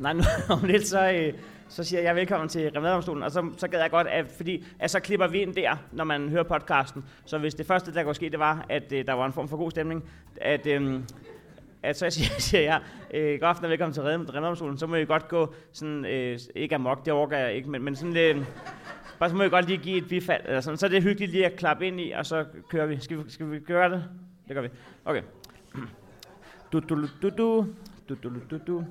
nej, 0.00 0.12
nu 0.12 0.22
om 0.54 0.64
lidt, 0.64 0.86
så, 0.86 1.12
øh, 1.12 1.32
så 1.68 1.84
siger 1.84 2.02
jeg 2.02 2.16
velkommen 2.16 2.48
til 2.48 2.70
Remeddomstolen, 2.70 3.22
og 3.22 3.30
så, 3.30 3.50
så 3.56 3.68
gad 3.68 3.80
jeg 3.80 3.90
godt, 3.90 4.06
at, 4.06 4.26
fordi 4.36 4.66
at 4.78 4.90
så 4.90 5.00
klipper 5.00 5.28
vi 5.28 5.38
ind 5.38 5.54
der, 5.54 5.76
når 5.92 6.04
man 6.04 6.28
hører 6.28 6.42
podcasten. 6.42 7.04
Så 7.24 7.38
hvis 7.38 7.54
det 7.54 7.66
første, 7.66 7.94
der 7.94 8.02
kunne 8.02 8.14
ske, 8.14 8.30
det 8.30 8.38
var, 8.38 8.66
at 8.68 8.92
øh, 8.92 9.06
der 9.06 9.12
var 9.12 9.26
en 9.26 9.32
form 9.32 9.48
for 9.48 9.56
god 9.56 9.70
stemning, 9.70 10.04
at, 10.36 10.66
øh, 10.66 11.00
at 11.82 11.98
så 11.98 12.10
siger, 12.16 12.40
siger 12.40 12.62
jeg, 12.62 12.80
øh, 13.14 13.40
god 13.40 13.48
aften 13.48 13.64
og 13.64 13.70
velkommen 13.70 13.94
til 13.94 14.02
Remeddomstolen, 14.02 14.78
så 14.78 14.86
må 14.86 14.96
I 14.96 15.04
godt 15.04 15.28
gå 15.28 15.54
sådan, 15.72 16.04
øh, 16.04 16.38
ikke 16.54 16.74
amok, 16.74 17.04
det 17.04 17.12
overgår 17.12 17.36
jeg 17.36 17.54
ikke, 17.54 17.70
men, 17.70 17.82
men 17.82 17.96
sådan 17.96 18.12
lidt, 18.12 18.38
bare 19.18 19.30
så 19.30 19.36
må 19.36 19.42
I 19.42 19.48
godt 19.48 19.66
lige 19.66 19.78
give 19.78 19.98
et 19.98 20.08
bifald, 20.08 20.42
eller 20.46 20.60
sådan. 20.60 20.76
så 20.76 20.86
er 20.86 20.90
det 20.90 21.02
hyggeligt 21.02 21.32
lige 21.32 21.46
at 21.46 21.56
klappe 21.56 21.86
ind 21.86 22.00
i, 22.00 22.10
og 22.10 22.26
så 22.26 22.44
kører 22.70 22.86
vi. 22.86 23.00
Skal 23.00 23.18
vi, 23.18 23.22
skal 23.28 23.50
vi 23.50 23.58
gøre 23.58 23.90
det? 23.90 24.04
Det 24.48 24.54
gør 24.54 24.62
vi. 24.62 24.68
Okay. 25.04 25.22
Du, 26.72 26.80
du, 26.80 26.94
du, 27.22 27.30
du, 27.38 27.66
du, 28.08 28.14
du, 28.22 28.30
du, 28.50 28.58
du. 28.66 28.84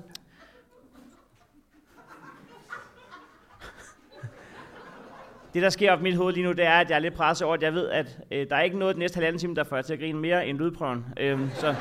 Det, 5.54 5.62
der 5.62 5.70
sker 5.70 5.92
op 5.92 6.00
i 6.00 6.02
mit 6.02 6.16
hoved 6.16 6.34
lige 6.34 6.44
nu, 6.44 6.52
det 6.52 6.64
er, 6.64 6.72
at 6.72 6.90
jeg 6.90 6.96
er 6.96 7.00
lidt 7.00 7.14
presset 7.14 7.46
over, 7.46 7.54
at 7.54 7.62
jeg 7.62 7.74
ved, 7.74 7.88
at 7.88 8.18
øh, 8.30 8.46
der 8.50 8.56
er 8.56 8.62
ikke 8.62 8.78
noget 8.78 8.94
den 8.94 9.00
næste 9.00 9.14
halvanden 9.14 9.38
time, 9.40 9.54
der 9.54 9.64
får 9.64 9.76
jeg 9.76 9.84
til 9.84 9.92
at 9.92 9.98
grine 9.98 10.18
mere 10.18 10.46
end 10.46 10.58
lydprøven. 10.58 11.04
Øhm, 11.20 11.50
så, 11.54 11.74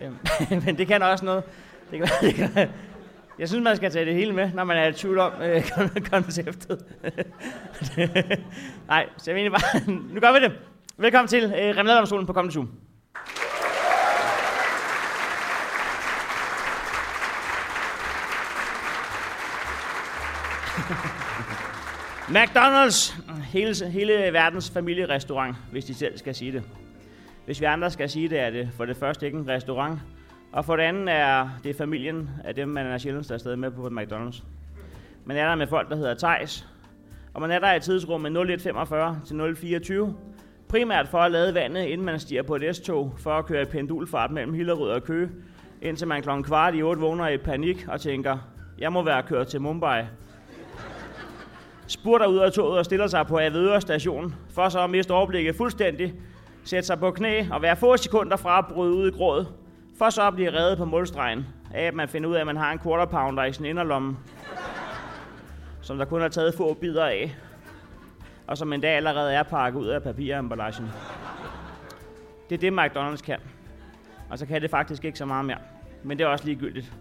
øhm, 0.00 0.16
men 0.64 0.78
det 0.78 0.86
kan 0.86 1.02
også 1.02 1.24
noget. 1.24 1.44
Det 1.90 1.98
kan, 1.98 2.08
det 2.20 2.34
kan, 2.34 2.68
jeg 3.38 3.48
synes, 3.48 3.64
man 3.64 3.76
skal 3.76 3.90
tage 3.90 4.04
det 4.04 4.14
hele 4.14 4.32
med, 4.32 4.50
når 4.54 4.64
man 4.64 4.76
er 4.76 4.86
i 4.86 4.92
tvivl 4.92 5.18
om 5.18 5.32
øh, 5.42 5.70
konceptet. 6.12 6.84
Nej, 8.88 9.08
så 9.16 9.30
jeg 9.30 9.34
mener 9.34 9.50
bare, 9.50 9.92
nu 10.14 10.20
gør 10.20 10.32
vi 10.32 10.44
det. 10.44 10.52
Velkommen 10.96 11.28
til 11.28 11.44
øh, 11.44 11.76
Remladomstolen 11.76 12.26
på 12.26 12.32
kommende 12.32 12.54
Zoom. 12.54 12.85
McDonald's, 22.28 23.14
hele, 23.52 23.90
hele 23.90 24.32
verdens 24.32 24.70
familierestaurant, 24.70 25.56
hvis 25.70 25.84
de 25.84 25.94
selv 25.94 26.18
skal 26.18 26.34
sige 26.34 26.52
det. 26.52 26.62
Hvis 27.44 27.60
vi 27.60 27.64
andre 27.64 27.90
skal 27.90 28.10
sige 28.10 28.28
det, 28.28 28.40
er 28.40 28.50
det 28.50 28.68
for 28.76 28.84
det 28.84 28.96
første 28.96 29.26
ikke 29.26 29.38
en 29.38 29.48
restaurant, 29.48 30.00
og 30.52 30.64
for 30.64 30.76
det 30.76 30.82
andet 30.82 31.14
er 31.14 31.48
det 31.64 31.76
familien 31.76 32.30
af 32.44 32.54
dem, 32.54 32.68
man 32.68 32.86
er 32.86 32.98
sjældent 32.98 33.30
afsted 33.30 33.56
med 33.56 33.70
på 33.70 33.86
McDonald's. 33.86 34.42
Man 35.24 35.36
er 35.36 35.48
der 35.48 35.54
med 35.54 35.66
folk, 35.66 35.90
der 35.90 35.96
hedder 35.96 36.14
Tejs, 36.14 36.66
og 37.34 37.40
man 37.40 37.50
er 37.50 37.58
der 37.58 37.74
i 37.74 37.80
tidsrummet 37.80 38.30
0145 38.30 39.20
til 39.26 39.54
024, 39.56 40.16
primært 40.68 41.08
for 41.08 41.18
at 41.18 41.32
lade 41.32 41.54
vandet, 41.54 41.84
inden 41.84 42.06
man 42.06 42.20
stiger 42.20 42.42
på 42.42 42.56
et 42.56 42.76
S-tog, 42.76 43.14
for 43.18 43.30
at 43.30 43.46
køre 43.46 43.62
i 43.62 43.64
pendulfart 43.64 44.30
mellem 44.30 44.54
Hillerød 44.54 44.90
og 44.90 45.04
Køge, 45.04 45.28
indtil 45.82 46.08
man 46.08 46.22
klokken 46.22 46.44
kvart 46.44 46.74
i 46.74 46.82
8 46.82 47.00
vågner 47.00 47.28
i 47.28 47.36
panik 47.36 47.86
og 47.88 48.00
tænker, 48.00 48.38
jeg 48.78 48.92
må 48.92 49.02
være 49.02 49.22
kørt 49.22 49.46
til 49.46 49.60
Mumbai 49.60 50.02
spurter 51.86 52.26
ud 52.26 52.38
af 52.38 52.52
toget 52.52 52.78
og 52.78 52.84
stiller 52.84 53.06
sig 53.06 53.26
på 53.26 53.38
Avedøre 53.38 53.80
station, 53.80 54.34
for 54.50 54.68
så 54.68 54.80
at 54.80 54.90
miste 54.90 55.10
overblikket 55.10 55.56
fuldstændig, 55.56 56.14
sætte 56.64 56.86
sig 56.86 56.98
på 56.98 57.10
knæ 57.10 57.44
og 57.50 57.62
være 57.62 57.76
få 57.76 57.96
sekunder 57.96 58.36
fra 58.36 58.58
at 58.58 58.66
bryde 58.66 58.94
ud 58.94 59.08
i 59.08 59.10
gråd, 59.10 59.46
for 59.98 60.10
så 60.10 60.26
at 60.26 60.34
blive 60.34 60.52
reddet 60.52 60.78
på 60.78 60.84
målstregen 60.84 61.46
af, 61.74 61.82
at 61.82 61.94
man 61.94 62.08
finder 62.08 62.28
ud 62.28 62.34
af, 62.34 62.40
at 62.40 62.46
man 62.46 62.56
har 62.56 62.72
en 62.72 62.78
quarter 62.78 63.04
pounder 63.04 63.44
i 63.44 63.52
sin 63.52 63.64
inderlomme, 63.64 64.16
som 65.80 65.98
der 65.98 66.04
kun 66.04 66.20
har 66.20 66.28
taget 66.28 66.54
få 66.54 66.74
bidder 66.74 67.06
af, 67.06 67.36
og 68.46 68.58
som 68.58 68.72
endda 68.72 68.88
allerede 68.88 69.32
er 69.32 69.42
pakket 69.42 69.80
ud 69.80 69.86
af 69.86 70.02
papiremballagen. 70.02 70.90
Det 72.50 72.64
er 72.64 72.70
det, 72.70 72.78
McDonald's 72.78 73.24
kan. 73.24 73.38
Og 74.30 74.38
så 74.38 74.46
kan 74.46 74.62
det 74.62 74.70
faktisk 74.70 75.04
ikke 75.04 75.18
så 75.18 75.24
meget 75.26 75.44
mere. 75.44 75.58
Men 76.02 76.18
det 76.18 76.24
er 76.24 76.28
også 76.28 76.44
ligegyldigt. 76.44 76.92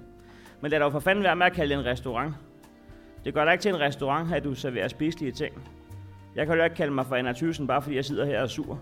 Men 0.62 0.72
lad 0.72 0.80
dog 0.80 0.92
for 0.92 1.00
fanden 1.00 1.24
være 1.24 1.36
med 1.36 1.46
at 1.46 1.54
kalde 1.54 1.76
det 1.76 1.80
en 1.80 1.86
restaurant. 1.86 2.34
Det 3.26 3.34
gør 3.34 3.46
da 3.46 3.52
ikke 3.52 3.62
til 3.62 3.70
en 3.70 3.80
restaurant, 3.80 4.34
at 4.34 4.44
du 4.44 4.56
serverer 4.56 4.88
spiselige 4.88 5.32
ting. 5.32 5.54
Jeg 6.36 6.48
kan 6.48 6.58
jo 6.58 6.64
ikke 6.64 6.76
kalde 6.76 6.94
mig 6.94 7.06
for 7.06 7.16
Anna 7.16 7.34
Thyssen, 7.34 7.68
bare 7.68 7.82
fordi 7.82 7.96
jeg 7.96 8.06
sidder 8.06 8.26
her 8.26 8.38
og 8.38 8.44
er 8.44 8.48
sur. 8.48 8.80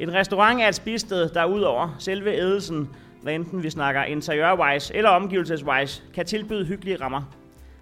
En 0.00 0.14
restaurant 0.14 0.60
er 0.60 0.68
et 0.68 0.74
spisested, 0.74 1.28
der 1.28 1.44
udover 1.44 1.96
selve 1.98 2.34
ædelsen, 2.34 2.88
hvad 3.22 3.34
enten 3.34 3.62
vi 3.62 3.70
snakker 3.70 4.02
interiørwise 4.02 4.94
eller 4.94 5.10
omgivelseswise, 5.10 6.02
kan 6.14 6.26
tilbyde 6.26 6.64
hyggelige 6.64 7.00
rammer. 7.00 7.22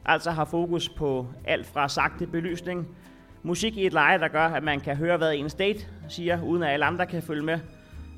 Altså 0.05 0.31
har 0.31 0.45
fokus 0.45 0.89
på 0.89 1.27
alt 1.45 1.67
fra 1.67 1.89
sagte 1.89 2.27
belysning, 2.27 2.97
musik 3.43 3.77
i 3.77 3.87
et 3.87 3.93
leje, 3.93 4.19
der 4.19 4.29
gør, 4.29 4.47
at 4.47 4.63
man 4.63 4.81
kan 4.81 4.97
høre, 4.97 5.17
hvad 5.17 5.35
ens 5.35 5.55
date 5.55 5.87
siger, 6.09 6.43
uden 6.43 6.63
at 6.63 6.71
alle 6.71 6.85
andre 6.85 7.07
kan 7.07 7.23
følge 7.23 7.43
med, 7.43 7.59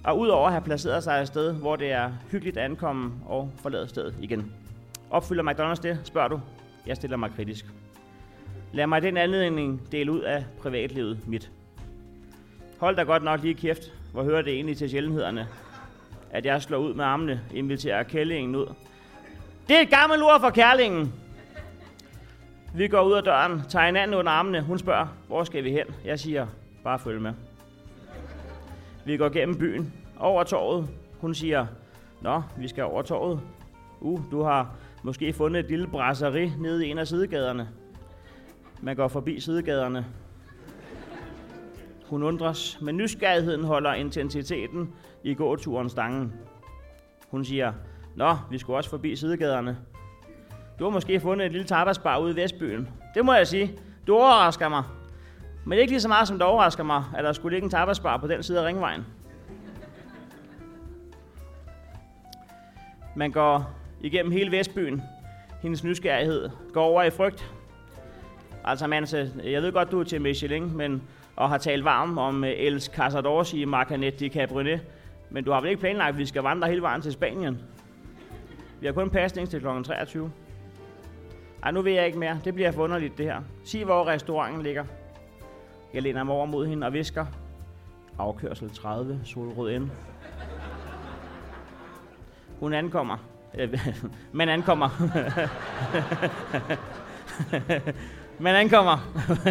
og 0.06 0.18
udover 0.18 0.46
at 0.46 0.52
have 0.52 0.64
placeret 0.64 1.04
sig 1.04 1.20
et 1.20 1.26
sted, 1.26 1.52
hvor 1.52 1.76
det 1.76 1.92
er 1.92 2.12
hyggeligt 2.30 2.56
at 2.56 2.64
ankomme 2.64 3.12
og 3.26 3.50
forlade 3.56 3.88
stedet 3.88 4.14
igen. 4.20 4.52
Opfylder 5.10 5.42
McDonald's 5.42 5.82
det, 5.82 6.00
spørger 6.04 6.28
du? 6.28 6.40
Jeg 6.86 6.96
stiller 6.96 7.16
mig 7.16 7.30
kritisk. 7.36 7.66
Lad 8.72 8.86
mig 8.86 9.02
den 9.02 9.16
anledning 9.16 9.92
dele 9.92 10.12
ud 10.12 10.20
af 10.20 10.44
privatlivet 10.62 11.28
mit. 11.28 11.50
Hold 12.78 12.96
da 12.96 13.02
godt 13.02 13.22
nok 13.22 13.42
lige 13.42 13.54
kæft, 13.54 13.92
hvor 14.12 14.22
hører 14.22 14.42
det 14.42 14.52
egentlig 14.52 14.76
til 14.76 14.90
sjældenhederne, 14.90 15.48
at 16.30 16.46
jeg 16.46 16.62
slår 16.62 16.78
ud 16.78 16.94
med 16.94 17.04
armene, 17.04 17.40
inviterer 17.54 18.02
kællingen 18.02 18.56
ud. 18.56 18.66
Det 19.68 19.76
er 19.76 19.80
et 19.80 19.90
gammelt 19.90 20.22
ord 20.22 20.40
for 20.40 20.50
kærlingen. 20.50 21.12
Vi 22.74 22.88
går 22.88 23.02
ud 23.02 23.12
af 23.12 23.22
døren, 23.22 23.62
tager 23.68 23.86
hinanden 23.86 24.16
under 24.16 24.32
armene. 24.32 24.60
Hun 24.60 24.78
spørger, 24.78 25.06
hvor 25.26 25.44
skal 25.44 25.64
vi 25.64 25.70
hen? 25.70 25.86
Jeg 26.04 26.20
siger, 26.20 26.46
bare 26.84 26.98
følg 26.98 27.20
med. 27.20 27.32
Vi 29.06 29.16
går 29.16 29.28
gennem 29.28 29.58
byen, 29.58 29.92
over 30.18 30.44
torvet. 30.44 30.88
Hun 31.20 31.34
siger, 31.34 31.66
Nå, 32.20 32.42
vi 32.58 32.68
skal 32.68 32.84
over 32.84 33.02
torvet. 33.02 33.40
Uh, 34.00 34.20
du 34.30 34.42
har 34.42 34.74
måske 35.02 35.32
fundet 35.32 35.60
et 35.60 35.70
lille 35.70 35.86
brasserie 35.86 36.52
nede 36.58 36.86
i 36.86 36.90
en 36.90 36.98
af 36.98 37.06
sidegaderne. 37.06 37.68
Man 38.82 38.96
går 38.96 39.08
forbi 39.08 39.40
sidegaderne. 39.40 40.06
Hun 42.06 42.22
undres, 42.22 42.78
men 42.80 42.96
nysgerrigheden 42.96 43.64
holder 43.64 43.94
intensiteten 43.94 44.92
i 45.24 45.34
gåturen 45.34 45.88
stangen. 45.88 46.32
Hun 47.28 47.44
siger, 47.44 47.72
Nå, 48.16 48.36
vi 48.50 48.58
skulle 48.58 48.76
også 48.76 48.90
forbi 48.90 49.16
sidegaderne. 49.16 49.78
Du 50.78 50.84
har 50.84 50.90
måske 50.90 51.20
fundet 51.20 51.46
et 51.46 51.52
lille 51.52 51.66
tapasbar 51.66 52.18
ude 52.18 52.32
i 52.32 52.36
Vestbyen. 52.36 52.88
Det 53.14 53.24
må 53.24 53.32
jeg 53.32 53.46
sige. 53.46 53.78
Du 54.06 54.14
overrasker 54.14 54.68
mig. 54.68 54.82
Men 55.68 55.78
ikke 55.78 55.92
lige 55.92 56.00
så 56.00 56.08
meget, 56.08 56.28
som 56.28 56.38
det 56.38 56.46
overrasker 56.46 56.84
mig, 56.84 57.04
at 57.16 57.24
der 57.24 57.32
skulle 57.32 57.54
ligge 57.54 57.64
en 57.64 57.70
tapasbar 57.70 58.16
på 58.16 58.26
den 58.26 58.42
side 58.42 58.60
af 58.60 58.66
ringvejen. 58.66 59.06
Man 63.16 63.32
går 63.32 63.70
igennem 64.00 64.32
hele 64.32 64.58
Vestbyen. 64.58 65.02
Hendes 65.62 65.84
nysgerrighed 65.84 66.50
går 66.72 66.84
over 66.84 67.02
i 67.02 67.10
frygt. 67.10 67.52
Altså, 68.64 68.86
man, 68.86 69.06
jeg 69.44 69.62
ved 69.62 69.72
godt, 69.72 69.90
du 69.90 70.00
er 70.00 70.04
til 70.04 70.20
Michelin, 70.20 70.76
men, 70.76 71.02
og 71.36 71.48
har 71.48 71.58
talt 71.58 71.84
varm 71.84 72.18
om 72.18 72.42
uh, 72.42 72.48
Els 72.48 72.84
Casadorsi 72.84 73.64
Marcanet 73.64 74.20
de 74.20 74.28
Cabernet. 74.28 74.80
Men 75.30 75.44
du 75.44 75.52
har 75.52 75.60
vel 75.60 75.70
ikke 75.70 75.80
planlagt, 75.80 76.08
at 76.08 76.18
vi 76.18 76.26
skal 76.26 76.42
vandre 76.42 76.68
hele 76.68 76.82
vejen 76.82 77.02
til 77.02 77.12
Spanien? 77.12 77.58
Vi 78.80 78.86
har 78.86 78.92
kun 78.92 79.10
pasning 79.10 79.48
til 79.48 79.60
kl. 79.60 79.66
23. 79.84 80.32
Ej, 81.62 81.70
nu 81.70 81.82
ved 81.82 81.92
jeg 81.92 82.06
ikke 82.06 82.18
mere. 82.18 82.40
Det 82.44 82.54
bliver 82.54 82.72
for 82.72 82.82
underligt, 82.82 83.18
det 83.18 83.26
her. 83.26 83.40
Sig, 83.64 83.84
hvor 83.84 84.06
restauranten 84.06 84.62
ligger. 84.62 84.84
Jeg 85.96 86.02
læner 86.02 86.24
mig 86.24 86.34
over 86.34 86.46
mod 86.46 86.66
hende 86.66 86.86
og 86.86 86.92
visker. 86.92 87.26
Afkørsel 88.18 88.70
30, 88.70 89.20
Solrød 89.24 89.78
N. 89.78 89.90
Hun 92.60 92.72
ankommer. 92.72 93.16
Øh, 93.58 93.78
man 94.32 94.48
ankommer. 94.48 94.88
Man 98.38 98.54
ankommer. 98.54 98.96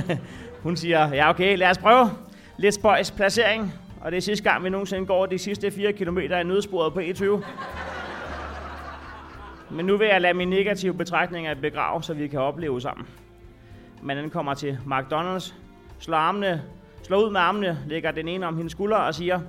Hun 0.63 0.77
siger, 0.77 1.13
ja 1.13 1.29
okay, 1.29 1.57
lad 1.57 1.69
os 1.69 1.77
prøve. 1.77 2.09
Lidt 2.57 2.75
spøjs 2.75 3.11
placering. 3.11 3.73
Og 4.01 4.11
det 4.11 4.17
er 4.17 4.21
sidste 4.21 4.49
gang, 4.49 4.63
vi 4.63 4.69
nogensinde 4.69 5.05
går 5.05 5.25
de 5.25 5.37
sidste 5.37 5.71
4 5.71 5.93
km 5.93 6.17
i 6.17 6.43
nødsporet 6.43 6.93
på 6.93 6.99
E20. 6.99 7.45
Men 9.71 9.85
nu 9.85 9.97
vil 9.97 10.07
jeg 10.07 10.21
lade 10.21 10.33
mine 10.33 10.51
negative 10.51 10.93
betragtninger 10.93 11.55
begrave, 11.55 12.03
så 12.03 12.13
vi 12.13 12.27
kan 12.27 12.39
opleve 12.39 12.81
sammen. 12.81 13.07
Man 14.03 14.17
ankommer 14.17 14.53
til 14.53 14.79
McDonald's, 14.87 15.53
slår, 16.05 16.17
armene, 16.17 16.63
slår 17.03 17.25
ud 17.25 17.31
med 17.31 17.39
armene, 17.39 17.79
lægger 17.87 18.11
den 18.11 18.27
ene 18.27 18.47
om 18.47 18.57
hendes 18.57 18.71
skulder 18.71 18.97
og 18.97 19.15
siger, 19.15 19.39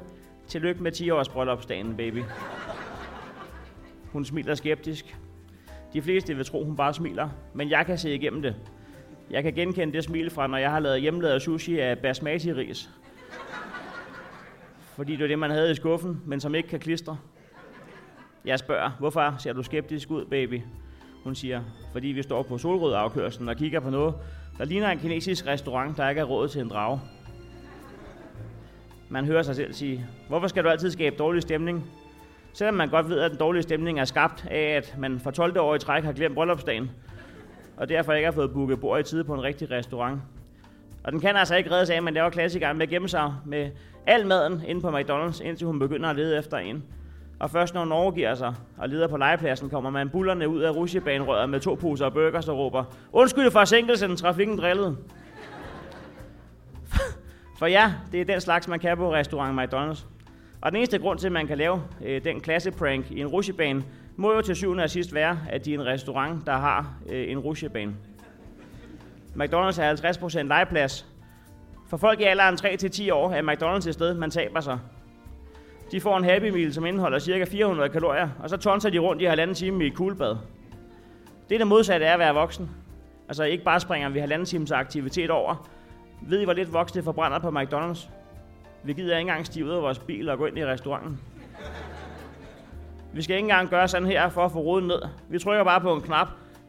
tillykke 0.49 0.83
med 0.83 0.93
10 0.93 1.11
års 1.11 1.29
bryllupsdagen, 1.29 1.97
baby. 1.97 2.23
Hun 4.13 4.25
smiler 4.25 4.55
skeptisk. 4.55 5.17
De 5.93 6.03
fleste 6.03 6.37
vil 6.37 6.45
tro, 6.45 6.65
hun 6.65 6.77
bare 6.77 6.95
smiler, 6.95 7.29
men 7.55 7.71
jeg 7.71 7.87
kan 7.87 7.99
se 7.99 8.15
igennem 8.15 8.43
det. 8.43 8.55
Jeg 9.31 9.43
kan 9.43 9.53
genkende 9.53 9.93
det 9.93 10.05
smil 10.05 10.31
fra, 10.31 10.47
når 10.47 10.59
jeg 10.59 10.71
har 10.71 10.81
lavet 10.81 11.01
hjemmelavet 11.01 11.43
sushi 11.43 11.81
af 11.81 11.99
basmati-ris. 11.99 12.91
Fordi 14.81 15.17
det 15.17 15.23
er 15.25 15.29
det, 15.29 15.39
man 15.39 15.51
havde 15.51 15.71
i 15.71 15.75
skuffen, 15.75 16.23
men 16.27 16.41
som 16.41 16.55
ikke 16.55 16.69
kan 16.69 16.81
klistre. 16.81 17.19
Jeg 18.45 18.59
spørger, 18.59 18.91
hvorfor 18.99 19.35
ser 19.39 19.53
du 19.53 19.63
skeptisk 19.63 20.11
ud, 20.11 20.25
baby? 20.25 20.61
Hun 21.25 21.35
siger, 21.35 21.63
fordi 21.93 22.09
vi 22.09 22.23
står 22.23 22.43
på 22.43 22.59
solrød 22.59 22.93
og 22.93 23.57
kigger 23.57 23.81
på 23.81 23.91
noget, 23.91 24.15
der 24.59 24.65
ligner 24.65 24.91
en 24.91 24.99
kinesisk 24.99 25.47
restaurant, 25.47 25.97
der 25.97 26.09
ikke 26.09 26.21
er 26.21 26.25
råd 26.25 26.49
til 26.49 26.61
en 26.61 26.69
drage. 26.69 27.01
Man 29.09 29.25
hører 29.25 29.43
sig 29.43 29.57
selv 29.57 29.73
sige, 29.73 30.07
hvorfor 30.29 30.47
skal 30.47 30.65
du 30.65 30.69
altid 30.69 30.91
skabe 30.91 31.17
dårlig 31.17 31.43
stemning? 31.43 31.91
Selvom 32.53 32.75
man 32.75 32.89
godt 32.89 33.09
ved, 33.09 33.21
at 33.21 33.31
den 33.31 33.39
dårlige 33.39 33.63
stemning 33.63 34.01
er 34.01 34.05
skabt 34.05 34.47
af, 34.51 34.77
at 34.77 34.95
man 34.99 35.21
for 35.21 35.31
12. 35.31 35.59
år 35.59 35.75
i 35.75 35.79
træk 35.79 36.05
har 36.05 36.13
glemt 36.13 36.35
bryllupsdagen, 36.35 36.91
og 37.77 37.89
derfor 37.89 38.13
ikke 38.13 38.27
har 38.27 38.33
fået 38.33 38.53
booket 38.53 38.81
bord 38.81 39.01
i 39.01 39.03
tide 39.03 39.25
på 39.25 39.35
en 39.35 39.43
rigtig 39.43 39.71
restaurant. 39.71 40.21
Og 41.05 41.13
den 41.13 41.21
kan 41.21 41.37
altså 41.37 41.57
ikke 41.57 41.71
reddes 41.71 41.91
af, 41.91 42.03
men 42.03 42.15
det 42.15 42.23
var 42.23 42.31
klassikeren 42.31 42.77
med 42.77 42.87
at 42.87 42.91
gemme 42.91 43.09
sig 43.09 43.35
med 43.45 43.71
al 44.07 44.27
maden 44.27 44.63
inde 44.67 44.81
på 44.81 44.99
McDonald's, 44.99 45.45
indtil 45.45 45.67
hun 45.67 45.79
begynder 45.79 46.09
at 46.11 46.17
lede 46.17 46.39
efter 46.39 46.57
en. 46.57 46.85
Og 47.39 47.51
først 47.51 47.75
når 47.75 47.81
hun 47.81 47.93
overgiver 47.93 48.35
sig 48.35 48.55
og 48.79 48.89
leder 48.89 49.09
på 49.09 49.17
legepladsen, 49.17 49.71
kommer 49.71 49.91
man 49.91 50.11
bullerne 50.11 50.49
ud 50.49 50.61
af 50.61 50.71
rusjebanerøret 50.71 51.51
med 51.51 51.61
to 51.61 51.75
poser 51.75 52.09
burgers 52.11 52.49
og 52.49 52.59
råber, 52.59 52.85
Undskyld 53.13 53.51
for 53.51 53.65
sænkelsen, 53.65 54.17
trafikken 54.17 54.59
drillede. 54.59 54.97
For 57.59 57.67
ja, 57.67 57.93
det 58.13 58.21
er 58.21 58.25
den 58.25 58.41
slags, 58.41 58.69
man 58.69 58.81
kan 58.81 58.97
på 58.97 59.13
restaurant 59.13 59.61
McDonald's. 59.61 60.05
Og 60.61 60.73
den 60.73 60.77
eneste 60.77 60.99
grund 60.99 61.19
til, 61.19 61.27
at 61.27 61.33
man 61.33 61.47
kan 61.47 61.59
lave 61.59 61.83
øh, 62.05 62.25
den 62.25 62.41
klasse 62.41 62.71
prank 62.71 63.11
i 63.11 63.21
en 63.21 63.27
rusjebane, 63.27 63.85
må 64.17 64.33
jo 64.33 64.41
til 64.41 64.57
syvende 64.57 64.85
og 64.85 64.91
sidst 64.91 65.15
være, 65.15 65.39
at 65.49 65.65
de 65.65 65.75
er 65.75 65.79
en 65.79 65.87
restaurant, 65.87 66.47
der 66.47 66.53
har 66.53 66.95
øh, 67.09 67.31
en 67.31 67.39
rusjebane. 67.39 67.95
McDonald's 69.37 69.81
er 69.81 70.17
50% 70.23 70.43
legeplads. 70.43 71.07
For 71.89 71.97
folk 71.97 72.21
i 72.21 72.25
alderen 72.25 72.55
3-10 72.55 73.13
år 73.13 73.33
er 73.33 73.43
McDonald's 73.43 73.89
et 73.89 73.95
sted, 73.95 74.15
man 74.15 74.31
taber 74.31 74.61
sig. 74.61 74.79
De 75.93 76.01
får 76.01 76.17
en 76.17 76.25
Happy 76.25 76.51
Meal, 76.51 76.75
som 76.75 76.87
indeholder 76.87 77.19
ca. 77.19 77.45
400 77.45 77.89
kalorier, 77.89 78.29
og 78.43 78.51
så 78.51 78.57
tonser 78.57 78.91
de 78.91 78.99
rundt 78.99 79.23
i 79.23 79.25
halvanden 79.25 79.55
time 79.55 79.85
i 79.85 79.87
et 79.87 79.95
kuglebad. 79.95 80.37
Det 81.49 81.55
er 81.55 81.59
det 81.59 81.67
modsatte 81.67 82.07
af 82.07 82.13
at 82.13 82.19
være 82.19 82.35
voksen. 82.35 82.71
Altså 83.29 83.45
ikke 83.45 83.65
bare 83.65 83.81
springer 83.81 84.09
vi 84.09 84.19
halvanden 84.19 84.47
times 84.47 84.71
aktivitet 84.71 85.31
over. 85.31 85.69
Ved 86.23 86.41
I, 86.41 86.45
hvor 86.45 86.53
lidt 86.53 86.73
voksne 86.73 87.03
forbrænder 87.03 87.39
på 87.39 87.49
McDonald's? 87.49 88.09
Vi 88.85 88.93
gider 88.93 89.17
ikke 89.17 89.21
engang 89.21 89.47
stige 89.47 89.65
ud 89.65 89.71
af 89.71 89.83
vores 89.83 89.99
bil 89.99 90.29
og 90.29 90.39
gå 90.39 90.47
ind 90.47 90.59
i 90.59 90.67
restauranten. 90.67 91.21
Vi 93.13 93.23
skal 93.23 93.37
ikke 93.37 93.45
engang 93.45 93.71
gøre 93.71 93.89
sådan 93.89 94.09
her 94.09 94.29
for 94.29 94.45
at 94.45 94.53
få 94.53 94.59
roden 94.59 94.87
ned. 94.87 95.01
Vi 95.29 95.39
trykker 95.39 95.65
bare 95.65 95.81
på 95.81 95.95
en 95.95 96.01
knap, 96.01 96.29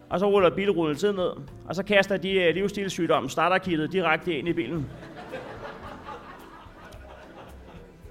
og 0.10 0.20
så 0.20 0.26
ruller 0.26 0.50
bilruden 0.50 0.96
tid 0.96 1.12
ned, 1.12 1.32
og 1.68 1.76
så 1.76 1.84
kaster 1.84 2.18
de 2.18 2.32
øh, 2.32 2.54
livsstilssygdomme 2.56 3.30
starterkittet 3.30 3.92
direkte 3.92 4.38
ind 4.38 4.48
i 4.48 4.54
bilen. 4.54 4.90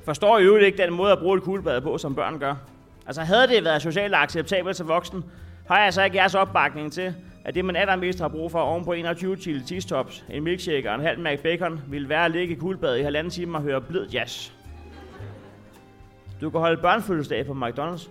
Forstår 0.07 0.39
I 0.39 0.45
jo 0.45 0.57
ikke 0.57 0.79
den 0.79 0.93
måde 0.93 1.13
at 1.13 1.19
bruge 1.19 1.37
et 1.37 1.43
kuglebad 1.43 1.81
på, 1.81 1.99
som 1.99 2.15
børn 2.15 2.39
gør. 2.39 2.55
Altså 3.07 3.23
havde 3.23 3.49
det 3.49 3.65
været 3.65 3.83
socialt 3.83 4.15
acceptabelt 4.15 4.77
som 4.77 4.89
voksen, 4.89 5.25
har 5.69 5.83
jeg 5.83 5.95
så 5.95 6.03
ikke 6.03 6.17
jeres 6.17 6.35
opbakning 6.35 6.93
til, 6.93 7.15
at 7.45 7.55
det 7.55 7.65
man 7.65 7.77
allermest 7.77 8.21
har 8.21 8.29
brug 8.29 8.51
for 8.51 8.59
oven 8.61 8.85
på 8.85 8.93
21 8.93 9.37
chili 9.37 9.67
cheese 9.67 9.89
tops, 9.89 10.25
en 10.31 10.45
milkshake 10.45 10.91
og 10.91 10.95
en 10.95 11.01
halv 11.01 11.21
Mac 11.21 11.41
Bacon, 11.41 11.81
vil 11.89 12.09
være 12.09 12.25
at 12.25 12.31
ligge 12.31 12.55
i 12.55 12.59
kuglebadet 12.59 12.99
i 12.99 13.03
halvanden 13.03 13.31
time 13.31 13.59
og 13.59 13.63
høre 13.63 13.81
blød 13.81 14.09
jazz. 14.09 14.53
Du 16.41 16.51
kan 16.51 16.61
holde 16.61 16.81
børnefødselsdag 16.81 17.47
på 17.47 17.53
McDonald's. 17.53 18.09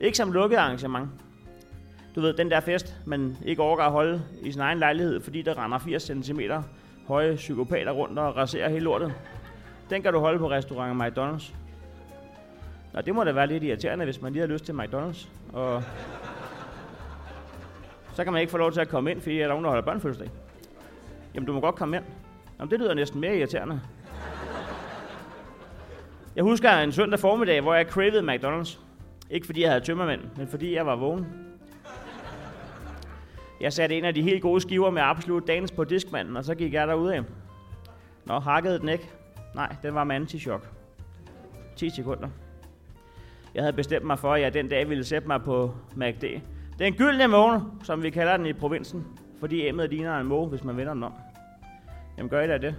Ikke 0.00 0.16
som 0.16 0.32
lukket 0.32 0.56
arrangement. 0.56 1.08
Du 2.14 2.20
ved, 2.20 2.32
den 2.32 2.50
der 2.50 2.60
fest, 2.60 2.96
man 3.06 3.36
ikke 3.44 3.62
overgår 3.62 3.82
at 3.82 3.92
holde 3.92 4.22
i 4.42 4.52
sin 4.52 4.60
egen 4.60 4.78
lejlighed, 4.78 5.20
fordi 5.20 5.42
der 5.42 5.64
render 5.64 5.78
80 5.78 6.02
cm 6.02 6.40
høje 7.08 7.36
psykopater 7.36 7.92
rundt 7.92 8.18
og 8.18 8.36
raserer 8.36 8.68
hele 8.68 8.84
lortet. 8.84 9.14
Den 9.92 10.02
kan 10.02 10.12
du 10.12 10.18
holde 10.18 10.38
på 10.38 10.50
restaurant 10.50 11.02
McDonald's. 11.02 11.54
Nå, 12.92 13.00
det 13.00 13.14
må 13.14 13.24
da 13.24 13.32
være 13.32 13.46
lidt 13.46 13.62
irriterende, 13.62 14.04
hvis 14.04 14.22
man 14.22 14.32
lige 14.32 14.40
har 14.40 14.46
lyst 14.46 14.64
til 14.64 14.72
McDonald's. 14.72 15.28
Og 15.52 15.82
så 18.14 18.24
kan 18.24 18.32
man 18.32 18.40
ikke 18.40 18.50
få 18.50 18.58
lov 18.58 18.72
til 18.72 18.80
at 18.80 18.88
komme 18.88 19.10
ind, 19.10 19.20
fordi 19.20 19.36
der 19.36 19.44
er 19.44 19.48
nogen, 19.48 19.64
der 19.64 19.70
holder 19.70 19.84
børnefødselsdag. 19.84 20.30
Jamen, 21.34 21.46
du 21.46 21.52
må 21.52 21.60
godt 21.60 21.74
komme 21.74 21.96
ind. 21.96 22.04
Jamen, 22.58 22.70
det 22.70 22.80
lyder 22.80 22.94
næsten 22.94 23.20
mere 23.20 23.36
irriterende. 23.36 23.80
Jeg 26.36 26.44
husker 26.44 26.70
en 26.70 26.92
søndag 26.92 27.20
formiddag, 27.20 27.60
hvor 27.60 27.74
jeg 27.74 27.86
cravede 27.86 28.34
McDonald's. 28.34 28.78
Ikke 29.30 29.46
fordi 29.46 29.62
jeg 29.62 29.70
havde 29.70 29.84
tømmermænd, 29.84 30.20
men 30.36 30.48
fordi 30.48 30.74
jeg 30.74 30.86
var 30.86 30.96
vågen. 30.96 31.26
Jeg 33.60 33.72
satte 33.72 33.98
en 33.98 34.04
af 34.04 34.14
de 34.14 34.22
helt 34.22 34.42
gode 34.42 34.60
skiver 34.60 34.90
med 34.90 35.02
absolut 35.02 35.46
dans 35.46 35.72
på 35.72 35.84
diskmanden, 35.84 36.36
og 36.36 36.44
så 36.44 36.54
gik 36.54 36.72
jeg 36.72 36.88
derude 36.88 37.14
af. 37.14 37.22
Nå, 38.24 38.38
hakkede 38.38 38.78
den 38.78 38.88
ikke? 38.88 39.10
Nej, 39.54 39.76
den 39.82 39.94
var 39.94 40.04
med 40.04 40.16
anti-chok. 40.16 40.68
10 41.76 41.90
sekunder. 41.90 42.28
Jeg 43.54 43.62
havde 43.62 43.72
bestemt 43.72 44.04
mig 44.04 44.18
for, 44.18 44.34
at 44.34 44.40
jeg 44.40 44.54
den 44.54 44.68
dag 44.68 44.88
ville 44.88 45.04
sætte 45.04 45.28
mig 45.28 45.42
på 45.42 45.74
MACD. 45.96 46.24
Den 46.78 46.92
gyldne 46.92 47.26
måne, 47.26 47.62
som 47.82 48.02
vi 48.02 48.10
kalder 48.10 48.36
den 48.36 48.46
i 48.46 48.52
provinsen, 48.52 49.06
fordi 49.40 49.68
emmet 49.68 49.90
ligner 49.90 50.18
en 50.18 50.26
måge, 50.26 50.48
hvis 50.48 50.64
man 50.64 50.76
vender 50.76 50.94
den 50.94 51.02
om. 51.02 51.12
Jamen 52.16 52.30
gør 52.30 52.40
I 52.40 52.46
da 52.46 52.58
det? 52.58 52.76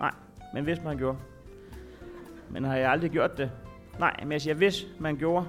Nej, 0.00 0.10
men 0.54 0.64
hvis 0.64 0.82
man 0.84 0.98
gjorde. 0.98 1.18
Men 2.50 2.64
har 2.64 2.76
jeg 2.76 2.90
aldrig 2.90 3.10
gjort 3.10 3.38
det? 3.38 3.50
Nej, 3.98 4.16
men 4.22 4.32
jeg 4.32 4.40
siger, 4.40 4.54
hvis 4.54 4.86
man 4.98 5.16
gjorde. 5.16 5.46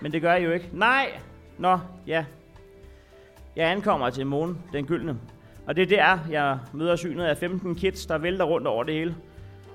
Men 0.00 0.12
det 0.12 0.22
gør 0.22 0.32
jeg 0.32 0.44
jo 0.44 0.50
ikke. 0.50 0.70
Nej! 0.72 1.20
Nå, 1.58 1.78
ja. 2.06 2.24
Jeg 3.56 3.70
ankommer 3.70 4.10
til 4.10 4.26
månen, 4.26 4.58
den 4.72 4.86
gyldne. 4.86 5.18
Og 5.66 5.76
det 5.76 5.82
er 5.82 5.86
der, 5.86 6.18
jeg 6.30 6.58
møder 6.72 6.96
synet 6.96 7.24
af 7.24 7.36
15 7.36 7.74
kids, 7.74 8.06
der 8.06 8.18
vælter 8.18 8.44
rundt 8.44 8.66
over 8.66 8.84
det 8.84 8.94
hele. 8.94 9.16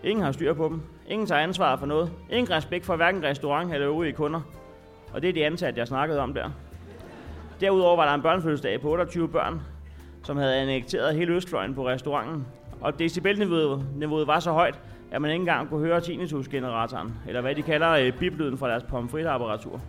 Ingen 0.03 0.23
har 0.25 0.31
styr 0.31 0.53
på 0.53 0.67
dem. 0.67 0.81
Ingen 1.07 1.27
tager 1.27 1.41
ansvar 1.41 1.75
for 1.75 1.85
noget. 1.85 2.11
Ingen 2.29 2.51
respekt 2.51 2.85
for 2.85 2.95
hverken 2.95 3.23
restaurant 3.23 3.73
eller 3.73 3.87
øvrige 3.87 4.13
kunder. 4.13 4.41
Og 5.13 5.21
det 5.21 5.29
er 5.29 5.33
de 5.33 5.45
ansatte, 5.45 5.79
jeg 5.79 5.87
snakkede 5.87 6.19
om 6.19 6.33
der. 6.33 6.49
Derudover 7.61 7.95
var 7.95 8.05
der 8.05 8.13
en 8.13 8.21
børnefødselsdag 8.21 8.81
på 8.81 8.89
28 8.91 9.29
børn, 9.29 9.61
som 10.23 10.37
havde 10.37 10.55
annekteret 10.55 11.15
hele 11.15 11.33
Østfløjen 11.33 11.75
på 11.75 11.87
restauranten. 11.87 12.47
Og 12.81 12.99
decibelniveauet 12.99 14.27
var 14.27 14.39
så 14.39 14.51
højt, 14.51 14.79
at 15.11 15.21
man 15.21 15.31
ikke 15.31 15.41
engang 15.41 15.69
kunne 15.69 15.79
høre 15.79 16.01
tinnitusgeneratoren, 16.01 17.13
eller 17.27 17.41
hvad 17.41 17.55
de 17.55 17.61
kalder 17.61 17.91
øh, 17.91 18.11
biblyden 18.19 18.57
fra 18.57 18.69
deres 18.69 18.83
pomfritapparatur. 18.83 19.81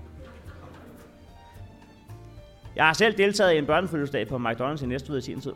Jeg 2.77 2.87
har 2.87 2.93
selv 2.93 3.19
deltaget 3.19 3.55
i 3.55 3.59
en 3.59 3.67
børnefødselsdag 3.67 4.29
på 4.29 4.37
McDonald's 4.37 4.85
i 4.85 4.87
Næstved 4.87 5.19
i 5.19 5.21
sin 5.21 5.41
tid. 5.41 5.53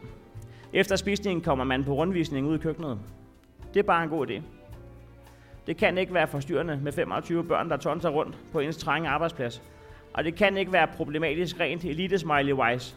Efter 0.73 0.97
spisningen 0.97 1.43
kommer 1.43 1.65
man 1.65 1.85
på 1.85 1.95
rundvisning 1.95 2.47
ud 2.47 2.55
i 2.55 2.59
køkkenet. 2.59 2.99
Det 3.75 3.81
er 3.81 3.85
bare 3.85 4.03
en 4.03 4.09
god 4.09 4.27
idé. 4.27 4.43
Det 5.67 5.77
kan 5.77 5.99
ikke 5.99 6.15
være 6.15 6.29
forstyrrende 6.29 6.81
med 6.83 6.93
25 6.93 7.45
børn, 7.45 7.71
der 7.71 7.77
tonser 7.77 8.09
rundt 8.09 8.39
på 8.53 8.61
ens 8.61 8.77
trange 8.77 9.09
arbejdsplads. 9.09 9.63
Og 10.13 10.25
det 10.25 10.35
kan 10.35 10.57
ikke 10.57 10.73
være 10.73 10.87
problematisk 10.87 11.61
rent 11.61 11.85
elite 11.85 12.19
smiley 12.19 12.53
wise, 12.53 12.95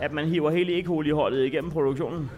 at 0.00 0.12
man 0.12 0.24
hiver 0.24 0.50
hele 0.50 0.72
ikke 0.72 0.88
holdet 0.88 1.44
igennem 1.44 1.70
produktionen. 1.70 2.30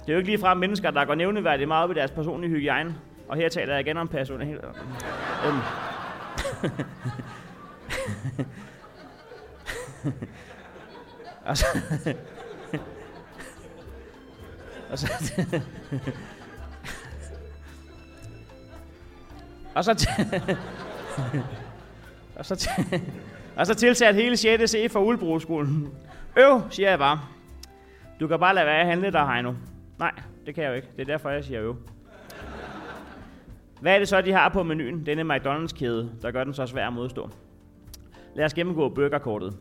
Det 0.00 0.08
er 0.08 0.12
jo 0.12 0.18
ikke 0.18 0.30
ligefrem 0.30 0.58
mennesker, 0.58 0.90
der 0.90 1.04
går 1.04 1.14
nævneværdigt 1.14 1.68
meget 1.68 1.84
op 1.84 1.90
i 1.90 1.94
deres 1.94 2.10
personlige 2.10 2.50
hygiejne. 2.50 2.94
Og 3.28 3.36
her 3.36 3.48
taler 3.48 3.72
jeg 3.72 3.80
igen 3.80 3.96
om 3.96 4.08
personlig. 4.08 4.54
Øhm. 5.46 5.58
og 11.44 11.56
så, 11.58 11.66
altså- 11.66 12.14
og 14.90 14.98
så, 14.98 15.12
og 19.74 19.84
så, 19.84 20.08
og 22.36 22.46
så, 22.46 22.70
og 23.56 23.66
så 23.66 23.74
tilsat 23.74 24.14
hele 24.14 24.36
6. 24.36 24.70
C 24.70 24.90
for 24.90 25.00
Ulbroskolen. 25.00 25.88
Øv, 26.36 26.62
siger 26.70 26.90
jeg 26.90 26.98
bare. 26.98 27.20
Du 28.20 28.26
kan 28.26 28.40
bare 28.40 28.54
lade 28.54 28.66
være 28.66 28.80
at 28.80 28.86
handle 28.86 29.12
dig, 29.12 29.28
Heino. 29.28 29.54
Nej, 29.98 30.12
det 30.46 30.54
kan 30.54 30.64
jeg 30.64 30.70
jo 30.70 30.74
ikke. 30.74 30.88
Det 30.96 31.02
er 31.02 31.06
derfor, 31.06 31.30
jeg 31.30 31.44
siger 31.44 31.62
øv. 31.62 31.76
Hvad 33.80 33.94
er 33.94 33.98
det 33.98 34.08
så, 34.08 34.20
de 34.20 34.32
har 34.32 34.48
på 34.48 34.62
menuen, 34.62 35.06
denne 35.06 35.36
McDonald's-kæde, 35.36 36.22
der 36.22 36.30
gør 36.30 36.44
den 36.44 36.54
så 36.54 36.66
svær 36.66 36.86
at 36.86 36.92
modstå? 36.92 37.30
Lad 38.34 38.44
os 38.44 38.54
gennemgå 38.54 38.88
burgerkortet. 38.88 39.56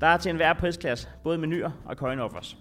Der 0.00 0.06
er 0.06 0.16
til 0.16 0.30
enhver 0.30 0.52
prisklasse 0.52 1.08
både 1.22 1.38
menuer 1.38 1.70
og 1.84 1.96
coin 1.96 2.18
offers. 2.20 2.56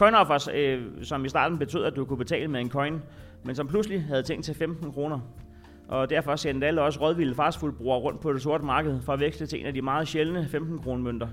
Coinoffers, 0.00 0.48
øh, 0.54 0.82
som 1.02 1.24
i 1.24 1.28
starten 1.28 1.58
betød, 1.58 1.84
at 1.84 1.96
du 1.96 2.04
kunne 2.04 2.16
betale 2.16 2.48
med 2.48 2.60
en 2.60 2.70
coin, 2.70 3.02
men 3.44 3.54
som 3.54 3.68
pludselig 3.68 4.04
havde 4.04 4.22
tænkt 4.22 4.44
til 4.44 4.54
15 4.54 4.92
kroner. 4.92 5.20
Og 5.88 6.10
derfor 6.10 6.36
sendte 6.36 6.66
alle 6.66 6.82
også 6.82 7.00
rådvilde 7.00 7.34
fastfoodbrugere 7.34 7.98
rundt 7.98 8.20
på 8.20 8.32
det 8.32 8.42
sorte 8.42 8.64
marked 8.64 9.00
for 9.02 9.12
at 9.12 9.20
veksle 9.20 9.46
til 9.46 9.60
en 9.60 9.66
af 9.66 9.74
de 9.74 9.82
meget 9.82 10.08
sjældne 10.08 10.48
15 10.50 10.78
kroner 10.78 11.02
mønter. 11.02 11.28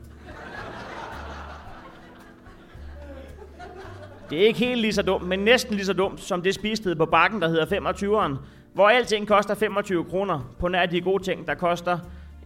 Det 4.29 4.41
er 4.41 4.45
ikke 4.47 4.59
helt 4.59 4.81
lige 4.81 4.93
så 4.93 5.01
dumt, 5.01 5.27
men 5.27 5.39
næsten 5.39 5.75
lige 5.75 5.86
så 5.86 5.93
dumt 5.93 6.19
som 6.19 6.41
det 6.41 6.55
spisted 6.55 6.95
på 6.95 7.05
bakken, 7.05 7.41
der 7.41 7.47
hedder 7.47 7.65
25'eren, 7.65 8.38
hvor 8.74 8.89
alting 8.89 9.27
koster 9.27 9.55
25 9.55 10.03
kroner 10.03 10.55
på 10.59 10.67
nær 10.67 10.86
de 10.86 11.01
gode 11.01 11.24
ting, 11.24 11.47
der 11.47 11.55
koster 11.55 12.00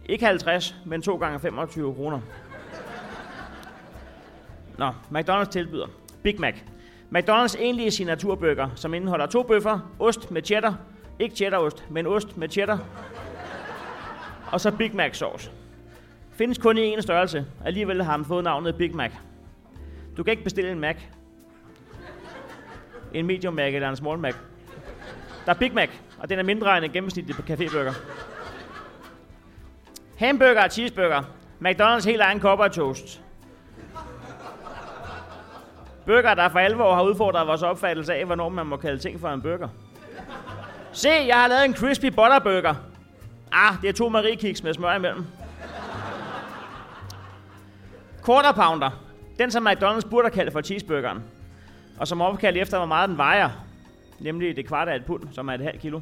ikke 0.06 0.26
50, 0.26 0.76
men 0.86 1.02
2 1.02 1.16
gange 1.16 1.40
25 1.40 1.94
kroner. 1.94 2.20
Nå, 4.78 4.88
McDonald's 5.10 5.50
tilbyder 5.50 5.86
Big 6.22 6.40
Mac. 6.40 6.54
McDonald's 7.16 7.62
egentlige 7.62 7.90
signaturburger, 7.90 8.68
som 8.74 8.94
indeholder 8.94 9.26
to 9.26 9.42
bøffer, 9.42 9.92
ost 9.98 10.30
med 10.30 10.42
cheddar, 10.42 10.74
ikke 11.18 11.36
cheddarost, 11.36 11.90
men 11.90 12.06
ost 12.06 12.36
med 12.36 12.48
cheddar, 12.48 12.78
og 14.52 14.60
så 14.60 14.70
Big 14.70 14.96
Mac 14.96 15.16
sauce. 15.16 15.50
Findes 16.32 16.58
kun 16.58 16.78
i 16.78 16.80
en 16.80 17.02
størrelse, 17.02 17.46
alligevel 17.64 18.02
har 18.02 18.12
han 18.12 18.24
fået 18.24 18.44
navnet 18.44 18.76
Big 18.76 18.96
Mac. 18.96 19.10
Du 20.16 20.22
kan 20.22 20.30
ikke 20.30 20.44
bestille 20.44 20.72
en 20.72 20.80
Mac. 20.80 20.96
en 23.14 23.26
medium 23.26 23.54
Mac 23.54 23.74
eller 23.74 23.88
en 23.88 23.96
small 23.96 24.18
Mac. 24.18 24.34
Der 25.46 25.52
er 25.52 25.58
Big 25.58 25.74
Mac, 25.74 25.88
og 26.18 26.28
den 26.28 26.38
er 26.38 26.42
mindre 26.42 26.76
end 26.76 26.84
en 26.84 26.92
gennemsnitlig 26.92 27.36
caféburger. 27.50 27.94
Hamburger 30.16 30.64
og 30.64 30.70
cheeseburger. 30.70 31.22
McDonald's 31.64 32.04
helt 32.04 32.20
egen 32.20 32.40
kopper 32.40 32.68
toast. 32.68 33.22
Burger, 36.06 36.34
der 36.34 36.48
for 36.48 36.58
alvor 36.58 36.94
har 36.94 37.02
udfordret 37.02 37.46
vores 37.46 37.62
opfattelse 37.62 38.14
af, 38.14 38.24
hvornår 38.26 38.48
man 38.48 38.66
må 38.66 38.76
kalde 38.76 38.98
ting 38.98 39.20
for 39.20 39.28
en 39.28 39.42
burger. 39.42 39.68
Se, 40.92 41.08
jeg 41.08 41.40
har 41.40 41.48
lavet 41.48 41.64
en 41.64 41.74
crispy 41.76 42.06
butterburger. 42.06 42.74
Ah, 43.52 43.74
det 43.82 43.88
er 43.88 43.92
to 43.92 44.08
mariekiks 44.08 44.62
med 44.62 44.74
smør 44.74 44.94
imellem. 44.94 45.24
Quarter 48.26 48.52
pounder. 48.52 48.90
Den, 49.38 49.50
som 49.50 49.66
McDonald's 49.66 50.08
burde 50.10 50.24
have 50.24 50.34
kaldt 50.34 50.52
for 50.52 50.60
cheeseburgeren. 50.60 51.22
Og 51.98 52.08
som 52.08 52.20
opkaldt 52.20 52.58
efter, 52.58 52.78
hvor 52.78 52.86
meget 52.86 53.08
den 53.08 53.18
vejer. 53.18 53.50
Nemlig 54.20 54.56
det 54.56 54.66
kvart 54.66 54.88
af 54.88 54.96
et 54.96 55.04
pund, 55.04 55.22
som 55.32 55.48
er 55.48 55.52
et 55.52 55.60
halvt 55.60 55.80
kilo. 55.80 56.00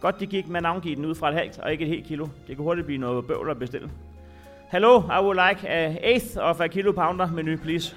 Godt, 0.00 0.20
de 0.20 0.26
gik 0.26 0.48
med 0.48 0.56
at 0.56 0.62
navngive 0.62 0.96
den 0.96 1.04
ud 1.04 1.14
fra 1.14 1.28
et 1.28 1.34
halvt 1.34 1.58
og 1.58 1.72
ikke 1.72 1.84
et 1.84 1.88
helt 1.90 2.06
kilo. 2.06 2.26
Det 2.46 2.56
kunne 2.56 2.64
hurtigt 2.64 2.86
blive 2.86 3.00
noget 3.00 3.26
bøvl 3.26 3.50
at 3.50 3.58
bestille. 3.58 3.90
Hello, 4.72 5.00
I 5.00 5.22
would 5.22 5.48
like 5.48 5.68
a 5.68 5.96
eighth 6.02 6.36
of 6.40 6.60
a 6.60 6.66
kilo 6.66 6.92
pounder 6.92 7.26
menu, 7.26 7.56
please. 7.56 7.96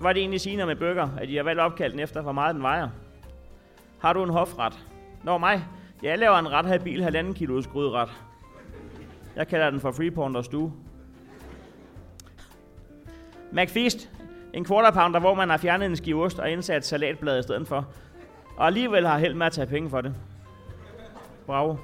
Var 0.00 0.12
det 0.12 0.20
egentlig 0.20 0.40
sigende 0.40 0.66
med 0.66 0.76
burger, 0.76 1.08
at 1.18 1.28
de 1.28 1.36
har 1.36 1.42
valgt 1.42 1.60
opkaldt 1.60 1.92
den 1.92 2.00
efter, 2.00 2.20
hvor 2.22 2.32
meget 2.32 2.54
den 2.54 2.62
vejer? 2.62 2.88
Har 4.00 4.12
du 4.12 4.22
en 4.22 4.30
hofret? 4.30 4.78
Nå 5.24 5.38
mig, 5.38 5.64
jeg 6.02 6.18
laver 6.18 6.38
en 6.38 6.52
ret 6.52 6.66
habil 6.66 7.02
halvanden 7.02 7.34
kilos 7.34 7.66
gryderet. 7.66 8.08
Jeg 9.36 9.48
kalder 9.48 9.70
den 9.70 9.80
for 9.80 9.92
free 9.92 10.10
pounder 10.10 10.42
stue. 10.42 10.72
McFeast. 13.52 14.10
En 14.54 14.64
quarter 14.64 14.90
pounder, 14.90 15.20
hvor 15.20 15.34
man 15.34 15.50
har 15.50 15.56
fjernet 15.56 15.86
en 15.86 15.96
skive 15.96 16.24
ost 16.24 16.38
og 16.38 16.50
indsat 16.50 16.86
salatblad 16.86 17.38
i 17.38 17.42
stedet 17.42 17.68
for. 17.68 17.88
Og 18.56 18.66
alligevel 18.66 19.06
har 19.06 19.18
held 19.18 19.34
med 19.34 19.46
at 19.46 19.52
tage 19.52 19.66
penge 19.66 19.90
for 19.90 20.00
det. 20.00 20.14
Bravo. 21.46 21.76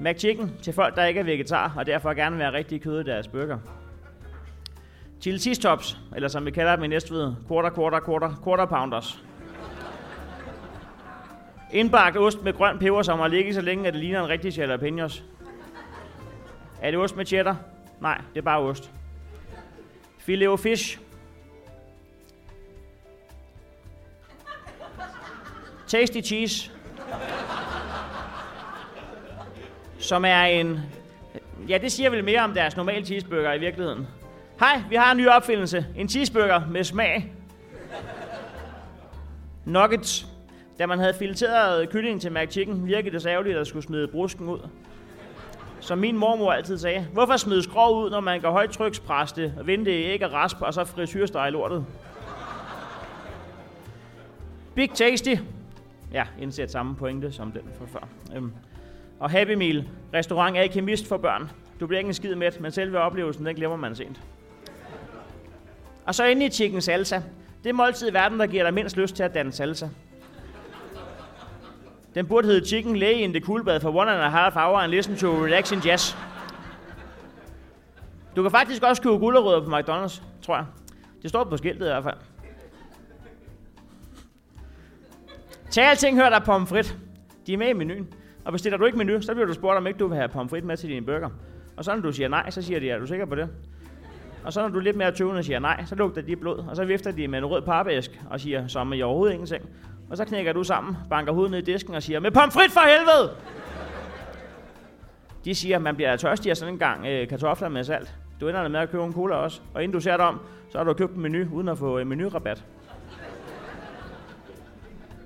McChicken 0.00 0.52
til 0.62 0.72
folk, 0.72 0.96
der 0.96 1.04
ikke 1.04 1.20
er 1.20 1.24
vegetar 1.24 1.74
og 1.76 1.86
derfor 1.86 2.14
gerne 2.14 2.36
vil 2.36 2.44
have 2.44 2.56
rigtig 2.56 2.82
kød 2.82 3.00
i 3.00 3.04
deres 3.04 3.28
burger. 3.28 3.58
Chili 5.20 5.38
cheese 5.38 5.62
tops, 5.62 5.98
eller 6.16 6.28
som 6.28 6.46
vi 6.46 6.50
kalder 6.50 6.76
dem 6.76 6.84
i 6.84 6.86
Næstved, 6.86 7.34
quarter, 7.48 7.70
quarter, 7.70 8.00
quarter, 8.00 8.34
quarter 8.44 8.64
pounders. 8.66 9.22
Indbagt 11.72 12.16
ost 12.16 12.42
med 12.42 12.52
grøn 12.52 12.78
peber, 12.78 13.02
som 13.02 13.18
har 13.18 13.28
ligget 13.28 13.54
så 13.54 13.60
længe, 13.60 13.86
at 13.86 13.94
det 13.94 14.00
ligner 14.00 14.22
en 14.22 14.28
rigtig 14.28 14.58
jalapenos. 14.58 15.24
Er 16.82 16.90
det 16.90 17.00
ost 17.00 17.16
med 17.16 17.26
cheddar? 17.26 17.56
Nej, 18.00 18.20
det 18.34 18.38
er 18.38 18.44
bare 18.44 18.58
ost. 18.58 18.90
Filet 20.18 20.60
fish. 20.60 20.98
Tasty 25.86 26.20
cheese. 26.20 26.70
Som 29.98 30.24
er 30.24 30.42
en... 30.42 30.80
Ja, 31.68 31.78
det 31.78 31.92
siger 31.92 32.10
vel 32.10 32.24
mere 32.24 32.40
om 32.40 32.54
deres 32.54 32.76
normale 32.76 33.04
cheeseburger 33.04 33.52
i 33.52 33.58
virkeligheden. 33.58 34.06
Hej, 34.60 34.82
vi 34.88 34.94
har 34.94 35.12
en 35.12 35.18
ny 35.18 35.28
opfindelse. 35.28 35.86
En 35.96 36.08
cheeseburger 36.08 36.66
med 36.70 36.84
smag. 36.84 37.32
Nuggets. 39.64 40.26
Da 40.78 40.86
man 40.86 40.98
havde 40.98 41.14
fileteret 41.14 41.90
kyllingen 41.90 42.20
til 42.20 42.32
McChicken, 42.32 42.86
virkede 42.86 43.10
det 43.10 43.22
så 43.22 43.28
ærgerligt, 43.28 43.58
at 43.58 43.66
skulle 43.66 43.82
smide 43.82 44.08
brusken 44.08 44.48
ud. 44.48 44.68
Som 45.80 45.98
min 45.98 46.16
mormor 46.16 46.52
altid 46.52 46.78
sagde, 46.78 47.06
hvorfor 47.12 47.36
smide 47.36 47.62
skrov 47.62 48.04
ud, 48.04 48.10
når 48.10 48.20
man 48.20 48.40
kan 48.40 48.50
højtrykspresse 48.50 49.54
og 49.58 49.66
vente 49.66 50.00
i 50.00 50.04
æg 50.04 50.24
og 50.24 50.32
rasp, 50.32 50.62
og 50.62 50.74
så 50.74 50.84
frisyrstege 50.84 51.50
lortet? 51.50 51.86
Big 54.74 54.90
Tasty. 54.90 55.34
Ja, 56.12 56.26
indsæt 56.40 56.70
samme 56.70 56.96
pointe 56.96 57.32
som 57.32 57.52
den 57.52 57.62
fra 57.78 57.86
før. 57.86 58.08
Øhm. 58.36 58.52
Og 59.20 59.30
Happy 59.30 59.54
Meal. 59.54 59.88
Restaurant 60.14 60.56
er 60.56 60.66
kemist 60.66 61.08
for 61.08 61.16
børn. 61.16 61.50
Du 61.80 61.86
bliver 61.86 61.98
ikke 61.98 62.08
en 62.08 62.14
skid 62.14 62.34
med, 62.34 62.60
men 62.60 62.72
selve 62.72 62.98
oplevelsen, 62.98 63.46
den 63.46 63.56
glemmer 63.56 63.76
man 63.76 63.94
sent. 63.94 64.20
Og 66.08 66.14
så 66.14 66.24
inde 66.24 66.46
i 66.46 66.50
chicken 66.50 66.80
salsa. 66.80 67.20
Det 67.64 67.70
er 67.70 67.72
måltid 67.72 68.10
i 68.10 68.14
verden, 68.14 68.40
der 68.40 68.46
giver 68.46 68.64
dig 68.64 68.74
mindst 68.74 68.96
lyst 68.96 69.16
til 69.16 69.22
at 69.22 69.34
danne 69.34 69.52
salsa. 69.52 69.88
Den 72.14 72.26
burde 72.26 72.46
hedde 72.46 72.66
Chicken 72.66 72.96
Lay 72.96 73.12
in 73.12 73.32
the 73.32 73.40
Cool 73.40 73.64
Bad 73.64 73.80
for 73.80 73.90
one 73.90 74.10
and 74.10 74.22
a 74.22 74.28
half 74.28 74.56
hour 74.56 74.78
and 74.78 74.90
listen 74.90 75.16
to 75.16 75.44
relaxing 75.44 75.84
jazz. 75.84 76.16
Du 78.36 78.42
kan 78.42 78.50
faktisk 78.50 78.82
også 78.82 79.02
købe 79.02 79.18
gulerødder 79.18 79.64
på 79.64 79.76
McDonald's, 79.76 80.22
tror 80.42 80.56
jeg. 80.56 80.66
Det 81.22 81.30
står 81.30 81.44
på 81.44 81.56
skiltet 81.56 81.86
i 81.86 81.88
hvert 81.88 82.02
fald. 82.04 82.16
Tag 85.70 85.84
alting, 85.84 86.16
hør 86.16 86.28
dig 86.28 86.42
pomfrit. 86.44 86.96
De 87.46 87.52
er 87.52 87.58
med 87.58 87.68
i 87.68 87.72
menuen. 87.72 88.08
Og 88.44 88.52
bestiller 88.52 88.78
du 88.78 88.84
ikke 88.84 88.98
menu, 88.98 89.20
så 89.20 89.34
bliver 89.34 89.46
du 89.46 89.52
spurgt, 89.52 89.76
om 89.76 89.86
ikke 89.86 89.98
du 89.98 90.06
vil 90.06 90.16
have 90.16 90.28
pomfrit 90.28 90.64
med 90.64 90.76
til 90.76 90.88
din 90.88 91.06
burger. 91.06 91.30
Og 91.76 91.84
så 91.84 91.94
når 91.94 92.02
du 92.02 92.12
siger 92.12 92.28
nej, 92.28 92.50
så 92.50 92.62
siger 92.62 92.80
de, 92.80 92.90
er 92.90 92.98
du 92.98 93.06
sikker 93.06 93.26
på 93.26 93.34
det? 93.34 93.48
Og 94.44 94.52
så 94.52 94.60
når 94.60 94.68
du 94.68 94.78
er 94.78 94.82
lidt 94.82 94.96
mere 94.96 95.12
tøvende 95.12 95.38
og 95.38 95.44
siger 95.44 95.58
nej, 95.58 95.84
så 95.86 95.94
lugter 95.94 96.22
de 96.22 96.36
blod. 96.36 96.58
Og 96.58 96.76
så 96.76 96.84
vifter 96.84 97.10
de 97.10 97.28
med 97.28 97.38
en 97.38 97.46
rød 97.46 97.62
papæsk 97.62 98.20
og 98.30 98.40
siger, 98.40 98.66
som 98.66 98.92
i 98.92 99.02
overhovedet 99.02 99.32
ingenting. 99.32 99.64
Og 100.10 100.16
så 100.16 100.24
knækker 100.24 100.52
du 100.52 100.64
sammen, 100.64 100.96
banker 101.10 101.32
hovedet 101.32 101.50
ned 101.50 101.58
i 101.58 101.72
disken 101.72 101.94
og 101.94 102.02
siger, 102.02 102.20
med 102.20 102.30
pomfrit 102.30 102.70
for 102.70 102.80
helvede! 102.80 103.34
De 105.44 105.54
siger, 105.54 105.76
at 105.76 105.82
man 105.82 105.96
bliver 105.96 106.16
tørstig 106.16 106.50
af 106.50 106.56
sådan 106.56 106.74
en 106.74 106.78
gang 106.78 107.06
øh, 107.06 107.28
kartofler 107.28 107.68
med 107.68 107.84
salt. 107.84 108.14
Du 108.40 108.48
ender 108.48 108.68
med 108.68 108.80
at 108.80 108.90
købe 108.90 109.04
en 109.04 109.12
cola 109.12 109.34
også. 109.34 109.60
Og 109.74 109.82
inden 109.82 109.94
du 109.94 110.00
ser 110.00 110.16
dig 110.16 110.26
om, 110.26 110.40
så 110.70 110.78
har 110.78 110.84
du 110.84 110.92
købt 110.92 111.14
en 111.14 111.22
menu, 111.22 111.46
uden 111.52 111.68
at 111.68 111.78
få 111.78 111.96
øh, 111.96 112.02
en 112.02 112.08
menyrabat. 112.08 112.64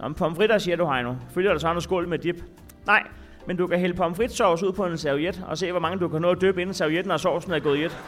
Om 0.00 0.14
pomfritter, 0.14 0.58
siger 0.58 0.76
du, 0.76 0.90
Heino. 0.90 1.14
Følger 1.30 1.52
du 1.52 1.58
så 1.58 1.72
en 1.72 1.80
skål 1.80 2.08
med 2.08 2.18
dip? 2.18 2.36
Nej, 2.86 3.02
men 3.46 3.56
du 3.56 3.66
kan 3.66 3.78
hælde 3.78 3.94
pomfritsovs 3.94 4.62
ud 4.62 4.72
på 4.72 4.86
en 4.86 4.98
serviet 4.98 5.44
og 5.48 5.58
se, 5.58 5.70
hvor 5.70 5.80
mange 5.80 5.98
du 5.98 6.08
kan 6.08 6.22
nå 6.22 6.30
at 6.30 6.40
døbe, 6.40 6.60
inden 6.60 6.74
servietten 6.74 7.10
og 7.10 7.20
sovsen 7.20 7.52
er 7.52 7.58
gået 7.58 7.78
i 7.78 7.84
et. 7.84 7.98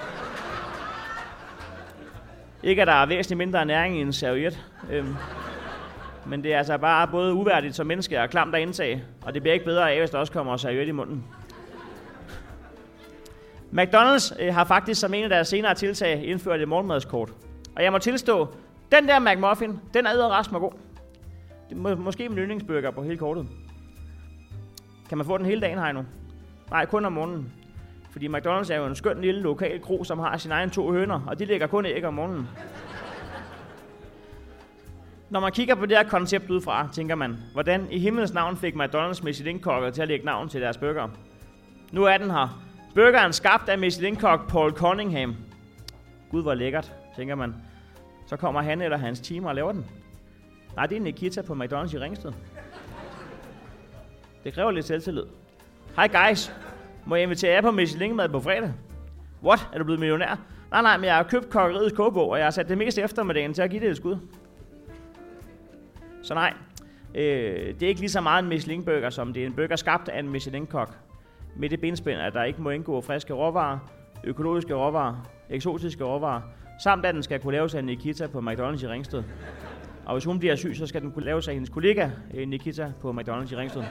Ikke 2.65 2.83
at 2.83 2.89
der 2.89 2.95
er 2.95 3.07
væsentligt 3.07 3.39
mindre 3.39 3.65
næring 3.65 3.99
i 3.99 4.01
en 4.01 4.13
serviet. 4.13 4.65
Øhm, 4.91 5.15
men 6.27 6.43
det 6.43 6.55
er 6.55 6.59
altså 6.59 6.79
bare 6.79 7.09
både 7.09 7.35
uværdigt 7.35 7.75
som 7.75 7.87
menneske 7.87 8.21
og 8.21 8.31
klamt 8.31 8.55
at 8.55 8.61
indtage. 8.61 9.05
Og 9.23 9.35
det 9.35 9.43
bliver 9.43 9.53
ikke 9.55 9.65
bedre 9.65 9.93
af, 9.93 9.99
hvis 9.99 10.11
der 10.11 10.19
også 10.19 10.33
kommer 10.33 10.57
serviet 10.57 10.89
i 10.89 10.91
munden. 10.91 11.25
McDonald's 13.73 14.43
øh, 14.43 14.55
har 14.55 14.65
faktisk 14.65 15.01
som 15.01 15.15
en 15.15 15.23
af 15.25 15.29
deres 15.29 15.49
senere 15.49 15.75
tiltag 15.75 16.25
indført 16.25 16.61
et 16.61 16.69
morgenmadskort. 16.69 17.31
Og 17.77 17.83
jeg 17.83 17.93
må 17.93 17.99
tilstå, 17.99 18.49
den 18.93 19.09
der 19.09 19.19
McMuffin, 19.19 19.79
den 19.95 20.07
er 20.07 20.11
edderrask 20.11 20.51
god. 20.51 20.73
Det 21.69 21.77
må, 21.77 21.95
måske 21.95 22.29
min 22.29 22.39
yndlingsburger 22.39 22.91
på 22.91 23.03
hele 23.03 23.17
kortet. 23.17 23.47
Kan 25.09 25.19
man 25.19 25.27
få 25.27 25.39
den 25.39 25.47
hele 25.47 25.61
dagen, 25.61 25.79
Heino? 25.79 26.03
Nej, 26.71 26.87
kun 26.87 27.05
om 27.05 27.13
morgenen. 27.13 27.53
Fordi 28.15 28.29
McDonald's 28.29 28.73
er 28.73 28.77
jo 28.77 28.87
en 28.87 28.95
skøn 28.95 29.21
lille 29.21 29.41
lokal 29.41 29.81
kro, 29.81 30.05
som 30.05 30.19
har 30.19 30.37
sin 30.37 30.51
egen 30.53 30.71
to 30.71 30.93
høner, 30.93 31.21
og 31.27 31.39
de 31.39 31.45
lægger 31.45 31.67
kun 31.67 31.87
æg 31.87 32.05
om 32.05 32.15
morgenen. 32.15 32.49
Når 35.31 35.41
man 35.41 35.53
kigger 35.53 35.75
på 35.75 35.87
det 35.87 35.97
her 35.97 36.09
koncept 36.09 36.51
udefra, 36.51 36.89
tænker 36.93 37.15
man, 37.15 37.37
hvordan 37.53 37.87
i 37.91 37.99
himlens 37.99 38.35
navn 38.35 38.57
fik 38.57 38.75
McDonald's 38.75 39.25
Michelin-kokker 39.25 39.91
til 39.91 40.03
at 40.03 40.09
lægge 40.09 40.27
navn 40.27 40.49
til 40.49 40.61
deres 40.61 40.79
burger? 40.79 41.09
Nu 41.93 42.05
er 42.05 42.19
den 42.19 42.31
her. 42.31 42.65
Burgeren 42.95 43.33
skabt 43.33 43.69
af 43.69 43.79
Michelin-kok 43.79 44.49
Paul 44.49 44.73
Cunningham. 44.73 45.37
Gud, 46.31 46.43
hvor 46.43 46.55
lækkert, 46.55 46.93
tænker 47.17 47.35
man. 47.35 47.55
Så 48.27 48.37
kommer 48.37 48.63
han 48.63 48.83
eller 48.83 48.97
hans 48.97 49.21
team 49.21 49.45
og 49.45 49.55
laver 49.55 49.73
den. 49.73 49.87
Nej, 50.77 50.87
det 50.87 50.97
er 50.97 51.01
Nikita 51.01 51.43
på 51.43 51.55
McDonald's 51.55 51.97
i 51.97 51.99
Ringsted. 51.99 52.33
Det 54.45 54.55
kræver 54.55 54.71
lidt 54.71 54.87
selvtillid. 54.87 55.25
Hej 55.97 56.09
guys, 56.09 56.53
må 57.07 57.15
jeg 57.15 57.23
invitere 57.23 57.53
jer 57.53 57.61
på 57.61 57.71
Michelin-mad 57.71 58.29
på 58.29 58.41
fredag? 58.41 58.73
What? 59.43 59.69
Er 59.73 59.79
du 59.79 59.85
blevet 59.85 60.01
millionær? 60.01 60.41
Nej, 60.71 60.83
nej, 60.83 60.97
men 60.97 61.05
jeg 61.05 61.17
har 61.17 61.23
købt 61.23 61.51
kokkeriets 61.51 61.97
kogebog, 61.97 62.31
og 62.31 62.39
jeg 62.39 62.47
har 62.47 62.51
sat 62.51 62.69
det 62.69 62.79
meste 62.79 63.03
eftermiddagen 63.03 63.55
til 63.55 63.63
at 63.63 63.71
give 63.71 63.81
det 63.81 63.91
et 63.91 63.97
skud. 63.97 64.17
Så 66.23 66.35
nej, 66.35 66.55
øh, 67.15 67.75
det 67.75 67.83
er 67.83 67.89
ikke 67.89 68.01
lige 68.01 68.11
så 68.11 68.21
meget 68.21 68.43
en 68.43 68.49
Michelin-burger, 68.49 69.11
som 69.11 69.33
det 69.33 69.43
er 69.43 69.47
en 69.47 69.53
burger 69.53 69.77
skabt 69.77 70.09
af 70.09 70.19
en 70.19 70.29
Michelin-kok. 70.29 70.97
Med 71.57 71.69
det 71.69 71.81
benspænd, 71.81 72.21
at 72.21 72.33
der 72.33 72.45
ikke 72.45 72.63
må 72.63 72.71
indgå 72.71 73.01
friske 73.01 73.33
råvarer, 73.33 73.79
økologiske 74.25 74.75
råvarer, 74.75 75.31
eksotiske 75.51 76.05
råvarer, 76.05 76.41
samt 76.83 77.07
at 77.07 77.15
den 77.15 77.23
skal 77.23 77.41
kunne 77.41 77.53
laves 77.53 77.75
af 77.75 77.85
Nikita 77.85 78.27
på 78.27 78.39
McDonald's 78.39 78.85
i 78.85 78.89
Ringsted. 78.89 79.23
Og 80.07 80.13
hvis 80.13 80.25
hun 80.25 80.39
bliver 80.39 80.57
syg, 80.57 80.77
så 80.77 80.87
skal 80.87 81.01
den 81.01 81.13
kunne 81.13 81.25
laves 81.25 81.49
af 81.49 81.55
hendes 81.55 81.71
kollega 81.71 82.11
øh, 82.35 82.49
Nikita 82.49 82.93
på 83.01 83.11
McDonald's 83.11 83.53
i 83.53 83.57
Ringsted. 83.57 83.83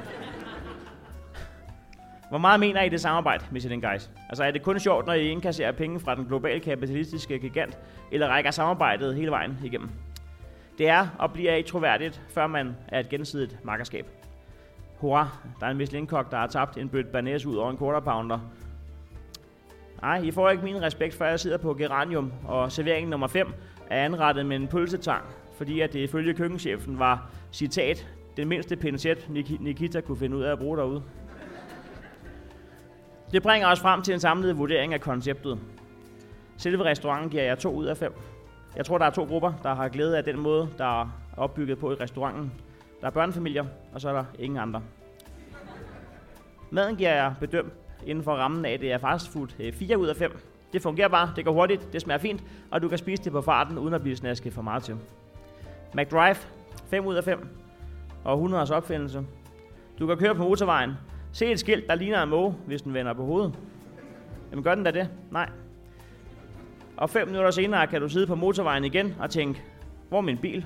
Hvor 2.33 2.39
meget 2.39 2.59
mener 2.59 2.81
I 2.81 2.89
det 2.89 3.01
samarbejde, 3.01 3.45
Michelin 3.51 3.81
Guys? 3.81 4.11
Altså 4.29 4.43
er 4.43 4.51
det 4.51 4.63
kun 4.63 4.79
sjovt, 4.79 5.05
når 5.05 5.13
I 5.13 5.27
indkasserer 5.27 5.71
penge 5.71 5.99
fra 5.99 6.15
den 6.15 6.25
globale 6.25 6.59
kapitalistiske 6.59 7.39
gigant, 7.39 7.77
eller 8.11 8.27
rækker 8.27 8.51
samarbejdet 8.51 9.15
hele 9.15 9.31
vejen 9.31 9.57
igennem? 9.63 9.89
Det 10.77 10.89
er 10.89 11.07
og 11.19 11.31
bliver 11.31 11.53
ikke 11.53 11.69
troværdigt, 11.69 12.21
før 12.29 12.47
man 12.47 12.75
er 12.87 12.99
et 12.99 13.09
gensidigt 13.09 13.65
makkerskab. 13.65 14.07
Hurra, 14.97 15.29
der 15.59 15.65
er 15.65 15.71
en 15.71 15.77
Michelin-kok, 15.77 16.31
der 16.31 16.37
har 16.37 16.47
tabt 16.47 16.77
en 16.77 16.89
bødt 16.89 17.11
banæs 17.11 17.45
ud 17.45 17.55
over 17.55 17.71
en 17.71 17.77
quarter 17.77 17.99
pounder. 17.99 18.39
Nej, 20.01 20.21
I 20.21 20.31
får 20.31 20.49
ikke 20.49 20.63
min 20.63 20.81
respekt, 20.81 21.13
før 21.13 21.29
jeg 21.29 21.39
sidder 21.39 21.57
på 21.57 21.73
geranium, 21.73 22.33
og 22.45 22.71
serveringen 22.71 23.09
nummer 23.09 23.27
5 23.27 23.53
er 23.89 24.05
anrettet 24.05 24.45
med 24.45 24.55
en 24.55 24.67
pølsetang, 24.67 25.23
fordi 25.57 25.79
at 25.79 25.93
det 25.93 25.99
ifølge 25.99 26.33
køkkenchefen 26.33 26.99
var, 26.99 27.29
citat, 27.51 28.07
den 28.37 28.47
mindste 28.47 28.75
pincet, 28.75 29.29
Nikita 29.59 30.01
kunne 30.01 30.17
finde 30.17 30.37
ud 30.37 30.43
af 30.43 30.51
at 30.51 30.59
bruge 30.59 30.77
derude. 30.77 31.03
Det 33.33 33.43
bringer 33.43 33.67
os 33.67 33.79
frem 33.79 34.01
til 34.01 34.13
en 34.13 34.19
samlet 34.19 34.57
vurdering 34.57 34.93
af 34.93 35.01
konceptet. 35.01 35.59
Selve 36.57 36.83
restauranten 36.83 37.29
giver 37.29 37.43
jeg 37.43 37.59
2 37.59 37.75
ud 37.75 37.85
af 37.85 37.97
5. 37.97 38.13
Jeg 38.75 38.85
tror, 38.85 38.97
der 38.97 39.05
er 39.05 39.09
to 39.09 39.23
grupper, 39.23 39.53
der 39.63 39.73
har 39.73 39.89
glæde 39.89 40.17
af 40.17 40.23
den 40.23 40.39
måde, 40.39 40.69
der 40.77 41.01
er 41.01 41.09
opbygget 41.37 41.79
på 41.79 41.91
i 41.91 41.95
restauranten. 41.95 42.51
Der 43.01 43.07
er 43.07 43.11
børnefamilier, 43.11 43.65
og 43.93 44.01
så 44.01 44.09
er 44.09 44.13
der 44.13 44.25
ingen 44.39 44.59
andre. 44.59 44.81
Maden 46.69 46.95
giver 46.95 47.15
jeg 47.15 47.33
bedømt 47.39 47.73
inden 48.05 48.23
for 48.23 48.35
rammen 48.35 48.65
af, 48.65 48.79
det 48.79 48.91
er 48.91 48.97
fastfood 48.97 49.47
4 49.73 49.95
øh, 49.95 50.01
ud 50.01 50.07
af 50.07 50.15
5. 50.15 50.37
Det 50.73 50.81
fungerer 50.81 51.07
bare, 51.07 51.31
det 51.35 51.45
går 51.45 51.51
hurtigt, 51.51 51.93
det 51.93 52.01
smager 52.01 52.19
fint, 52.19 52.43
og 52.71 52.81
du 52.81 52.87
kan 52.87 52.97
spise 52.97 53.23
det 53.23 53.31
på 53.31 53.41
farten, 53.41 53.77
uden 53.77 53.93
at 53.93 54.01
blive 54.01 54.15
snasket 54.15 54.53
for 54.53 54.61
meget 54.61 54.83
til. 54.83 54.95
McDrive, 55.93 56.37
5 56.89 57.05
ud 57.05 57.15
af 57.15 57.23
5. 57.23 57.47
Og 58.23 58.33
100 58.33 58.75
opfindelse. 58.75 59.25
Du 59.99 60.07
kan 60.07 60.17
køre 60.17 60.35
på 60.35 60.43
motorvejen, 60.43 60.91
se 61.33 61.51
et 61.51 61.59
skilt, 61.59 61.87
der 61.87 61.95
ligner 61.95 62.23
en 62.23 62.29
måge, 62.29 62.55
hvis 62.65 62.81
den 62.81 62.93
vender 62.93 63.13
på 63.13 63.25
hovedet. 63.25 63.53
Jamen 64.51 64.63
gør 64.63 64.75
den 64.75 64.83
da 64.83 64.91
det? 64.91 65.09
Nej. 65.31 65.49
Og 66.97 67.09
fem 67.09 67.27
minutter 67.27 67.51
senere 67.51 67.87
kan 67.87 68.01
du 68.01 68.09
sidde 68.09 68.27
på 68.27 68.35
motorvejen 68.35 68.85
igen 68.85 69.15
og 69.19 69.29
tænke, 69.29 69.63
hvor 70.09 70.17
er 70.17 70.21
min 70.21 70.37
bil? 70.37 70.65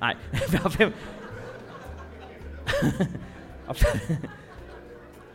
Nej, 0.00 0.16
og 0.64 0.72
fem... 0.72 0.92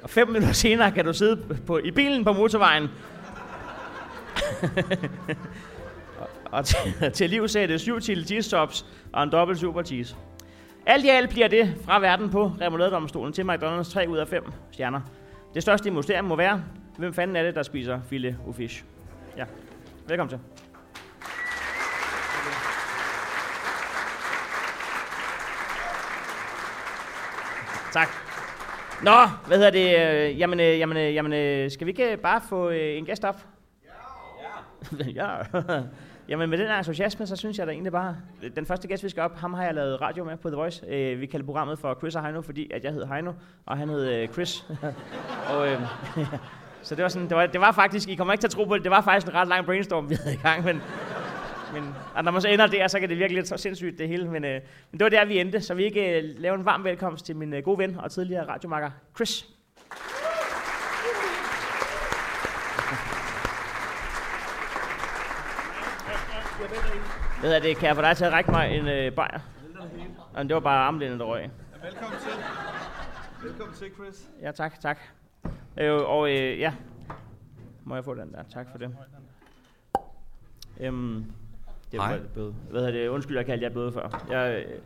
og 0.03 0.09
fem 0.09 0.27
minutter 0.27 0.51
senere 0.51 0.91
kan 0.91 1.05
du 1.05 1.13
sidde 1.13 1.57
på, 1.67 1.77
i 1.77 1.91
bilen 1.91 2.23
på 2.23 2.33
motorvejen 2.33 2.89
og 6.51 6.65
til, 6.69 7.11
til 7.13 7.29
liv 7.29 7.47
sætte 7.47 7.79
syv 7.79 7.99
til 7.99 8.25
cheese 8.25 8.49
tops 8.49 8.85
og 9.13 9.23
en 9.23 9.31
dobbelt 9.31 9.59
super 9.59 9.83
cheese. 9.83 10.15
Alt 10.85 11.05
i 11.05 11.09
alt 11.09 11.29
bliver 11.29 11.47
det 11.47 11.73
fra 11.85 11.99
verden 11.99 12.29
på 12.29 12.51
remouladedomstolen 12.61 13.33
til 13.33 13.43
McDonald's 13.43 13.91
3 13.93 14.09
ud 14.09 14.17
af 14.17 14.27
5 14.27 14.51
stjerner. 14.71 15.01
Det 15.53 15.61
største 15.61 15.91
mysterium 15.91 16.25
må 16.25 16.35
være, 16.35 16.63
hvem 16.97 17.13
fanden 17.13 17.35
er 17.35 17.43
det, 17.43 17.55
der 17.55 17.63
spiser 17.63 17.99
filet 18.09 18.37
au 18.45 18.53
fish? 18.53 18.83
Ja, 19.37 19.45
velkommen 20.07 20.29
til. 20.29 20.39
Tak. 27.93 28.07
Nå, 29.03 29.11
hvad 29.47 29.57
hedder 29.57 29.71
det? 29.71 30.39
Jamen, 30.39 30.59
øh, 30.59 30.79
jamen, 30.79 30.97
øh, 30.97 31.13
jamen 31.13 31.33
øh, 31.33 31.71
skal 31.71 31.87
vi 31.87 31.91
ikke 31.91 32.17
bare 32.17 32.41
få 32.49 32.69
en 32.69 33.05
gæst 33.05 33.23
op? 33.23 33.45
Ja. 34.95 35.05
ja. 35.21 35.81
Jamen 36.29 36.49
med 36.49 36.57
den 36.57 36.67
her 36.67 36.77
entusiasme, 36.77 37.27
så 37.27 37.35
synes 37.35 37.59
jeg 37.59 37.67
da 37.67 37.71
egentlig 37.71 37.91
bare, 37.91 38.17
den 38.55 38.65
første 38.65 38.87
gæst, 38.87 39.03
vi 39.03 39.09
skal 39.09 39.23
op, 39.23 39.37
ham 39.37 39.53
har 39.53 39.63
jeg 39.63 39.73
lavet 39.73 40.01
radio 40.01 40.23
med 40.23 40.37
på 40.37 40.49
The 40.49 40.55
Voice. 40.55 40.85
Øh, 40.87 41.21
vi 41.21 41.25
kalder 41.25 41.45
programmet 41.45 41.79
for 41.79 41.95
Chris 41.99 42.15
og 42.15 42.23
Heino, 42.23 42.41
fordi 42.41 42.71
at 42.73 42.83
jeg 42.83 42.91
hedder 42.91 43.07
Heino, 43.07 43.33
og 43.65 43.77
han 43.77 43.89
hed 43.89 44.07
øh, 44.07 44.27
Chris. 44.27 44.65
og, 45.51 45.67
øh, 45.67 45.81
så 46.81 46.95
det 46.95 47.03
var, 47.03 47.09
sådan, 47.09 47.29
det, 47.29 47.37
var, 47.37 47.45
det 47.45 47.61
var 47.61 47.71
faktisk, 47.71 48.09
I 48.09 48.15
kommer 48.15 48.33
ikke 48.33 48.41
til 48.41 48.47
at 48.47 48.51
tro 48.51 48.65
på 48.65 48.75
det, 48.75 48.83
det 48.83 48.91
var 48.91 49.01
faktisk 49.01 49.27
en 49.27 49.33
ret 49.33 49.47
lang 49.47 49.65
brainstorm, 49.65 50.09
vi 50.09 50.15
havde 50.15 50.35
i 50.35 50.39
gang, 50.39 50.63
men, 50.63 50.81
men 51.73 51.83
og 52.15 52.23
når 52.23 52.31
man 52.31 52.41
så 52.41 52.47
ender 52.47 52.67
der, 52.67 52.87
så 52.87 52.99
kan 52.99 53.09
det 53.09 53.17
virkelig 53.17 53.37
lidt 53.37 53.47
så 53.47 53.57
sindssygt 53.57 53.99
det 53.99 54.07
hele, 54.07 54.29
men, 54.29 54.45
øh, 54.45 54.61
men 54.91 54.99
det 54.99 55.03
var 55.03 55.09
der, 55.09 55.25
vi 55.25 55.39
endte, 55.39 55.61
så 55.61 55.73
vi 55.73 55.83
ikke 55.83 56.21
øh, 56.21 56.23
laver 56.37 56.57
en 56.57 56.65
varm 56.65 56.83
velkomst 56.83 57.25
til 57.25 57.35
min 57.35 57.53
øh, 57.53 57.63
gode 57.63 57.77
ven 57.77 57.99
og 57.99 58.11
tidligere 58.11 58.47
radiomakker, 58.47 58.89
Chris. 59.15 59.54
Hvad 67.39 67.55
er 67.55 67.59
det? 67.59 67.77
Kan 67.77 67.87
jeg 67.87 67.95
få 67.95 68.01
dig 68.01 68.17
til 68.17 68.25
at 68.25 68.31
række 68.33 68.51
mig 68.51 68.77
en 68.77 68.87
øh, 68.87 69.13
bajer? 69.13 69.39
Jamen, 70.35 70.47
det 70.47 70.53
var 70.53 70.59
bare 70.59 70.79
armlænden, 70.79 71.19
der 71.19 71.25
røg. 71.25 71.41
Ja, 71.41 71.87
velkommen 71.87 72.19
til. 72.19 72.31
Velkommen 73.43 73.75
til, 73.75 73.87
Chris. 73.95 74.29
Ja, 74.41 74.51
tak, 74.51 74.79
tak. 74.79 74.99
Øh, 75.77 75.93
og 75.93 76.31
øh, 76.31 76.59
ja, 76.59 76.73
må 77.83 77.95
jeg 77.95 78.03
få 78.03 78.13
den 78.13 78.33
der? 78.33 78.43
Tak 78.53 78.67
for 78.71 78.77
det. 78.77 78.95
Øhm, 80.79 81.25
det 81.91 82.01
Hej. 82.01 82.19
Bøde. 82.33 82.55
Hvad 82.69 82.81
hedder 82.81 82.99
det? 83.01 83.07
Undskyld, 83.07 83.37
jeg 83.37 83.45
kaldte 83.45 83.65
jer 83.65 83.73
bøde 83.73 83.91
før. 83.91 84.25
Jeg, 84.29 84.65
øh, 84.65 84.79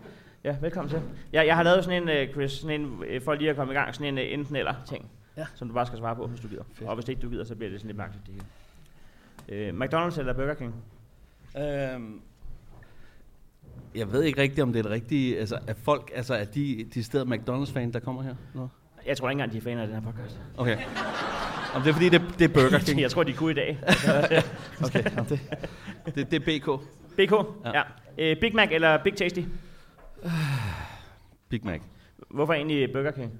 ja, 0.43 0.57
velkommen 0.61 0.89
til. 0.89 1.01
Jeg, 1.33 1.47
jeg 1.47 1.55
har 1.55 1.63
lavet 1.63 1.83
sådan 1.83 2.03
en, 2.03 2.09
øh, 2.09 2.33
Chris, 2.33 2.51
sådan 2.51 2.81
en, 2.81 3.03
øh, 3.07 3.21
for 3.21 3.33
lige 3.33 3.49
at 3.49 3.55
komme 3.55 3.73
i 3.73 3.75
gang, 3.75 3.95
sådan 3.95 4.07
en 4.07 4.17
øh, 4.17 4.33
enten 4.33 4.55
eller 4.55 4.73
ting, 4.85 5.11
ja. 5.37 5.45
som 5.55 5.67
du 5.67 5.73
bare 5.73 5.85
skal 5.85 5.99
svare 5.99 6.15
på, 6.15 6.27
hvis 6.27 6.39
du 6.39 6.47
gider. 6.47 6.63
Fedt. 6.73 6.89
Og 6.89 6.95
hvis 6.95 7.09
ikke 7.09 7.21
du 7.21 7.29
gider, 7.29 7.43
så 7.43 7.55
bliver 7.55 7.69
det 7.69 7.79
sådan 7.79 7.87
lidt 7.87 7.97
mærkeligt 7.97 8.25
det 8.27 8.33
hele. 8.33 9.67
Øh, 9.67 9.79
McDonald's 9.79 10.19
eller 10.19 10.33
Burger 10.33 10.53
King? 10.53 10.75
Øhm, 11.57 12.21
jeg 13.95 14.11
ved 14.11 14.23
ikke 14.23 14.41
rigtigt, 14.41 14.63
om 14.63 14.73
det 14.73 14.79
er 14.79 14.83
det 14.83 14.91
rigtige. 14.91 15.39
Altså, 15.39 15.59
er 15.67 15.73
folk, 15.83 16.11
altså, 16.15 16.33
er 16.33 16.45
de, 16.45 16.87
de 16.93 17.03
steder 17.03 17.25
McDonald's-fan, 17.25 17.91
der 17.93 17.99
kommer 17.99 18.23
her? 18.23 18.35
Nå? 18.53 18.67
Jeg 19.05 19.17
tror 19.17 19.29
ikke 19.29 19.31
engang, 19.31 19.51
de 19.51 19.57
er 19.57 19.61
fan 19.61 19.77
af 19.77 19.87
den 19.87 19.95
her 19.95 20.01
podcast. 20.01 20.39
Okay. 20.57 20.77
Om 21.75 21.81
det 21.81 21.89
er 21.89 21.93
fordi, 21.93 22.09
det, 22.09 22.21
det 22.39 22.49
er 22.49 22.53
Burger 22.53 22.79
King? 22.79 23.01
jeg 23.05 23.11
tror, 23.11 23.23
de 23.23 23.33
kunne 23.33 23.51
i 23.51 23.53
dag. 23.53 23.79
okay, 24.85 25.03
det, 25.29 25.39
det, 26.15 26.31
det 26.31 26.33
er 26.33 26.39
BK. 26.39 26.83
BK, 27.17 27.31
ja. 27.65 27.83
ja. 28.17 28.31
Uh, 28.31 28.39
Big 28.39 28.55
Mac 28.55 28.67
eller 28.71 29.03
Big 29.03 29.15
Tasty? 29.15 29.41
Big 31.49 31.61
Mac. 31.63 31.79
Hvorfor 32.29 32.53
egentlig 32.53 32.91
Burger 32.93 33.11
King? 33.11 33.39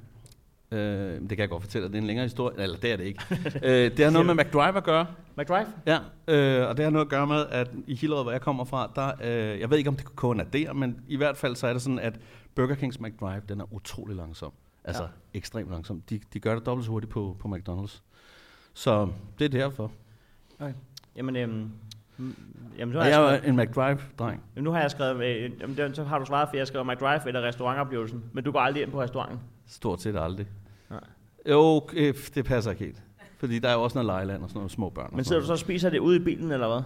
Øh, 0.72 0.80
det 1.22 1.30
kan 1.30 1.40
jeg 1.40 1.50
godt 1.50 1.64
fortælle. 1.64 1.88
Det 1.88 1.96
er 1.96 2.00
en 2.00 2.08
længere 2.08 2.26
historie. 2.26 2.60
Eller 2.60 2.78
det 2.78 2.92
er 2.92 2.98
det 2.98 3.04
ikke. 3.04 3.24
øh, 3.64 3.98
det 3.98 4.06
har 4.06 4.12
noget 4.12 4.26
med 4.26 4.36
McDrive 4.36 4.78
at 4.78 4.84
gøre. 4.84 5.06
McDrive? 5.38 5.68
Ja, 5.86 5.98
øh, 6.28 6.70
og 6.70 6.78
det 6.78 6.84
har 6.84 6.90
noget 6.90 7.06
at 7.06 7.10
gøre 7.10 7.28
med, 7.28 7.46
at 7.52 7.72
i 7.88 7.96
Hillerød, 7.96 8.24
hvor 8.24 8.32
jeg 8.32 8.42
kommer 8.42 8.64
fra, 8.64 8.92
der, 8.96 9.12
øh, 9.24 9.60
jeg 9.60 9.70
ved 9.70 9.78
ikke, 9.78 9.88
om 9.88 9.96
det 9.96 10.16
kun 10.16 10.40
er 10.40 10.44
der, 10.44 10.74
men 10.74 11.02
i 11.08 11.16
hvert 11.18 11.38
fald 11.38 11.56
så 11.56 11.68
er 11.68 11.74
det 11.74 11.82
sådan, 11.82 12.00
at 12.00 12.20
Burger 12.56 12.76
Kings 12.76 13.00
McDrive, 13.00 13.42
den 13.50 13.62
er 13.62 13.74
utrolig 13.74 14.16
langsom. 14.16 14.52
Altså 14.84 15.04
ja. 15.04 15.10
ekstremt 15.34 15.72
langsom. 15.72 16.02
De, 16.10 16.20
de 16.34 16.40
gør 16.40 16.56
det 16.56 16.66
dobbelt 16.66 16.86
så 16.86 16.92
hurtigt 16.92 17.12
på, 17.12 17.38
på 17.40 17.48
McDonald's. 17.48 18.02
Så 18.74 19.10
det 19.40 19.46
er 19.46 19.50
derfor. 19.50 19.92
Okay. 20.60 20.74
Jamen, 21.16 21.36
øhm, 21.36 21.72
Jamen, 22.78 22.94
nu 22.94 23.00
har 23.00 23.06
jeg, 23.06 23.20
jeg 23.20 23.36
er 23.36 23.50
en 23.50 23.56
McDrive-dreng. 23.56 24.44
Jamen, 24.56 24.64
nu 24.64 24.72
har 24.72 24.82
jeg 24.82 24.92
skrevet, 24.92 25.24
øh, 25.24 25.52
jamen, 25.62 25.96
så 25.96 26.04
har 26.04 26.20
du 26.20 26.26
svaret, 26.26 26.50
for 26.50 26.58
jeg 26.58 26.68
skrev 26.68 26.86
McDrive 26.86 27.28
eller 27.28 27.42
restaurantoplevelsen, 27.42 28.24
men 28.34 28.44
du 28.44 28.52
går 28.52 28.60
aldrig 28.60 28.84
ind 28.84 28.92
på 28.92 29.02
restauranten. 29.02 29.40
Stort 29.68 30.02
set 30.02 30.16
aldrig. 30.16 30.48
Nej. 30.90 31.00
Jo, 31.50 31.88
øh, 31.94 32.14
det 32.36 32.46
passer 32.46 32.72
ikke 32.72 32.84
helt. 32.84 33.02
Fordi 33.38 33.60
der 33.60 33.70
er 33.70 33.74
jo 33.74 33.84
også 33.84 33.98
noget 33.98 34.06
lejeland 34.06 34.44
og 34.44 34.50
sådan 34.50 34.58
nogle 34.58 34.70
små 34.70 34.90
børn. 34.90 35.10
Men 35.14 35.26
sidder 35.26 35.42
du 35.42 35.48
så 35.48 35.54
og 35.54 35.60
spiser 35.60 35.90
det 35.90 36.00
ude 36.00 36.16
i 36.16 36.20
bilen, 36.20 36.52
eller 36.52 36.68
hvad? 36.68 36.82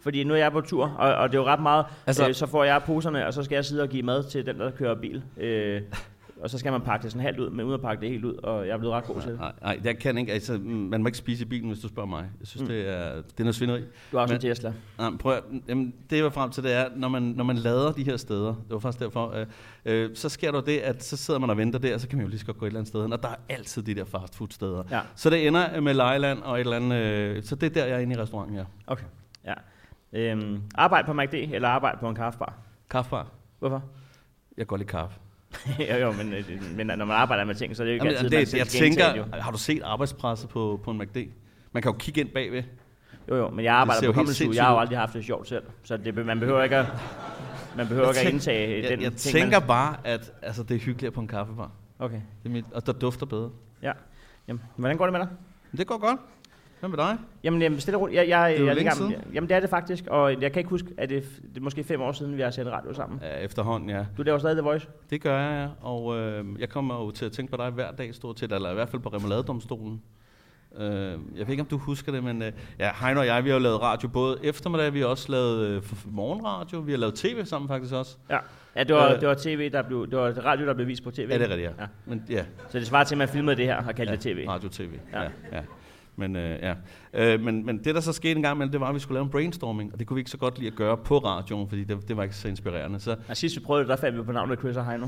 Fordi 0.00 0.24
nu 0.24 0.34
er 0.34 0.38
jeg 0.38 0.52
på 0.52 0.60
tur, 0.60 0.86
og, 0.98 1.14
og 1.14 1.28
det 1.28 1.38
er 1.38 1.42
jo 1.42 1.46
ret 1.46 1.62
meget, 1.62 1.86
altså, 2.06 2.28
øh, 2.28 2.34
så 2.34 2.46
får 2.46 2.64
jeg 2.64 2.82
poserne, 2.86 3.26
og 3.26 3.34
så 3.34 3.42
skal 3.42 3.54
jeg 3.54 3.64
sidde 3.64 3.82
og 3.82 3.88
give 3.88 4.02
mad 4.02 4.24
til 4.30 4.46
den, 4.46 4.60
der 4.60 4.70
kører 4.70 4.94
bil. 4.94 5.22
Øh, 5.36 5.82
og 6.46 6.50
så 6.50 6.58
skal 6.58 6.72
man 6.72 6.80
pakke 6.80 7.02
det 7.02 7.12
sådan 7.12 7.22
halvt 7.22 7.38
ud, 7.38 7.50
men 7.50 7.60
uden 7.60 7.74
at 7.74 7.80
pakke 7.80 8.00
det 8.00 8.10
helt 8.10 8.24
ud, 8.24 8.34
og 8.34 8.66
jeg 8.66 8.72
er 8.72 8.78
blevet 8.78 8.94
ret 8.94 9.04
god 9.04 9.20
til 9.20 9.30
det. 9.30 9.40
Nej, 9.62 9.80
jeg 9.84 9.98
kan 9.98 10.18
ikke. 10.18 10.32
Altså, 10.32 10.58
man 10.62 11.02
må 11.02 11.06
ikke 11.06 11.18
spise 11.18 11.44
i 11.44 11.48
bilen, 11.48 11.68
hvis 11.68 11.80
du 11.80 11.88
spørger 11.88 12.08
mig. 12.08 12.30
Jeg 12.40 12.46
synes, 12.46 12.62
mm. 12.62 12.68
det, 12.68 12.88
er, 12.88 13.14
det 13.14 13.40
er 13.40 13.42
noget 13.42 13.54
svinderi. 13.54 13.80
Du 13.80 14.16
har 14.16 14.20
også 14.20 14.34
men, 14.34 14.36
en 14.36 14.40
Tesla. 14.40 14.72
Nej, 14.98 15.10
prøv 15.20 15.32
at, 15.32 15.42
jamen, 15.68 15.94
det 16.10 16.16
jeg 16.16 16.24
var 16.24 16.30
frem 16.30 16.50
til, 16.50 16.62
det 16.62 16.72
er, 16.72 16.88
når 16.96 17.08
man, 17.08 17.22
når 17.22 17.44
man 17.44 17.56
lader 17.56 17.92
de 17.92 18.04
her 18.04 18.16
steder, 18.16 18.48
det 18.48 18.70
var 18.70 18.78
faktisk 18.78 19.00
derfor, 19.00 19.30
øh, 19.34 19.46
øh, 19.84 20.10
så 20.14 20.28
sker 20.28 20.52
der 20.52 20.60
det, 20.60 20.78
at 20.78 21.04
så 21.04 21.16
sidder 21.16 21.40
man 21.40 21.50
og 21.50 21.56
venter 21.56 21.78
der, 21.78 21.94
og 21.94 22.00
så 22.00 22.08
kan 22.08 22.18
man 22.18 22.26
jo 22.26 22.30
lige 22.30 22.40
så 22.40 22.46
godt 22.46 22.58
gå 22.58 22.64
et 22.64 22.70
eller 22.70 22.80
andet 22.80 22.88
sted 22.88 23.02
hen, 23.02 23.12
og 23.12 23.22
der 23.22 23.28
er 23.28 23.36
altid 23.48 23.82
de 23.82 23.94
der 23.94 24.04
fastfood 24.04 24.48
steder. 24.50 24.82
Ja. 24.90 25.00
Så 25.14 25.30
det 25.30 25.46
ender 25.46 25.80
med 25.80 25.94
Lejland 25.94 26.42
og 26.42 26.54
et 26.54 26.60
eller 26.60 26.76
andet, 26.76 26.96
øh, 26.96 27.42
så 27.42 27.56
det 27.56 27.66
er 27.66 27.70
der, 27.70 27.86
jeg 27.86 27.96
er 27.96 28.00
inde 28.00 28.16
i 28.16 28.18
restauranten, 28.18 28.56
ja. 28.56 28.64
Okay, 28.86 29.04
ja. 29.44 29.54
Øhm, 30.12 30.62
arbejde 30.74 31.06
på 31.06 31.12
McD, 31.12 31.34
eller 31.34 31.68
arbejde 31.68 31.98
på 32.00 32.08
en 32.08 32.14
kaffebar? 32.14 32.54
Kaffebar. 32.90 33.26
Hvorfor? 33.58 33.82
Jeg 34.56 34.66
går 34.66 34.76
lige 34.76 34.88
kaffe. 34.88 35.20
jo, 35.90 35.96
jo, 35.96 36.12
men, 36.12 36.34
men 36.76 36.86
når 36.86 37.04
man 37.04 37.16
arbejder 37.16 37.44
med 37.44 37.54
ting, 37.54 37.76
så 37.76 37.82
er 37.82 37.84
det 37.84 37.92
jo 37.92 37.94
ikke 37.94 38.06
Jamen, 38.06 38.16
altid, 38.16 38.38
det, 38.38 38.52
man 38.52 38.58
jeg 38.58 38.66
tænker, 38.66 39.16
jo. 39.16 39.24
har 39.32 39.50
du 39.50 39.58
set 39.58 39.82
arbejdspresset 39.82 40.48
på, 40.48 40.80
på 40.84 40.90
en 40.90 40.98
McD? 40.98 41.16
Man 41.72 41.82
kan 41.82 41.92
jo 41.92 41.98
kigge 41.98 42.20
ind 42.20 42.28
bagved. 42.28 42.62
Jo, 43.28 43.36
jo, 43.36 43.50
men 43.50 43.64
jeg 43.64 43.74
arbejder 43.74 44.12
på 44.12 44.12
Comedy 44.12 44.54
Jeg 44.54 44.64
har 44.64 44.72
jo 44.72 44.78
aldrig 44.78 44.98
haft 44.98 45.14
det 45.14 45.24
sjovt 45.24 45.48
selv, 45.48 45.62
så 45.84 45.96
det, 45.96 46.26
man 46.26 46.40
behøver 46.40 46.62
ikke 46.62 46.76
at, 46.76 46.86
man 47.76 47.88
behøver 47.88 48.08
ikke 48.08 48.20
at 48.20 48.32
indtage 48.32 48.82
jeg, 48.82 48.90
den 48.90 49.02
jeg 49.02 49.12
ting. 49.12 49.34
Jeg 49.34 49.42
tænker 49.42 49.60
man... 49.60 49.68
bare, 49.68 49.96
at 50.04 50.32
altså, 50.42 50.62
det 50.62 50.74
er 50.74 50.78
hyggeligere 50.78 51.12
på 51.12 51.20
en 51.20 51.28
kaffebar. 51.28 51.70
Okay. 51.98 52.20
Det 52.42 52.48
er 52.48 52.52
mit, 52.52 52.64
og 52.72 52.86
der 52.86 52.92
dufter 52.92 53.26
bedre. 53.26 53.50
Ja. 53.82 53.92
Jamen, 54.48 54.62
hvordan 54.76 54.96
går 54.96 55.04
det 55.04 55.12
med 55.12 55.20
dig? 55.20 55.28
Det 55.76 55.86
går 55.86 55.98
godt. 55.98 56.20
Hvad 56.80 56.88
med 56.88 56.98
dig? 56.98 57.18
Jamen, 57.44 57.62
jamen 57.62 57.80
stille 57.80 57.98
roligt. 57.98 58.16
Jeg, 58.16 58.28
jeg, 58.28 58.54
det 58.58 58.68
er 58.68 58.74
jeg, 58.74 58.84
jeg, 58.84 58.92
siden. 58.92 59.14
Jamen, 59.34 59.48
det 59.48 59.56
er 59.56 59.60
det 59.60 59.70
faktisk. 59.70 60.06
Og 60.06 60.42
jeg 60.42 60.52
kan 60.52 60.60
ikke 60.60 60.70
huske, 60.70 60.88
at 60.98 61.08
det, 61.08 61.24
det 61.42 61.56
er 61.56 61.60
måske 61.60 61.84
fem 61.84 62.00
år 62.00 62.12
siden, 62.12 62.36
vi 62.36 62.42
har 62.42 62.50
sendt 62.50 62.70
radio 62.70 62.94
sammen. 62.94 63.20
Ja, 63.22 63.38
efterhånden, 63.38 63.90
ja. 63.90 64.04
Du 64.16 64.22
laver 64.22 64.38
stadig 64.38 64.56
The 64.56 64.64
Voice? 64.64 64.88
Det 65.10 65.20
gør 65.20 65.40
jeg, 65.40 65.62
ja. 65.62 65.88
Og 65.88 66.18
øh, 66.18 66.44
jeg 66.58 66.68
kommer 66.68 66.94
jo 67.04 67.10
til 67.10 67.24
at 67.24 67.32
tænke 67.32 67.50
på 67.50 67.56
dig 67.56 67.70
hver 67.70 67.90
dag, 67.92 68.14
stort 68.14 68.38
set, 68.38 68.52
eller 68.52 68.70
i 68.70 68.74
hvert 68.74 68.88
fald 68.88 69.02
på 69.02 69.08
Remoladedomstolen. 69.08 70.02
Øh, 70.78 70.88
jeg 71.36 71.46
ved 71.46 71.48
ikke, 71.48 71.60
om 71.60 71.66
du 71.66 71.78
husker 71.78 72.12
det, 72.12 72.24
men 72.24 72.42
øh, 72.42 72.52
ja, 72.78 72.90
Heino 73.00 73.20
og 73.20 73.26
jeg, 73.26 73.44
vi 73.44 73.48
har 73.48 73.56
jo 73.56 73.62
lavet 73.62 73.82
radio 73.82 74.08
både 74.08 74.38
eftermiddag, 74.42 74.94
vi 74.94 75.00
har 75.00 75.06
også 75.06 75.32
lavet 75.32 75.66
øh, 75.66 75.82
morgenradio, 76.04 76.78
vi 76.78 76.92
har 76.92 76.98
lavet 76.98 77.14
tv 77.14 77.44
sammen 77.44 77.68
faktisk 77.68 77.94
også. 77.94 78.16
Ja. 78.30 78.38
Ja, 78.76 78.84
det 78.84 78.94
var, 78.94 79.12
øh, 79.12 79.20
det 79.20 79.28
var 79.28 79.34
tv, 79.34 79.70
der 79.70 79.82
blev, 79.82 80.10
det 80.10 80.18
var 80.18 80.44
radio, 80.44 80.66
der 80.66 80.74
blev 80.74 80.86
vist 80.86 81.04
på 81.04 81.10
tv. 81.10 81.28
Ja, 81.30 81.38
det 81.38 81.42
er 81.42 81.48
rigtigt, 81.48 81.60
ja. 81.78 81.82
ja. 81.82 81.88
Men, 82.06 82.24
ja. 82.30 82.44
Så 82.68 82.78
det 82.78 82.86
svarer 82.86 83.04
til, 83.04 83.14
at 83.14 83.18
man 83.18 83.28
filmede 83.28 83.56
det 83.56 83.64
her 83.64 83.76
og 83.76 83.94
kaldte 83.94 84.02
ja, 84.02 84.16
det 84.16 84.20
tv. 84.20 84.44
Radio-tv, 84.48 84.90
ja. 85.12 85.22
ja. 85.22 85.28
ja. 85.52 85.62
Men, 86.18 86.36
øh, 86.36 86.58
ja. 86.62 86.74
øh, 87.14 87.40
men, 87.40 87.66
men 87.66 87.78
det, 87.84 87.94
der 87.94 88.00
så 88.00 88.12
skete 88.12 88.36
en 88.36 88.42
gang 88.42 88.56
imellem, 88.56 88.70
det 88.72 88.80
var, 88.80 88.88
at 88.88 88.94
vi 88.94 89.00
skulle 89.00 89.16
lave 89.16 89.24
en 89.24 89.30
brainstorming, 89.30 89.92
og 89.92 89.98
det 89.98 90.06
kunne 90.06 90.14
vi 90.14 90.20
ikke 90.20 90.30
så 90.30 90.36
godt 90.38 90.58
lide 90.58 90.70
at 90.70 90.76
gøre 90.76 90.96
på 90.96 91.18
radioen, 91.18 91.68
fordi 91.68 91.84
det, 91.84 92.08
det 92.08 92.16
var 92.16 92.22
ikke 92.22 92.36
så 92.36 92.48
inspirerende. 92.48 93.00
Så, 93.00 93.16
Og 93.28 93.36
sidst 93.36 93.56
vi 93.56 93.60
prøvede 93.60 93.82
det, 93.84 93.88
der 93.88 93.96
fandt 93.96 94.18
vi 94.18 94.22
på 94.22 94.32
navnet 94.32 94.58
Chris 94.58 94.76
og 94.76 94.86
Heino. 94.86 95.06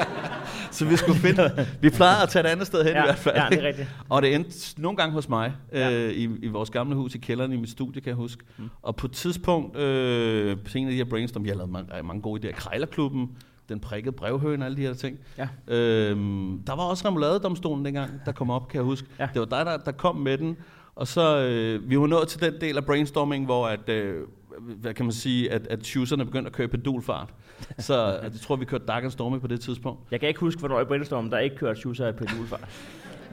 så 0.70 0.84
vi 0.84 0.96
skulle 0.96 1.18
finde... 1.18 1.66
vi 1.80 1.90
plejede 1.90 2.22
at 2.22 2.28
tage 2.28 2.44
et 2.44 2.48
andet 2.50 2.66
sted 2.66 2.84
hen 2.84 2.92
Ja, 2.92 3.02
i 3.02 3.06
hvert 3.06 3.18
fald. 3.18 3.36
ja, 3.36 3.46
det 3.50 3.58
er 3.64 3.68
rigtigt. 3.68 3.88
Og 4.08 4.22
det 4.22 4.34
endte 4.34 4.82
nogle 4.82 4.96
gange 4.96 5.12
hos 5.12 5.28
mig, 5.28 5.52
Ja. 5.72 5.92
øh, 5.92 6.12
i, 6.12 6.28
i 6.42 6.46
vores 6.48 6.70
gamle 6.70 6.94
hus 6.96 7.14
i 7.14 7.18
kælderen 7.18 7.52
i 7.52 7.56
mit 7.56 7.70
studie, 7.70 8.00
kan 8.02 8.08
jeg 8.08 8.16
huske. 8.16 8.44
Mm. 8.58 8.70
Og 8.82 8.96
på 8.96 9.06
et 9.06 9.12
tidspunkt, 9.12 9.76
øh, 9.78 10.56
på 10.56 10.78
en 10.78 10.86
af 10.86 10.90
de 10.90 10.96
her 10.96 11.04
brainstorm, 11.04 11.44
jeg 11.44 11.52
har 11.52 11.56
lavet 11.56 11.70
mange, 11.70 12.02
mange 12.04 12.22
gode 12.22 12.48
idéer. 12.48 12.52
Krejlerklubben, 12.52 13.30
den 13.68 13.80
prikkede 13.80 14.12
brevhøen, 14.12 14.62
alle 14.62 14.76
de 14.76 14.82
her 14.82 14.94
ting. 14.94 15.18
Ja. 15.38 15.48
Øhm, 15.74 16.62
der 16.66 16.76
var 16.76 16.82
også 16.82 17.08
remouladedomstolen 17.08 17.84
dengang, 17.84 18.10
der 18.26 18.32
kom 18.32 18.50
op, 18.50 18.68
kan 18.68 18.78
jeg 18.78 18.84
huske. 18.84 19.08
Ja. 19.18 19.28
Det 19.34 19.40
var 19.40 19.46
dig, 19.46 19.66
der, 19.66 19.76
der 19.76 19.92
kom 19.92 20.16
med 20.16 20.38
den. 20.38 20.56
Og 20.94 21.06
så, 21.06 21.38
øh, 21.38 21.90
vi 21.90 21.98
var 21.98 22.06
nået 22.06 22.28
til 22.28 22.40
den 22.40 22.60
del 22.60 22.76
af 22.76 22.84
brainstorming, 22.84 23.44
hvor 23.44 23.66
at, 23.66 23.88
øh, 23.88 24.22
hvad 24.60 24.94
kan 24.94 25.04
man 25.04 25.12
sige, 25.12 25.52
at, 25.52 25.66
at 25.66 25.86
chooserne 25.86 26.24
begyndte 26.24 26.46
at 26.48 26.52
køre 26.52 26.64
i 26.64 26.70
pendulfart. 26.70 27.34
Så 27.78 28.16
øh, 28.16 28.24
jeg 28.24 28.40
tror, 28.40 28.56
vi 28.56 28.64
kørte 28.64 28.86
Dark 28.86 29.02
and 29.02 29.12
Stormy 29.12 29.40
på 29.40 29.46
det 29.46 29.60
tidspunkt. 29.60 30.00
Jeg 30.10 30.20
kan 30.20 30.28
ikke 30.28 30.40
huske, 30.40 30.58
hvornår 30.58 30.80
i 30.80 30.84
Brainstorm, 30.84 31.30
der 31.30 31.38
ikke 31.38 31.56
kørte 31.56 31.80
Schuster 31.80 32.12
på 32.12 32.24
julefart. 32.36 32.68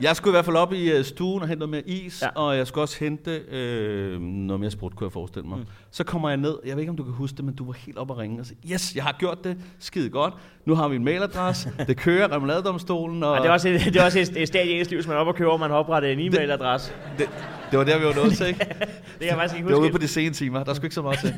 Jeg 0.01 0.15
skulle 0.15 0.31
i 0.31 0.35
hvert 0.35 0.45
fald 0.45 0.55
op 0.55 0.73
i 0.73 0.99
uh, 0.99 1.05
stuen 1.05 1.41
og 1.41 1.47
hente 1.47 1.59
noget 1.59 1.69
mere 1.69 1.81
is, 1.89 2.21
Ja. 2.21 2.25
ja. 2.27 2.31
og 2.41 2.57
jeg 2.57 2.67
skulle 2.67 2.83
også 2.83 2.97
hente 2.99 3.31
øh, 3.51 4.21
noget 4.21 4.59
mere 4.59 4.71
sprut, 4.71 4.95
kunne 4.95 5.05
jeg 5.05 5.11
forestille 5.11 5.47
mig. 5.49 5.57
Mm. 5.57 5.65
Så 5.91 6.03
kommer 6.03 6.29
jeg 6.29 6.37
ned, 6.37 6.55
jeg 6.65 6.75
ved 6.75 6.81
ikke, 6.81 6.89
om 6.89 6.97
du 6.97 7.03
kan 7.03 7.13
huske 7.13 7.37
det, 7.37 7.45
men 7.45 7.55
du 7.55 7.65
var 7.65 7.73
helt 7.73 7.97
op 7.97 8.09
og 8.11 8.17
ringe 8.17 8.39
og 8.39 8.45
sagde, 8.45 8.73
yes, 8.73 8.95
jeg 8.95 9.03
har 9.03 9.15
gjort 9.19 9.43
det, 9.43 9.57
skide 9.79 10.09
godt, 10.09 10.33
nu 10.65 10.75
har 10.75 10.87
vi 10.87 10.95
en 10.95 11.03
mailadresse, 11.03 11.71
det 11.87 11.97
kører, 11.97 12.31
remouladedomstolen, 12.35 13.23
og 13.23 13.31
Og 13.31 13.37
det 13.37 13.45
er 13.47 13.51
også 13.51 13.69
et, 13.69 13.81
det 13.85 13.95
er 13.95 14.03
også 14.05 14.19
et, 14.19 14.41
et 14.41 14.47
stadie 14.47 14.71
i 14.75 14.79
ens 14.79 14.89
liv, 14.89 14.97
hvis 14.97 15.07
man 15.07 15.15
er 15.15 15.19
oppe 15.19 15.31
og 15.31 15.35
køber, 15.35 15.57
man 15.57 15.69
har 15.69 15.77
oprettet 15.77 16.11
en 16.11 16.19
e-mailadresse. 16.33 16.91
det, 17.17 17.29
det, 17.71 17.79
var 17.79 17.85
der, 17.85 17.99
vi 17.99 18.05
var 18.05 18.13
nået 18.15 18.33
til, 18.33 18.47
ikke? 18.47 18.59
Det 18.69 19.19
kan 19.19 19.27
jeg 19.27 19.35
faktisk 19.35 19.55
ikke 19.55 19.67
Det 19.67 19.73
var 19.75 19.79
ude 19.81 19.87
huske. 19.89 19.91
på 19.99 20.01
de 20.03 20.07
sene 20.07 20.33
timer, 20.33 20.63
der 20.63 20.73
skulle 20.73 20.85
ikke 20.85 20.95
så 20.95 21.01
meget 21.01 21.19
til. 21.19 21.33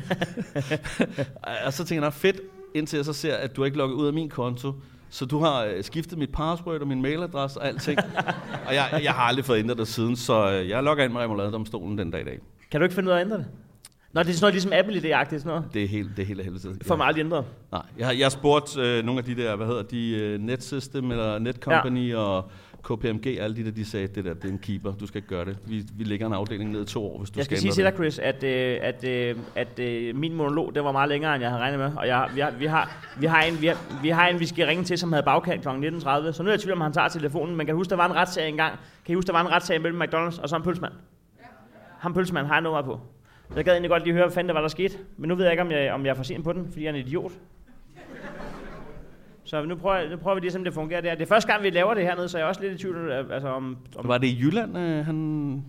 og 1.66 1.72
så 1.72 1.84
tænker 1.84 2.02
jeg, 2.04 2.06
"Nå, 2.06 2.10
fedt, 2.10 2.40
indtil 2.74 2.96
jeg 2.96 3.04
så 3.04 3.12
ser, 3.12 3.34
at 3.36 3.56
du 3.56 3.64
ikke 3.64 3.76
logget 3.76 3.94
ud 3.96 4.06
af 4.06 4.12
min 4.12 4.28
konto, 4.28 4.72
så 5.14 5.24
du 5.24 5.38
har 5.38 5.64
øh, 5.64 5.84
skiftet 5.84 6.18
mit 6.18 6.32
password 6.32 6.80
og 6.80 6.88
min 6.88 7.02
mailadresse 7.02 7.60
og 7.60 7.66
alting. 7.66 7.98
og 8.66 8.74
jeg, 8.74 9.00
jeg 9.02 9.12
har 9.12 9.22
aldrig 9.22 9.44
fået 9.44 9.58
ændret 9.58 9.78
det 9.78 9.88
siden, 9.88 10.16
så 10.16 10.50
øh, 10.50 10.68
jeg 10.68 10.82
logger 10.82 11.04
ind 11.04 11.12
med 11.12 11.20
remouladedomstolen 11.20 11.98
den 11.98 12.10
dag 12.10 12.20
i 12.20 12.24
dag. 12.24 12.38
Kan 12.70 12.80
du 12.80 12.84
ikke 12.84 12.94
finde 12.94 13.08
ud 13.08 13.12
af 13.12 13.16
at 13.16 13.24
ændre 13.24 13.36
det? 13.38 13.46
Nå, 14.12 14.22
det 14.22 14.28
er 14.28 14.32
sådan 14.32 14.44
noget 14.44 14.54
ligesom 14.54 14.72
Apple-idé-agtigt, 14.72 15.38
sådan 15.38 15.46
noget. 15.46 15.64
Det 15.74 15.84
er 15.84 15.88
helt, 15.88 16.16
det 16.16 16.22
er 16.22 16.26
helt 16.26 16.40
af 16.40 16.44
helvede. 16.44 16.74
Det 16.78 16.86
får 16.86 16.96
man 16.96 17.06
aldrig 17.06 17.24
ændret. 17.24 17.44
Nej, 17.72 17.82
jeg 17.98 18.06
har, 18.06 18.12
jeg 18.12 18.32
spurgt 18.32 18.78
øh, 18.78 19.04
nogle 19.04 19.18
af 19.18 19.24
de 19.24 19.36
der, 19.36 19.56
hvad 19.56 19.66
hedder 19.66 19.82
de, 19.82 20.10
øh, 20.10 20.40
Netsystem 20.40 21.10
eller 21.10 21.38
Netcompany 21.38 22.10
ja. 22.10 22.18
og 22.18 22.50
KPMG, 22.84 23.26
alle 23.26 23.56
de 23.56 23.64
der, 23.64 23.70
de 23.70 23.84
sagde, 23.84 24.06
det 24.06 24.24
der, 24.24 24.34
det 24.34 24.44
er 24.44 24.48
en 24.48 24.58
keeper, 24.58 24.92
du 24.92 25.06
skal 25.06 25.18
ikke 25.18 25.28
gøre 25.28 25.44
det. 25.44 25.58
Vi, 25.66 25.82
vi 25.98 26.04
lægger 26.04 26.26
en 26.26 26.32
afdeling 26.32 26.70
ned 26.70 26.82
i 26.82 26.86
to 26.86 27.04
år, 27.06 27.18
hvis 27.18 27.30
du 27.30 27.38
Jeg 27.38 27.44
skal 27.44 27.58
sige 27.58 27.72
til 27.72 27.84
dig, 27.84 27.92
Chris, 27.92 28.18
at, 28.18 28.44
øh, 28.44 28.78
at, 28.82 29.04
øh, 29.04 29.36
at 29.54 29.78
øh, 29.78 30.16
min 30.16 30.34
monolog, 30.34 30.74
det 30.74 30.84
var 30.84 30.92
meget 30.92 31.08
længere, 31.08 31.34
end 31.34 31.42
jeg 31.42 31.50
havde 31.50 31.62
regnet 31.62 31.78
med. 31.78 31.92
Og 31.96 32.06
jeg, 32.06 32.30
vi, 32.34 32.40
har, 32.40 32.50
vi, 32.50 32.66
har, 32.66 33.04
vi, 33.18 33.26
har 33.26 33.42
en, 33.42 33.60
vi, 33.60 33.66
har, 33.66 34.00
vi 34.02 34.08
har 34.08 34.28
en, 34.28 34.40
vi 34.40 34.46
skal 34.46 34.66
ringe 34.66 34.84
til, 34.84 34.98
som 34.98 35.12
havde 35.12 35.22
bagkant 35.24 35.62
kl. 35.62 35.68
19.30. 35.68 35.74
Så 36.32 36.42
nu 36.42 36.48
er 36.48 36.52
jeg 36.52 36.60
i 36.60 36.62
tvivl, 36.62 36.72
om 36.72 36.80
han 36.80 36.92
tager 36.92 37.08
telefonen. 37.08 37.56
Men 37.56 37.66
kan 37.66 37.72
du 37.72 37.78
huske, 37.78 37.90
der 37.90 37.96
var 37.96 38.06
en 38.06 38.14
retssag 38.14 38.48
engang? 38.48 38.78
Kan 39.04 39.12
I 39.12 39.14
huske, 39.14 39.26
der 39.26 39.32
var 39.32 39.40
en 39.40 39.50
retssag 39.50 39.80
mellem 39.80 40.02
McDonald's 40.02 40.42
og 40.42 40.48
så 40.48 40.56
en 40.56 40.62
pølsemand? 40.62 40.92
Ham 41.98 42.14
pølsemand 42.14 42.46
har 42.46 42.54
jeg 42.54 42.62
nummer 42.62 42.82
på. 42.82 43.00
Jeg 43.56 43.64
gad 43.64 43.72
egentlig 43.72 43.90
godt 43.90 44.04
lige 44.04 44.12
høre, 44.12 44.24
hvad 44.24 44.34
fanden 44.34 44.48
det 44.48 44.54
var, 44.54 44.60
der 44.60 44.68
skete. 44.68 44.98
Men 45.16 45.28
nu 45.28 45.34
ved 45.34 45.44
jeg 45.44 45.52
ikke, 45.52 45.62
om 45.62 45.70
jeg, 45.70 45.92
om 45.92 46.04
jeg 46.04 46.10
er 46.10 46.14
for 46.14 46.22
sent 46.22 46.44
på 46.44 46.52
den, 46.52 46.66
fordi 46.68 46.84
jeg 46.84 46.90
er 46.90 46.94
en 46.94 47.06
idiot. 47.06 47.32
Så 49.44 49.64
nu 49.64 49.76
prøver, 49.76 50.10
nu 50.10 50.16
prøver 50.16 50.34
vi 50.34 50.40
lige, 50.40 50.50
som 50.50 50.64
det 50.64 50.74
fungerer 50.74 51.00
der. 51.00 51.14
Det 51.14 51.22
er 51.22 51.26
første 51.26 51.52
gang, 51.52 51.62
vi 51.62 51.70
laver 51.70 51.94
det 51.94 52.02
hernede, 52.02 52.28
så 52.28 52.38
jeg 52.38 52.44
er 52.44 52.48
også 52.48 52.60
lidt 52.60 52.72
i 52.72 52.78
tvivl 52.78 52.96
øh, 52.96 53.30
altså, 53.30 53.48
om, 53.48 53.78
om 53.96 54.08
Var 54.08 54.18
det 54.18 54.26
i 54.26 54.38
Jylland, 54.40 54.78
øh, 54.78 55.06
han... 55.06 55.64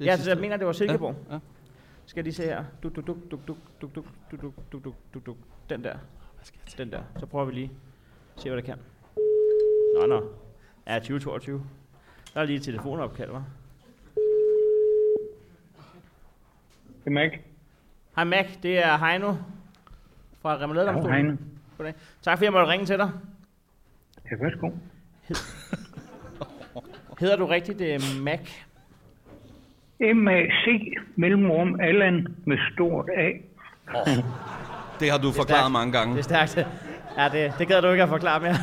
Ja, 0.00 0.16
så 0.16 0.30
jeg 0.30 0.40
mener, 0.40 0.56
det 0.56 0.66
var 0.66 0.72
Silkeborg. 0.72 1.16
Ja, 1.28 1.34
ja. 1.34 1.40
Skal 2.06 2.18
jeg 2.20 2.24
lige 2.24 2.34
se 2.34 2.42
her. 2.42 2.64
Duk, 2.82 2.96
duk, 2.96 3.06
duk, 3.06 3.16
duk, 3.30 3.40
duk, 3.48 3.58
duk, 3.80 3.90
duk, 3.94 4.04
duk, 4.30 4.42
duk, 4.42 4.54
duk, 4.72 4.84
duk, 4.84 4.94
duk, 5.14 5.26
duk. 5.26 5.36
Den 5.70 5.84
der. 5.84 5.96
Den 6.78 6.92
der. 6.92 7.02
Så 7.18 7.26
prøver 7.26 7.44
vi 7.44 7.52
lige. 7.52 7.70
Se, 8.36 8.48
hvad 8.48 8.56
det 8.56 8.64
kan. 8.64 8.78
Nå, 10.00 10.06
nå. 10.06 10.22
Ja, 10.86 10.98
2022. 10.98 11.62
Der 12.34 12.40
er 12.40 12.44
lige 12.44 12.56
et 12.56 12.62
telefonopkald, 12.62 13.30
hva'? 13.30 13.42
Det 17.04 17.06
er 17.06 17.10
Mac. 17.10 17.32
Hej 18.14 18.24
Mac, 18.24 18.46
det 18.62 18.78
er 18.78 18.96
Heino 18.96 19.34
fra 20.40 20.54
Hej, 20.54 20.62
Remouladedomstolen. 20.62 21.14
Heino. 21.14 21.36
Goddag. 21.78 21.94
Tak 22.22 22.38
fordi 22.38 22.44
jeg 22.44 22.52
måtte 22.52 22.72
ringe 22.72 22.86
til 22.86 22.98
dig. 22.98 23.10
Ja, 24.30 24.36
værsgo. 24.40 24.70
Hedder 27.20 27.36
du 27.36 27.46
rigtigt 27.46 27.80
uh, 27.80 28.22
Mac? 28.22 28.40
M-A-C, 30.00 30.94
mellemrum, 31.16 31.80
Allan 31.80 32.26
med 32.44 32.56
stort 32.72 33.08
A. 33.16 33.30
Det 35.00 35.10
har 35.10 35.18
du 35.18 35.32
stærkt. 35.32 35.36
forklaret 35.36 35.72
mange 35.72 35.92
gange. 35.92 36.16
Det 36.16 36.30
er 36.30 36.46
stærkt. 36.46 36.68
Ja, 37.18 37.28
det, 37.28 37.52
det 37.58 37.68
gad 37.68 37.82
du 37.82 37.90
ikke 37.90 38.02
at 38.02 38.08
forklare 38.08 38.40
mere. 38.40 38.54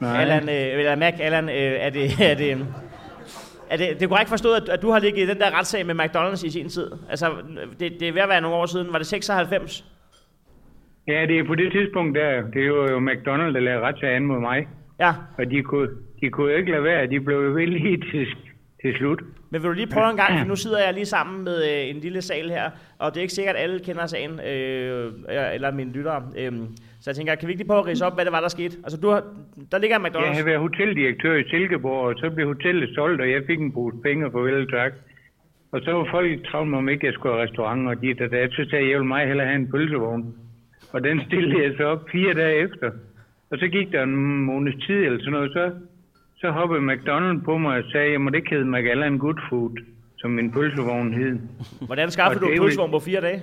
Nej, 0.00 0.20
Allan, 0.20 0.48
øh, 0.48 0.78
eller 0.78 0.96
Mac, 0.96 1.14
Allan, 1.20 1.48
øh, 1.48 1.54
er 1.54 1.90
det, 1.90 2.10
er 2.30 2.34
det, 2.34 2.66
er 3.70 3.76
det, 3.76 3.88
det 3.88 4.02
er 4.02 4.08
korrekt 4.08 4.28
forstået, 4.28 4.56
at, 4.56 4.68
at 4.68 4.82
du 4.82 4.90
har 4.90 4.98
ligget 4.98 5.22
i 5.22 5.28
den 5.28 5.38
der 5.40 5.58
retssag 5.58 5.86
med 5.86 5.94
McDonald's 6.04 6.46
i 6.46 6.50
sin 6.50 6.68
tid? 6.68 6.90
Altså, 7.10 7.32
det, 7.80 7.96
det 8.00 8.08
er 8.08 8.12
ved 8.12 8.22
at 8.22 8.28
være 8.28 8.40
nogle 8.40 8.56
år 8.56 8.66
siden. 8.66 8.92
Var 8.92 8.98
det 8.98 9.06
96? 9.06 9.84
Ja, 11.08 11.26
det 11.26 11.38
er 11.38 11.44
på 11.44 11.54
det 11.54 11.72
tidspunkt 11.72 12.16
der. 12.18 12.42
Det 12.54 12.62
er 12.62 12.66
jo 12.66 12.98
McDonald's, 12.98 13.52
der 13.54 13.60
lavede 13.60 13.86
retssag 13.86 14.16
an 14.16 14.24
mod 14.26 14.40
mig. 14.40 14.68
Ja, 15.00 15.12
Og 15.38 15.50
de 15.50 15.62
kunne, 15.62 15.88
de 16.20 16.30
kunne 16.30 16.50
jo 16.52 16.56
ikke 16.58 16.70
lade 16.70 16.84
være. 16.84 17.06
De 17.06 17.20
blev 17.20 17.36
jo 17.36 17.50
ved 17.52 17.66
lige 17.66 17.96
til, 18.10 18.26
til 18.82 18.94
slut. 18.96 19.22
men 19.50 19.62
vil 19.62 19.68
du 19.68 19.74
lige 19.74 19.92
prøve 19.94 20.10
en 20.10 20.16
gang, 20.16 20.38
for 20.40 20.46
nu 20.46 20.56
sidder 20.56 20.84
jeg 20.84 20.94
lige 20.94 21.06
sammen 21.06 21.44
med 21.44 21.56
øh, 21.70 21.90
en 21.90 21.96
lille 21.96 22.22
sal 22.22 22.50
her, 22.50 22.70
og 22.98 23.10
det 23.10 23.16
er 23.16 23.22
ikke 23.22 23.34
sikkert, 23.34 23.56
at 23.56 23.62
alle 23.62 23.78
kender 23.80 24.06
sagen, 24.06 24.30
øh, 24.50 25.12
eller 25.54 25.70
mine 25.72 25.92
lyttere. 25.92 26.22
Øh, 26.38 26.52
så 27.00 27.10
jeg 27.10 27.16
tænker, 27.16 27.34
kan 27.34 27.46
vi 27.48 27.52
ikke 27.52 27.62
lige 27.62 27.68
prøve 27.68 27.80
at 27.80 27.86
rise 27.86 28.06
op, 28.06 28.14
hvad 28.16 28.24
det 28.24 28.32
var, 28.32 28.40
der 28.40 28.48
skete? 28.48 28.76
Altså, 28.84 28.98
du 29.00 29.08
har, 29.08 29.22
der 29.72 29.78
ligger 29.78 29.96
en 29.96 30.02
Jeg 30.04 30.10
McDonald's. 30.10 30.32
havde 30.32 30.46
været 30.46 30.60
hoteldirektør 30.60 31.34
i 31.34 31.44
Silkeborg, 31.48 32.06
og 32.08 32.14
så 32.16 32.30
blev 32.30 32.46
hotellet 32.46 32.90
solgt, 32.94 33.20
og 33.20 33.30
jeg 33.30 33.42
fik 33.46 33.60
en 33.60 33.72
pose 33.72 33.96
penge 34.02 34.30
for 34.30 34.40
vel 34.40 34.70
tak. 34.70 34.92
Og 35.72 35.80
så 35.84 35.92
var 35.92 36.06
folk 36.10 36.46
travlt 36.46 36.70
med, 36.70 36.78
om 36.78 36.88
ikke 36.88 37.06
jeg 37.06 37.14
skulle 37.14 37.34
have 37.34 37.42
restaurant, 37.44 37.88
og 37.88 38.00
dit 38.02 38.20
og 38.20 38.30
dat. 38.30 38.50
Så 38.52 38.66
sagde 38.70 38.84
jeg, 38.84 38.90
jeg 38.90 38.98
vil 39.00 39.08
meget 39.08 39.28
hellere 39.28 39.46
have 39.46 39.56
en 39.60 39.70
pølsevogn. 39.70 40.34
Og 40.94 41.04
den 41.04 41.20
stillede 41.26 41.62
jeg 41.62 41.74
så 41.76 41.84
op 41.84 42.02
fire 42.12 42.34
dage 42.34 42.56
efter. 42.56 42.90
Og 43.50 43.58
så 43.58 43.68
gik 43.68 43.92
der 43.92 44.02
en 44.02 44.16
måneds 44.44 44.86
tid 44.86 45.04
eller 45.04 45.18
sådan 45.18 45.32
noget, 45.32 45.52
så, 45.52 45.70
så 46.36 46.50
hoppede 46.50 46.92
McDonald's 46.92 47.44
på 47.44 47.58
mig 47.58 47.78
og 47.78 47.84
sagde, 47.92 48.12
jeg 48.12 48.20
måtte 48.20 48.38
ikke 48.38 48.50
hedde 48.50 48.70
McAllen 48.70 49.18
Good 49.18 49.40
Food, 49.48 49.76
som 50.18 50.30
min 50.30 50.52
pølsevogn 50.52 51.14
hed. 51.14 51.38
Hvordan 51.86 52.10
skaffede 52.10 52.40
du 52.40 52.46
det 52.46 52.52
en 52.52 52.58
er 52.58 52.62
pølsevogn 52.62 52.90
på 52.90 52.98
fire 52.98 53.20
dage? 53.20 53.42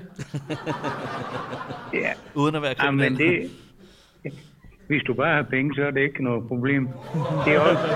Ja, 1.94 2.12
Uden 2.36 2.56
at 2.56 2.62
være 2.62 2.76
kriminel. 2.76 3.18
det... 3.18 3.50
Hvis 4.88 5.04
du 5.04 5.14
bare 5.14 5.36
har 5.36 5.44
penge, 5.44 5.76
så 5.76 5.84
er 5.84 5.92
det 5.92 6.02
ikke 6.02 6.24
noget 6.24 6.48
problem. 6.48 6.90
Det 7.46 7.56
er 7.56 7.60
også... 7.60 7.88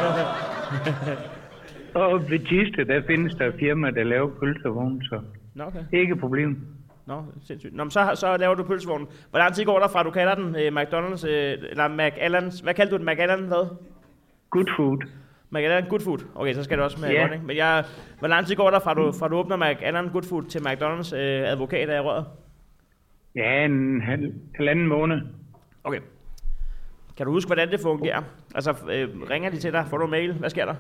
Og 2.01 2.29
ved 2.29 2.39
Tiste, 2.39 2.85
der 2.85 3.01
findes 3.07 3.35
der 3.35 3.51
firma, 3.59 3.91
der 3.91 4.03
laver 4.03 4.29
pølsevogn, 4.39 5.03
så 5.03 5.19
Nå, 5.53 5.63
okay. 5.63 5.79
ikke 5.93 6.13
et 6.13 6.19
problem. 6.19 6.57
Nå, 7.07 7.23
sindssygt. 7.43 7.75
Nå, 7.75 7.83
men 7.83 7.91
så, 7.91 8.11
så 8.15 8.37
laver 8.37 8.55
du 8.55 8.63
pølsevognen. 8.63 9.07
Hvor 9.29 9.39
lang 9.39 9.53
tid 9.55 9.65
går 9.65 9.79
der 9.79 9.87
fra, 9.87 10.03
du 10.03 10.11
kalder 10.11 10.35
den 10.35 10.55
øh, 10.55 10.81
McDonald's, 10.81 11.27
øh, 11.27 11.57
eller 11.69 11.87
McAllens, 11.87 12.59
hvad 12.59 12.73
kaldte 12.73 12.91
du 12.93 12.97
den? 12.97 13.05
McAllen 13.05 13.47
hvad? 13.47 13.67
Good 14.49 14.67
food. 14.75 14.97
McAllen 15.49 15.89
Good 15.89 15.99
Food. 15.99 16.19
Okay, 16.35 16.53
så 16.53 16.63
skal 16.63 16.77
det 16.77 16.85
også 16.85 17.01
med 17.01 17.19
godt, 17.19 17.33
ikke? 17.33 17.45
Men 17.45 17.57
jeg, 17.57 17.83
hvor 18.19 18.27
lang 18.27 18.45
tid 18.45 18.55
går 18.55 18.69
der 18.69 18.79
fra, 18.79 18.93
du, 18.93 19.11
fra 19.11 19.27
du 19.27 19.35
åbner 19.35 19.55
McAllen 19.55 20.09
Good 20.09 20.23
Food 20.23 20.43
til 20.43 20.59
McDonald's 20.59 21.15
øh, 21.15 21.51
advokat 21.51 21.89
i 21.89 21.99
røret? 21.99 22.25
Ja, 23.35 23.65
en 23.65 24.01
halv, 24.01 24.33
halvanden 24.55 24.87
måned. 24.87 25.21
Okay. 25.83 25.99
Kan 27.17 27.25
du 27.25 27.31
huske, 27.31 27.49
hvordan 27.49 27.71
det 27.71 27.79
fungerer? 27.79 28.21
Altså, 28.55 28.71
øh, 28.91 29.09
ringer 29.29 29.49
de 29.49 29.57
til 29.57 29.73
dig? 29.73 29.85
Får 29.89 29.97
du 29.97 30.07
mail? 30.07 30.33
Hvad 30.33 30.49
sker 30.49 30.65
der? 30.65 30.75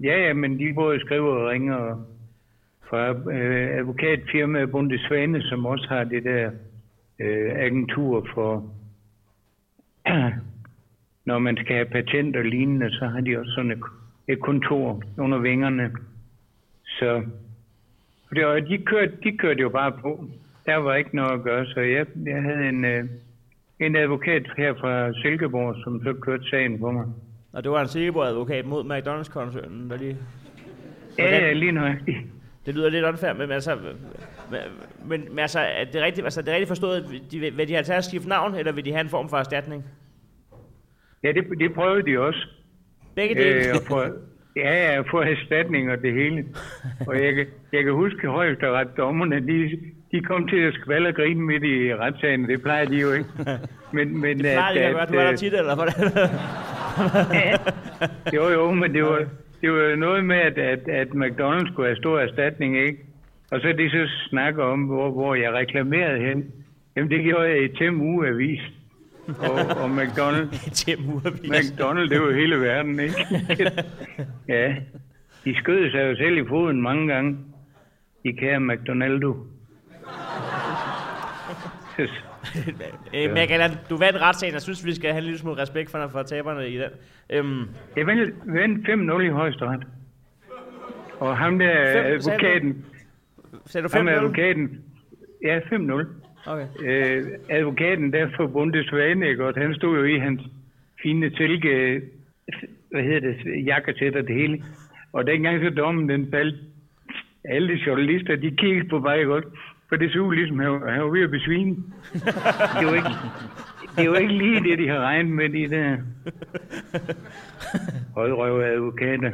Ja, 0.00 0.26
ja, 0.26 0.32
men 0.32 0.58
de 0.58 0.74
både 0.74 1.00
skriver 1.00 1.34
og 1.34 1.48
ringer 1.48 2.04
fra 2.88 3.10
øh, 3.32 3.78
advokatfirmaet 3.78 4.70
Bundesvane, 4.70 5.42
som 5.42 5.66
også 5.66 5.86
har 5.88 6.04
det 6.04 6.24
der 6.24 6.50
øh, 7.20 7.50
agentur 7.54 8.26
for, 8.34 8.70
når 11.26 11.38
man 11.38 11.56
skal 11.56 11.74
have 11.76 11.86
patent 11.86 12.36
og 12.36 12.44
lignende, 12.44 12.90
så 12.90 13.06
har 13.06 13.20
de 13.20 13.38
også 13.38 13.52
sådan 13.54 13.70
et, 13.70 13.82
et 14.28 14.40
kontor 14.40 15.02
under 15.18 15.38
vingerne. 15.38 15.90
Så 16.84 17.22
og 18.30 18.36
det, 18.36 18.46
var- 18.46 18.60
de, 18.60 18.78
kørte, 18.78 19.12
de 19.24 19.36
kørte 19.36 19.60
jo 19.60 19.68
bare 19.68 19.92
på. 19.92 20.24
Der 20.66 20.76
var 20.76 20.94
ikke 20.94 21.16
noget 21.16 21.32
at 21.32 21.42
gøre, 21.42 21.66
så 21.66 21.80
jeg, 21.80 22.06
jeg 22.26 22.42
havde 22.42 22.68
en, 22.68 22.84
øh, 22.84 23.04
en 23.80 23.96
advokat 23.96 24.46
her 24.56 24.74
fra 24.74 25.12
Silkeborg, 25.12 25.76
som 25.84 26.02
så 26.02 26.12
kørte 26.12 26.50
sagen 26.50 26.78
for 26.78 26.90
mig. 26.90 27.06
Og 27.52 27.62
det 27.64 27.70
var 27.70 27.80
en 27.80 27.88
Silkeborg 27.88 28.26
advokat 28.28 28.66
mod 28.66 28.84
McDonald's-koncernen, 28.84 29.90
der 29.90 29.96
lige... 29.96 30.16
Ja, 31.18 31.36
ja, 31.46 31.52
lige 31.52 31.72
nøjagtigt. 31.72 32.18
Det 32.66 32.74
lyder 32.74 32.88
lidt 32.90 33.04
unfair, 33.04 33.32
men 33.32 33.50
altså, 33.50 33.76
men, 34.50 35.24
men, 35.30 35.38
altså, 35.38 35.60
er 35.60 35.84
det 35.84 36.02
rigtigt, 36.02 36.26
altså, 36.26 36.40
er 36.40 36.44
det 36.44 36.52
rigtigt 36.52 36.68
forstået, 36.68 36.96
at 36.96 37.04
de, 37.30 37.38
vil- 37.40 37.68
de 37.68 37.76
at 37.78 38.04
skifte 38.04 38.28
navn, 38.28 38.54
eller 38.54 38.72
vil 38.72 38.84
de 38.84 38.92
have 38.92 39.00
en 39.00 39.08
form 39.08 39.28
for 39.28 39.36
erstatning? 39.36 39.84
Ja, 41.22 41.32
det, 41.32 41.44
det 41.60 41.74
prøvede 41.74 42.10
de 42.10 42.18
også. 42.20 42.46
Begge 43.14 43.34
dele. 43.34 43.68
Øh, 43.68 43.74
for, 43.86 44.06
Ja, 44.56 44.92
jeg 44.92 45.04
får 45.10 45.22
erstatning 45.22 45.90
og 45.90 46.02
det 46.02 46.12
hele. 46.12 46.44
Og 47.06 47.24
jeg, 47.24 47.34
kan- 47.34 47.46
jeg 47.72 47.84
kan 47.84 47.92
huske 47.92 48.28
højesteret 48.28 48.88
dommerne, 48.96 49.40
de, 49.40 49.70
de 50.12 50.20
kom 50.24 50.48
til 50.48 50.56
at 50.56 50.74
skvalde 50.74 51.08
og 51.08 51.14
grine 51.14 51.40
midt 51.40 51.64
i 51.64 51.94
retssagen, 51.94 52.48
det 52.48 52.62
plejer 52.62 52.84
de 52.84 52.96
jo 53.00 53.12
ikke. 53.12 53.28
Men, 53.92 54.18
men, 54.20 54.38
Det 54.38 54.46
plejer 54.46 54.72
de 54.72 54.78
ikke 54.88 55.00
at 55.00 55.08
gøre. 55.08 55.16
Du 55.16 55.18
er 55.18 55.22
der 55.22 55.32
øh, 55.32 55.38
tit, 55.38 55.54
eller 55.54 55.74
hvordan? 55.74 55.94
Jo, 58.34 58.48
jo, 58.48 58.70
men 58.70 58.94
det 58.94 59.02
var, 59.04 59.24
det 59.64 59.72
var 59.72 59.96
noget 59.96 60.24
med, 60.24 60.36
at, 60.36 60.58
at, 60.58 60.88
at 60.88 61.08
McDonald's 61.08 61.72
skulle 61.72 61.88
have 61.88 61.96
stor 61.96 62.20
erstatning, 62.20 62.78
ikke? 62.78 62.98
Og 63.50 63.60
så 63.60 63.74
de 63.78 63.90
så 63.90 64.10
snakker 64.28 64.64
om, 64.64 64.82
hvor, 64.82 65.10
hvor 65.10 65.34
jeg 65.34 65.52
reklamerede 65.52 66.20
hen. 66.20 66.52
Jamen, 66.96 67.10
det 67.10 67.24
gjorde 67.24 67.48
jeg 67.48 67.64
i 67.64 67.68
Tem 67.68 68.00
Ugeavis. 68.00 68.60
Og, 69.28 69.52
og 69.52 69.90
McDonald's, 70.02 70.70
Til 70.84 71.00
murevis. 71.00 71.50
McDonald's, 71.50 72.08
det 72.08 72.20
var 72.20 72.32
hele 72.32 72.60
verden, 72.60 73.00
ikke? 73.00 73.14
ja, 74.54 74.74
de 75.44 75.56
skød 75.56 75.90
sig 75.90 76.10
jo 76.10 76.16
selv 76.16 76.38
i 76.38 76.48
foden 76.48 76.82
mange 76.82 77.14
gange. 77.14 77.38
De 78.24 78.32
kære 78.32 78.60
McDonaldo. 78.60 79.36
Øh, 83.14 83.32
Mac 83.34 83.50
Allan, 83.50 83.70
du 83.90 83.96
vandt 83.96 84.20
retssagen. 84.20 84.52
Jeg 84.54 84.62
synes, 84.62 84.86
vi 84.86 84.94
skal 84.94 85.10
have 85.10 85.18
en 85.18 85.24
lille 85.24 85.38
smule 85.38 85.62
respekt 85.62 85.90
for, 85.90 86.08
for 86.08 86.22
taberne 86.22 86.68
i 86.68 86.78
den. 86.78 86.90
Øhm, 87.30 87.62
Jeg 87.96 88.06
vandt 88.06 88.34
vandt 88.46 88.88
5-0 88.88 89.20
i 89.20 89.28
højesteret. 89.28 89.86
Og 91.20 91.36
ham 91.36 91.58
der 91.58 91.92
Fem, 91.92 92.04
advokaten, 92.04 92.84
sagde 93.66 93.88
du 93.88 93.96
ham 93.96 94.06
5 94.06 94.08
er 94.08 94.18
advokaten, 94.18 94.80
ja 95.42 95.58
5-0. 95.58 96.06
Okay. 96.46 96.66
øh, 96.84 97.24
advokaten 97.50 98.12
der 98.12 98.28
for 98.36 98.46
Bunde 98.46 98.84
Svane, 98.84 99.28
ikke? 99.28 99.44
Og 99.46 99.54
han 99.56 99.74
stod 99.74 99.98
jo 99.98 100.04
i 100.04 100.18
hans 100.18 100.42
fine 101.02 101.30
silke, 101.36 102.02
hvad 102.90 103.02
hedder 103.02 103.20
det, 103.20 103.66
jakkesæt 103.66 104.16
og 104.16 104.26
det 104.26 104.34
hele. 104.36 104.64
Og 105.12 105.26
dengang 105.26 105.62
så 105.62 105.70
dommen 105.70 106.08
den 106.08 106.30
faldt, 106.30 106.56
alle 107.44 107.68
de 107.68 107.80
journalister, 107.86 108.36
de 108.36 108.50
kiggede 108.50 108.88
på 108.88 108.98
mig 108.98 109.24
godt, 109.24 109.44
for 109.88 109.96
det 109.96 110.12
så 110.12 110.18
ud 110.18 110.34
ligesom, 110.34 110.60
at 110.60 110.92
han 110.92 111.02
var 111.02 111.10
ved 111.10 111.22
at 111.22 111.30
besvime. 111.30 111.76
Det 112.80 112.86
var 112.86 112.94
ikke, 112.94 113.14
det 113.96 114.10
var 114.10 114.16
ikke 114.16 114.34
lige 114.34 114.62
det, 114.70 114.78
de 114.78 114.88
har 114.88 114.98
regnet 114.98 115.32
med, 115.32 115.48
de 115.48 115.70
der 115.76 115.96
højrøve 118.14 118.64
advokater. 118.72 119.30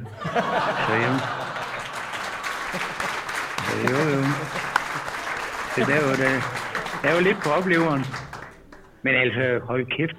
Så 0.86 0.92
jo. 1.04 1.12
Så 3.66 3.74
jo, 3.90 3.98
jo. 4.14 4.22
Så 5.74 5.80
der 5.90 6.00
var 6.08 6.16
det. 6.24 6.42
der 7.02 7.14
var 7.14 7.20
lidt 7.20 7.38
på 7.44 7.50
opleveren. 7.50 8.04
Men 9.02 9.14
altså, 9.14 9.60
hold 9.66 9.86
kæft. 9.86 10.16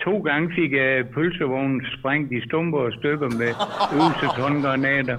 To 0.00 0.18
gange 0.18 0.54
fik 0.54 0.72
jeg 0.72 1.08
pølsevognen 1.14 1.86
sprængt 1.98 2.32
i 2.32 2.40
stumper 2.46 2.78
og 2.78 2.92
stykker 2.92 3.28
med 3.30 3.50
øvelsetåndgranater. 3.94 5.18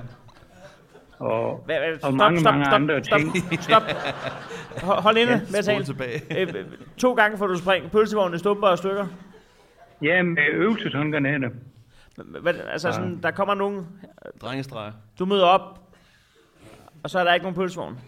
Og, 1.19 1.63
hvad, 1.65 1.77
og 2.03 2.13
mange, 2.13 2.41
mange 2.43 2.65
andre 2.65 3.03
stop, 3.03 3.19
ting. 3.19 3.31
Stop. 3.63 3.81
Hold, 4.83 5.01
hold 5.01 5.17
inde 5.17 5.31
med 5.51 5.59
at 5.59 5.65
tale. 5.65 5.83
tilbage. 5.83 6.41
Øh, 6.41 6.47
øh, 6.55 6.65
to 6.97 7.13
gange 7.13 7.37
får 7.37 7.47
du 7.47 7.57
sprængt 7.57 7.91
pølsevognen 7.91 8.39
stumper 8.39 8.67
og 8.67 8.77
stykker. 8.77 9.07
Ja, 10.01 10.23
med 10.23 10.43
øvelsetåndgranater. 10.53 11.49
Hvad, 12.41 12.53
altså 12.53 12.91
sådan, 12.91 13.19
der 13.23 13.31
kommer 13.31 13.53
nogen, 13.53 13.87
Drengestreger. 14.41 14.91
du 15.19 15.25
møder 15.25 15.45
op, 15.45 15.79
og 17.03 17.09
så 17.09 17.19
er 17.19 17.23
der 17.23 17.33
ikke 17.33 17.43
nogen 17.43 17.55
pølsevogn. 17.55 17.99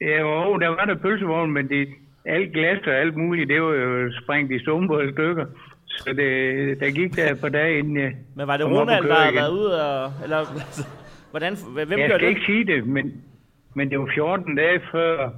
Ja, 0.00 0.24
og 0.24 0.60
der 0.60 0.68
var 0.68 0.84
der 0.84 0.94
pølsevogn, 0.94 1.50
men 1.52 1.68
det, 1.68 1.88
alt 2.24 2.52
glas 2.52 2.78
og 2.86 2.92
alt 2.92 3.16
muligt, 3.16 3.48
det 3.48 3.62
var 3.62 3.72
jo 3.72 4.12
sprængt 4.22 4.52
i 4.52 4.58
stumper 4.58 4.96
og 4.96 5.12
stykker. 5.12 5.46
Så 5.98 6.12
det, 6.12 6.80
der 6.80 6.90
gik 6.90 7.16
der 7.16 7.34
par 7.34 7.48
dage 7.48 7.78
inden 7.78 7.96
jeg 7.96 8.12
Men 8.34 8.46
var 8.46 8.56
det 8.56 8.66
Ronald, 8.66 9.04
der 9.08 9.14
havde 9.14 9.34
været 9.34 9.52
ude 9.52 9.86
og... 9.88 10.12
Eller, 10.22 10.46
hvordan, 11.30 11.56
hvem 11.74 11.90
jeg 11.90 12.08
gør 12.08 12.16
skal 12.16 12.20
det? 12.20 12.28
ikke 12.28 12.40
sige 12.46 12.64
det, 12.64 12.86
men, 12.86 13.22
men 13.74 13.90
det 13.90 13.98
var 13.98 14.10
14 14.14 14.56
dage 14.56 14.80
før 14.92 15.30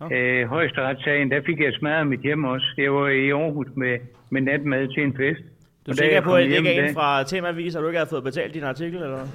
Nå. 0.00 0.10
øh, 0.12 0.48
højesteretssagen. 0.48 1.30
Der 1.30 1.40
fik 1.46 1.60
jeg 1.60 1.72
smadret 1.72 2.06
mit 2.06 2.20
hjem 2.20 2.44
også. 2.44 2.66
Jeg 2.78 2.92
var 2.94 3.08
i 3.08 3.30
Aarhus 3.30 3.66
med, 3.76 3.98
med 4.30 4.40
natmad 4.40 4.88
til 4.94 5.02
en 5.02 5.16
fest. 5.16 5.40
Du 5.86 5.90
er 5.90 5.94
sikker 5.94 6.14
jeg 6.14 6.22
på, 6.22 6.34
at 6.34 6.44
det 6.44 6.56
ikke 6.56 6.74
er 6.74 6.88
en 6.88 6.94
fra 6.94 7.22
Temavis, 7.22 7.76
og 7.76 7.82
du 7.82 7.88
ikke 7.88 7.98
har 7.98 8.06
fået 8.06 8.24
betalt 8.24 8.54
din 8.54 8.62
artikel, 8.62 9.02
eller? 9.02 9.18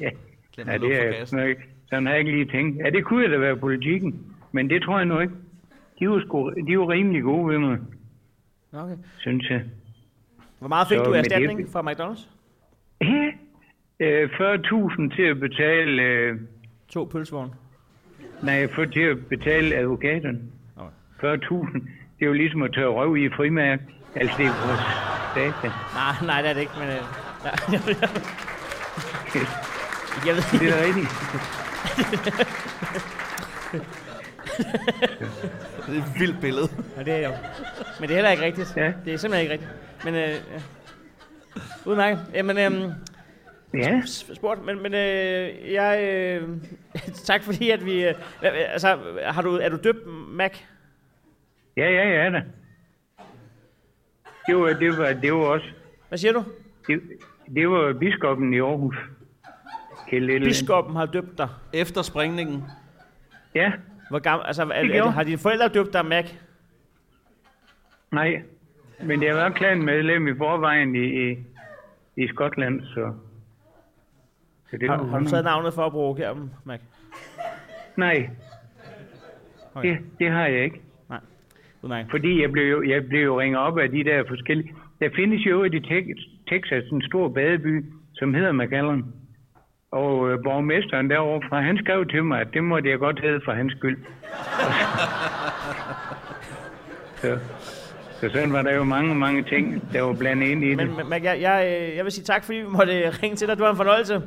Ja, 0.00 0.10
Glem 0.54 0.68
ja 0.68 0.72
det 0.72 0.80
for 0.80 1.20
er 1.20 1.24
sådan, 1.24 1.48
ikke. 1.48 1.62
sådan 1.88 2.06
har 2.06 2.12
jeg 2.12 2.20
ikke 2.20 2.32
lige 2.32 2.50
tænkt. 2.52 2.78
Ja, 2.84 2.90
det 2.90 3.04
kunne 3.04 3.32
da 3.32 3.38
være 3.38 3.56
politikken, 3.56 4.20
men 4.52 4.70
det 4.70 4.82
tror 4.82 4.98
jeg 4.98 5.06
nu 5.06 5.20
ikke. 5.20 5.34
De 6.00 6.08
var, 6.10 6.20
sgu, 6.20 6.50
de 6.50 6.78
var 6.78 6.88
rimelig 6.88 7.22
gode 7.22 7.48
ved 7.48 7.58
mig, 7.58 7.78
Okay. 8.72 8.96
synes 9.18 9.50
jeg. 9.50 9.62
Hvor 10.58 10.68
meget 10.68 10.88
fik 10.88 10.98
Så 10.98 11.04
du 11.04 11.14
i 11.14 11.18
erstatning 11.18 11.58
det- 11.62 11.72
fra 11.72 11.82
McDonald's? 11.92 12.26
Øh, 14.00 14.30
40.000 14.30 15.10
til 15.16 15.22
at 15.22 15.40
betale, 15.40 16.02
øh, 16.02 16.40
To 16.88 17.04
pølsevogne. 17.12 17.52
nej, 18.42 18.68
for 18.74 18.84
til 18.84 19.00
at 19.00 19.26
betale 19.26 19.74
advokaten. 19.76 20.52
Okay. 20.76 20.90
40.000, 21.20 21.72
det 22.18 22.22
er 22.22 22.26
jo 22.26 22.32
ligesom 22.32 22.62
at 22.62 22.72
tørre 22.72 22.90
røv 22.92 23.16
i 23.16 23.28
frimærk. 23.36 23.80
Altså, 24.14 24.34
det 24.38 24.46
er 24.46 24.66
vores 24.66 24.80
data. 25.34 25.68
Nej, 25.94 26.12
nej, 26.26 26.42
det 26.42 26.50
er 26.50 26.54
det 26.54 26.60
ikke, 26.60 26.72
men... 26.78 26.88
Øh, 26.88 26.94
nej, 27.44 27.54
jeg 30.26 30.34
ved 30.36 30.42
Det 30.60 30.68
er 30.68 30.84
rigtigt. 30.86 31.08
Det 35.86 35.98
er 35.98 36.02
et 36.02 36.20
vildt 36.20 36.40
billede. 36.40 36.68
Ja, 36.96 37.02
det 37.02 37.12
er 37.12 37.28
jo. 37.28 37.34
Men 38.00 38.08
det 38.08 38.10
er 38.10 38.14
heller 38.14 38.30
ikke 38.30 38.42
rigtigt. 38.42 38.76
Ja. 38.76 38.92
Det 39.04 39.12
er 39.12 39.16
simpelthen 39.16 39.42
ikke 39.50 39.52
rigtigt. 39.52 39.70
Men, 40.04 40.14
øh, 40.14 40.20
ja. 40.30 40.60
Udmærket. 41.84 42.20
Jamen, 42.34 42.58
øh, 42.58 42.92
Ja, 43.74 44.02
spurgt, 44.34 44.64
men, 44.64 44.82
men 44.82 44.94
øh, 44.94 45.72
jeg... 45.72 46.00
Øh, 46.02 46.48
tak 47.28 47.42
fordi, 47.42 47.70
at 47.70 47.84
vi... 47.84 48.04
Øh, 48.04 48.14
altså, 48.42 48.98
har 49.24 49.42
du, 49.42 49.56
er 49.56 49.68
du 49.68 49.78
døbt, 49.84 50.06
Mac? 50.28 50.52
ja, 51.76 51.90
ja, 51.90 52.08
ja 52.08 52.30
da. 52.30 52.42
Det 54.46 54.56
var, 54.56 54.72
det 54.72 54.98
var, 54.98 55.12
det 55.12 55.32
var 55.32 55.38
også... 55.38 55.66
Hvad 56.08 56.18
siger 56.18 56.32
du? 56.32 56.44
Det, 56.86 57.00
det 57.54 57.70
var 57.70 57.92
biskoppen 57.92 58.54
i 58.54 58.60
Aarhus. 58.60 58.96
Biskoppen 60.44 60.96
har 60.96 61.06
døbt 61.06 61.38
dig. 61.38 61.48
Efter 61.72 62.02
springningen. 62.02 62.64
Ja, 63.54 63.72
Hvor 64.10 64.18
gammel, 64.18 64.46
altså, 64.46 64.62
er, 64.62 64.66
er, 64.66 65.10
har 65.10 65.22
dine 65.24 65.38
forældre 65.38 65.68
døbt 65.68 65.92
dig, 65.92 66.06
Mac? 66.06 66.24
nej. 68.12 68.42
Men 69.02 69.22
jeg 69.22 69.34
var 69.36 69.50
klanmedlem 69.50 70.28
i 70.28 70.36
forvejen 70.36 70.94
i, 70.96 71.30
i, 71.30 71.36
i 72.16 72.28
Skotland, 72.28 72.80
så... 72.80 73.14
så 74.70 74.76
det 74.76 74.90
Har, 74.90 75.04
har 75.04 75.18
du 75.18 75.24
taget 75.24 75.44
navnet 75.44 75.74
for 75.74 75.82
at 75.86 75.92
provokere 75.92 76.34
dem, 76.34 76.50
Mac? 76.64 76.80
Nej, 77.96 78.30
Okay. 79.74 79.88
det, 79.88 79.98
det 80.18 80.30
har 80.30 80.46
jeg 80.46 80.64
ikke. 80.64 80.80
Nej. 81.08 81.20
Udmærket. 81.82 82.10
Fordi 82.10 82.42
jeg 82.42 82.52
blev, 82.52 82.64
jo, 82.70 82.82
jeg 82.88 83.08
blev 83.08 83.24
jo 83.24 83.40
ringet 83.40 83.60
op 83.60 83.78
af 83.78 83.90
de 83.90 84.04
der 84.04 84.24
forskellige... 84.28 84.74
Der 85.00 85.08
findes 85.16 85.46
jo 85.46 85.64
i 85.64 85.68
Tex- 85.68 86.28
Texas 86.48 86.84
en 86.92 87.02
stor 87.02 87.28
badeby, 87.28 87.84
som 88.14 88.34
hedder 88.34 88.52
McAllen. 88.52 89.04
Og 89.92 90.30
øh, 90.30 90.38
borgmesteren 90.44 91.10
derovre 91.10 91.48
fra, 91.48 91.60
han 91.60 91.78
skrev 91.84 92.06
til 92.06 92.24
mig, 92.24 92.40
at 92.40 92.48
det 92.54 92.64
måtte 92.64 92.90
jeg 92.90 92.98
godt 92.98 93.20
hedde 93.20 93.40
for 93.44 93.52
hans 93.52 93.72
skyld. 93.72 93.98
så, 97.20 97.38
så 98.20 98.28
sådan 98.32 98.52
var 98.52 98.62
der 98.62 98.74
jo 98.74 98.84
mange, 98.84 99.14
mange 99.14 99.42
ting, 99.42 99.92
der 99.92 100.02
var 100.02 100.12
blandet 100.12 100.46
ind 100.46 100.64
i 100.64 100.68
det. 100.68 100.76
Men, 100.76 101.08
men 101.08 101.24
jeg, 101.24 101.40
jeg, 101.40 101.78
øh, 101.80 101.96
jeg 101.96 102.04
vil 102.04 102.12
sige 102.12 102.24
tak, 102.24 102.44
fordi 102.44 102.58
vi 102.58 102.68
måtte 102.68 102.98
øh, 102.98 103.12
ringe 103.22 103.36
til 103.36 103.48
dig. 103.48 103.56
Det 103.56 103.62
var 103.64 103.70
en 103.70 103.76
fornøjelse. 103.76 104.22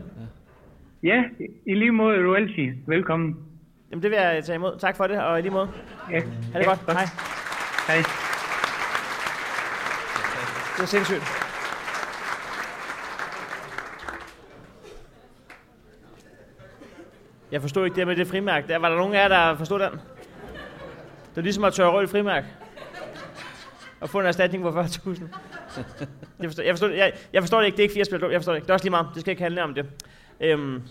Ja, 1.04 1.24
i 1.66 1.74
lige 1.74 1.92
måde 1.92 2.18
er 2.18 2.22
du 2.22 2.36
altid 2.36 2.72
velkommen. 2.88 3.36
Jamen, 3.92 4.04
det 4.04 4.12
vil 4.12 4.18
jeg 4.18 4.44
tage 4.44 4.56
imod. 4.56 4.80
Tak 4.80 4.98
for 4.98 5.08
det, 5.08 5.22
og 5.22 5.40
i 5.40 5.42
lige 5.42 5.52
måde. 5.52 5.70
Ja, 6.12 6.20
Ha' 6.20 6.60
det 6.60 6.66
ja, 6.66 6.70
godt. 6.70 6.80
Hej. 6.92 7.06
Hej. 7.88 7.98
Det 10.78 10.84
er 10.84 10.88
sindssygt. 10.88 11.39
Jeg 17.52 17.62
forstod 17.62 17.86
ikke 17.86 17.96
det 17.96 18.08
med 18.08 18.16
det 18.16 18.28
frimærk. 18.28 18.68
Der 18.68 18.78
var 18.78 18.90
der 18.90 18.98
nogen 18.98 19.16
af 19.16 19.20
jer, 19.20 19.28
der 19.28 19.58
forstod 19.58 19.80
den? 19.80 19.92
Det 21.30 21.38
er 21.38 21.42
ligesom 21.42 21.64
at 21.64 21.74
tørre 21.74 21.92
rød 21.92 22.08
frimærk. 22.08 22.44
Og 24.00 24.10
få 24.10 24.20
en 24.20 24.26
erstatning 24.26 24.64
på 24.64 24.82
40.000. 24.82 25.24
Jeg 26.40 26.50
forstår, 26.50 26.64
jeg, 26.64 26.74
forstår, 26.74 26.88
jeg, 26.88 27.14
jeg 27.34 27.42
forstår 27.42 27.60
det 27.60 27.66
ikke. 27.66 27.78
Det 27.78 27.84
er 27.84 27.84
ikke 27.84 27.94
80 27.94 28.12
Jeg 28.12 28.40
forstår 28.40 28.54
det 28.54 28.58
ikke. 28.58 28.66
Det 28.66 28.70
er 28.70 28.74
også 28.74 28.86
lige 28.86 28.92
meget. 28.92 29.08
Det 29.14 29.22
skal 29.22 29.32
ikke 29.32 29.44
handle 29.44 29.64
om 29.64 29.74
det. 29.74 29.86
Øhm, 30.42 30.82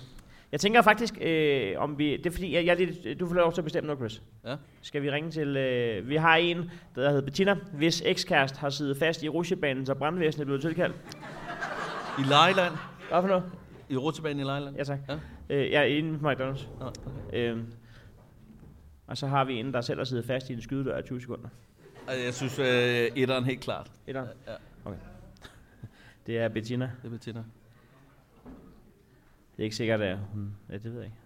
jeg 0.53 0.61
tænker 0.61 0.83
faktisk, 0.83 1.15
øh, 1.21 1.75
om 1.79 1.99
vi... 1.99 2.17
Det 2.17 2.27
er 2.27 2.31
fordi, 2.31 2.55
jeg, 2.55 2.67
jeg 2.67 2.77
lidt, 2.77 3.21
du 3.21 3.27
får 3.29 3.35
lov 3.35 3.53
til 3.53 3.61
at 3.61 3.65
bestemme 3.65 3.91
nu, 3.91 3.97
Chris. 3.97 4.23
Ja. 4.47 4.55
Skal 4.83 5.03
vi 5.03 5.11
ringe 5.11 5.31
til... 5.31 5.57
Øh, 5.57 6.09
vi 6.09 6.17
har 6.17 6.37
en, 6.37 6.71
der 6.95 7.09
hedder 7.09 7.25
Bettina, 7.25 7.57
hvis 7.73 8.03
ekskæreste 8.07 8.59
har 8.61 8.71
siddet 8.71 8.97
fast 8.99 9.23
i 9.23 9.29
rusjebanen, 9.29 9.87
så 9.87 9.95
brandvæsenet 9.95 10.47
blevet 10.47 10.63
tilkaldt. 10.63 10.97
I 12.19 12.23
Lejland. 12.23 12.73
Hvad 13.11 13.23
for 13.23 13.29
noget? 13.29 13.45
I 13.89 13.97
rutsjebanen 13.97 14.41
i 14.41 14.45
Lejland. 14.45 14.77
Ja, 14.77 14.85
tak. 14.85 14.99
Ja. 15.09 15.19
Øh, 15.51 15.71
jeg 15.71 15.81
er 15.81 15.87
inde 15.87 16.19
på 16.19 16.31
McDonald's. 16.31 16.67
Nå, 16.81 16.87
okay. 16.87 17.53
Øh, 17.53 17.65
og 19.07 19.17
så 19.17 19.27
har 19.27 19.45
vi 19.45 19.55
en, 19.55 19.73
der 19.73 19.81
selv 19.81 19.99
har 19.99 20.05
siddet 20.05 20.25
fast 20.25 20.51
i 20.51 20.53
en 20.53 20.63
skydedør 20.63 20.99
i 20.99 21.03
20 21.03 21.21
sekunder. 21.21 21.49
Jeg 22.09 22.35
synes, 22.35 22.59
øh, 22.59 22.67
etteren 23.17 23.45
helt 23.45 23.61
klart. 23.61 23.93
Eller? 24.07 24.27
Ja. 24.47 24.55
Okay. 24.85 24.99
Det 26.27 26.39
er 26.39 26.49
Bettina. 26.49 26.91
Det 27.03 27.07
er 27.07 27.11
Bettina. 27.11 27.45
Det 29.57 29.63
er 29.63 29.65
ikke 29.65 29.77
sikkert, 29.77 30.01
at 30.01 30.19
hun... 30.19 30.57
Ja, 30.69 30.75
det 30.75 30.85
ved 30.85 31.01
jeg 31.01 31.05
ikke. 31.05 31.17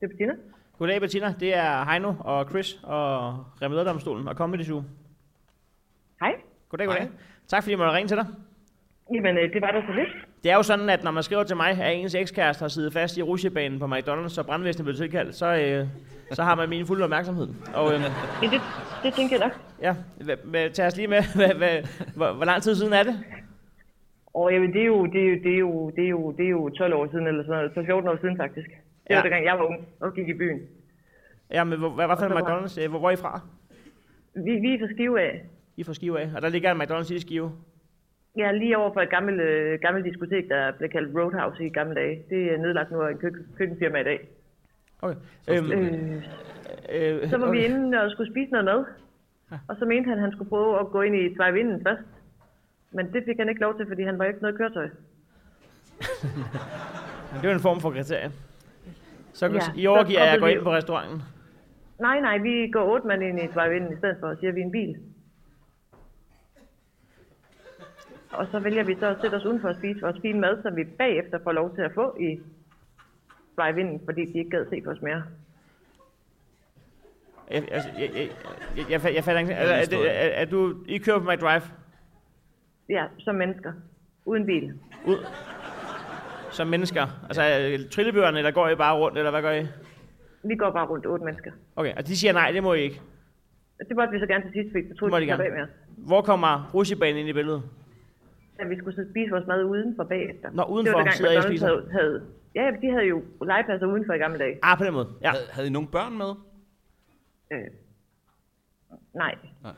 Det 0.00 0.06
er 0.06 0.08
Bettina. 0.08 0.51
Goddag, 0.82 1.00
Bettina. 1.00 1.34
Det 1.40 1.56
er 1.56 1.84
Heino 1.90 2.14
og 2.20 2.46
Chris 2.50 2.80
og 2.82 3.36
Remederdomstolen 3.62 4.28
og 4.28 4.34
Comedy 4.34 4.62
Zoo. 4.62 4.82
Hej. 6.20 6.32
Goddag, 6.68 6.86
goddag. 6.86 7.08
Tak 7.48 7.62
fordi 7.62 7.70
jeg 7.70 7.78
måtte 7.78 7.92
ringe 7.92 8.08
til 8.08 8.16
dig. 8.16 8.26
Jamen, 9.14 9.36
øh, 9.38 9.52
det 9.52 9.62
var 9.62 9.70
da 9.70 9.80
så 9.86 9.92
lidt. 9.92 10.08
Det 10.42 10.50
er 10.50 10.56
jo 10.56 10.62
sådan, 10.62 10.90
at 10.90 11.04
når 11.04 11.10
man 11.10 11.22
skriver 11.22 11.42
til 11.42 11.56
mig, 11.56 11.70
at 11.82 11.96
ens 11.96 12.14
ekskæreste 12.14 12.62
har 12.62 12.68
siddet 12.68 12.92
fast 12.92 13.16
i 13.18 13.22
rusjebanen 13.22 13.78
på 13.78 13.86
McDonald's, 13.86 14.38
og 14.40 14.46
brandvæsenet 14.46 14.84
blev 14.84 14.96
tilkaldt, 14.96 15.34
så, 15.34 15.46
øh, 15.56 15.86
så 16.32 16.42
har 16.42 16.54
man 16.54 16.68
min 16.68 16.86
fulde 16.86 17.04
opmærksomhed. 17.04 17.48
Og 17.74 17.94
øh, 17.94 18.00
Ja, 18.42 18.46
det, 18.50 18.60
det 19.02 19.14
tænker 19.14 19.36
jeg 19.38 19.46
nok. 19.46 19.94
ja, 20.54 20.68
tag 20.68 20.86
os 20.86 20.96
lige 20.96 21.08
med. 21.08 21.22
Hva, 21.36 21.52
hva, 21.54 21.80
hvor, 22.16 22.32
hvor 22.32 22.44
lang 22.44 22.62
tid 22.62 22.74
siden 22.74 22.92
er 22.92 23.02
det? 23.02 23.24
Og 24.34 24.52
jamen, 24.52 24.72
det 24.72 24.80
er, 24.82 24.86
jo, 24.86 25.06
det, 25.06 25.20
er 25.24 25.28
jo, 25.28 25.36
det, 25.44 25.54
er 25.54 25.58
jo, 25.58 25.90
det, 25.96 26.04
er 26.04 26.08
jo, 26.08 26.32
det 26.32 26.44
er 26.46 26.50
jo 26.50 26.68
12 26.68 26.94
år 26.94 27.06
siden, 27.10 27.26
eller 27.26 27.42
sådan 27.42 27.56
noget. 27.56 27.72
Så 27.74 27.82
14 27.86 28.08
år 28.08 28.18
siden, 28.20 28.36
faktisk. 28.36 28.68
Det 29.08 29.16
var 29.16 29.16
Ja. 29.16 29.22
dengang, 29.22 29.44
jeg 29.44 29.58
var 29.58 29.64
ung 29.64 29.88
og 30.00 30.14
gik 30.14 30.28
i 30.28 30.34
byen. 30.34 30.60
Ja, 31.50 31.64
men 31.64 31.78
hvor, 31.78 31.88
hvad 31.90 32.06
var 32.06 32.16
for 32.16 32.26
en 32.26 32.34
var- 32.34 32.40
McDonald's? 32.40 32.82
Øh, 32.82 32.90
Hvor, 32.90 32.98
hvor 32.98 33.08
er 33.08 33.12
I 33.12 33.16
fra? 33.16 33.40
Vi, 34.34 34.50
vi 34.56 34.74
er 34.74 34.78
fra 34.78 34.92
Skive 34.94 35.20
af. 35.20 35.44
I 35.76 35.80
er 35.80 35.84
fra 35.84 35.94
Skive 35.94 36.20
af, 36.20 36.30
og 36.36 36.42
der 36.42 36.48
ligger 36.48 36.72
en 36.72 36.82
McDonald's 36.82 37.14
i 37.14 37.18
Skive. 37.18 37.52
Er 38.38 38.52
lige 38.52 38.78
over 38.78 38.92
for 38.92 39.00
et 39.00 39.10
gammelt, 39.10 39.40
øh, 39.40 39.78
gammelt 39.80 40.04
diskotek, 40.06 40.48
der 40.48 40.72
blev 40.78 40.90
kaldt 40.90 41.16
Roadhouse 41.18 41.66
i 41.66 41.68
gamle 41.68 41.94
dage. 41.94 42.22
Det 42.30 42.52
er 42.52 42.58
nedlagt 42.58 42.90
nu 42.90 43.00
af 43.00 43.10
en 43.10 43.18
køk- 43.18 43.56
køkkenfirma 43.58 43.98
i 44.00 44.04
dag. 44.04 44.28
Okay. 45.02 45.16
Så 45.42 45.54
Øhm, 45.54 45.72
Øh, 45.72 47.22
øh, 47.22 47.28
så 47.30 47.36
var 47.36 47.46
okay. 47.48 47.58
vi 47.60 47.64
inde 47.64 48.00
og 48.02 48.10
skulle 48.10 48.32
spise 48.32 48.50
noget 48.52 48.64
mad. 48.64 48.84
Og 49.68 49.76
så 49.78 49.84
mente 49.84 50.08
han, 50.08 50.18
at 50.18 50.22
han 50.24 50.32
skulle 50.32 50.48
prøve 50.48 50.80
at 50.80 50.86
gå 50.86 51.00
ind 51.02 51.16
i 51.16 51.34
drive-inden 51.34 51.82
først. 51.82 52.02
Men 52.92 53.12
det 53.12 53.22
fik 53.26 53.36
han 53.38 53.48
ikke 53.48 53.60
lov 53.60 53.76
til, 53.76 53.86
fordi 53.86 54.02
han 54.02 54.18
var 54.18 54.24
ikke 54.24 54.40
noget 54.42 54.56
køretøj. 54.58 54.88
Det 57.32 57.44
er 57.44 57.48
jo 57.48 57.54
en 57.54 57.60
form 57.60 57.80
for 57.80 57.90
kriterie. 57.90 58.30
Så 59.32 59.46
Ja, 59.46 59.52
ja, 59.52 59.58
I 59.76 59.82
så 59.82 59.88
overgiver 59.90 60.20
jer 60.24 60.32
at 60.32 60.40
gå 60.40 60.46
stoppede 60.46 60.50
vi- 60.52 60.56
ind 60.58 60.62
på 60.64 60.72
restauranten. 60.72 61.22
Nej, 62.00 62.20
nej, 62.20 62.38
vi 62.38 62.70
går 62.70 62.84
otte 62.94 63.06
mand 63.06 63.22
ind 63.22 63.40
i 63.42 63.46
drive-inden 63.46 63.92
i 63.92 63.96
stedet 63.96 64.16
for, 64.20 64.26
og 64.26 64.36
siger, 64.36 64.48
at 64.50 64.54
vi 64.56 64.60
en 64.60 64.70
bil. 64.70 64.96
Og 68.32 68.46
så 68.50 68.58
vælger 68.58 68.84
vi 68.84 68.96
så 69.00 69.06
at 69.06 69.16
sætte 69.20 69.34
os 69.34 69.44
udenfor 69.44 69.68
og 69.68 69.76
spise 69.78 70.00
vores 70.00 70.20
fine 70.22 70.40
mad, 70.40 70.62
som 70.62 70.76
vi 70.76 70.84
bagefter 70.84 71.38
får 71.44 71.52
lov 71.52 71.74
til 71.74 71.82
at 71.82 71.92
få 71.94 72.16
i 72.20 72.40
drive-inden, 73.56 74.00
fordi 74.04 74.24
de 74.24 74.38
ikke 74.38 74.50
gad 74.50 74.66
se 74.70 74.80
på 74.80 74.90
os 74.90 75.02
mere. 75.02 75.22
Jeg, 77.50 77.68
altså, 77.72 77.88
jeg, 77.98 78.10
jeg, 78.14 78.28
jeg, 78.76 78.84
jeg, 78.90 79.04
jeg, 79.04 79.14
jeg 79.14 79.24
fatter 79.24 79.38
ikke. 79.40 79.52
Er, 79.52 79.66
er, 79.66 79.86
er, 79.92 80.10
er, 80.10 80.28
er, 80.28 80.44
du, 80.44 80.84
I 80.88 80.98
kører 80.98 81.18
på 81.18 81.30
McDrive 81.30 81.62
Ja, 82.88 83.06
som 83.18 83.34
mennesker. 83.34 83.72
Uden 84.24 84.46
bil. 84.46 84.72
ud 85.06 85.16
som 86.52 86.66
mennesker? 86.66 87.06
Altså 87.28 87.42
øh, 87.42 87.90
trillebørerne, 87.90 88.38
eller 88.38 88.50
går 88.50 88.68
I 88.68 88.74
bare 88.74 88.96
rundt, 88.98 89.18
eller 89.18 89.30
hvad 89.30 89.42
gør 89.42 89.52
I? 89.52 89.66
Vi 90.44 90.54
går 90.56 90.70
bare 90.70 90.86
rundt 90.86 91.06
otte 91.06 91.24
mennesker. 91.24 91.50
Okay, 91.76 91.94
og 91.96 92.06
de 92.06 92.16
siger 92.16 92.32
nej, 92.32 92.50
det 92.50 92.62
må 92.62 92.74
I 92.74 92.80
ikke. 92.80 93.00
Det 93.88 93.96
måtte 93.96 94.12
vi 94.12 94.18
så 94.18 94.26
gerne 94.26 94.44
til 94.44 94.52
sidst, 94.52 94.68
fordi 94.72 94.82
vi 94.84 94.88
Det 94.88 94.98
troede, 94.98 95.20
de 95.20 95.26
gerne. 95.26 95.42
bag 95.42 95.52
med 95.52 95.62
os. 95.62 95.68
Hvor 95.96 96.22
kommer 96.22 96.70
rusjebanen 96.74 97.16
ind 97.16 97.28
i 97.28 97.32
billedet? 97.32 97.62
Ja, 98.58 98.64
vi 98.66 98.76
skulle 98.78 98.96
så 98.96 99.04
spise 99.10 99.30
vores 99.30 99.46
mad 99.46 99.64
udenfor 99.64 100.04
bagefter. 100.04 100.50
Nå, 100.52 100.62
udenfor 100.62 100.98
det 100.98 101.04
var 101.06 101.10
sidder 101.12 101.32
I 101.32 101.36
og 101.36 101.42
spiser? 101.42 101.66
Havde, 101.66 101.88
havde, 101.92 102.22
ja, 102.54 102.70
de 102.82 102.90
havde 102.90 103.04
jo 103.06 103.22
legepladser 103.44 103.86
udenfor 103.86 104.12
i 104.12 104.18
gamle 104.18 104.38
dage. 104.38 104.58
Ah, 104.62 104.78
på 104.78 104.84
den 104.84 104.92
måde. 104.92 105.08
Ja. 105.22 105.30
Havde, 105.30 105.44
havde 105.50 105.66
I 105.66 105.70
nogle 105.70 105.88
børn 105.88 106.18
med? 106.18 106.30
Øh, 107.52 107.58
nej. 109.14 109.34
Nej. 109.62 109.72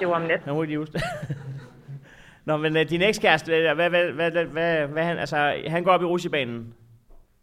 Det 0.00 0.08
var 0.08 0.14
om 0.14 0.22
natten. 0.22 0.46
Jeg 0.46 0.54
må 0.54 0.62
ikke 0.62 0.70
lige 0.70 0.78
huske 0.78 0.92
det. 0.92 1.02
Nå, 2.44 2.56
men 2.56 2.76
uh, 2.76 2.82
din 2.82 3.02
ekskæreste, 3.02 3.48
hvad, 3.50 3.74
hvad, 3.74 3.90
hvad, 3.90 4.12
hvad, 4.12 4.30
hvad, 4.30 4.44
hvad, 4.44 4.86
hvad 4.86 5.02
han, 5.04 5.18
altså, 5.18 5.36
han 5.66 5.84
går 5.84 5.90
op 5.90 6.02
i 6.02 6.04
rusjebanen. 6.04 6.74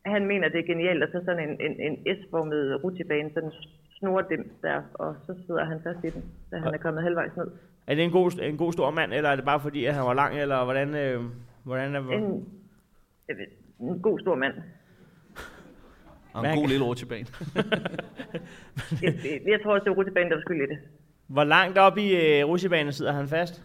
Han 0.05 0.25
mener, 0.25 0.49
det 0.49 0.59
er 0.59 0.63
genialt 0.73 1.03
at 1.03 1.09
tage 1.11 1.25
sådan 1.25 1.49
en, 1.49 1.57
en, 1.65 1.73
en 1.87 2.17
S-formet 2.17 2.83
rutebane, 2.83 3.29
sådan 3.33 3.49
en 3.49 3.55
snordims 3.99 4.51
der, 4.61 4.81
og 4.93 5.15
så 5.25 5.35
sidder 5.45 5.65
han 5.65 5.79
fast 5.83 5.99
i 6.03 6.09
den, 6.09 6.23
da 6.51 6.57
han 6.57 6.73
er 6.73 6.77
kommet 6.77 7.03
halvvejs 7.03 7.35
ned. 7.37 7.47
Er 7.87 7.95
det 7.95 8.03
en 8.03 8.11
god, 8.11 8.31
en 8.41 8.57
god 8.57 8.73
stor 8.73 8.91
mand, 8.91 9.13
eller 9.13 9.29
er 9.29 9.35
det 9.35 9.45
bare 9.45 9.59
fordi, 9.59 9.85
at 9.85 9.93
han 9.93 10.03
var 10.03 10.13
lang, 10.13 10.41
eller 10.41 10.63
hvordan, 10.63 10.95
øh, 10.95 11.21
hvordan 11.63 11.95
er 11.95 11.99
En, 11.99 12.45
jeg 13.27 13.35
ved, 13.37 13.45
en 13.79 14.01
god 14.01 14.19
stor 14.19 14.35
mand. 14.35 14.53
Og 16.33 16.47
en 16.47 16.55
god 16.55 16.67
lille 16.67 16.85
rutsjebane. 16.85 17.27
Jeg, 19.01 19.13
jeg, 19.23 19.41
jeg 19.47 19.59
tror 19.63 19.73
også, 19.73 19.83
det 19.83 19.89
var 19.89 19.95
rutebanen, 19.95 20.29
der 20.29 20.35
var 20.35 20.41
skyld 20.41 20.61
i 20.61 20.65
det. 20.73 20.79
Hvor 21.27 21.43
langt 21.43 21.77
op 21.77 21.97
i 21.97 22.15
øh, 22.15 22.47
rusjebanen 22.47 22.91
sidder 22.93 23.11
han 23.11 23.27
fast? 23.27 23.63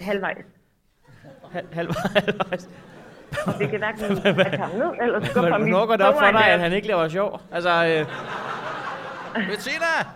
Halvvejs. 0.00 0.44
Hal, 1.52 1.64
halv, 1.72 1.94
halvvejs. 2.16 2.68
Og 3.46 3.54
det 3.58 3.70
kan 3.70 3.78
hverken 3.78 4.16
have 4.22 4.58
ham 4.58 4.70
ned, 4.70 4.90
eller 5.02 5.24
skubbe 5.24 5.50
ham 5.50 5.66
i 5.66 5.70
Hvornår 5.70 5.86
går 5.86 5.96
det 5.96 6.06
op 6.06 6.14
for 6.14 6.30
dig, 6.30 6.46
at 6.46 6.60
han 6.60 6.72
ikke 6.72 6.88
laver 6.88 7.08
sjov? 7.08 7.40
Altså, 7.52 7.70
øh, 7.86 8.06
Bettina! 9.50 9.92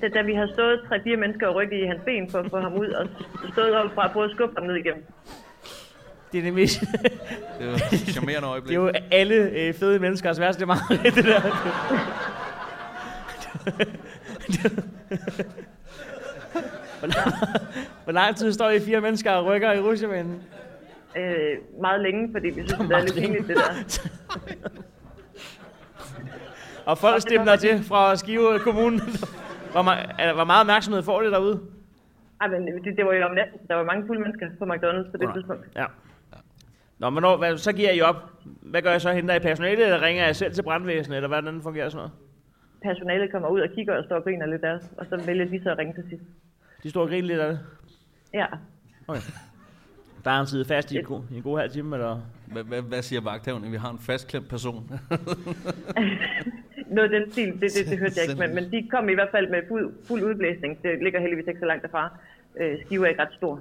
Så 0.00 0.10
da 0.14 0.22
vi 0.22 0.34
har 0.34 0.48
stået 0.52 0.80
tre-fire 0.88 1.16
mennesker 1.16 1.46
og 1.48 1.54
rykket 1.54 1.78
i 1.78 1.86
hans 1.86 2.00
ben 2.04 2.30
for 2.30 2.38
at 2.38 2.50
få 2.50 2.60
ham 2.60 2.72
ud, 2.74 2.88
og 2.88 3.08
stået 3.52 3.74
op 3.74 3.90
fra 3.94 4.04
at 4.04 4.10
prøve 4.12 4.24
at 4.24 4.30
skubbe 4.30 4.54
ham 4.58 4.66
ned 4.66 4.74
igennem. 4.76 5.04
det 6.32 6.38
er 6.38 6.42
det 6.42 6.54
mest... 6.54 6.80
Det 7.58 7.66
var 7.66 7.74
et 7.74 7.98
charmerende 8.08 8.46
det 8.46 8.52
øjeblik. 8.52 8.76
er 8.76 8.80
jo 8.80 8.92
alle 9.10 9.34
øh, 9.34 9.74
fede 9.74 9.98
menneskers 9.98 10.40
værste 10.40 10.66
mareridt, 10.66 11.14
det 11.14 11.24
der. 11.24 11.40
Hvor 18.04 18.12
lang- 18.12 18.36
tid 18.36 18.52
står 18.52 18.70
I 18.70 18.80
fire 18.80 19.00
mennesker 19.00 19.32
og 19.32 19.46
rykker 19.46 19.72
i 19.72 19.80
rusjebanen? 19.80 20.42
Øh, 21.16 21.56
meget 21.80 22.00
længe, 22.00 22.28
fordi 22.32 22.46
vi 22.48 22.52
synes, 22.54 22.72
det 22.78 22.80
er 22.80 22.88
Meget 22.88 23.04
lidt 23.04 23.26
pinligt, 23.26 23.48
det 23.48 23.56
der. 23.62 24.00
Og 26.86 26.98
folk 26.98 27.20
stemmer 27.22 27.56
til 27.56 27.84
fra 27.84 28.16
Skive 28.16 28.58
Kommune. 28.58 29.00
Hvor, 29.72 29.82
der- 29.82 30.34
hvor 30.34 30.44
meget 30.44 30.60
opmærksomhed 30.60 31.02
får 31.02 31.22
det 31.22 31.32
derude? 31.32 31.60
Ej, 32.40 32.48
men 32.48 32.66
det, 32.66 32.96
det 32.96 33.04
var 33.06 33.12
jo 33.12 33.24
om 33.24 33.34
natten. 33.34 33.58
Der 33.68 33.74
var 33.74 33.84
mange 33.84 34.06
fulde 34.06 34.20
mennesker 34.22 34.46
på 34.58 34.64
McDonald's 34.64 35.10
på 35.10 35.16
det 35.16 35.30
tidspunkt. 35.34 35.66
Ja. 35.76 35.84
Nå, 36.98 37.10
men 37.10 37.20
når, 37.22 37.36
hvad, 37.36 37.56
så 37.58 37.72
giver 37.72 37.90
I 37.90 38.00
op. 38.00 38.16
Hvad 38.44 38.82
gør 38.82 38.90
jeg 38.90 39.00
så? 39.00 39.12
Henter 39.12 39.34
I 39.34 39.38
personale, 39.38 39.84
eller 39.84 40.02
ringer 40.02 40.24
jeg 40.24 40.36
selv 40.36 40.52
til 40.54 40.62
brandvæsenet, 40.62 41.16
eller 41.16 41.28
hvordan 41.28 41.62
fungerer 41.62 41.88
sådan 41.88 41.96
noget? 41.96 42.12
Personalet 42.82 43.32
kommer 43.32 43.48
ud 43.48 43.60
og 43.60 43.68
kigger 43.74 43.96
og 43.98 44.04
står 44.04 44.16
og 44.16 44.24
griner 44.24 44.46
lidt 44.46 44.64
af 44.64 44.72
os, 44.74 44.82
og 44.98 45.06
så 45.06 45.16
vælger 45.26 45.44
de 45.44 45.60
så 45.62 45.70
at 45.70 45.78
ringe 45.78 45.94
til 45.94 46.04
sidst. 46.10 46.22
De 46.84 46.90
står 46.90 47.02
og 47.02 47.08
griner 47.08 47.28
lidt 47.28 47.40
af 47.40 47.48
det. 47.48 47.60
Ja, 48.34 48.46
Okay. 49.08 49.20
Der 50.24 50.30
er 50.30 50.40
en 50.40 50.46
side 50.46 50.64
fast 50.64 50.92
i 50.92 50.98
en 50.98 51.04
god, 51.04 51.22
i 51.30 51.36
en 51.36 51.42
god 51.42 51.58
halv 51.58 51.70
time, 51.70 51.96
eller? 51.96 52.20
Hvad, 52.46 52.64
hvad, 52.64 52.82
hvad 52.82 53.02
siger 53.02 53.20
vagthavnen? 53.20 53.72
Vi 53.72 53.76
har 53.76 53.90
en 53.90 53.98
fastklemt 53.98 54.48
person. 54.48 54.90
noget 56.96 57.10
den 57.10 57.32
stil, 57.32 57.52
det, 57.52 57.60
det, 57.60 57.90
det 57.90 57.98
hørte 57.98 58.14
jeg 58.16 58.30
ikke, 58.30 58.40
men, 58.46 58.54
men 58.54 58.72
de 58.72 58.88
kom 58.90 59.08
i 59.08 59.14
hvert 59.14 59.28
fald 59.30 59.50
med 59.50 59.62
fuld, 59.68 59.94
fuld 60.08 60.22
udblæsning. 60.22 60.82
Det 60.82 61.02
ligger 61.02 61.20
heldigvis 61.20 61.46
ikke 61.48 61.60
så 61.60 61.66
langt 61.66 61.82
derfra. 61.82 62.18
Øh, 62.60 62.78
Skive 62.86 63.04
er 63.04 63.08
ikke 63.08 63.22
ret 63.22 63.32
stor, 63.36 63.60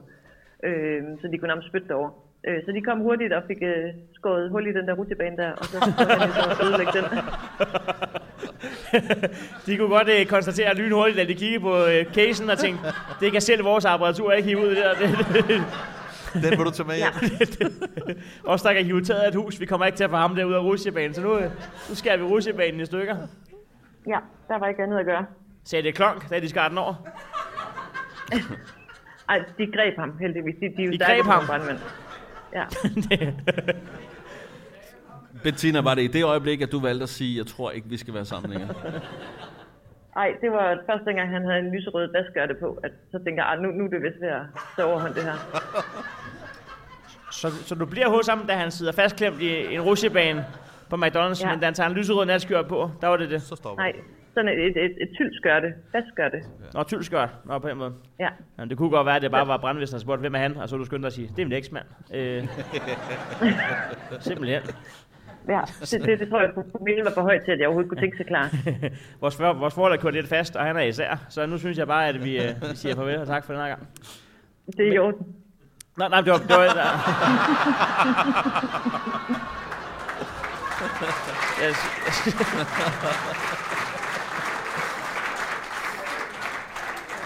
øh, 0.63 1.03
så 1.21 1.27
de 1.31 1.37
kunne 1.37 1.47
nærmest 1.47 1.67
spytte 1.67 1.87
derover. 1.87 2.09
Øh, 2.47 2.65
så 2.65 2.71
de 2.71 2.81
kom 2.81 2.99
hurtigt 2.99 3.33
og 3.33 3.43
fik 3.47 3.57
øh, 3.61 3.93
skåret 4.13 4.49
hul 4.49 4.67
i 4.67 4.73
den 4.73 4.87
der 4.87 4.93
rutebane 4.93 5.37
der, 5.37 5.51
og 5.51 5.65
så 5.65 5.77
så 5.79 6.03
han 6.19 6.67
ødelægge 6.67 6.93
den. 6.99 7.05
De 9.65 9.77
kunne 9.77 9.87
godt 9.87 10.09
øh, 10.09 10.25
konstatere 10.25 10.75
lynhurtigt, 10.75 11.17
da 11.17 11.23
de 11.23 11.35
kiggede 11.35 11.59
på 11.59 11.85
øh, 11.85 12.05
casen 12.13 12.49
og 12.49 12.57
tænkte, 12.57 12.83
det 13.19 13.31
kan 13.31 13.41
selv 13.41 13.65
vores 13.65 13.85
apparatur 13.85 14.31
ikke 14.31 14.47
hive 14.47 14.59
ud 14.59 14.69
det 14.69 14.77
der. 14.77 15.61
Den 16.41 16.49
vil 16.49 16.57
du 16.59 16.71
tage 16.71 16.87
med 16.87 16.95
hjem. 16.95 18.17
Os, 18.53 18.61
der 18.61 18.73
kan 18.73 18.85
hive 18.85 19.03
taget 19.03 19.19
af 19.19 19.27
et 19.27 19.35
hus, 19.35 19.59
vi 19.59 19.65
kommer 19.65 19.85
ikke 19.85 19.95
til 19.95 20.03
at 20.03 20.09
få 20.09 20.15
ham 20.15 20.35
der 20.35 20.45
ud 20.45 20.53
af 20.53 20.59
rusjebanen, 20.59 21.13
så 21.13 21.21
nu, 21.21 21.37
øh, 21.37 21.51
nu 21.89 21.95
skærer 21.95 22.17
vi 22.17 22.23
rusjebanen 22.23 22.79
i 22.79 22.85
stykker. 22.85 23.17
Ja, 24.07 24.17
der 24.47 24.59
var 24.59 24.67
ikke 24.67 24.83
andet 24.83 24.99
at 24.99 25.05
gøre. 25.05 25.25
Sagde 25.63 25.83
det 25.83 25.95
klonk, 25.95 26.29
da 26.29 26.39
de 26.39 26.49
skar 26.49 26.67
den 26.67 26.77
over. 26.77 26.93
Ej, 29.29 29.39
de 29.57 29.71
greb 29.71 29.97
ham 29.97 30.17
heldigvis. 30.19 30.55
De, 30.61 30.73
de, 30.77 30.83
er 30.83 30.91
De 30.91 30.97
greb 30.97 31.25
ham? 31.25 31.43
Ja. 32.53 32.63
Bettina, 35.43 35.81
var 35.81 35.95
det 35.95 36.01
i 36.01 36.07
det 36.07 36.23
øjeblik, 36.23 36.61
at 36.61 36.71
du 36.71 36.79
valgte 36.79 37.03
at 37.03 37.09
sige, 37.09 37.37
jeg 37.37 37.45
tror 37.47 37.71
ikke, 37.71 37.89
vi 37.89 37.97
skal 37.97 38.13
være 38.13 38.25
sammen 38.25 38.51
længere? 38.51 38.73
Ej, 40.15 40.29
det 40.41 40.51
var 40.51 40.77
første 40.89 41.13
gang, 41.13 41.29
han 41.29 41.45
havde 41.45 41.59
en 41.59 41.71
lyserød 41.75 42.11
vaskørte 42.11 42.53
på, 42.59 42.79
at 42.83 42.91
så 43.11 43.19
tænker 43.25 43.43
jeg, 43.43 43.49
"Ej, 43.49 43.55
nu, 43.55 43.71
nu 43.71 43.83
er 43.85 43.89
det 43.89 44.01
vist 44.03 44.21
ved 44.21 44.27
at 44.27 44.41
tage 44.75 44.85
overhånd 44.87 45.13
det 45.13 45.23
her. 45.23 45.33
Så, 47.31 47.47
så 47.65 47.75
du 47.75 47.85
bliver 47.85 48.09
hos 48.09 48.27
ham, 48.27 48.47
da 48.47 48.53
han 48.53 48.71
sidder 48.71 48.91
fastklemt 48.91 49.41
i 49.41 49.73
en 49.75 49.81
rusjebane 49.81 50.45
på 50.89 50.95
McDonald's, 50.95 51.41
ja. 51.43 51.47
Ja. 51.47 51.51
men 51.51 51.59
da 51.59 51.65
han 51.65 51.73
tager 51.73 51.89
en 51.89 51.95
lyserød 51.95 52.25
natskjort 52.25 52.67
på, 52.67 52.91
der 53.01 53.07
var 53.07 53.17
det 53.17 53.29
det. 53.29 53.41
Så 53.41 53.55
stopper 53.55 53.83
Nej, 53.83 53.93
sådan 54.33 54.47
et, 54.47 54.59
et, 54.65 54.77
et, 54.85 54.91
et 55.01 55.09
tyldskørte. 55.15 55.73
Vaskørte. 55.93 56.37
Nå, 56.73 56.83
tyldskørt. 56.83 57.29
Nå, 57.45 57.59
på 57.59 57.69
den 57.69 57.77
måde. 57.77 57.93
Ja. 58.19 58.29
Jamen, 58.57 58.69
det 58.69 58.77
kunne 58.77 58.89
godt 58.89 59.05
være, 59.05 59.15
at 59.15 59.21
det 59.21 59.31
bare 59.31 59.47
var 59.47 59.57
brandvæsenet, 59.57 59.99
der 59.99 60.03
spurgte, 60.03 60.19
hvem 60.21 60.35
er 60.35 60.39
han? 60.39 60.57
Og 60.57 60.69
så 60.69 60.77
du 60.77 60.85
skyndte 60.85 61.01
dig 61.03 61.07
at 61.07 61.13
sige, 61.13 61.27
det 61.35 61.41
er 61.41 61.45
min 61.45 61.53
eksmand. 61.57 61.85
Øh, 62.13 62.43
simpelthen. 64.27 64.61
Ja, 65.47 65.61
det, 65.79 66.05
det, 66.05 66.19
det 66.19 66.29
tror 66.29 66.41
jeg, 66.41 66.49
promillen 66.71 67.05
var 67.05 67.11
for 67.11 67.21
højt 67.21 67.41
til, 67.45 67.51
at 67.51 67.59
jeg 67.59 67.67
overhovedet 67.67 67.89
kunne 67.89 68.01
tænke 68.01 68.17
sig 68.17 68.25
klar. 68.25 68.49
vores, 69.21 69.35
for, 69.35 69.53
vores 69.53 69.73
forhold 69.73 69.93
er 69.93 69.97
kørt 69.97 70.13
lidt 70.13 70.27
fast, 70.27 70.55
og 70.55 70.65
han 70.65 70.77
er 70.77 70.81
især. 70.81 71.25
Så 71.29 71.45
nu 71.45 71.57
synes 71.57 71.77
jeg 71.77 71.87
bare, 71.87 72.07
at 72.07 72.23
vi, 72.23 72.37
øh, 72.37 72.61
vi 72.61 72.75
siger 72.75 72.95
farvel 72.95 73.19
og 73.19 73.27
tak 73.27 73.45
for 73.45 73.53
den 73.53 73.61
her 73.61 73.69
gang. 73.69 73.87
Det 74.77 74.87
er 74.87 74.93
i 74.93 74.97
orden. 74.97 75.27
Nej, 75.97 76.09
nej, 76.09 76.21
det 76.21 76.31
var... 76.31 76.37
Det 76.37 76.49
var 76.49 76.73
der. 76.73 76.83
Yes. 81.63 81.77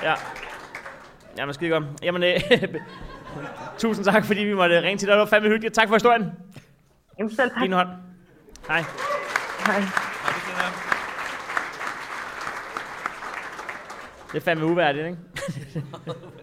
ja. 0.04 0.14
Jamen, 1.38 1.54
skide 1.54 1.70
godt. 1.70 1.84
Jamen, 2.04 2.24
øh, 2.24 2.40
tusind 3.78 4.06
tak, 4.06 4.26
fordi 4.26 4.44
vi 4.44 4.54
måtte 4.54 4.82
ringe 4.82 4.98
til 4.98 5.08
dig. 5.08 5.14
Det 5.14 5.20
var 5.20 5.26
fandme 5.26 5.50
hyggeligt. 5.50 5.74
Tak 5.74 5.88
for 5.88 5.96
historien. 5.96 6.32
Jamen 7.20 7.36
selv 7.36 7.50
tak. 7.50 7.64
Din 7.64 7.74
hånd. 7.74 7.88
Hej. 8.68 8.84
Hej. 9.66 9.82
Det 14.32 14.38
er 14.38 14.42
fandme 14.42 14.66
uværdigt, 14.66 15.06
ikke? 15.06 15.18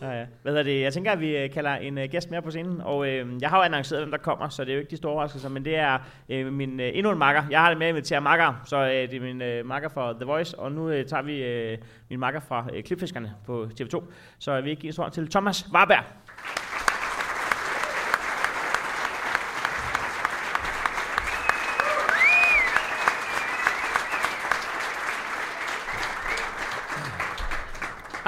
Ja, 0.00 0.10
ja. 0.10 0.26
Hvad 0.42 0.52
hedder 0.52 0.62
det? 0.62 0.80
Jeg 0.80 0.92
tænker, 0.92 1.12
at 1.12 1.20
vi 1.20 1.36
øh, 1.36 1.50
kalder 1.50 1.74
en 1.74 1.98
uh, 1.98 2.04
gæst 2.04 2.30
mere 2.30 2.42
på 2.42 2.50
scenen, 2.50 2.80
og 2.80 3.08
øh, 3.08 3.26
jeg 3.40 3.50
har 3.50 3.56
jo 3.56 3.62
annonceret, 3.62 4.02
hvem 4.02 4.10
der 4.10 4.18
kommer, 4.18 4.48
så 4.48 4.64
det 4.64 4.70
er 4.70 4.74
jo 4.74 4.80
ikke 4.80 4.90
de 4.90 4.96
store 4.96 5.12
overraskelser, 5.12 5.48
men 5.48 5.64
det 5.64 5.76
er 5.76 5.98
øh, 6.28 6.52
min 6.52 6.80
øh, 6.80 6.90
endnu 6.94 7.12
en 7.12 7.18
makker. 7.18 7.42
Jeg 7.50 7.60
har 7.60 7.68
det 7.68 7.78
med 7.78 7.86
at 7.86 7.90
invitere 7.90 8.20
makker, 8.20 8.62
så 8.66 8.76
øh, 8.76 8.92
det 8.92 9.14
er 9.14 9.20
min 9.20 9.42
øh, 9.42 9.66
makker 9.66 9.88
fra 9.88 10.12
The 10.12 10.24
Voice, 10.24 10.58
og 10.58 10.72
nu 10.72 10.90
øh, 10.90 11.06
tager 11.06 11.22
vi 11.22 11.44
øh, 11.44 11.78
min 12.10 12.20
makker 12.20 12.40
fra 12.40 12.66
øh, 12.74 12.82
Klipfiskerne 12.82 13.32
på 13.46 13.68
TV2. 13.80 14.02
Så 14.38 14.52
jeg 14.52 14.64
vil 14.64 14.76
give 14.76 14.88
en 14.88 14.92
stor 14.92 15.08
til 15.08 15.30
Thomas 15.30 15.68
Warberg. 15.72 16.04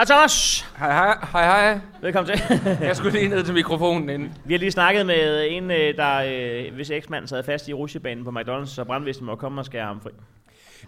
Hej 0.01 0.05
Thomas! 0.05 0.67
Hej, 0.79 0.93
hej, 0.93 1.17
hej, 1.33 1.45
hej. 1.45 1.79
Velkommen 2.03 2.37
til. 2.37 2.61
Jeg 2.87 2.97
skulle 2.97 3.19
lige 3.19 3.29
ned 3.29 3.45
til 3.45 3.55
mikrofonen 3.55 4.09
inden. 4.11 4.33
Vi 4.45 4.55
har 4.55 4.59
lige 4.59 4.71
snakket 4.71 5.07
med 5.07 5.47
en, 5.51 5.71
øh, 5.71 5.97
der, 5.97 6.23
øh, 6.69 6.75
hvis 6.75 6.91
eksmand 6.91 7.27
sad 7.27 7.43
fast 7.45 7.69
i 7.69 7.73
rusjebanen 7.75 8.25
på 8.25 8.31
McDonald's, 8.31 8.75
så 8.75 8.85
brandvæsenet 8.85 9.27
må 9.27 9.35
komme 9.37 9.61
og 9.61 9.65
skære 9.65 9.87
ham 9.87 10.01
fri. 10.01 10.11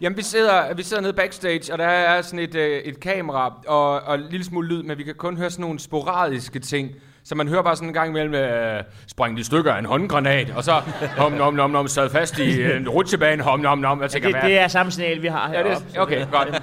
Jamen, 0.01 0.17
vi 0.17 0.23
sidder, 0.23 0.75
vi 0.75 0.83
sidder 0.83 1.03
nede 1.03 1.13
backstage, 1.13 1.73
og 1.73 1.79
der 1.79 1.85
er 1.85 2.23
sådan 2.23 2.39
et, 2.39 2.55
øh, 2.55 2.83
et 2.83 3.01
kamera 3.01 3.55
og, 3.67 4.01
og 4.01 4.15
en 4.15 4.25
lille 4.31 4.45
smule 4.45 4.69
lyd, 4.69 4.83
men 4.83 4.99
vi 4.99 5.03
kan 5.03 5.15
kun 5.15 5.37
høre 5.37 5.51
sådan 5.51 5.63
nogle 5.63 5.79
sporadiske 5.79 6.59
ting. 6.59 6.91
Så 7.25 7.35
man 7.35 7.49
hører 7.49 7.63
bare 7.63 7.77
sådan 7.77 7.89
en 7.89 7.95
gang 7.95 8.09
imellem, 8.11 8.35
øh, 8.35 8.83
sprang 9.07 9.37
de 9.37 9.45
stykker 9.45 9.73
af 9.73 9.79
en 9.79 9.85
håndgranat, 9.85 10.53
og 10.57 10.65
så 10.65 10.73
hom 11.19 11.33
nom 11.33 11.55
nom 11.55 11.71
nom, 11.71 11.89
sad 11.89 12.11
fast 12.11 12.39
i 12.39 12.63
en 12.77 12.89
rutsjebane, 12.89 13.43
hom 13.43 13.61
nom 13.61 13.79
nom. 13.79 14.03
Jeg 14.03 14.11
tænker, 14.11 14.29
Det, 14.29 14.41
hvad? 14.41 14.51
det 14.51 14.59
er 14.59 14.69
samme 14.69 14.93
signal, 14.93 15.23
vi 15.23 15.27
har 15.29 15.53
Ja, 15.53 15.63
heroppe. 15.63 15.87
det 15.89 15.97
er, 15.97 16.01
okay, 16.01 16.27
godt. 16.33 16.63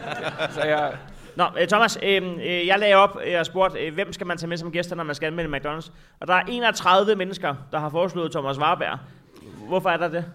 Så 0.53 0.61
jeg, 0.61 0.91
Nå, 1.39 1.45
øh, 1.61 1.67
Thomas, 1.67 1.97
øh, 2.03 2.21
øh, 2.37 2.67
jeg 2.67 2.79
lagde 2.79 2.95
op 2.95 3.17
øh, 3.25 3.39
og 3.39 3.45
spurgte, 3.45 3.79
øh, 3.79 3.93
hvem 3.93 4.13
skal 4.13 4.27
man 4.27 4.37
tage 4.37 4.49
med 4.49 4.57
som 4.57 4.71
gæster, 4.71 4.95
når 4.95 5.03
man 5.03 5.15
skal 5.15 5.27
anmelde 5.27 5.57
McDonald's? 5.57 5.91
Og 6.19 6.27
der 6.27 6.33
er 6.33 6.41
31 6.47 7.15
mennesker, 7.15 7.55
der 7.71 7.79
har 7.79 7.89
foreslået 7.89 8.31
Thomas 8.31 8.57
Warberg. 8.57 8.97
Hvorfor 9.67 9.89
er 9.89 9.97
der 9.97 10.07
det? 10.07 10.25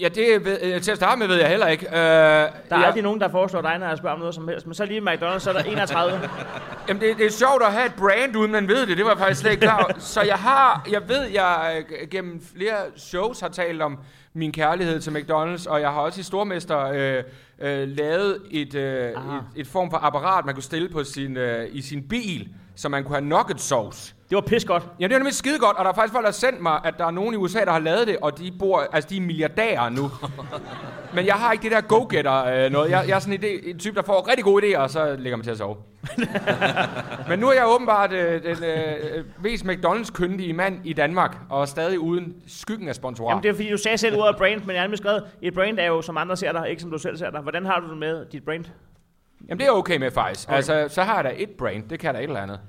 ja, 0.00 0.08
det 0.08 0.44
ved, 0.44 0.80
til 0.80 0.90
at 0.90 0.96
starte 0.96 1.18
med 1.18 1.26
ved 1.26 1.36
jeg 1.36 1.48
heller 1.48 1.66
ikke. 1.66 1.86
Øh, 1.88 1.92
Der 1.94 1.98
er 1.98 2.50
ja. 2.70 2.82
aldrig 2.86 3.02
nogen, 3.02 3.20
der 3.20 3.28
foreslår 3.28 3.60
dig, 3.62 3.78
når 3.78 3.88
jeg 3.88 3.98
spørger 3.98 4.14
om 4.14 4.18
noget 4.18 4.34
som 4.34 4.48
helst. 4.48 4.66
Men 4.66 4.74
så 4.74 4.84
lige 4.84 5.00
McDonald's, 5.00 5.38
så 5.38 5.50
er 5.50 5.54
der 5.54 5.62
31. 5.62 6.20
Jamen, 6.88 7.02
det, 7.02 7.18
det 7.18 7.26
er 7.26 7.30
sjovt 7.30 7.62
at 7.62 7.72
have 7.72 7.86
et 7.86 7.94
brand, 7.94 8.36
uden 8.36 8.52
man 8.52 8.68
ved 8.68 8.86
det. 8.86 8.96
Det 8.96 9.04
var 9.04 9.10
jeg 9.10 9.18
faktisk 9.18 9.40
slet 9.40 9.50
ikke 9.50 9.60
klar. 9.60 9.94
Så 9.98 10.22
jeg 10.22 10.36
har, 10.36 10.86
jeg 10.90 11.08
ved, 11.08 11.22
jeg 11.22 11.84
gennem 12.10 12.42
flere 12.56 12.76
shows 12.96 13.40
har 13.40 13.48
talt 13.48 13.82
om 13.82 13.98
min 14.32 14.52
kærlighed 14.52 15.00
til 15.00 15.10
McDonald's, 15.10 15.70
og 15.70 15.80
jeg 15.80 15.90
har 15.90 16.00
også 16.00 16.20
i 16.20 16.22
Stormester 16.22 16.86
øh, 16.86 17.24
øh, 17.58 17.88
lavet 17.88 18.42
et, 18.50 18.74
øh, 18.74 19.10
et, 19.10 19.16
et 19.56 19.66
form 19.66 19.90
for 19.90 19.98
apparat, 19.98 20.44
man 20.44 20.54
kunne 20.54 20.62
stille 20.62 20.88
på 20.88 21.04
sin, 21.04 21.36
øh, 21.36 21.68
i 21.72 21.82
sin 21.82 22.08
bil, 22.08 22.48
så 22.74 22.88
man 22.88 23.04
kunne 23.04 23.14
have 23.14 23.24
nugget 23.24 23.60
sauce. 23.60 24.14
Det 24.30 24.36
var 24.36 24.42
pis 24.42 24.64
godt. 24.64 24.88
Ja, 25.00 25.04
det 25.04 25.12
er 25.12 25.18
nemlig 25.18 25.34
skide 25.34 25.58
godt, 25.58 25.76
og 25.76 25.84
der 25.84 25.90
er 25.90 25.94
faktisk 25.94 26.12
folk, 26.12 26.24
der 26.24 26.30
har 26.30 26.32
sendt 26.32 26.60
mig, 26.60 26.80
at 26.84 26.94
der 26.98 27.06
er 27.06 27.10
nogen 27.10 27.34
i 27.34 27.36
USA, 27.36 27.60
der 27.64 27.70
har 27.72 27.78
lavet 27.78 28.06
det, 28.06 28.16
og 28.22 28.38
de 28.38 28.52
bor, 28.58 28.86
altså 28.92 29.08
de 29.08 29.16
er 29.16 29.20
milliardærer 29.20 29.88
nu. 29.88 30.10
Men 31.14 31.26
jeg 31.26 31.34
har 31.34 31.52
ikke 31.52 31.62
det 31.62 31.72
der 31.72 31.80
go-getter 31.80 32.44
øh, 32.44 32.72
noget. 32.72 32.90
Jeg, 32.90 33.04
jeg 33.08 33.14
er 33.14 33.18
sådan 33.18 33.34
en, 33.34 33.40
idé, 33.44 33.70
en 33.70 33.78
type, 33.78 33.96
der 33.96 34.02
får 34.02 34.28
rigtig 34.28 34.44
gode 34.44 34.66
idéer, 34.66 34.78
og 34.78 34.90
så 34.90 35.16
lægger 35.18 35.36
mig 35.36 35.44
til 35.44 35.50
at 35.50 35.58
sove. 35.58 35.76
Men 37.28 37.38
nu 37.38 37.48
er 37.48 37.52
jeg 37.52 37.64
åbenbart 37.66 38.12
øh, 38.12 38.42
den 38.42 38.64
øh, 38.64 39.24
mest 39.42 39.64
McDonald's-kyndige 39.64 40.52
mand 40.52 40.80
i 40.84 40.92
Danmark, 40.92 41.36
og 41.48 41.68
stadig 41.68 41.98
uden 41.98 42.34
skyggen 42.46 42.88
af 42.88 42.94
sponsorer. 42.94 43.30
Jamen, 43.30 43.42
det 43.42 43.48
er 43.48 43.54
fordi, 43.54 43.70
du 43.70 43.76
sagde 43.76 43.98
selv 43.98 44.16
ordet 44.16 44.36
brand, 44.36 44.60
men 44.60 44.70
jeg 44.70 44.80
har 44.80 44.86
nemlig 44.86 44.98
skrevet, 44.98 45.24
et 45.42 45.54
brand 45.54 45.78
er 45.78 45.86
jo, 45.86 46.02
som 46.02 46.16
andre 46.16 46.36
ser 46.36 46.52
dig, 46.52 46.70
ikke 46.70 46.82
som 46.82 46.90
du 46.90 46.98
selv 46.98 47.16
ser 47.16 47.30
dig. 47.30 47.40
Hvordan 47.40 47.66
har 47.66 47.80
du 47.80 47.90
det 47.90 47.98
med 47.98 48.26
dit 48.26 48.44
brand? 48.44 48.64
Jamen 49.48 49.58
det 49.58 49.66
er 49.66 49.70
okay 49.70 49.96
med 49.96 50.10
faktisk. 50.10 50.48
Okay. 50.48 50.56
Altså, 50.56 50.86
så 50.88 51.02
har 51.02 51.14
jeg 51.14 51.24
da 51.24 51.32
et 51.36 51.50
brand, 51.50 51.88
det 51.88 52.00
kan 52.00 52.14
da 52.14 52.20
et 52.20 52.24
eller 52.24 52.40
andet. 52.40 52.60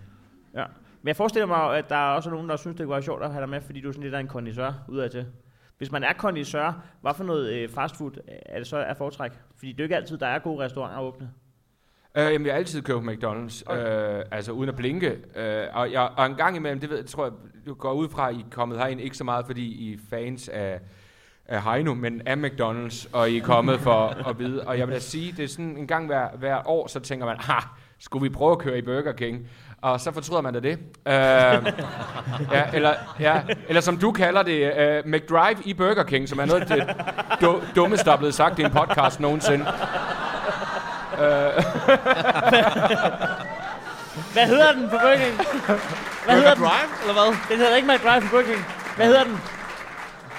Ja. 0.55 0.63
Men 1.01 1.07
jeg 1.07 1.15
forestiller 1.15 1.45
mig, 1.45 1.77
at 1.77 1.89
der 1.89 1.95
er 1.95 2.15
også 2.15 2.29
nogen, 2.29 2.49
der 2.49 2.55
synes, 2.55 2.77
det 2.77 2.85
kunne 2.85 2.93
være 2.93 3.03
sjovt 3.03 3.23
at 3.23 3.31
have 3.31 3.41
dig 3.41 3.49
med, 3.49 3.61
fordi 3.61 3.81
du 3.81 3.87
er 3.87 3.91
sådan 3.91 4.03
lidt 4.03 4.15
af 4.15 4.19
en 4.19 4.27
kondisør 4.27 4.73
udad 4.87 5.09
til. 5.09 5.25
Hvis 5.77 5.91
man 5.91 6.03
er 6.03 6.13
kondisør, 6.13 6.83
hvad 7.01 7.13
for 7.13 7.23
noget 7.23 7.53
øh, 7.53 7.69
fastfood 7.69 8.11
er 8.27 8.57
det 8.57 8.67
så 8.67 8.77
er 8.77 8.93
foretræk? 8.93 9.31
Fordi 9.57 9.71
det 9.71 9.79
er 9.79 9.83
jo 9.83 9.85
ikke 9.85 9.95
altid, 9.95 10.17
der 10.17 10.27
er 10.27 10.39
gode 10.39 10.65
restauranter 10.65 11.01
åbne. 11.01 11.29
Øh, 12.17 12.33
jamen, 12.33 12.45
jeg 12.45 12.53
har 12.53 12.59
altid 12.59 12.81
købt 12.81 13.03
McDonald's, 13.03 13.63
okay. 13.65 14.17
øh, 14.17 14.25
altså 14.31 14.51
uden 14.51 14.69
at 14.69 14.75
blinke. 14.75 15.17
Øh, 15.35 15.67
og, 15.73 15.91
jeg, 15.91 16.09
og 16.17 16.25
en 16.25 16.35
gang 16.35 16.55
imellem, 16.55 16.79
det 16.79 16.89
ved, 16.89 16.97
jeg 16.97 17.05
tror 17.05 17.23
jeg, 17.23 17.33
du 17.65 17.73
går 17.73 17.93
ud 17.93 18.09
fra, 18.09 18.29
at 18.29 18.35
I 18.35 18.39
er 18.39 18.45
kommet 18.51 18.77
herind, 18.77 19.01
ikke 19.01 19.17
så 19.17 19.23
meget, 19.23 19.45
fordi 19.45 19.89
I 19.89 19.93
er 19.93 19.97
fans 20.09 20.49
af, 20.49 20.79
af 21.45 21.63
Heino, 21.63 21.93
men 21.93 22.21
af 22.25 22.35
McDonald's, 22.35 23.09
og 23.13 23.31
I 23.31 23.37
er 23.37 23.43
kommet 23.43 23.79
for 23.79 24.07
at 24.29 24.39
vide. 24.39 24.67
Og 24.67 24.77
jeg 24.77 24.87
vil 24.87 24.95
da 24.95 24.99
sige, 24.99 25.33
det 25.37 25.43
er 25.43 25.47
sådan 25.47 25.77
en 25.77 25.87
gang 25.87 26.05
hver, 26.05 26.37
hver 26.37 26.67
år, 26.67 26.87
så 26.87 26.99
tænker 26.99 27.25
man, 27.25 27.37
ha, 27.39 27.59
skulle 27.99 28.23
vi 28.23 28.29
prøve 28.29 28.51
at 28.51 28.59
køre 28.59 28.77
i 28.77 28.81
Burger 28.81 29.11
King? 29.11 29.47
Og 29.81 29.99
så 29.99 30.11
fortryder 30.11 30.41
man 30.41 30.53
da 30.53 30.59
det. 30.59 30.71
Øh, 31.07 31.13
ja, 32.51 32.63
eller, 32.73 32.93
ja, 33.19 33.41
eller 33.67 33.81
som 33.81 33.97
du 33.97 34.11
kalder 34.11 34.43
det, 34.43 34.71
uh, 35.05 35.11
McDrive 35.11 35.57
i 35.65 35.73
Burger 35.73 36.03
King, 36.03 36.29
som 36.29 36.39
er 36.39 36.45
noget 36.45 36.61
af 36.61 36.67
det 36.67 36.95
du, 37.41 37.61
dummeste, 37.75 38.05
der 38.05 38.11
er 38.11 38.17
blevet 38.17 38.33
sagt 38.33 38.59
i 38.59 38.63
en 38.63 38.71
podcast 38.71 39.19
nogensinde. 39.19 39.65
Hvad 44.33 44.47
hedder 44.47 44.71
den 44.73 44.89
på 44.89 44.97
Burger 45.01 45.17
King? 45.17 45.35
Hvad 46.25 46.35
hedder 46.35 46.53
den? 46.53 46.63
Drive, 46.63 46.89
eller 47.01 47.13
hvad? 47.13 47.35
Den 47.49 47.57
hedder 47.57 47.75
ikke 47.75 47.87
McDrive 47.87 48.21
på 48.21 48.27
Burger 48.31 48.45
King. 48.45 48.65
Hvad 48.95 49.05
hedder 49.05 49.23
den? 49.23 49.41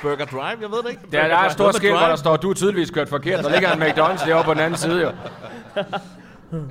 Burger 0.03 0.25
Drive, 0.25 0.59
jeg 0.61 0.71
ved 0.71 0.83
det 0.83 0.91
ikke. 0.91 1.03
Der, 1.13 1.29
der 1.29 1.37
er 1.37 1.47
et 1.47 1.53
stort 1.53 1.75
skilt, 1.75 1.99
hvor 1.99 2.07
der 2.07 2.17
står, 2.17 2.37
du 2.37 2.51
er 2.51 2.55
tydeligvis 2.55 2.91
kørt 2.91 3.09
forkert. 3.09 3.45
Der 3.45 3.51
ligger 3.51 3.73
en 3.73 3.83
McDonald's 3.83 4.27
derovre 4.27 4.45
på 4.45 4.55
den 4.55 4.61
anden 4.61 4.79
side, 4.79 5.03
jo. 5.03 5.11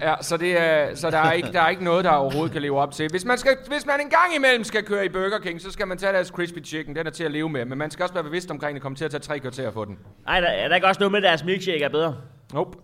Ja, 0.02 0.16
så, 0.22 0.38
det 0.38 0.62
er, 0.62 0.96
så 0.96 1.12
der, 1.12 1.18
er 1.18 1.32
ikke, 1.32 1.52
der 1.52 1.62
er 1.62 1.70
ikke 1.70 1.84
noget, 1.84 2.06
der 2.06 2.12
overhovedet 2.12 2.52
kan 2.52 2.62
leve 2.62 2.80
op 2.80 2.92
til. 2.92 3.08
Hvis 3.10 3.26
man, 3.26 3.38
skal, 3.38 3.58
hvis 3.68 3.86
man 3.86 4.02
en 4.02 4.10
gang 4.10 4.36
imellem 4.36 4.64
skal 4.64 4.84
køre 4.84 5.06
i 5.06 5.10
Burger 5.10 5.40
King, 5.40 5.62
så 5.62 5.72
skal 5.72 5.88
man 5.88 5.98
tage 5.98 6.14
deres 6.14 6.28
crispy 6.28 6.66
chicken. 6.66 6.96
Den 6.96 7.08
er 7.08 7.12
til 7.12 7.24
at 7.24 7.32
leve 7.32 7.50
med. 7.50 7.66
Men 7.66 7.78
man 7.78 7.92
skal 7.92 8.04
også 8.04 8.14
være 8.14 8.24
bevidst 8.24 8.52
omkring, 8.52 8.70
at 8.70 8.74
det 8.76 8.82
kommer 8.82 8.98
til 8.98 9.06
at 9.06 9.12
tage 9.12 9.22
tre 9.22 9.40
kvarter 9.40 9.68
at 9.68 9.74
få 9.74 9.86
den. 9.86 9.98
Nej, 10.26 10.40
der, 10.40 10.48
er 10.48 10.68
der 10.68 10.76
ikke 10.76 10.88
også 10.88 11.00
noget 11.00 11.12
med, 11.12 11.20
at 11.20 11.24
deres 11.24 11.44
milkshake 11.44 11.84
er 11.84 11.90
bedre? 11.90 12.16
Nope. 12.54 12.78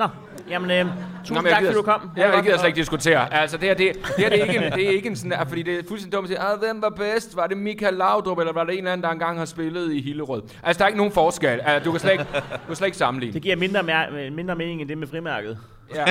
Nå, 0.00 0.08
jamen, 0.48 0.70
øh, 0.70 0.86
tusind 1.24 1.36
Nå, 1.36 1.42
jeg 1.48 1.52
tak, 1.52 1.62
fordi 1.62 1.74
du 1.76 1.82
kom. 1.82 2.10
Ja, 2.16 2.30
jeg 2.34 2.42
gider 2.44 2.56
slet 2.58 2.66
ikke 2.68 2.76
diskutere. 2.76 3.34
Altså, 3.34 3.56
det 3.56 3.66
her, 3.68 3.74
det, 3.74 3.94
det 3.94 4.02
her, 4.16 4.28
det 4.28 4.40
er 4.40 4.44
ikke 4.44 4.66
en, 4.66 4.72
det 4.72 4.84
er 4.86 4.90
ikke 4.90 5.08
en 5.08 5.16
sådan, 5.16 5.46
fordi 5.48 5.62
det 5.62 5.78
er 5.78 5.82
fuldstændig 5.88 6.16
dumt 6.16 6.24
at 6.24 6.28
sige, 6.28 6.38
"Ah, 6.40 6.58
hvem 6.58 6.82
var 6.82 6.88
bedst? 6.90 7.36
Var 7.36 7.46
det 7.46 7.56
Michael 7.56 7.94
Laudrup, 7.94 8.38
eller 8.38 8.52
var 8.52 8.64
det 8.64 8.72
en 8.72 8.78
eller 8.78 8.92
anden, 8.92 9.02
der 9.04 9.10
engang 9.10 9.38
har 9.38 9.44
spillet 9.44 9.92
i 9.92 10.00
Hillerød? 10.00 10.42
Altså, 10.62 10.78
der 10.78 10.84
er 10.84 10.88
ikke 10.88 10.96
nogen 10.98 11.12
forskel. 11.12 11.60
Altså, 11.60 11.84
du 11.84 11.90
kan 11.90 12.00
slet 12.00 12.12
ikke, 12.12 12.24
du 12.34 12.66
kan 12.66 12.76
slet 12.76 12.86
ikke 12.86 12.98
sammenligne. 12.98 13.34
Det 13.34 13.42
giver 13.42 13.56
mindre, 13.56 13.82
mer- 13.82 14.30
mindre 14.30 14.56
mening 14.56 14.80
end 14.80 14.88
det 14.88 14.98
med 14.98 15.06
frimærket. 15.06 15.58
Ja. 15.94 16.04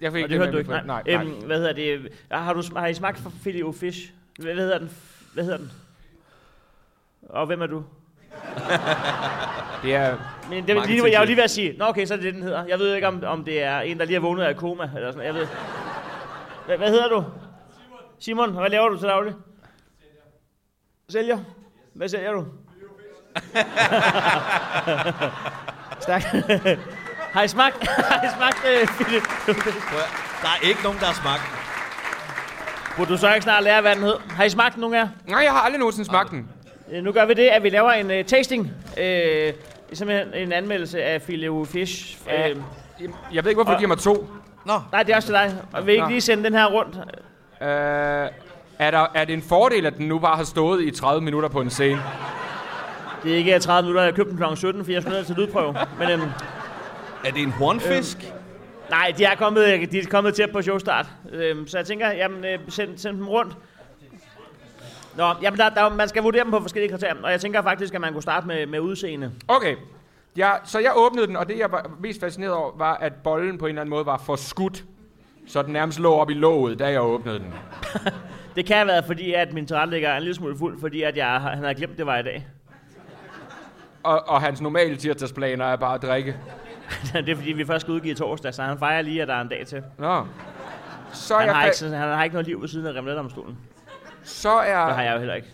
Jeg 0.00 0.12
fik 0.12 0.22
Og 0.24 0.28
det 0.30 0.38
hørte 0.38 0.52
du 0.52 0.58
ikke, 0.58 0.70
nej. 0.70 0.82
nej, 0.86 1.02
nej. 1.06 1.14
Øhm, 1.24 1.30
hvad 1.46 1.56
hedder 1.58 1.72
det? 1.72 2.08
Har, 2.30 2.52
du, 2.52 2.62
har 2.76 2.86
I 2.86 2.94
smagt 2.94 3.18
for 3.18 3.32
filet 3.44 3.74
fish? 3.74 4.10
Hvad, 4.38 4.54
hvad 4.54 4.64
hedder 4.64 4.78
den? 4.78 4.90
Hvad 5.34 5.44
hedder 5.44 5.58
den? 5.58 5.70
Og 7.28 7.46
hvem 7.46 7.62
er 7.62 7.66
du? 7.66 7.82
Det 9.82 9.94
er, 9.94 10.16
Men 10.50 10.66
det, 10.66 10.86
lige, 10.86 11.10
jeg 11.12 11.18
var 11.20 11.24
lige 11.26 11.36
ved 11.36 11.44
at 11.44 11.50
sige, 11.50 11.74
Nå 11.78 11.84
okay, 11.84 12.06
så 12.06 12.14
er 12.14 12.16
det 12.18 12.24
det, 12.24 12.34
den 12.34 12.42
hedder. 12.42 12.64
Jeg 12.64 12.78
ved 12.78 12.94
ikke, 12.94 13.06
om, 13.08 13.22
om 13.26 13.44
det 13.44 13.62
er 13.62 13.80
en, 13.80 13.98
der 13.98 14.04
lige 14.04 14.14
har 14.14 14.20
vågnet 14.20 14.42
af 14.44 14.56
koma, 14.56 14.90
eller 14.96 15.12
sådan 15.12 15.26
Jeg 15.26 15.34
ved. 15.34 15.46
Hvad, 16.66 16.76
hvad 16.78 16.88
hedder 16.88 17.08
du? 17.08 17.24
Simon. 18.20 18.48
Simon, 18.48 18.50
hvad 18.60 18.70
laver 18.70 18.88
du 18.88 18.98
til 18.98 19.08
daglig? 19.08 19.34
Sælger. 21.10 21.38
Hvad 21.94 22.08
sælger 22.08 22.32
du? 22.32 22.44
Stærk. 26.00 26.22
har 27.32 27.42
I 27.42 27.48
smagt? 27.48 27.88
har 27.88 28.22
I 28.24 28.28
smagt 28.36 28.64
at- 28.64 28.88
Der 30.42 30.48
er 30.48 30.68
ikke 30.68 30.82
nogen, 30.82 30.98
der 30.98 31.06
har 31.06 31.14
smagt. 31.14 31.42
Burde 32.96 33.10
du 33.12 33.16
så 33.16 33.34
ikke 33.34 33.42
snart 33.44 33.62
lære, 33.64 33.80
hvad 33.80 33.94
den 33.94 34.02
hed? 34.04 34.14
Har 34.30 34.44
I 34.44 34.50
smagt 34.50 34.74
den, 34.74 34.80
nogen 34.80 34.94
af 34.94 34.98
jer? 35.00 35.08
nej, 35.26 35.40
jeg 35.44 35.52
har 35.52 35.60
aldrig 35.60 35.78
nogensinde 35.78 36.08
smagt 36.08 36.30
den. 36.30 36.48
Øh, 36.92 37.04
Nu 37.04 37.12
gør 37.12 37.24
vi 37.26 37.34
det, 37.34 37.46
at 37.48 37.62
vi 37.62 37.68
laver 37.70 37.90
en 37.90 38.10
uh, 38.10 38.24
tasting. 38.26 38.70
Uh, 38.96 39.02
det 39.02 39.54
simpelthen 39.92 40.34
en 40.34 40.52
anmeldelse 40.52 41.02
af 41.02 41.22
filet 41.22 41.68
fish. 41.68 42.18
Uh, 42.26 42.32
Jeg, 42.32 42.56
jeg 43.32 43.44
ved 43.44 43.50
ikke, 43.50 43.62
hvorfor 43.62 43.72
du 43.72 43.78
giver 43.78 43.88
mig 43.88 43.98
to. 43.98 44.28
Nå, 44.66 44.72
nej, 44.92 45.02
det 45.02 45.12
er 45.12 45.16
også 45.16 45.28
til 45.28 45.34
dig. 45.34 45.54
Og 45.72 45.86
vil 45.86 45.92
I 45.92 45.94
ikke 45.94 46.04
Nå. 46.04 46.08
lige 46.10 46.20
sende 46.20 46.44
den 46.44 46.54
her 46.54 46.66
rundt? 46.66 46.96
Uh, 46.96 48.34
Er, 48.78 48.90
der, 48.90 49.06
er 49.14 49.24
det 49.24 49.32
en 49.32 49.42
fordel, 49.42 49.86
at 49.86 49.96
den 49.96 50.08
nu 50.08 50.18
bare 50.18 50.36
har 50.36 50.44
stået 50.44 50.82
i 50.82 50.90
30 50.90 51.20
minutter 51.24 51.48
på 51.48 51.60
en 51.60 51.70
scene? 51.70 52.00
Det 53.22 53.32
er 53.32 53.36
ikke 53.36 53.58
30 53.58 53.82
minutter, 53.86 54.02
jeg 54.04 54.14
købte 54.14 54.30
den 54.30 54.38
kl. 54.38 54.56
17, 54.56 54.84
for 54.84 54.92
jeg 54.92 55.02
skulle 55.02 55.16
ned 55.18 55.24
til 55.24 55.34
lydprøve. 55.36 55.76
Men 55.98 56.10
øhm, 56.10 56.22
Er 57.24 57.30
det 57.30 57.42
en 57.42 57.50
hornfisk? 57.50 58.32
nej, 58.90 59.12
de 59.18 59.24
er 59.24 59.34
kommet, 59.34 59.92
de 59.92 59.98
er 59.98 60.06
kommet 60.10 60.34
tæt 60.34 60.50
på 60.52 60.62
showstart. 60.62 61.06
Øhm, 61.32 61.66
så 61.68 61.78
jeg 61.78 61.86
tænker, 61.86 62.10
jamen, 62.10 62.44
send, 62.68 62.98
send 62.98 63.16
dem 63.16 63.28
rundt. 63.28 63.52
Nå, 65.16 65.34
jamen, 65.42 65.58
der, 65.58 65.68
der, 65.68 65.88
man 65.94 66.08
skal 66.08 66.22
vurdere 66.22 66.42
dem 66.44 66.50
på 66.50 66.60
forskellige 66.60 66.90
kriterier, 66.90 67.14
og 67.22 67.30
jeg 67.30 67.40
tænker 67.40 67.62
faktisk, 67.62 67.94
at 67.94 68.00
man 68.00 68.12
kunne 68.12 68.22
starte 68.22 68.46
med, 68.46 68.66
med 68.66 68.80
udseende. 68.80 69.32
Okay. 69.48 69.76
Ja, 70.36 70.50
så 70.64 70.78
jeg 70.78 70.92
åbnede 70.96 71.26
den, 71.26 71.36
og 71.36 71.48
det 71.48 71.58
jeg 71.58 71.72
var 71.72 71.90
mest 72.00 72.20
fascineret 72.20 72.52
over, 72.54 72.70
var, 72.78 72.94
at 72.94 73.12
bollen 73.14 73.58
på 73.58 73.66
en 73.66 73.68
eller 73.68 73.80
anden 73.80 73.90
måde 73.90 74.06
var 74.06 74.18
for 74.18 74.36
skudt. 74.36 74.84
Så 75.46 75.62
den 75.62 75.72
nærmest 75.72 75.98
lå 75.98 76.12
op 76.14 76.30
i 76.30 76.34
låget, 76.34 76.78
da 76.78 76.90
jeg 76.90 77.02
åbnede 77.02 77.38
den. 77.38 77.54
Det 78.56 78.66
kan 78.66 78.76
have 78.76 78.86
været, 78.86 79.04
fordi 79.04 79.32
at 79.32 79.52
min 79.52 79.66
tilrettelægger 79.66 80.08
er 80.08 80.16
en 80.16 80.22
lille 80.22 80.34
smule 80.34 80.58
fuld, 80.58 80.80
fordi 80.80 81.02
at 81.02 81.16
jeg, 81.16 81.40
han 81.40 81.58
havde 81.58 81.74
glemt, 81.74 81.98
det 81.98 82.06
var 82.06 82.18
i 82.18 82.22
dag. 82.22 82.46
Og, 84.02 84.28
og 84.28 84.40
hans 84.40 84.60
normale 84.60 84.96
tirsdagsplaner 84.96 85.64
er 85.64 85.76
bare 85.76 85.94
at 85.94 86.02
drikke. 86.02 86.36
det 87.14 87.28
er 87.28 87.36
fordi, 87.36 87.52
vi 87.52 87.64
først 87.64 87.80
skal 87.82 87.92
udgive 87.94 88.14
torsdag, 88.14 88.54
så 88.54 88.62
han 88.62 88.78
fejrer 88.78 89.02
lige, 89.02 89.22
at 89.22 89.28
der 89.28 89.34
er 89.34 89.40
en 89.40 89.48
dag 89.48 89.66
til. 89.66 89.82
Nå. 89.98 90.26
Så 91.12 91.36
Han 91.36 91.46
jeg 91.46 91.54
har, 91.56 91.62
fa- 91.68 91.84
ikke, 91.84 91.96
han 91.96 92.08
har 92.08 92.24
ikke 92.24 92.34
noget 92.34 92.46
liv 92.46 92.60
ved 92.60 92.68
siden 92.68 92.86
af 92.86 92.92
remletteromstolen. 92.92 93.58
Så 94.28 94.50
er 94.50 94.86
Det 94.86 94.94
har 94.94 95.02
jeg 95.02 95.12
jo 95.14 95.18
heller 95.18 95.34
ikke. 95.34 95.48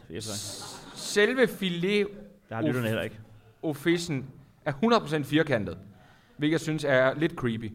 Selve 0.95 1.47
filet 1.47 2.07
Det 2.49 2.57
har 2.57 2.63
lytterne 2.63 2.87
heller 2.87 3.03
ikke. 3.03 3.19
officen 3.63 4.27
er 4.65 4.73
100% 4.73 5.25
firkantet. 5.25 5.79
Hvilket 6.37 6.53
jeg 6.53 6.61
synes 6.61 6.85
er 6.85 7.15
lidt 7.17 7.33
creepy. 7.33 7.73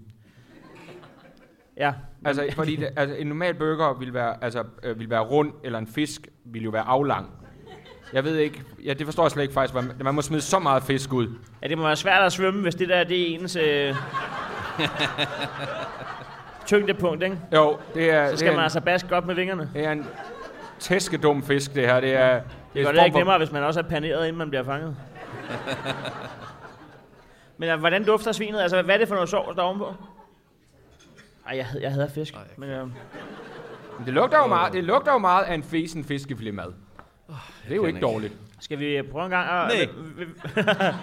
Ja, 1.78 1.94
Altså, 2.26 2.48
fordi 2.56 2.76
det, 2.76 2.90
altså, 2.96 3.16
en 3.16 3.28
normal 3.28 3.54
burger 3.54 3.94
vil 4.00 4.14
være, 4.14 4.44
altså, 4.44 4.64
øh, 4.84 5.00
vil 5.00 5.10
være 5.10 5.20
rund, 5.22 5.54
eller 5.64 5.80
en 5.80 5.88
fisk 5.88 6.28
vil 6.46 6.64
jo 6.64 6.70
være 6.70 6.84
aflang. 6.84 7.30
Jeg 8.14 8.24
ved 8.24 8.36
ikke, 8.38 8.64
ja, 8.86 8.94
det 8.94 9.08
forstår 9.08 9.24
jeg 9.24 9.32
slet 9.32 9.44
ikke 9.44 9.54
faktisk, 9.54 9.74
man, 9.74 9.92
man 10.04 10.16
må 10.16 10.22
smide 10.22 10.42
så 10.42 10.60
meget 10.60 10.84
fisk 10.84 11.14
ud. 11.14 11.28
ja, 11.64 11.68
det 11.68 11.78
må 11.78 11.84
være 11.84 11.96
svært 11.96 12.24
at 12.24 12.32
svømme, 12.32 12.62
hvis 12.62 12.76
det 12.76 12.90
der 12.90 13.04
det 13.04 13.22
er 13.32 13.40
ens 13.40 13.56
øh, 13.56 13.96
tyngdepunkt, 16.66 17.24
ikke? 17.24 17.38
Jo, 17.56 17.78
det 17.94 18.12
er, 18.12 18.26
Så 18.26 18.32
det 18.32 18.40
skal 18.40 18.50
er, 18.52 18.54
man 18.56 18.60
en, 18.60 18.64
altså 18.64 18.82
baske 18.82 19.16
op 19.16 19.26
med 19.26 19.36
vingerne. 19.36 19.70
det 19.74 19.86
er 19.86 19.92
en 19.92 20.06
tæskedum 20.80 21.44
fisk, 21.44 21.76
det 21.76 21.86
her. 21.86 22.00
Det 22.00 22.14
er, 22.16 22.34
Det 22.34 22.44
en 22.80 22.86
gør 22.86 22.92
det 22.92 23.06
ikke 23.06 23.18
nemmere, 23.18 23.38
hvis 23.38 23.52
man 23.52 23.64
også 23.64 23.80
er 23.80 23.84
paneret, 23.84 24.28
inden 24.28 24.38
man 24.38 24.50
bliver 24.50 24.64
fanget. 24.64 24.96
Men 27.58 27.70
øh, 27.70 27.80
hvordan 27.80 28.06
dufter 28.06 28.32
svinet? 28.32 28.60
Altså, 28.60 28.82
hvad 28.82 28.96
er 28.96 29.00
det 29.00 29.08
for 29.08 29.16
noget 29.16 29.30
sovs, 29.30 29.56
der 29.56 29.62
er 29.62 29.66
ovenpå? 29.66 29.94
Ej, 31.48 31.58
jeg, 31.58 31.66
jeg 31.82 31.92
hader 31.92 32.08
fisk. 32.10 32.34
Men, 32.58 32.70
øh, 32.70 32.88
Men 32.88 34.06
Det 34.06 34.14
lugter 34.14 34.38
jo 34.38 34.48
meget, 34.48 34.74
det 34.74 34.84
lugter 34.84 35.12
jo 35.12 35.18
meget 35.18 35.44
af 35.46 35.54
en 35.54 35.64
fesen 35.64 36.04
fiskefiletmad. 36.04 36.66
Det 36.68 36.74
er 37.72 37.76
jo 37.76 37.86
ikke 37.86 37.98
ikke. 37.98 38.08
dårligt. 38.08 38.34
skal 38.60 38.80
vi 38.80 39.02
prøve 39.12 39.26
en 39.26 39.30
gang? 39.32 39.50
at- 39.50 39.90
Nej. 40.56 40.66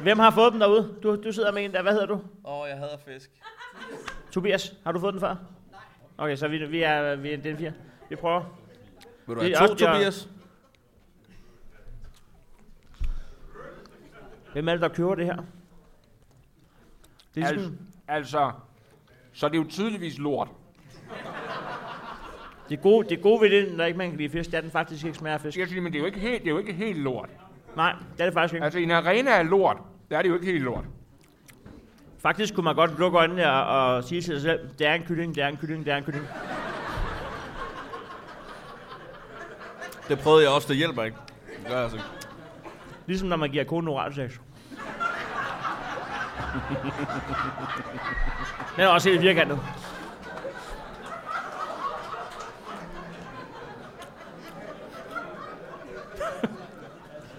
hvem- 0.00 0.18
har 0.18 0.30
fået 0.30 0.52
dem 0.52 0.60
derude? 0.60 0.94
Du, 1.02 1.16
du 1.24 1.32
sidder 1.32 1.52
med 1.52 1.64
en 1.64 1.72
der. 1.72 1.82
Hvad 1.82 1.92
hedder 1.92 2.06
du? 2.06 2.14
Åh, 2.14 2.20
oh, 2.60 2.68
jeg 2.68 2.76
hader 2.78 2.96
fisk. 3.08 3.30
Tobias, 4.32 4.74
har 4.84 4.92
du 4.92 5.00
fået 5.00 5.12
den 5.12 5.20
før? 5.20 5.34
Okay, 6.18 6.36
så 6.36 6.48
vi, 6.48 6.58
vi 6.66 6.82
er, 6.82 7.16
vi 7.16 7.32
er 7.32 7.36
den 7.36 7.56
fire. 7.58 7.72
Vi 8.08 8.16
prøver. 8.16 8.42
Vil 9.26 9.36
du 9.36 9.40
Det 9.40 9.56
have 9.58 9.70
er 9.70 9.74
to, 9.74 9.84
jeg- 9.86 9.94
Tobias? 9.94 10.28
Hvem 14.52 14.68
er 14.68 14.72
det, 14.72 14.80
der 14.80 14.88
køber 14.88 15.14
det 15.14 15.24
her? 15.26 15.36
Det 17.34 17.42
er 17.42 17.46
Altså, 17.48 17.70
altså, 18.08 18.50
så 19.32 19.48
det 19.48 19.54
er 19.54 19.62
jo 19.62 19.66
tydeligvis 19.68 20.18
lort. 20.18 20.48
det, 22.68 22.80
gode, 22.82 23.08
det 23.08 23.22
gode 23.22 23.40
ved 23.40 23.50
det, 23.50 23.76
når 23.76 23.84
ikke 23.84 23.98
man 23.98 24.08
kan 24.10 24.18
lide 24.18 24.28
fisk, 24.30 24.50
det 24.50 24.54
er, 24.54 24.58
at 24.58 24.64
den 24.64 24.70
faktisk 24.72 25.04
ikke 25.04 25.18
smager 25.18 25.34
af 25.34 25.40
fisk. 25.40 25.58
Jeg 25.58 25.68
siger, 25.68 25.82
men 25.82 25.92
det 25.92 25.98
er 25.98 26.00
jo 26.00 26.06
ikke 26.06 26.18
helt, 26.20 26.42
det 26.42 26.46
er 26.48 26.52
jo 26.52 26.58
ikke 26.58 26.72
helt 26.72 26.98
lort. 26.98 27.28
Nej, 27.76 27.94
det 28.12 28.20
er 28.20 28.24
det 28.24 28.34
faktisk 28.34 28.54
ikke. 28.54 28.64
Altså, 28.64 28.78
i 28.78 28.82
en 28.82 28.90
arena 28.90 29.30
af 29.38 29.50
lort, 29.50 29.76
der 30.10 30.18
er 30.18 30.22
det 30.22 30.28
jo 30.28 30.34
ikke 30.34 30.46
helt 30.46 30.64
lort. 30.64 30.84
Faktisk 32.18 32.54
kunne 32.54 32.64
man 32.64 32.74
godt 32.74 32.98
lukke 32.98 33.18
øjnene 33.18 33.52
og, 33.52 33.94
og 33.96 34.04
sige 34.04 34.20
til 34.20 34.32
sig 34.34 34.40
selv, 34.40 34.68
det 34.78 34.86
er 34.86 34.94
en 34.94 35.02
kylling, 35.02 35.34
det 35.34 35.42
er 35.44 35.48
en 35.48 35.56
kylling, 35.56 35.84
det 35.84 35.92
er 35.92 35.96
en 35.96 36.04
kylling. 36.04 36.24
Det 40.08 40.18
prøvede 40.18 40.44
jeg 40.44 40.52
også, 40.52 40.68
det 40.68 40.76
hjælper 40.76 41.02
ikke. 41.02 41.16
Det 41.58 41.66
gør 41.66 41.74
jeg 41.74 41.82
altså 41.82 41.96
ikke. 41.96 42.08
Ligesom 43.06 43.28
når 43.28 43.36
man 43.36 43.50
giver 43.50 43.64
konen 43.64 43.88
oralsex. 43.88 44.30
Den 48.76 48.84
er 48.84 48.88
også 48.88 49.08
helt 49.08 49.20
firkantet. 49.20 49.58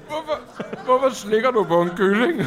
Hvorfor, 0.07 0.39
hvorfor 0.85 1.09
slikker 1.09 1.51
du 1.51 1.63
på 1.63 1.81
en 1.81 1.89
kylling? 1.89 2.41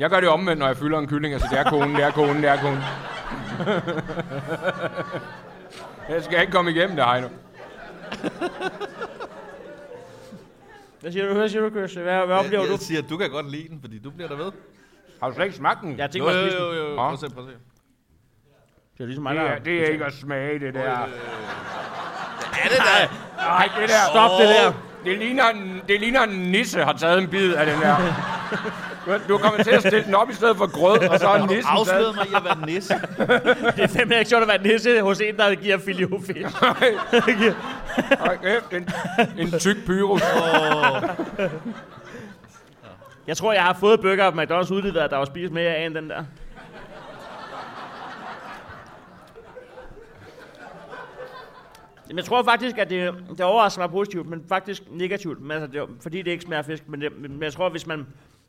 Jeg 0.00 0.10
gør 0.10 0.20
det 0.20 0.28
omvendt, 0.28 0.58
når 0.58 0.66
jeg 0.66 0.76
fylder 0.76 0.98
en 0.98 1.06
kylling. 1.08 1.34
Altså, 1.34 1.48
det 1.50 1.58
er 1.58 1.64
konen, 1.64 1.94
det 1.94 2.04
er 2.04 2.10
konen, 2.10 2.36
det 2.36 2.50
er 2.50 2.60
konen. 2.60 2.82
Jeg 6.08 6.24
skal 6.24 6.40
ikke 6.40 6.52
komme 6.52 6.70
igennem 6.70 6.96
det, 6.96 7.04
Heino. 7.04 7.28
Hvad 11.00 11.12
siger 11.12 11.28
du, 11.28 11.34
hvad 11.34 11.48
siger 11.48 11.62
du, 11.62 11.70
Chris? 11.70 11.94
Hvad, 11.94 12.26
hvad 12.26 12.36
oplever 12.36 12.62
jeg, 12.62 12.68
du? 12.68 12.72
jeg 12.72 12.78
siger, 12.80 13.02
at 13.02 13.10
du 13.10 13.16
kan 13.16 13.30
godt 13.30 13.50
lide 13.50 13.68
den, 13.68 13.80
fordi 13.80 13.98
du 13.98 14.10
bliver 14.10 14.28
der 14.28 14.36
ved. 14.36 14.52
Har 15.22 15.28
du 15.28 15.34
slet 15.34 15.44
ikke 15.44 15.56
smagt 15.56 15.80
den? 15.82 15.98
Jeg 15.98 16.10
tænker 16.10 16.28
mig 16.32 16.42
at 16.44 16.50
spise 16.50 16.64
den. 16.64 16.76
jo. 16.76 16.94
Prøv 16.96 17.12
at 17.12 17.18
se, 17.18 17.30
prøv 17.30 17.44
at 17.44 17.50
se. 17.50 17.56
Det 18.98 19.00
er 19.00 19.06
ligesom 19.06 19.22
mig, 19.22 19.34
Det 19.34 19.42
der... 19.42 19.48
er, 19.50 19.58
det 19.58 19.82
er 19.82 19.86
ikke 19.92 20.04
at 20.04 20.12
smage, 20.12 20.58
det 20.58 20.74
der. 20.74 20.80
Er 20.80 21.06
det 22.64 22.78
der? 22.78 23.08
Nej, 23.36 23.68
det 23.80 23.88
der. 23.88 24.04
Stop 24.10 24.30
det 24.40 24.48
der. 24.48 24.89
Det 25.04 25.18
ligner, 25.18 25.44
en, 25.54 25.80
det 25.88 26.00
ligner 26.00 26.22
en 26.22 26.30
nisse 26.38 26.84
har 26.84 26.92
taget 26.92 27.18
en 27.22 27.28
bid 27.28 27.54
af 27.54 27.66
den 27.66 27.80
der. 27.80 27.96
Du- 29.06 29.20
Du 29.28 29.38
kommer 29.38 29.62
til 29.62 29.70
at 29.70 29.80
stille 29.80 30.04
den 30.04 30.14
op 30.14 30.30
i 30.30 30.34
stedet 30.34 30.56
for 30.56 30.66
grød, 30.66 30.98
og 31.08 31.18
så 31.18 31.26
har 31.28 31.38
nissen 31.46 31.64
Afsløret 31.66 32.14
mig 32.16 32.26
i 32.26 32.34
at 32.36 32.44
være 32.44 32.66
nisse. 32.66 32.94
Det 33.76 33.84
er 33.84 33.86
fandme 33.88 34.18
ikke 34.18 34.28
sjovt 34.28 34.42
at 34.42 34.48
være 34.48 34.62
nisse 34.72 35.00
hos 35.02 35.20
en, 35.20 35.36
der 35.36 35.54
giver 35.54 35.78
filiofisk. 35.78 36.34
taget... 36.60 37.54
Hold 38.20 38.38
kæft, 38.42 38.72
en, 38.72 38.88
en 39.46 39.58
tyk 39.58 39.76
pyrus. 39.86 40.22
Jeg 43.26 43.36
tror, 43.36 43.52
jeg 43.52 43.62
har 43.62 43.76
fået 43.80 44.00
burger 44.00 44.24
af 44.24 44.30
McDonald's 44.32 44.72
udleveret, 44.74 45.04
at 45.04 45.10
der 45.10 45.16
var 45.16 45.24
spist 45.24 45.52
mere 45.52 45.70
af 45.74 45.86
end 45.86 45.94
den 45.94 46.10
der. 46.10 46.24
Men 52.10 52.16
jeg 52.16 52.24
tror 52.24 52.42
faktisk, 52.42 52.78
at 52.78 52.90
det, 52.90 53.14
det 53.28 53.40
overrasker 53.40 53.82
mig 53.82 53.90
positivt, 53.90 54.26
men 54.26 54.44
faktisk 54.48 54.82
negativt. 54.90 55.40
Men 55.40 55.50
altså, 55.50 55.66
det, 55.66 56.02
fordi 56.02 56.22
det 56.22 56.30
ikke 56.30 56.44
smager 56.44 56.62
fisk. 56.62 56.88
Men, 56.88 57.00
det, 57.00 57.18
men 57.18 57.42
jeg 57.42 57.52
tror, 57.52 57.68
hvis 57.68 57.86
man, 57.86 58.06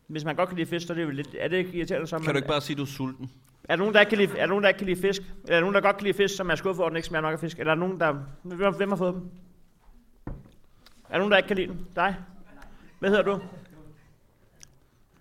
hvis 0.08 0.26
man 0.26 0.36
godt 0.36 0.50
kan 0.50 0.58
lide 0.58 0.70
fisk, 0.70 0.88
så 0.88 0.94
er 0.94 0.96
det 0.96 1.04
jo 1.04 1.10
lidt... 1.10 1.36
Er 1.40 1.48
det 1.48 1.58
ikke 1.58 1.74
irriterende? 1.74 2.08
Så 2.08 2.18
Kan 2.18 2.26
man, 2.26 2.36
du 2.36 2.38
ikke 2.38 2.48
bare 2.48 2.62
sige, 2.62 2.74
at 2.74 2.78
du 2.78 2.84
er 2.84 2.88
sulten? 2.88 3.32
Er 3.64 3.76
der 3.76 3.76
nogen, 3.76 3.94
der 3.94 4.00
ikke 4.00 4.10
kan 4.10 4.18
lide, 4.18 4.32
er 4.32 4.36
der 4.36 4.46
nogen, 4.46 4.64
der 4.64 4.70
ikke 4.70 4.78
kan 4.78 4.88
lide 4.88 5.02
fisk? 5.02 5.22
Eller 5.22 5.36
er 5.48 5.54
der 5.56 5.60
nogen, 5.60 5.76
der 5.76 5.82
godt 5.82 5.98
kan 5.98 6.04
lide 6.04 6.18
fisk, 6.18 6.36
som 6.36 6.50
er 6.50 6.56
skuffet 6.56 6.80
over, 6.80 6.88
at 6.88 6.92
den 6.92 6.98
ikke 6.98 7.08
smager 7.08 7.22
nok 7.22 7.34
af 7.34 7.40
fisk? 7.40 7.60
Eller 7.60 7.72
er 7.72 7.76
der 7.76 7.80
nogen, 7.80 8.00
der... 8.00 8.14
Hvem, 8.44 8.76
hvem 8.76 8.90
har 8.90 8.96
fået 8.96 9.14
dem? 9.14 9.24
Er 11.10 11.12
der 11.12 11.18
nogen, 11.18 11.32
der 11.32 11.38
ikke 11.38 11.48
kan 11.48 11.58
lide 11.58 11.68
den? 11.68 11.88
Dig? 11.96 12.16
Hvad 13.00 13.10
hedder 13.10 13.24
du? 13.24 13.40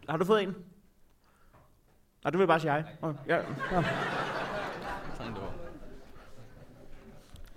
Har 0.08 0.16
du 0.16 0.24
fået 0.24 0.42
en? 0.42 0.54
Nej, 2.24 2.30
du 2.30 2.38
vil 2.38 2.46
bare 2.46 2.60
sige 2.60 2.70
hej. 2.70 2.82
Oh, 3.02 3.14
ja. 3.28 3.36
ja. 3.72 3.84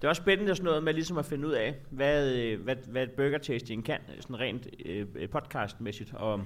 Det 0.04 0.08
er 0.08 0.10
også 0.10 0.22
spændende 0.22 0.56
sådan 0.56 0.66
noget 0.66 0.84
med 0.84 0.94
ligesom 0.94 1.18
at 1.18 1.26
finde 1.26 1.48
ud 1.48 1.52
af, 1.52 1.76
hvad, 1.90 2.28
øh, 2.34 2.64
hvad, 2.64 2.76
hvad 2.88 3.08
burger 3.08 3.38
tasting 3.38 3.86
kan, 3.86 3.98
sådan 4.20 4.40
rent 4.40 4.68
øh, 4.86 5.08
øh, 5.16 5.30
podcastmæssigt. 5.30 6.14
Og, 6.14 6.42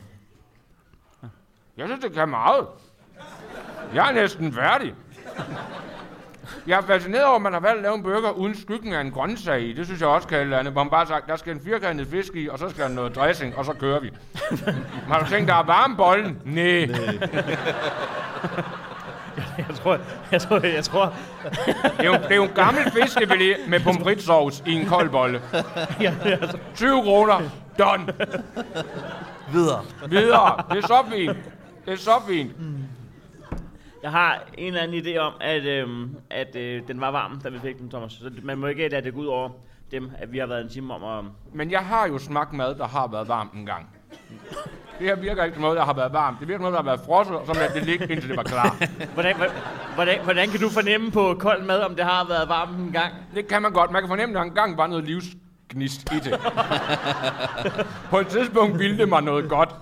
Jeg 1.77 1.87
synes, 1.87 2.03
det 2.03 2.13
kan 2.13 2.29
meget. 2.29 2.67
Jeg 3.93 4.09
er 4.09 4.13
næsten 4.13 4.53
færdig. 4.53 4.93
Jeg 6.67 6.77
er 6.77 6.81
fascineret 6.81 7.25
over, 7.25 7.35
at 7.35 7.41
man 7.41 7.53
har 7.53 7.59
valgt 7.59 7.77
at 7.77 7.83
lave 7.83 7.95
en 7.95 8.03
burger 8.03 8.31
uden 8.31 8.55
skyggen 8.55 8.93
af 8.93 9.01
en 9.01 9.11
grøntsag 9.11 9.61
i. 9.61 9.73
Det 9.73 9.85
synes 9.85 10.01
jeg 10.01 10.09
også 10.09 10.27
kan 10.27 10.37
et 10.37 10.41
eller 10.41 10.59
andet. 10.59 10.73
Man 10.73 10.89
bare 10.89 11.07
sagt, 11.07 11.27
der 11.27 11.35
skal 11.35 11.53
en 11.53 11.61
firkantet 11.61 12.07
fisk 12.07 12.35
i, 12.35 12.47
og 12.47 12.59
så 12.59 12.69
skal 12.69 12.83
der 12.83 12.89
noget 12.89 13.15
dressing, 13.15 13.57
og 13.57 13.65
så 13.65 13.73
kører 13.73 13.99
vi. 13.99 14.11
Man 15.09 15.21
har 15.21 15.27
tænkt, 15.29 15.47
der 15.47 15.55
er 15.55 15.63
varme 15.63 15.97
bollen? 15.97 16.41
Nej. 16.45 16.87
jeg 19.67 19.75
tror, 19.75 19.99
jeg 20.31 20.41
tror, 20.41 20.59
jeg 20.65 20.83
tror, 20.83 21.13
Det 21.97 21.99
er 21.99 22.03
jo, 22.03 22.13
det 22.13 22.31
er 22.31 22.35
jo 22.35 22.43
en 22.43 22.49
gammel 22.55 22.91
fiskefilet 22.91 23.57
med 23.67 23.79
pomfritsovs 23.79 24.63
i 24.65 24.73
en 24.73 24.85
kold 24.85 25.09
bolle. 25.09 25.41
jeg, 26.01 26.15
jeg, 26.25 26.39
20 26.75 27.03
kroner. 27.03 27.41
Done. 27.79 28.13
Videre. 29.51 29.81
Videre. 30.09 30.63
Det 30.69 30.83
er 30.83 30.87
så 30.87 31.05
fint. 31.11 31.37
Det 31.85 31.93
er 31.93 31.97
så 31.97 32.21
fint. 32.27 32.51
Jeg 34.03 34.11
har 34.11 34.43
en 34.57 34.67
eller 34.67 34.81
anden 34.81 35.05
idé 35.05 35.17
om, 35.17 35.33
at, 35.41 35.63
øhm, 35.63 36.15
at 36.29 36.55
øh, 36.55 36.87
den 36.87 37.01
var 37.01 37.11
varm, 37.11 37.41
da 37.43 37.49
vi 37.49 37.59
fik 37.59 37.79
den, 37.79 37.89
Thomas. 37.89 38.11
Så 38.11 38.31
man 38.43 38.57
må 38.57 38.67
ikke 38.67 38.87
lade 38.87 39.05
det 39.05 39.13
gå 39.13 39.19
ud 39.19 39.25
over 39.25 39.49
dem, 39.91 40.11
at 40.17 40.31
vi 40.31 40.37
har 40.37 40.45
været 40.45 40.61
en 40.61 40.69
time 40.69 40.93
om 40.93 41.03
at... 41.03 41.31
Men 41.53 41.71
jeg 41.71 41.85
har 41.85 42.07
jo 42.07 42.17
smagt 42.17 42.53
mad, 42.53 42.75
der 42.75 42.87
har 42.87 43.07
været 43.07 43.27
varmt 43.27 43.53
en 43.53 43.65
gang. 43.65 43.87
Det 44.99 45.07
her 45.07 45.15
virker 45.15 45.43
ikke 45.43 45.55
som 45.55 45.61
noget, 45.61 45.77
der 45.77 45.85
har 45.85 45.93
været 45.93 46.13
varmt. 46.13 46.39
Det 46.39 46.47
virker 46.47 46.57
som 46.57 46.61
noget, 46.61 46.73
der 46.73 46.81
har 46.91 46.97
været 46.97 47.05
frosset, 47.05 47.35
og 47.35 47.45
så 47.47 47.53
lader 47.53 47.73
det 47.73 47.85
ligge, 47.85 48.07
indtil 48.11 48.29
det 48.29 48.37
var 48.37 48.43
klar. 48.43 48.75
Hvordan, 49.13 49.35
hvordan, 49.95 50.19
hvordan 50.23 50.49
kan 50.49 50.59
du 50.59 50.69
fornemme 50.69 51.11
på 51.11 51.35
kold 51.39 51.63
mad, 51.63 51.79
om 51.81 51.95
det 51.95 52.05
har 52.05 52.25
været 52.27 52.49
varmt 52.49 52.77
en 52.77 52.91
gang? 52.91 53.13
Det 53.35 53.47
kan 53.47 53.61
man 53.61 53.71
godt. 53.71 53.91
Man 53.91 54.01
kan 54.01 54.09
fornemme, 54.09 54.35
at 54.35 54.39
der 54.39 54.43
engang 54.49 54.77
var 54.77 54.87
noget 54.87 55.03
livsgnist 55.05 56.13
i 56.13 56.19
det. 56.19 56.39
på 58.11 58.19
et 58.19 58.27
tidspunkt 58.27 58.79
ville 58.79 58.97
det 58.97 59.09
mig 59.09 59.21
noget 59.21 59.49
godt. 59.49 59.75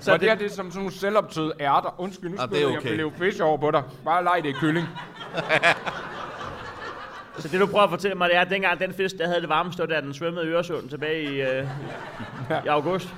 Så 0.00 0.12
og 0.12 0.20
det, 0.20 0.28
her, 0.28 0.36
det 0.36 0.46
er 0.46 0.50
som 0.50 0.70
sådan 0.70 0.78
nogle 0.78 0.92
selvoptøde 0.92 1.52
ærter. 1.60 2.00
Undskyld, 2.00 2.30
nu 2.30 2.36
Ah, 2.40 2.48
det 2.48 2.62
er 2.62 2.68
jeg 2.68 2.78
okay. 2.78 2.96
leve 2.96 3.12
fish 3.18 3.40
over 3.42 3.56
på 3.56 3.70
dig. 3.70 3.82
Bare 4.04 4.24
leg 4.24 4.40
det 4.42 4.48
i 4.48 4.52
kylling. 4.52 4.88
Så 7.38 7.48
det 7.48 7.60
du 7.60 7.66
prøver 7.66 7.84
at 7.84 7.90
fortælle 7.90 8.14
mig, 8.16 8.28
det 8.28 8.36
er, 8.36 8.40
at 8.40 8.50
dengang 8.50 8.78
den 8.78 8.94
fisk, 8.94 9.18
der 9.18 9.26
havde 9.26 9.40
det 9.40 9.48
varme 9.48 9.72
stå, 9.72 9.86
da 9.86 10.00
den 10.00 10.14
svømmede 10.14 10.46
i 10.46 10.48
Øresund 10.48 10.88
tilbage 10.88 11.22
i, 11.22 11.40
øh, 11.40 11.66
i 12.64 12.68
august. 12.68 13.08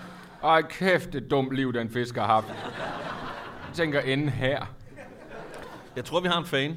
Ej, 0.44 0.62
kæft, 0.62 1.12
det 1.12 1.30
dumt 1.30 1.52
liv, 1.52 1.72
den 1.72 1.90
fisk 1.90 2.14
har 2.16 2.26
haft. 2.26 2.48
Jeg 2.48 3.74
tænker 3.74 4.00
enden 4.00 4.28
her. 4.28 4.66
Jeg 5.96 6.04
tror, 6.04 6.20
vi 6.20 6.28
har 6.28 6.38
en 6.38 6.44
fan. 6.46 6.76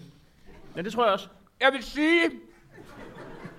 Ja, 0.76 0.82
det 0.82 0.94
tror 0.94 1.04
jeg 1.04 1.14
også. 1.14 1.28
Jeg 1.62 1.70
vil 1.74 1.84
sige, 1.84 2.22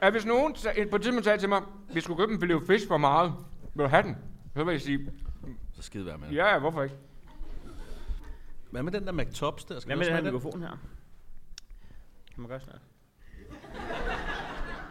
at 0.00 0.12
hvis 0.12 0.26
nogen 0.26 0.54
på 0.90 0.96
et 0.96 1.02
tidspunkt 1.02 1.24
sagde 1.24 1.38
til 1.38 1.48
mig, 1.48 1.62
vi 1.92 2.00
skulle 2.00 2.18
købe 2.18 2.32
en 2.32 2.40
filet 2.40 2.62
fisk 2.66 2.88
for 2.88 2.96
meget, 2.96 3.32
vil 3.74 3.84
du 3.84 3.88
have 3.88 4.02
den? 4.02 4.16
Så 4.56 4.64
vil 4.64 4.72
jeg 4.72 4.80
sige, 4.80 5.10
Så 5.74 5.82
skide 5.82 6.06
være 6.06 6.18
med. 6.18 6.28
ja, 6.30 6.46
ja, 6.52 6.58
hvorfor 6.58 6.82
ikke? 6.82 6.94
Hvad 8.70 8.82
med 8.82 8.92
den 8.92 9.06
der 9.06 9.12
McTops 9.12 9.64
der? 9.64 9.80
Skal 9.80 9.88
Hvad 9.88 9.96
med 9.96 10.06
den 10.06 10.14
her 10.14 10.32
mikrofon 10.32 10.62
her? 10.62 10.68
Kan 12.34 12.40
man 12.42 12.48
gøre 12.48 12.60
sådan 12.60 12.74
noget? 12.74 12.82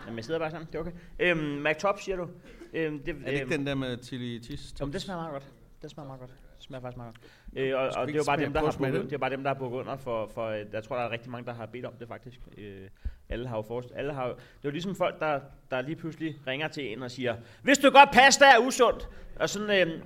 Jamen, 0.06 0.18
jeg 0.18 0.26
sidder 0.26 0.40
bare 0.40 0.52
sådan. 0.52 0.68
Det 0.68 0.76
er 0.76 0.80
okay. 0.80 0.92
Øhm, 1.20 1.64
McTop, 1.64 2.00
siger 2.02 2.16
du? 2.18 2.28
Øhm, 2.74 3.00
det, 3.04 3.16
Er 3.16 3.32
det 3.32 3.34
ikke 3.34 3.50
den 3.58 3.68
der 3.68 3.76
med 3.76 3.98
chili 4.04 4.44
cheese? 4.44 4.76
Jamen, 4.80 4.94
det 4.94 5.02
smager 5.02 5.20
meget 5.20 5.32
godt. 5.32 5.54
Det 5.82 5.92
smager 5.92 6.08
meget 6.08 6.20
godt. 6.20 6.32
Det 6.58 6.64
smager 6.64 6.82
faktisk 6.82 6.98
meget 6.98 7.16
godt. 7.16 7.32
Øh, 7.56 7.76
og, 7.76 7.80
og 7.98 8.08
det 8.08 8.14
er 8.14 8.18
jo 8.18 8.24
bare 8.26 8.38
dem, 8.46 8.54
der 8.54 8.60
har 8.60 8.66
bukket, 8.78 9.04
det 9.10 9.14
er 9.14 9.18
bare 9.18 9.30
dem, 9.30 9.44
der 9.44 9.50
har 9.50 9.60
bukket 9.60 9.78
under 9.80 9.98
for, 9.98 10.28
for, 10.34 10.48
øh, 10.48 10.66
jeg 10.74 10.84
tror, 10.84 10.96
der 10.96 11.04
er 11.04 11.12
rigtig 11.12 11.32
mange, 11.32 11.46
der 11.46 11.54
har 11.54 11.66
bedt 11.66 11.86
om 11.86 11.94
det 12.00 12.08
faktisk. 12.08 12.40
Øh, 12.58 12.88
alle 13.30 13.48
har 13.48 13.56
jo 13.58 13.62
forst, 13.62 13.90
alle 13.96 14.14
har 14.14 14.28
jo, 14.28 14.34
det 14.34 14.40
er 14.40 14.44
jo 14.66 14.70
ligesom 14.72 14.96
folk, 14.96 15.20
der, 15.20 15.40
der 15.72 15.82
lige 15.82 15.96
pludselig 15.96 16.36
ringer 16.48 16.68
til 16.68 16.92
en 16.94 17.04
og 17.04 17.12
siger, 17.12 17.36
hvis 17.64 17.78
du 17.78 17.90
godt 17.90 18.12
pasta 18.12 18.46
er 18.46 18.58
usundt. 18.68 19.10
Og 19.40 19.50
sådan, 19.50 19.88
øh, 19.88 20.02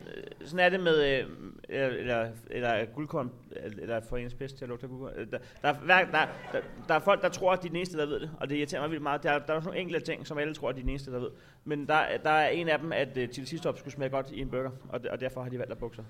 sådan 0.45 0.59
er 0.65 0.69
det 0.69 0.79
med, 0.79 1.19
øh, 1.19 1.25
eller, 1.69 1.87
eller, 1.97 2.29
eller 2.49 2.85
guldkorn, 2.85 3.31
eller 3.55 4.01
foreningspest 4.09 4.57
til 4.57 4.65
at 4.65 4.69
lugte 4.69 4.87
guldkorn. 4.87 5.13
Øh, 5.19 5.27
Der, 5.31 5.37
der, 5.61 5.93
er 5.93 6.05
der, 6.05 6.27
der, 6.51 6.59
der, 6.87 6.93
er 6.95 6.99
folk, 6.99 7.21
der 7.21 7.29
tror, 7.29 7.51
at 7.53 7.61
de 7.61 7.67
er 7.67 7.69
den 7.69 7.77
eneste, 7.77 7.97
der 7.97 8.05
ved 8.05 8.19
det, 8.19 8.31
og 8.39 8.49
det 8.49 8.55
irriterer 8.55 8.81
mig 8.81 8.89
vildt 8.89 9.03
meget. 9.03 9.23
Der, 9.23 9.31
er- 9.31 9.39
der 9.39 9.53
er 9.53 9.61
nogle 9.61 9.79
enkelte 9.79 10.05
ting, 10.05 10.27
som 10.27 10.37
alle 10.37 10.53
tror, 10.53 10.69
at 10.69 10.75
de 10.75 10.79
er 10.79 10.83
den 10.83 10.89
eneste, 10.89 11.11
der 11.11 11.19
ved. 11.19 11.29
Men 11.65 11.87
der, 11.87 12.17
der 12.23 12.29
er 12.29 12.49
en 12.49 12.69
af 12.69 12.79
dem, 12.79 12.91
at 12.91 13.17
uh, 13.17 13.29
til 13.29 13.47
sidst 13.47 13.65
op 13.65 13.77
skulle 13.79 13.93
smage 13.93 14.09
godt 14.09 14.31
i 14.31 14.41
en 14.41 14.49
burger, 14.49 14.71
og, 14.89 15.01
og 15.11 15.19
derfor 15.19 15.41
har 15.43 15.49
de 15.49 15.59
valgt 15.59 15.71
at 15.71 15.77
bukke 15.77 15.95
sig. 15.95 16.05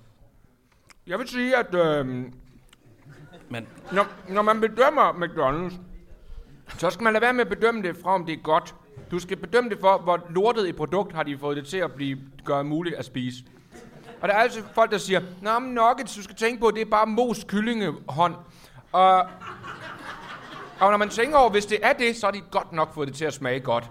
Jeg 1.06 1.18
vil 1.18 1.28
sige, 1.28 1.56
at 1.56 1.74
øh, 1.74 2.06
Men 3.48 3.66
når, 3.92 4.06
når 4.28 4.42
man 4.42 4.60
bedømmer 4.60 5.12
McDonald's, 5.12 5.74
så 6.78 6.90
skal 6.90 7.04
man 7.04 7.12
lade 7.12 7.22
være 7.22 7.32
med 7.32 7.40
at 7.40 7.48
bedømme 7.48 7.82
det 7.82 7.96
fra, 8.02 8.14
om 8.14 8.26
det 8.26 8.32
er 8.32 8.42
godt. 8.42 8.74
Du 9.10 9.18
skal 9.18 9.36
bedømme 9.36 9.70
det 9.70 9.78
for, 9.80 9.98
hvor 9.98 10.26
lortet 10.30 10.68
et 10.68 10.76
produkt 10.76 11.14
har 11.14 11.22
de 11.22 11.38
fået 11.38 11.56
det 11.56 11.66
til 11.66 11.76
at 11.76 11.92
blive 11.92 12.18
gøre 12.44 12.64
muligt 12.64 12.96
at 12.96 13.04
spise. 13.04 13.44
Og 14.20 14.28
der 14.28 14.34
er 14.34 14.38
altid 14.38 14.62
folk, 14.74 14.90
der 14.90 14.98
siger, 14.98 15.20
Nå, 15.42 15.58
men 15.58 15.74
nuggets, 15.74 16.16
du 16.16 16.22
skal 16.22 16.36
tænke 16.36 16.60
på, 16.60 16.70
det 16.70 16.80
er 16.80 16.90
bare 16.90 17.06
mos 17.06 17.44
kyllingehånd. 17.48 18.34
Og, 18.92 19.18
og 20.80 20.90
når 20.90 20.96
man 20.96 21.08
tænker 21.08 21.36
over, 21.38 21.50
hvis 21.50 21.66
det 21.66 21.78
er 21.82 21.92
det, 21.92 22.16
så 22.16 22.26
har 22.26 22.30
de 22.30 22.40
godt 22.50 22.72
nok 22.72 22.94
fået 22.94 23.08
det 23.08 23.16
til 23.16 23.24
at 23.24 23.34
smage 23.34 23.60
godt. 23.60 23.90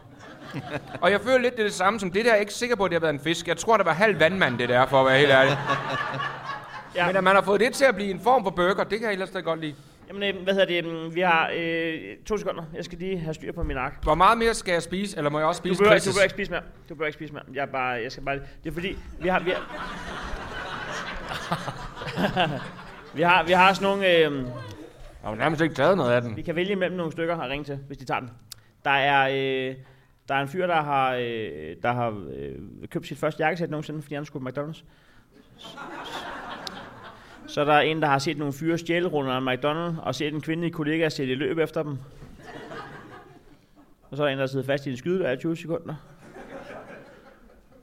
og 1.01 1.11
jeg 1.11 1.21
føler 1.21 1.37
lidt, 1.37 1.53
det 1.53 1.59
er 1.59 1.67
det 1.67 1.73
samme 1.73 1.99
som 1.99 2.11
det 2.11 2.25
der. 2.25 2.31
Jeg 2.31 2.37
er 2.37 2.41
ikke 2.41 2.53
sikker 2.53 2.75
på, 2.75 2.85
at 2.85 2.91
det 2.91 2.95
har 2.95 3.01
været 3.01 3.13
en 3.13 3.19
fisk. 3.19 3.47
Jeg 3.47 3.57
tror, 3.57 3.77
der 3.77 3.83
var 3.83 3.93
halv 3.93 4.19
vandmand, 4.19 4.57
det 4.57 4.69
der, 4.69 4.85
for 4.85 4.99
at 4.99 5.05
være 5.05 5.17
helt 5.19 5.31
ærlig. 5.31 5.57
Ja. 6.95 7.07
Men 7.07 7.15
at 7.15 7.23
man 7.23 7.35
har 7.35 7.41
fået 7.41 7.59
det 7.59 7.73
til 7.73 7.85
at 7.85 7.95
blive 7.95 8.09
en 8.11 8.19
form 8.19 8.43
for 8.43 8.49
burger, 8.51 8.83
det 8.83 8.99
kan 8.99 9.03
jeg 9.05 9.13
ellers 9.13 9.29
da 9.29 9.39
godt 9.39 9.59
lide. 9.61 9.75
Jamen, 10.07 10.23
øh, 10.35 10.43
hvad 10.43 10.53
hedder 10.53 10.81
det? 10.81 10.85
mm, 10.85 11.15
Vi 11.15 11.21
har 11.21 11.51
øh, 11.55 11.99
to 12.25 12.37
sekunder. 12.37 12.63
Jeg 12.75 12.85
skal 12.85 12.97
lige 12.97 13.17
have 13.19 13.33
styr 13.33 13.51
på 13.51 13.63
min 13.63 13.77
ark. 13.77 14.03
Hvor 14.03 14.15
meget 14.15 14.37
mere 14.37 14.53
skal 14.53 14.71
jeg 14.71 14.81
spise, 14.83 15.17
eller 15.17 15.29
må 15.29 15.39
jeg 15.39 15.47
også 15.47 15.61
Du 15.61 15.67
spise 15.67 15.83
du 15.83 15.89
Chris'? 15.89 16.05
behøver 16.05 16.23
ikke 16.23 16.33
spise 16.33 16.51
mere. 16.51 16.61
Du 16.89 16.95
behøver 16.95 17.07
ikke 17.07 17.17
spise 17.17 17.33
mere. 17.33 17.43
Jeg, 17.53 17.69
bare, 17.69 17.87
jeg 17.87 18.11
skal 18.11 18.23
bare... 18.23 18.35
Det 18.63 18.69
er 18.69 18.71
fordi, 18.73 18.97
vi 19.21 19.27
har... 19.27 19.39
Vi 19.39 19.51
har, 19.51 19.61
vi 23.15 23.21
har, 23.21 23.43
vi 23.43 23.51
har 23.51 23.73
sådan 23.73 23.87
nogle... 23.89 24.07
Øh, 24.07 24.21
Jeg 24.21 25.29
har 25.29 25.35
nærmest 25.35 25.61
ikke 25.61 25.75
taget 25.75 25.97
noget 25.97 26.11
af 26.11 26.21
den. 26.21 26.35
vi 26.37 26.41
kan 26.41 26.55
vælge 26.55 26.75
mellem 26.75 26.97
nogle 26.97 27.11
stykker 27.11 27.35
og 27.35 27.49
ringe 27.49 27.63
til, 27.63 27.79
hvis 27.87 27.97
de 27.97 28.05
tager 28.05 28.19
den. 28.19 28.29
Der 28.85 28.91
er, 28.91 29.27
øh, 29.69 29.75
der 30.29 30.35
er 30.35 30.41
en 30.41 30.47
fyr, 30.47 30.67
der 30.67 30.81
har, 30.81 31.13
øh, 31.15 31.75
der 31.83 31.91
har 31.91 32.09
øh, 32.35 32.55
købt 32.89 33.07
sit 33.07 33.17
første 33.17 33.43
jakkesæt 33.43 33.69
nogensinde, 33.69 34.01
fordi 34.01 34.15
han 34.15 34.25
skulle 34.25 34.51
på 34.51 34.59
McDonald's. 34.61 34.83
Så 37.51 37.61
er 37.61 37.65
der 37.65 37.79
en, 37.79 38.01
der 38.01 38.07
har 38.07 38.19
set 38.19 38.37
nogle 38.37 38.53
fyre 38.53 38.77
stjæle 38.77 39.07
rundt 39.07 39.29
af 39.29 39.55
McDonald's, 39.55 40.01
og 40.01 40.15
set 40.15 40.33
en 40.33 40.41
kvindelig 40.41 40.73
kollega 40.73 41.09
sætte 41.09 41.33
i 41.33 41.35
løb 41.35 41.57
efter 41.57 41.83
dem. 41.83 41.97
Og 44.11 44.17
så 44.17 44.23
er 44.23 44.27
der 44.27 44.33
en, 44.33 44.39
der 44.39 44.45
sidder 44.45 44.65
fast 44.65 44.85
i 44.85 44.91
en 44.91 44.97
skyde 44.97 45.33
i 45.33 45.37
20 45.37 45.57
sekunder. 45.57 45.95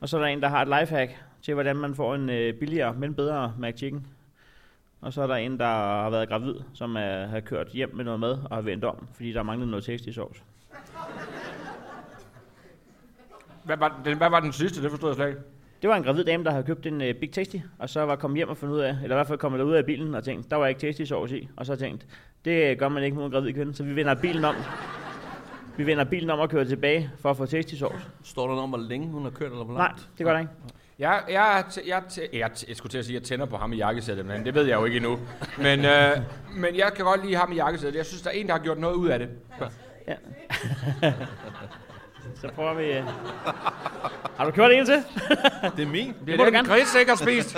Og 0.01 0.09
så 0.09 0.17
er 0.17 0.21
der 0.21 0.27
en, 0.27 0.41
der 0.41 0.47
har 0.47 0.61
et 0.61 0.67
lifehack 0.67 1.11
til, 1.41 1.53
hvordan 1.53 1.75
man 1.75 1.95
får 1.95 2.15
en 2.15 2.29
øh, 2.29 2.53
billigere, 2.53 2.93
men 2.93 3.13
bedre 3.13 3.53
McChicken. 3.59 4.07
Og 5.01 5.13
så 5.13 5.21
er 5.21 5.27
der 5.27 5.35
en, 5.35 5.59
der 5.59 5.65
har 5.65 6.09
været 6.09 6.29
gravid, 6.29 6.55
som 6.73 6.95
er, 6.95 7.25
har 7.25 7.39
kørt 7.39 7.67
hjem 7.67 7.95
med 7.95 8.05
noget 8.05 8.19
mad 8.19 8.31
og 8.31 8.55
har 8.55 8.61
vendt 8.61 8.85
om, 8.85 9.07
fordi 9.13 9.33
der 9.33 9.43
manglede 9.43 9.71
noget 9.71 9.85
tasty 9.85 10.09
sovs. 10.09 10.43
Hvad 13.63 13.77
var, 13.77 14.01
den, 14.05 14.17
hvad 14.17 14.29
var 14.29 14.39
den 14.39 14.51
sidste? 14.51 14.83
Det 14.83 14.89
forstod 14.89 15.09
jeg 15.09 15.15
slet 15.15 15.27
ikke. 15.27 15.41
Det 15.81 15.89
var 15.89 15.95
en 15.95 16.03
gravid 16.03 16.23
dame, 16.23 16.43
der 16.43 16.51
havde 16.51 16.63
købt 16.63 16.85
en 16.85 17.01
uh, 17.01 17.07
Big 17.19 17.31
Tasty, 17.31 17.55
og 17.79 17.89
så 17.89 18.01
var 18.05 18.15
kommet 18.15 18.37
hjem 18.37 18.49
og 18.49 18.57
fundet 18.57 18.75
ud 18.75 18.79
af, 18.79 18.89
eller 19.03 19.15
i 19.15 19.17
hvert 19.17 19.27
fald 19.27 19.39
kommet 19.39 19.61
ud 19.61 19.73
af 19.73 19.85
bilen 19.85 20.15
og 20.15 20.23
tænkt, 20.23 20.49
der 20.51 20.55
var 20.55 20.67
ikke 20.67 20.81
tasty 20.81 21.03
sovs 21.03 21.31
i. 21.31 21.49
Og 21.57 21.65
så 21.65 21.75
tænkt, 21.75 22.05
det 22.45 22.77
gør 22.79 22.89
man 22.89 23.03
ikke 23.03 23.15
mod 23.17 23.25
en 23.25 23.31
gravid 23.31 23.53
kvinde, 23.53 23.73
så 23.75 23.83
vi 23.83 23.95
vender 23.95 24.15
bilen 24.15 24.45
om. 24.45 24.55
Vi 25.77 25.85
vender 25.85 26.03
bilen 26.03 26.29
om 26.29 26.39
og 26.39 26.49
kører 26.49 26.63
tilbage 26.63 27.11
for 27.21 27.29
at 27.29 27.37
få 27.37 27.45
tasty 27.45 27.75
sovs. 27.75 28.07
står 28.23 28.41
der 28.41 28.47
noget 28.49 28.63
om, 28.63 28.69
hvor 28.69 28.79
længe 28.79 29.07
hun 29.07 29.23
har 29.23 29.29
kørt, 29.29 29.51
eller 29.51 29.63
hvor 29.63 29.73
Nej, 29.73 29.87
langt? 29.87 30.07
det 30.17 30.25
gør 30.25 30.33
der 30.33 30.39
ikke. 30.39 30.51
Jeg, 30.99 31.21
jeg, 31.29 31.63
jeg, 31.87 32.03
jeg, 32.17 32.29
jeg, 32.33 32.51
jeg 32.67 32.75
skulle 32.77 32.91
til 32.91 32.97
at 32.97 33.05
sige, 33.05 33.15
at 33.17 33.21
jeg 33.21 33.27
tænder 33.27 33.45
på 33.45 33.57
ham 33.57 33.73
i 33.73 33.77
jakkesættet, 33.77 34.25
men 34.25 34.45
det 34.45 34.55
ved 34.55 34.65
jeg 34.65 34.79
jo 34.79 34.85
ikke 34.85 34.97
endnu. 34.97 35.19
Men, 35.57 35.85
øh, 35.85 36.17
men 36.55 36.75
jeg 36.75 36.91
kan 36.95 37.05
godt 37.05 37.25
lide 37.25 37.35
ham 37.35 37.51
i 37.51 37.55
jakkesættet. 37.55 37.97
Jeg 37.97 38.05
synes, 38.05 38.21
der 38.21 38.29
er 38.29 38.33
en, 38.33 38.47
der 38.47 38.53
har 38.53 38.59
gjort 38.59 38.77
noget 38.77 38.95
ud 38.95 39.07
af 39.07 39.19
det. 39.19 39.29
Ja. 40.07 40.15
så 42.35 42.49
prøver 42.55 42.73
vi... 42.73 42.83
øh. 42.83 43.03
Har 44.37 44.45
du 44.45 44.51
kørt 44.51 44.71
en 44.71 44.85
til? 44.85 44.95
Det 45.77 45.83
er 45.83 45.87
min. 45.87 46.13
Det 46.25 46.27
må 46.27 46.31
er 46.33 46.37
du 46.37 46.45
den 46.45 46.53
gerne. 46.53 46.67
Chris 46.67 46.87
sikkert 46.87 47.19
spist. 47.19 47.53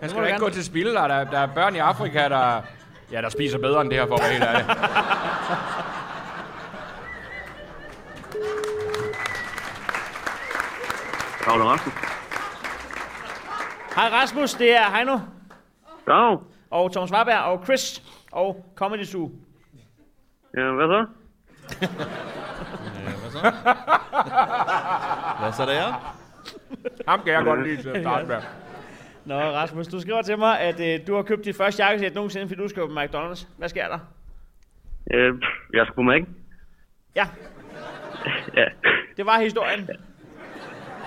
Han 0.00 0.10
skal 0.10 0.22
ikke 0.22 0.28
gerne. 0.28 0.38
gå 0.38 0.48
til 0.50 0.64
spil. 0.64 0.86
Der, 0.86 1.00
er- 1.02 1.24
der 1.30 1.38
er 1.38 1.46
børn 1.46 1.76
i 1.76 1.78
Afrika, 1.78 2.28
der, 2.28 2.62
ja, 3.12 3.20
der 3.22 3.28
spiser 3.28 3.58
bedre 3.58 3.80
end 3.80 3.90
det 3.90 3.98
her, 3.98 4.06
for 4.06 4.14
at 4.14 4.20
være 4.22 4.30
helt 4.32 4.44
ærlig. 4.44 4.66
Paul 11.44 11.62
Rasmus. 11.62 11.94
Hej 13.94 14.08
Rasmus, 14.08 14.54
det 14.54 14.76
er 14.76 14.90
Heino 14.96 15.18
Dag. 16.06 16.38
og 16.70 16.92
Thomas 16.92 17.12
Warberg 17.12 17.38
og 17.44 17.64
Chris 17.64 18.02
og 18.32 18.66
Comedy 18.76 19.04
Zoo. 19.04 19.30
Ja, 20.56 20.70
hvad 20.72 20.86
så? 20.88 21.06
Hvad 25.40 25.52
så 25.52 25.62
der? 25.66 26.14
Ham 27.08 27.20
kan 27.24 27.32
jeg 27.32 27.44
godt 27.44 27.66
lide 27.68 27.82
til 27.82 27.88
at 27.88 28.02
starte 28.02 28.26
med. 28.26 28.36
Nå 29.24 29.34
Rasmus, 29.40 29.88
du 29.88 30.00
skriver 30.00 30.22
til 30.22 30.38
mig, 30.38 30.60
at 30.60 30.80
øh, 30.80 31.06
du 31.06 31.14
har 31.14 31.22
købt 31.22 31.44
dit 31.44 31.56
første 31.56 31.82
jakkesæt 31.84 32.14
nogensinde, 32.14 32.48
fordi 32.48 32.60
du 32.62 32.68
skal 32.68 32.82
på 32.86 32.92
McDonald's. 33.00 33.46
Hvad 33.58 33.68
sker 33.68 33.88
der? 33.88 33.98
Øh, 35.14 35.34
jeg 35.72 35.86
skulle 35.86 36.06
med, 36.06 36.14
ikke? 36.14 36.26
Ja, 37.16 37.26
Ja. 38.56 38.64
det 39.16 39.26
var 39.26 39.40
historien. 39.40 39.88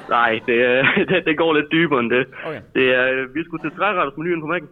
Nej, 0.09 0.39
det, 0.45 0.53
øh, 0.53 0.85
det, 1.09 1.25
det 1.25 1.37
går 1.37 1.53
lidt 1.53 1.71
dybere 1.71 1.99
end 1.99 2.09
det. 2.09 2.27
Okay. 2.45 2.61
Det 2.75 2.95
er, 2.95 3.11
øh, 3.11 3.35
vi 3.35 3.43
skulle 3.43 3.69
til 3.69 3.77
træretters 3.77 4.17
menuen 4.17 4.41
på 4.41 4.47
Mac'en. 4.47 4.67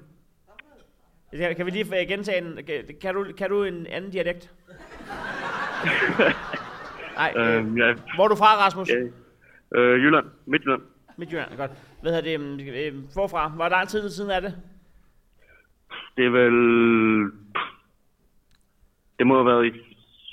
Kan, 1.37 1.55
kan 1.55 1.65
vi 1.65 1.71
lige 1.71 2.01
øh, 2.01 2.07
gentage 2.07 2.37
en... 2.37 2.59
Kan, 2.67 2.75
kan, 3.01 3.13
du, 3.15 3.25
kan 3.37 3.49
du 3.49 3.63
en 3.63 3.87
anden 3.87 4.11
dialekt? 4.11 4.51
Nej, 7.15 7.33
øh, 7.35 7.65
Øh, 7.65 7.77
ja, 7.77 7.93
hvor 8.15 8.23
er 8.23 8.27
du 8.27 8.35
fra, 8.35 8.45
Rasmus? 8.65 8.89
ja. 8.89 9.79
Øh, 9.79 10.03
Jylland. 10.03 10.25
Midtjylland. 10.45 10.81
Midtjylland, 11.17 11.57
godt. 11.57 11.71
Hvad 12.01 12.11
hedder 12.23 12.37
det? 12.57 12.87
Øh, 12.87 12.93
forfra? 13.13 13.47
Hvor 13.47 13.69
lang 13.69 13.87
tid 13.89 14.09
siden 14.09 14.31
er 14.31 14.39
det? 14.39 14.55
Det 16.17 16.25
er 16.25 16.29
vel... 16.29 17.31
Det 19.19 19.27
må 19.27 19.35
have 19.35 19.45
været 19.45 19.65
i 19.65 19.71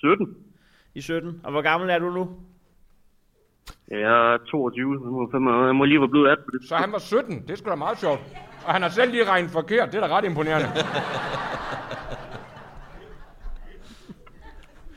17. 0.01 0.37
I 0.95 1.01
17. 1.01 1.41
Og 1.45 1.51
hvor 1.51 1.63
gammel 1.63 1.91
er 1.91 1.99
du 1.99 2.11
nu? 2.11 2.31
Jeg 3.91 4.01
er 4.35 4.39
22, 4.39 4.99
så 4.99 5.05
må 5.05 5.23
jeg 5.23 5.35
fandme- 5.41 5.67
jeg 5.67 5.75
må 5.77 5.85
lige 5.85 6.01
være 6.01 6.09
blevet 6.09 6.29
18 6.31 6.45
på 6.45 6.51
det. 6.59 6.69
Så 6.69 6.77
han 6.77 6.93
var 6.93 6.99
17. 6.99 7.43
Det 7.43 7.51
er 7.51 7.55
sgu 7.57 7.71
da 7.71 7.75
meget 7.75 7.99
sjovt. 7.99 8.21
Og 8.67 8.73
han 8.73 8.83
har 8.83 8.89
selv 8.89 9.11
lige 9.11 9.25
regnet 9.25 9.51
forkert. 9.51 9.93
Det 9.93 10.03
er 10.03 10.07
da 10.07 10.17
ret 10.17 10.25
imponerende. 10.25 10.69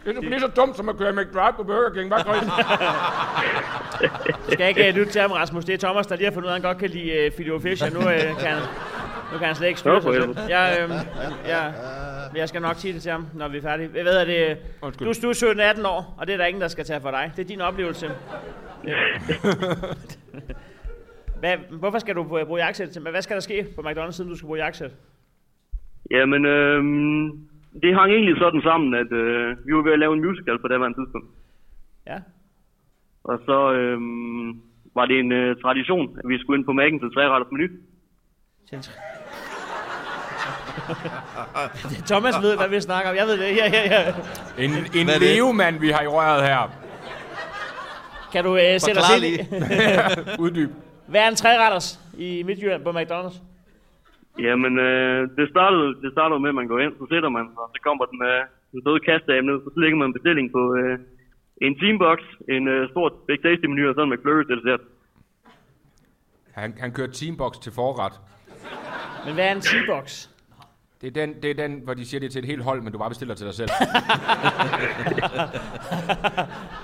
Det 0.05 0.17
er 0.17 0.21
lige 0.21 0.39
så 0.39 0.47
dumt 0.47 0.77
som 0.77 0.89
at 0.89 0.97
køre 0.97 1.11
McDrive 1.13 1.53
på 1.55 1.63
Burger 1.63 1.89
King, 1.93 2.07
hvad 2.07 2.19
Chris? 2.19 2.49
Du 4.47 4.51
skal 4.51 4.67
ikke 4.69 4.89
uh, 4.89 4.95
lytte 4.95 5.11
til 5.11 5.21
ham, 5.21 5.31
Rasmus. 5.31 5.65
Det 5.65 5.73
er 5.73 5.77
Thomas, 5.77 6.07
der 6.07 6.15
lige 6.15 6.25
har 6.25 6.33
fundet 6.33 6.47
ud 6.47 6.51
af, 6.51 6.55
at 6.55 6.61
han 6.61 6.69
godt 6.69 6.77
kan 6.77 6.89
lide 6.89 7.27
uh, 7.27 7.37
Fidio 7.37 7.59
Fish, 7.59 7.83
og 7.85 7.91
nu, 7.91 7.99
uh, 7.99 8.05
kan 8.39 8.47
han, 8.51 8.61
nu 9.33 9.37
kan 9.37 9.47
han 9.47 9.55
slet 9.55 9.67
ikke 9.67 9.79
styre 9.79 10.01
sig 10.01 10.13
selv. 10.13 10.35
Jeg, 10.49 10.77
øh, 10.83 10.89
jeg, 11.47 11.73
jeg 12.35 12.49
skal 12.49 12.61
nok 12.61 12.75
sige 12.75 12.93
det 12.93 13.01
til 13.01 13.11
ham, 13.11 13.27
når 13.33 13.47
vi 13.47 13.57
er 13.57 13.61
færdige. 13.61 13.87
Hvad 13.87 14.03
ved 14.03 14.17
jeg 14.17 14.27
det? 14.27 14.57
Du, 14.99 15.13
du 15.23 15.29
er 15.29 15.73
17-18 15.81 15.87
år, 15.87 16.15
og 16.17 16.27
det 16.27 16.33
er 16.33 16.37
der 16.37 16.45
ingen, 16.45 16.61
der 16.61 16.67
skal 16.67 16.85
tage 16.85 17.01
for 17.01 17.11
dig. 17.11 17.31
Det 17.35 17.43
er 17.43 17.47
din 17.47 17.61
oplevelse. 17.61 18.11
Hvad, 21.39 21.57
hvorfor 21.71 21.99
skal 21.99 22.15
du 22.15 22.23
bruge 22.23 22.63
jakkesæt? 22.63 22.89
til- 22.89 23.01
Hvad 23.01 23.21
skal 23.21 23.33
der 23.35 23.41
ske 23.41 23.67
på 23.75 23.81
McDonald's, 23.81 24.11
siden 24.11 24.29
du 24.29 24.35
skal 24.37 24.45
bruge 24.45 24.59
jakkesæt? 24.59 24.91
Jamen, 26.11 26.45
øhm, 26.45 27.29
det 27.83 27.95
hang 27.95 28.11
egentlig 28.11 28.37
sådan 28.37 28.61
sammen, 28.61 28.93
at 28.93 29.11
øh, 29.11 29.57
vi 29.65 29.75
var 29.75 29.81
ved 29.81 29.93
at 29.93 29.99
lave 29.99 30.13
en 30.13 30.25
musical 30.25 30.59
på 30.59 30.67
det 30.67 30.79
her 30.79 30.93
tidspunkt. 30.99 31.27
Ja. 32.07 32.17
Og 33.23 33.39
så 33.45 33.71
øhm, 33.73 34.49
var 34.95 35.05
det 35.05 35.19
en 35.19 35.31
øh, 35.31 35.55
tradition, 35.63 36.17
at 36.19 36.23
vi 36.29 36.39
skulle 36.39 36.57
ind 36.57 36.65
på 36.65 36.71
Mac'en 36.71 36.99
til 36.99 37.13
tre 37.15 37.29
retters 37.29 37.51
menu. 37.51 37.67
Thomas 42.11 42.35
ved, 42.41 42.57
hvad 42.57 42.69
vi 42.69 42.81
snakker 42.81 43.09
om. 43.11 43.15
Jeg 43.15 43.25
ved 43.25 43.37
det. 43.37 43.55
Ja, 43.57 43.69
ja, 43.73 43.83
ja. 43.93 44.13
En, 44.63 44.71
en 44.71 45.05
Hvad 45.05 45.15
er 45.15 45.19
det? 45.19 45.35
levemand, 45.35 45.79
vi 45.79 45.89
har 45.89 46.01
i 46.01 46.07
røret 46.07 46.43
her. 46.43 46.71
Kan 48.31 48.43
du 48.43 48.51
uh, 48.53 48.57
sætte 48.57 48.99
os 48.99 49.05
Forklar 49.05 49.15
ind 49.15 49.25
i? 49.25 49.27
lige. 49.27 49.47
Uddyb. 50.43 50.69
Hvad 51.07 51.21
er 51.21 51.27
en 51.27 51.35
træretters 51.35 51.99
i 52.17 52.43
Midtjylland 52.45 52.83
på 52.83 52.89
McDonald's? 52.89 53.37
Jamen, 54.39 54.79
øh, 54.79 55.29
det, 55.37 55.49
startede, 55.49 55.87
det 56.03 56.11
startede 56.11 56.39
med, 56.39 56.49
at 56.49 56.55
man 56.55 56.67
går 56.67 56.79
ind, 56.79 56.93
så 56.99 57.05
sætter 57.09 57.29
man, 57.29 57.45
og 57.57 57.69
så 57.73 57.79
kommer 57.87 58.05
den, 58.05 58.19
øh, 58.31 58.41
den 58.71 58.81
søde 58.85 58.99
kastdame 58.99 59.47
ned, 59.47 59.57
så 59.63 59.79
lægger 59.83 59.97
man 59.97 60.07
en 60.07 60.13
bestilling 60.13 60.51
på 60.51 60.75
øh, 60.75 60.99
en 61.65 61.79
teambox, 61.79 62.19
en 62.49 62.67
øh, 62.67 62.89
stor 62.89 63.07
Big 63.27 63.41
Tasty 63.43 63.65
menu 63.65 63.89
og 63.89 63.95
sådan 63.95 64.09
med 64.09 64.17
McFlurry 64.17 64.43
til 64.43 64.57
dessert. 64.57 64.81
Han, 66.53 66.73
han 66.79 66.91
kører 66.91 67.11
teambox 67.11 67.53
til 67.65 67.71
forret. 67.71 68.13
Men 69.25 69.33
hvad 69.33 69.45
er 69.45 69.51
en 69.51 69.61
T-box? 69.61 70.27
Det 71.01 71.07
er, 71.07 71.11
den, 71.11 71.41
det 71.41 71.51
er 71.51 71.53
den, 71.53 71.81
hvor 71.83 71.93
de 71.93 72.05
siger 72.05 72.19
det 72.19 72.27
er 72.27 72.31
til 72.31 72.39
et 72.39 72.45
helt 72.45 72.63
hold, 72.63 72.81
men 72.81 72.93
du 72.93 72.97
bare 72.97 73.09
bestiller 73.09 73.35
til 73.35 73.45
dig 73.45 73.53
selv. 73.53 73.69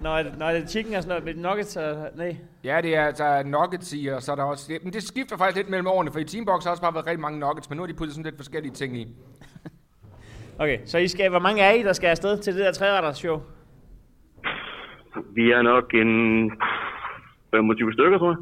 Når, 0.00 0.22
når 0.38 0.52
det 0.52 0.62
er 0.62 0.66
chicken 0.66 0.94
og 0.94 1.02
sådan 1.02 1.22
noget, 1.22 1.36
med 1.36 1.48
nuggets 1.48 1.76
og... 1.76 2.08
Nej. 2.14 2.36
Ja, 2.64 2.80
det 2.82 2.96
er, 2.96 3.10
der 3.10 3.24
er 3.24 3.42
nuggets 3.42 3.92
i, 3.92 4.06
og 4.06 4.22
så 4.22 4.32
er 4.32 4.36
der 4.36 4.42
også... 4.42 4.72
Det, 4.72 4.84
men 4.84 4.92
det 4.92 5.02
skifter 5.02 5.36
faktisk 5.36 5.56
lidt 5.56 5.68
mellem 5.68 5.86
årene, 5.86 6.12
for 6.12 6.18
i 6.18 6.24
Teambox 6.24 6.64
har 6.64 6.70
også 6.70 6.82
bare 6.82 6.94
været 6.94 7.06
rigtig 7.06 7.20
mange 7.20 7.38
nuggets, 7.38 7.70
men 7.70 7.76
nu 7.76 7.82
har 7.82 7.86
de 7.86 7.94
puttet 7.94 8.14
sådan 8.14 8.24
lidt 8.24 8.36
forskellige 8.36 8.72
ting 8.72 8.96
i. 8.96 9.08
Okay, 10.58 10.78
så 10.84 10.98
I 10.98 11.08
skal, 11.08 11.30
hvor 11.30 11.38
mange 11.38 11.62
er 11.62 11.70
I, 11.72 11.82
der 11.82 11.92
skal 11.92 12.08
afsted 12.08 12.38
til 12.38 12.54
det 12.54 12.64
der 12.64 12.72
træretters 12.72 13.16
show? 13.16 13.40
Vi 15.34 15.50
er 15.50 15.62
nok 15.62 15.94
en 15.94 16.52
25 17.50 17.92
stykker, 17.92 18.18
tror 18.18 18.30
jeg. 18.30 18.38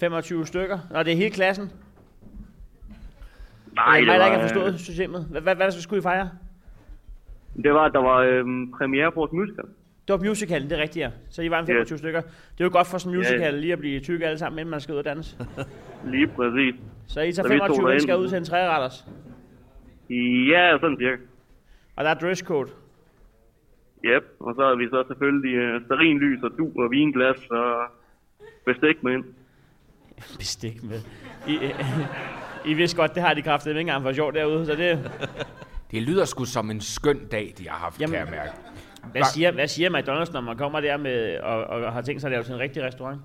25 0.00 0.46
stykker. 0.46 0.78
Nå, 0.90 1.02
det 1.02 1.12
er 1.12 1.16
hele 1.16 1.30
klassen. 1.30 1.72
Nej, 3.74 4.00
det 4.00 4.08
er 4.08 4.12
mig, 4.12 4.18
der 4.18 4.26
ikke 4.26 4.36
har 4.36 4.44
øh, 4.44 4.48
forstået 4.48 4.80
systemet. 4.80 5.26
Hvad, 5.30 5.40
hvad, 5.40 5.56
hvad 5.56 5.70
så 5.70 5.82
skulle 5.82 6.00
I 6.00 6.02
fejre? 6.02 6.30
Det 7.62 7.74
var, 7.74 7.84
at 7.84 7.92
der 7.92 8.02
var 8.02 8.16
øhm, 8.16 8.72
premiere 8.72 9.12
på 9.12 9.20
vores 9.20 9.32
musical. 9.32 9.64
Det 10.08 10.12
var 10.20 10.28
musicalen, 10.28 10.70
det 10.70 10.78
er 10.78 10.82
rigtigt, 10.82 11.02
ja. 11.02 11.10
Så 11.30 11.42
I 11.42 11.50
var 11.50 11.60
en 11.60 11.66
25 11.66 11.94
Yes. 11.94 12.00
stykker. 12.00 12.20
Det 12.20 12.60
er 12.60 12.64
jo 12.64 12.70
godt 12.72 12.86
for 12.86 12.98
sådan 12.98 13.12
en 13.12 13.18
musical 13.18 13.54
lige 13.54 13.72
at 13.72 13.78
blive 13.78 14.00
tykke 14.00 14.26
alle 14.26 14.38
sammen, 14.38 14.58
inden 14.58 14.70
man 14.70 14.80
skal 14.80 14.92
ud 14.92 14.98
og 14.98 15.04
danse. 15.04 15.36
Lige 16.14 16.26
præcis. 16.26 16.74
Så 17.06 17.20
I 17.20 17.32
tager 17.32 17.48
Så 17.48 17.52
vi 17.52 17.58
tog 17.58 17.66
25 17.66 17.74
derind. 17.76 17.88
mennesker 17.88 18.14
ud 18.14 18.28
til 18.28 18.38
en 18.38 18.44
træretters. 18.44 19.04
Ja, 20.50 20.76
sådan 20.80 20.96
cirka. 21.00 21.22
Og 21.96 22.04
der 22.04 22.10
er 22.10 22.14
dresscode. 22.14 22.70
Yep, 24.04 24.24
og 24.40 24.54
så 24.54 24.62
har 24.62 24.74
vi 24.74 24.86
så 24.88 25.04
selvfølgelig 25.08 25.54
øh, 25.54 25.84
stearinlys 25.84 26.42
og 26.42 26.50
du 26.58 26.70
og 26.82 26.90
vinglas 26.90 27.36
og 27.50 27.82
bestik 28.66 29.02
med 29.02 29.12
ind. 29.12 29.24
Bestik 30.38 30.82
med. 30.82 31.00
I, 31.48 31.58
I 32.70 32.74
vidste 32.74 32.96
godt, 32.96 33.14
det 33.14 33.22
har 33.22 33.34
de 33.34 33.42
kraftet 33.42 33.70
ikke 33.70 33.80
engang 33.80 34.02
for 34.02 34.12
sjov 34.12 34.32
derude, 34.34 34.66
så 34.66 34.74
det... 34.74 35.10
Det 35.90 36.02
lyder 36.02 36.24
sgu 36.24 36.44
som 36.44 36.70
en 36.70 36.80
skøn 36.80 37.18
dag, 37.32 37.54
de 37.58 37.68
har 37.68 37.78
haft, 37.78 38.00
Jamen, 38.00 38.12
kan 38.16 38.20
jeg 38.26 38.30
mærke. 38.30 38.50
Hvad 39.12 39.22
siger, 39.34 39.52
hvad 39.52 39.66
siger 39.66 39.90
McDonald's, 39.90 40.32
når 40.32 40.40
man 40.40 40.56
kommer 40.56 40.80
der 40.80 40.96
med 40.96 41.38
og, 41.40 41.64
og 41.64 41.92
har 41.92 42.02
tænkt 42.02 42.20
sig 42.20 42.28
at 42.28 42.32
lave 42.32 42.42
til 42.44 42.54
en 42.54 42.60
rigtig 42.60 42.82
restaurant? 42.82 43.20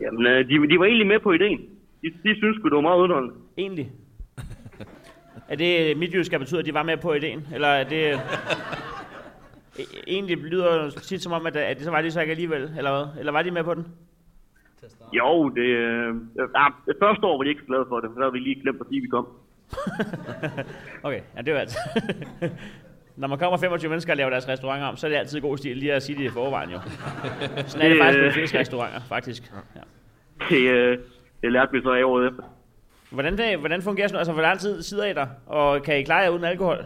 Jamen, 0.00 0.26
øh, 0.26 0.48
de, 0.48 0.68
de 0.70 0.78
var 0.78 0.84
egentlig 0.84 1.06
med 1.06 1.20
på 1.20 1.32
ideen. 1.32 1.60
De, 2.02 2.08
de 2.10 2.36
synes 2.36 2.56
det 2.64 2.72
var 2.72 2.80
meget 2.80 2.98
underholdende. 2.98 3.34
Egentlig. 3.58 3.92
Er 5.48 5.56
det 5.56 5.96
midtjysk, 5.98 6.38
betyder, 6.38 6.60
at 6.60 6.66
de 6.66 6.74
var 6.74 6.82
med 6.82 6.96
på 6.96 7.12
ideen? 7.12 7.46
Eller 7.54 7.68
er 7.68 7.84
det... 7.84 8.14
E- 9.78 10.04
Egentlig 10.06 10.36
lyder 10.38 10.82
det 10.84 10.94
tit 11.02 11.22
som 11.22 11.32
om, 11.32 11.46
at, 11.46 11.56
at 11.56 11.76
det 11.76 11.84
så 11.84 11.90
var 11.90 12.02
de 12.02 12.10
så 12.10 12.20
ikke 12.20 12.30
alligevel, 12.30 12.62
eller 12.78 12.90
hvad? 12.90 13.18
Eller 13.20 13.32
var 13.32 13.42
de 13.42 13.50
med 13.50 13.64
på 13.64 13.74
den? 13.74 13.86
Jo, 15.12 15.48
det, 15.48 15.60
øh, 15.62 16.14
ja, 16.38 16.66
det 16.86 16.96
første 17.02 17.26
år 17.26 17.36
var 17.36 17.42
de 17.44 17.48
ikke 17.50 17.60
så 17.60 17.66
glade 17.66 17.84
for 17.88 18.00
det, 18.00 18.10
så 18.14 18.20
havde 18.20 18.32
vi 18.32 18.38
lige 18.38 18.60
glemt 18.62 18.80
at 18.80 18.86
sige, 18.88 18.98
at 18.98 19.02
vi 19.02 19.08
kom. 19.08 19.26
Okay, 21.06 21.20
ja, 21.36 21.40
det 21.40 21.48
er 21.48 21.52
jo 21.52 21.58
altid. 21.58 21.78
Når 23.16 23.28
man 23.28 23.38
kommer 23.38 23.56
25 23.58 23.88
mennesker 23.88 24.12
og 24.12 24.16
laver 24.16 24.30
deres 24.30 24.48
restauranter 24.48 24.86
om, 24.86 24.96
så 24.96 25.06
er 25.06 25.10
det 25.10 25.16
altid 25.16 25.40
god 25.40 25.56
stil 25.58 25.76
lige 25.76 25.92
at 25.92 26.02
sige 26.02 26.18
det 26.18 26.24
i 26.24 26.28
forvejen 26.28 26.70
jo. 26.70 26.78
Sådan 27.66 27.86
er 27.86 27.88
det 27.88 27.98
faktisk 28.02 28.18
på 28.18 28.22
de 28.22 28.26
øh, 28.26 28.32
fleste 28.32 28.58
restauranter, 28.58 29.00
faktisk. 29.08 29.52
Ja. 29.76 29.80
Det, 30.50 30.70
øh, 30.70 30.98
det 31.42 31.52
lærte 31.52 31.72
vi 31.72 31.80
så 31.82 31.90
af 31.92 32.04
året 32.04 32.28
efter. 32.28 32.42
Hvordan, 33.10 33.38
det, 33.38 33.58
hvordan 33.58 33.82
fungerer 33.82 34.08
sådan? 34.08 34.18
Altså, 34.18 34.32
hvor 34.32 34.42
lang 34.42 34.58
tid 34.58 34.82
sidder 34.82 35.04
I 35.04 35.12
der? 35.12 35.26
Og 35.46 35.82
kan 35.82 35.98
I 35.98 36.02
klare 36.02 36.18
jer 36.22 36.28
uden 36.30 36.44
alkohol? 36.44 36.78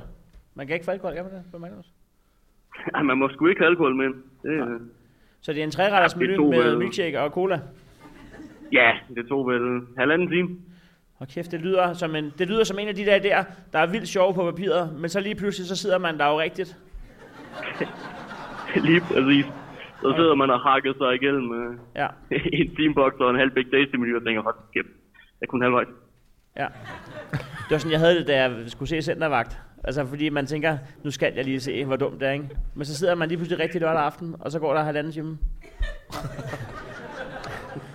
Man 0.55 0.67
kan 0.67 0.75
ikke 0.75 0.85
få 0.85 0.91
alkohol, 0.91 1.15
kan 1.15 1.25
man 1.25 1.33
det? 1.33 1.43
På 1.53 1.57
McDonald's? 1.57 1.89
Ja, 2.97 3.03
man 3.03 3.19
må 3.19 3.29
sgu 3.29 3.47
ikke 3.47 3.61
have 3.61 3.69
alkohol 3.71 3.95
med. 3.95 4.07
Det, 4.43 4.51
øh, 4.69 4.81
Så 5.41 5.53
det 5.53 5.61
er 5.61 5.65
en 5.65 5.71
træretters 5.71 6.15
Ja, 6.15 6.19
menu 6.27 6.51
med 6.51 6.77
milkshake 6.77 7.21
og 7.21 7.31
cola? 7.31 7.61
ja, 8.73 8.91
det 9.15 9.29
tog 9.29 9.47
vel 9.47 9.81
halvanden 9.99 10.29
time. 10.31 10.49
Og 11.19 11.29
kæft, 11.29 11.51
det 11.51 11.61
lyder, 11.61 11.93
som 11.93 12.15
en, 12.17 12.33
det 12.39 12.49
lyder 12.49 12.65
som 12.65 12.79
en 12.79 12.89
af 12.89 12.95
de 12.95 13.05
der 13.07 13.19
der, 13.19 13.45
der 13.73 13.79
er 13.79 13.87
vildt 13.87 14.09
sjove 14.09 14.35
på 14.35 14.45
papiret, 14.51 14.93
men 15.01 15.11
så 15.11 15.21
lige 15.21 15.35
pludselig, 15.35 15.69
så 15.69 15.77
sidder 15.77 15.99
man 15.99 16.19
der 16.19 16.27
jo 16.27 16.41
rigtigt. 16.41 16.77
lige 18.89 19.01
præcis. 19.01 19.47
Så 20.03 20.13
sidder 20.17 20.35
man 20.35 20.51
og 20.51 20.61
hakker 20.61 20.93
sig 20.99 21.15
igennem 21.15 21.53
øh, 21.63 21.79
Ja, 21.97 22.07
en 22.61 22.77
teambox 22.77 23.13
og 23.21 23.31
en 23.31 23.37
halv 23.37 23.51
Big 23.51 23.65
Tasty 23.73 23.97
menu 23.97 24.17
og 24.17 24.25
tænker, 24.27 24.43
hold 24.43 24.55
kæft, 24.75 24.87
jeg 25.41 25.49
kunne 25.49 25.65
halvvejs. 25.65 25.89
ja. 26.57 26.67
Det 27.33 27.71
var 27.75 27.79
sådan, 27.79 27.93
jeg 27.93 28.01
havde 28.01 28.19
det, 28.19 28.27
da 28.27 28.43
jeg 28.43 28.53
skulle 28.67 28.89
se 28.89 29.03
Centervagt. 29.03 29.59
Altså, 29.85 30.07
fordi 30.07 30.29
man 30.29 30.47
tænker, 30.47 30.79
nu 31.05 31.11
skal 31.11 31.33
jeg 31.37 31.45
lige 31.45 31.61
se, 31.61 31.85
hvor 31.85 31.97
dumt 31.97 32.21
det 32.21 32.29
er, 32.29 32.33
ikke? 32.33 32.49
Men 32.75 32.85
så 32.85 32.95
sidder 32.97 33.15
man 33.15 33.29
lige 33.29 33.39
pludselig 33.39 33.59
rigtig 33.65 33.81
lørdag 33.81 34.03
aften, 34.03 34.37
og 34.41 34.53
så 34.53 34.59
går 34.59 34.75
der 34.75 34.83
halvanden 34.83 35.13
time. 35.13 35.39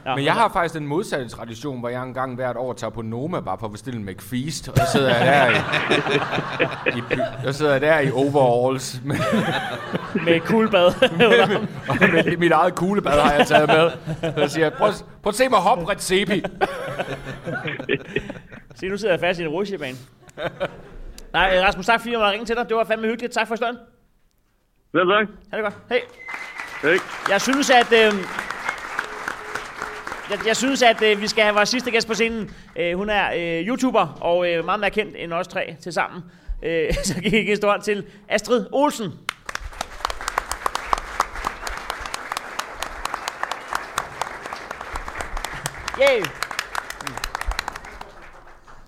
Ja, 0.05 0.15
Men 0.15 0.25
jeg 0.25 0.33
har 0.33 0.49
faktisk 0.49 0.75
den 0.79 0.87
modsatte 0.87 1.29
tradition, 1.29 1.79
hvor 1.79 1.89
jeg 1.89 2.03
engang 2.03 2.35
hvert 2.35 2.57
år 2.57 2.73
tager 2.73 2.91
på 2.91 3.01
Noma 3.01 3.39
bare 3.39 3.57
på 3.57 3.65
at 3.65 3.71
bestille 3.71 3.99
en 3.99 4.05
McFeast, 4.05 4.67
og 4.69 4.77
så 4.77 4.83
sidder 4.91 5.15
jeg 5.15 5.25
der 5.25 5.49
i, 5.49 6.97
i, 6.97 7.01
by- 7.01 7.45
jeg 7.45 7.55
sidder 7.55 7.79
der 7.79 7.99
i 7.99 8.11
overalls 8.11 9.01
med, 9.05 9.15
med 10.25 10.39
cool 10.39 10.71
bad. 10.71 10.85
og 11.89 11.95
med 11.99 12.37
mit 12.37 12.51
eget 12.51 12.75
kuglebad 12.75 13.11
har 13.19 13.31
jeg 13.33 13.47
taget 13.47 13.67
med. 13.67 13.91
Så 14.47 14.53
siger 14.53 14.65
jeg, 14.65 14.73
prøv, 14.73 14.89
prøv 15.23 15.29
at 15.29 15.35
se 15.35 15.49
mig 15.49 15.59
hoppe 15.59 15.89
Recepi. 15.91 16.43
Se, 18.75 18.87
nu 18.87 18.97
sidder 18.97 19.13
jeg 19.13 19.19
fast 19.19 19.39
i 19.39 19.43
en 19.43 19.49
rutsjebane. 19.49 19.97
Nej, 21.33 21.61
Rasmus, 21.61 21.85
tak 21.85 21.99
fordi 21.99 22.11
jeg 22.11 22.19
måtte 22.19 22.31
ringe 22.31 22.45
til 22.45 22.55
dig. 22.55 22.69
Det 22.69 22.77
var 22.77 22.83
fandme 22.83 23.07
hyggeligt. 23.07 23.33
Tak 23.33 23.47
for 23.47 23.55
stunden. 23.55 23.77
Vel 24.93 25.07
tak. 25.07 25.27
Ha' 25.51 25.57
det 25.57 25.63
godt. 25.63 25.75
Hej. 25.89 26.01
Hej. 26.81 26.97
Jeg 27.29 27.41
synes, 27.41 27.69
at... 27.69 27.93
Øh, 27.93 28.13
jeg, 30.29 30.39
jeg 30.47 30.55
synes, 30.55 30.81
at 30.81 31.01
øh, 31.01 31.21
vi 31.21 31.27
skal 31.27 31.43
have 31.43 31.55
vores 31.55 31.69
sidste 31.69 31.91
gæst 31.91 32.07
på 32.07 32.13
scenen. 32.13 32.55
Øh, 32.75 32.97
hun 32.97 33.09
er 33.09 33.31
øh, 33.35 33.67
YouTuber 33.67 34.17
og 34.21 34.49
øh, 34.49 34.65
meget 34.65 34.79
mere 34.79 34.91
kendt 34.91 35.15
end 35.17 35.33
os 35.33 35.47
tre 35.47 35.75
til 35.81 35.93
sammen. 35.93 36.21
Øh, 36.63 36.93
så 37.03 37.21
gik 37.21 37.33
jeg 37.33 37.49
en 37.49 37.57
stor 37.57 37.77
til 37.77 38.05
Astrid 38.29 38.65
Olsen. 38.71 39.11
Yay! 46.01 46.25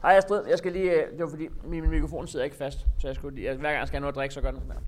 Hej 0.01 0.17
Astrid, 0.17 0.41
jeg 0.49 0.57
skal 0.57 0.71
lige, 0.71 0.91
øh, 0.91 1.11
det 1.11 1.19
var 1.19 1.29
fordi 1.29 1.47
min, 1.63 1.89
mikrofon 1.89 2.27
sidder 2.27 2.45
ikke 2.45 2.57
fast, 2.57 2.77
så 2.99 3.07
jeg 3.07 3.15
skulle 3.15 3.35
lige, 3.35 3.53
hver 3.53 3.69
gang 3.69 3.79
jeg 3.79 3.87
skal 3.87 3.95
have 3.95 4.01
noget 4.01 4.13
at 4.13 4.15
drikke, 4.15 4.33
så 4.33 4.41
gør 4.41 4.51
den 4.51 4.59
sådan 4.59 4.75
her. 4.75 4.81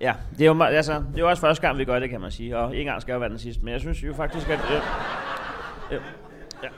Ja, 0.00 0.14
det 0.38 0.40
er, 0.40 0.46
jo, 0.46 0.62
altså, 0.62 0.92
det 0.92 1.14
er 1.16 1.18
jo 1.18 1.28
også 1.28 1.40
første 1.40 1.66
gang, 1.66 1.78
vi 1.78 1.84
gør 1.84 1.98
det, 1.98 2.10
kan 2.10 2.20
man 2.20 2.30
sige. 2.30 2.58
Og 2.58 2.76
en 2.76 2.86
gang 2.86 3.02
skal 3.02 3.12
jo 3.12 3.18
være 3.18 3.28
den 3.28 3.38
sidste. 3.38 3.64
Men 3.64 3.72
jeg 3.72 3.80
synes 3.80 4.02
jo 4.02 4.14
faktisk, 4.14 4.48
at... 4.50 4.58
Øh, 4.70 4.80
øh, 5.92 6.00
ja. 6.62 6.68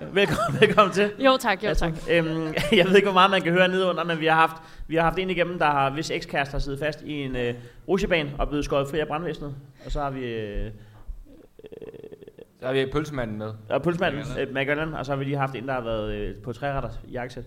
velkommen, 0.20 0.60
velkommen 0.60 0.94
til. 0.94 1.10
Jo 1.18 1.36
tak, 1.40 1.64
jo 1.64 1.74
tak. 1.74 1.92
Øhm, 2.10 2.54
jeg 2.78 2.86
ved 2.86 2.96
ikke, 2.96 3.06
hvor 3.06 3.12
meget 3.12 3.30
man 3.30 3.42
kan 3.42 3.52
høre 3.52 3.68
nedenunder, 3.68 4.04
men 4.04 4.20
vi 4.20 4.26
har 4.26 4.34
haft, 4.34 4.56
vi 4.86 4.96
har 4.96 5.02
haft 5.02 5.18
en 5.18 5.30
igennem, 5.30 5.58
der 5.58 5.66
har, 5.66 5.90
hvis 5.90 6.10
ekskæreste 6.10 6.52
har 6.52 6.58
siddet 6.58 6.80
fast 6.80 7.02
i 7.02 7.12
en 7.12 7.36
øh, 7.36 7.54
rutsjebane 7.88 8.30
og 8.38 8.48
blevet 8.48 8.64
skåret 8.64 8.88
fri 8.88 8.98
af 8.98 9.06
brandvæsenet. 9.06 9.54
Og 9.84 9.92
så 9.92 10.00
har 10.00 10.10
vi... 10.10 10.24
Øh, 10.26 10.64
øh, 10.66 10.70
Så 12.60 12.66
har 12.66 12.72
vi 12.72 12.86
pølsemanden 12.92 13.38
med. 13.38 13.52
Og 13.68 13.82
pølsemanden, 13.82 14.24
øh, 14.38 14.54
McAllen, 14.54 14.94
og 14.94 15.06
så 15.06 15.12
har 15.12 15.16
vi 15.16 15.24
lige 15.24 15.36
haft 15.36 15.54
en, 15.54 15.66
der 15.66 15.74
har 15.74 15.80
været 15.80 16.12
øh, 16.12 16.36
på 16.36 16.52
træretter 16.52 16.90
jakkesæt. 17.12 17.44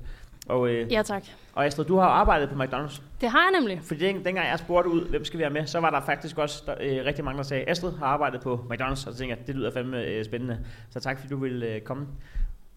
Og, 0.48 0.70
øh, 0.70 0.92
Ja, 0.92 1.02
tak. 1.02 1.24
og 1.54 1.66
Astrid, 1.66 1.86
du 1.86 1.98
har 1.98 2.08
arbejdet 2.08 2.50
på 2.50 2.64
McDonald's. 2.64 3.02
Det 3.22 3.30
har 3.30 3.40
jeg 3.40 3.60
nemlig. 3.60 3.82
Fordi 3.84 4.06
den, 4.06 4.16
dengang 4.16 4.48
jeg 4.48 4.60
spurgte 4.60 4.90
ud, 4.90 5.10
hvem 5.10 5.26
skal 5.26 5.38
vi 5.38 5.44
have 5.44 5.54
med, 5.54 5.66
så 5.68 5.80
var 5.80 5.90
der 5.90 6.02
faktisk 6.02 6.38
også 6.38 6.64
der, 6.66 6.76
øh, 6.80 7.06
rigtig 7.06 7.26
mange, 7.26 7.38
der 7.38 7.44
sagde, 7.44 7.70
Astrid 7.70 7.92
har 7.98 8.06
arbejdet 8.06 8.42
på 8.42 8.66
McDonald's, 8.72 8.90
og 8.90 8.98
så 8.98 9.16
tænkte 9.18 9.38
jeg, 9.40 9.48
det 9.48 9.56
lyder 9.56 9.72
fandme 9.72 10.04
øh, 10.04 10.26
spændende. 10.26 10.60
Så 10.90 11.00
tak, 11.00 11.20
fordi 11.20 11.30
du 11.30 11.38
ville 11.38 11.66
øh, 11.66 11.82
komme. 11.82 12.08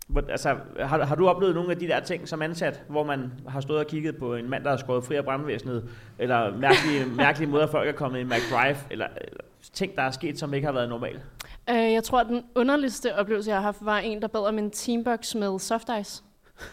Hvor, 0.09 0.23
altså, 0.29 0.57
har, 0.81 1.05
har 1.05 1.15
du 1.15 1.29
oplevet 1.29 1.55
nogle 1.55 1.71
af 1.71 1.79
de 1.79 1.89
der 1.89 2.01
ting 2.01 2.29
som 2.29 2.43
ansat, 2.43 2.83
hvor 2.89 3.05
man 3.05 3.33
har 3.49 3.61
stået 3.61 3.79
og 3.79 3.87
kigget 3.87 4.17
på 4.17 4.35
en 4.35 4.51
mand, 4.51 4.65
der 4.65 4.71
har 4.71 4.77
skåret 4.77 5.05
fri 5.05 5.15
af 5.15 5.25
brandvæsenet, 5.25 5.89
eller 6.19 6.57
mærkelige, 6.57 7.07
mærkelige 7.25 7.51
måder, 7.51 7.67
folk 7.67 7.89
er 7.89 7.93
kommet 7.93 8.21
i 8.21 8.25
McDrive, 8.25 8.77
eller, 8.91 9.07
eller 9.21 9.41
ting, 9.73 9.97
der 9.97 10.03
er 10.03 10.11
sket, 10.11 10.39
som 10.39 10.55
ikke 10.55 10.67
har 10.67 10.73
været 10.73 10.89
normalt? 10.89 11.21
Øh, 11.71 11.93
jeg 11.93 12.05
tror, 12.05 12.21
at 12.21 12.27
den 12.27 12.43
underligste 12.55 13.15
oplevelse, 13.17 13.51
jeg 13.51 13.57
har 13.59 13.63
haft, 13.63 13.79
var 13.81 13.99
en, 13.99 14.23
der 14.23 14.29
bad 14.29 14.41
om 14.41 14.59
en 14.59 14.71
teambox 14.71 15.35
med 15.35 15.59
soft 15.59 15.89
ice. 16.01 16.24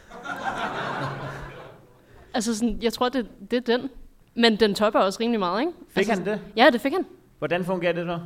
altså 2.33 2.57
sådan, 2.57 2.77
jeg 2.81 2.93
tror, 2.93 3.09
det, 3.09 3.27
det 3.51 3.69
er 3.69 3.77
den. 3.77 3.89
Men 4.35 4.55
den 4.55 4.75
topper 4.75 4.99
også 4.99 5.19
rimelig 5.19 5.39
meget, 5.39 5.59
ikke? 5.61 5.71
Fik 5.89 5.97
altså, 5.97 6.13
han 6.13 6.25
det? 6.25 6.39
Ja, 6.55 6.69
det 6.69 6.81
fik 6.81 6.93
han. 6.93 7.05
Hvordan 7.39 7.65
fungerer 7.65 7.93
det 7.93 8.05
så? 8.05 8.19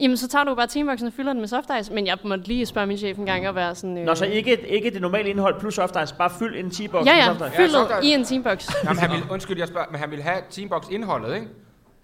Jamen, 0.00 0.16
så 0.16 0.28
tager 0.28 0.44
du 0.44 0.54
bare 0.54 0.66
teamboxen 0.66 1.06
og 1.06 1.12
fylder 1.12 1.32
den 1.32 1.40
med 1.40 1.48
soft 1.48 1.70
ice. 1.80 1.92
Men 1.92 2.06
jeg 2.06 2.18
måtte 2.24 2.44
lige 2.44 2.66
spørge 2.66 2.86
min 2.86 2.98
chef 2.98 3.18
en 3.18 3.26
gang 3.26 3.48
og 3.48 3.54
være 3.54 3.74
sådan... 3.74 3.98
Øh, 3.98 4.04
Nå, 4.04 4.14
så 4.14 4.24
ikke, 4.24 4.68
ikke 4.68 4.90
det 4.90 5.00
normale 5.00 5.28
indhold 5.28 5.60
plus 5.60 5.74
soft 5.74 5.96
ice, 6.04 6.14
bare 6.14 6.30
fyld 6.38 6.56
en 6.56 6.70
T-box 6.70 7.06
Ja, 7.06 7.12
med 7.14 7.22
ja, 7.22 7.26
soft 7.26 7.40
ice. 7.40 7.56
fyldet 7.56 7.72
soft 7.72 7.90
ice. 8.02 8.10
i 8.10 8.14
en 8.14 8.24
teambox. 8.24 8.68
Jamen, 8.84 8.98
han 8.98 9.10
ville, 9.10 9.24
undskyld, 9.30 9.58
jeg 9.58 9.68
spørger, 9.68 9.86
men 9.90 10.00
han 10.00 10.10
ville 10.10 10.22
have 10.22 10.38
Teambox 10.50 10.88
indholdet, 10.90 11.34
ikke? 11.34 11.46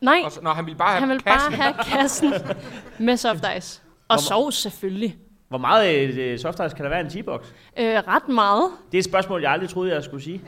Nej, 0.01 0.21
Og 0.25 0.33
så, 0.33 0.41
når 0.43 0.51
han 0.51 0.67
ville 0.67 0.79
bare 0.79 0.89
have 0.91 1.01
han 1.01 1.09
vil 1.09 1.23
kassen. 1.23 1.53
bare 1.53 1.63
have 1.63 1.75
kassen 2.01 2.33
med 3.07 3.17
soft 3.17 3.45
ice. 3.59 3.83
Og 4.09 4.21
sovs 4.21 4.55
selvfølgelig. 4.55 5.17
Hvor 5.51 5.59
meget 5.59 6.19
øh, 6.19 6.39
soft 6.39 6.61
ice 6.67 6.77
kan 6.77 6.85
der 6.85 6.89
være 6.89 7.01
i 7.01 7.05
en 7.05 7.11
T-box? 7.11 7.41
Øh, 7.79 7.87
ret 7.87 8.29
meget. 8.29 8.71
Det 8.93 8.99
er 8.99 9.01
et 9.01 9.05
spørgsmål, 9.05 9.43
jeg 9.43 9.53
aldrig 9.53 9.69
troede, 9.69 9.95
jeg 9.95 10.05
skulle 10.05 10.25
sige. 10.25 10.43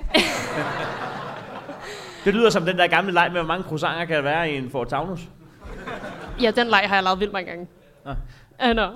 det 2.25 2.35
lyder 2.35 2.51
som 2.51 2.65
den 2.65 2.79
der 2.79 2.87
gamle 2.87 3.13
leg 3.13 3.31
med, 3.33 3.41
hvor 3.41 3.49
mange 3.49 3.65
croissanter 3.65 4.05
kan 4.05 4.17
der 4.17 4.23
være 4.23 4.51
i 4.51 4.57
en 4.57 4.71
Ford 4.71 4.89
Taunus. 4.89 5.21
Ja, 6.43 6.51
den 6.51 6.67
leg 6.67 6.81
har 6.87 6.97
jeg 6.97 7.05
lavet 7.05 7.21
vildt 7.21 7.33
mange 7.33 7.51
gange. 7.51 7.67
Nå. 8.05 8.11
Uh, 8.71 8.77
no. 8.77 8.89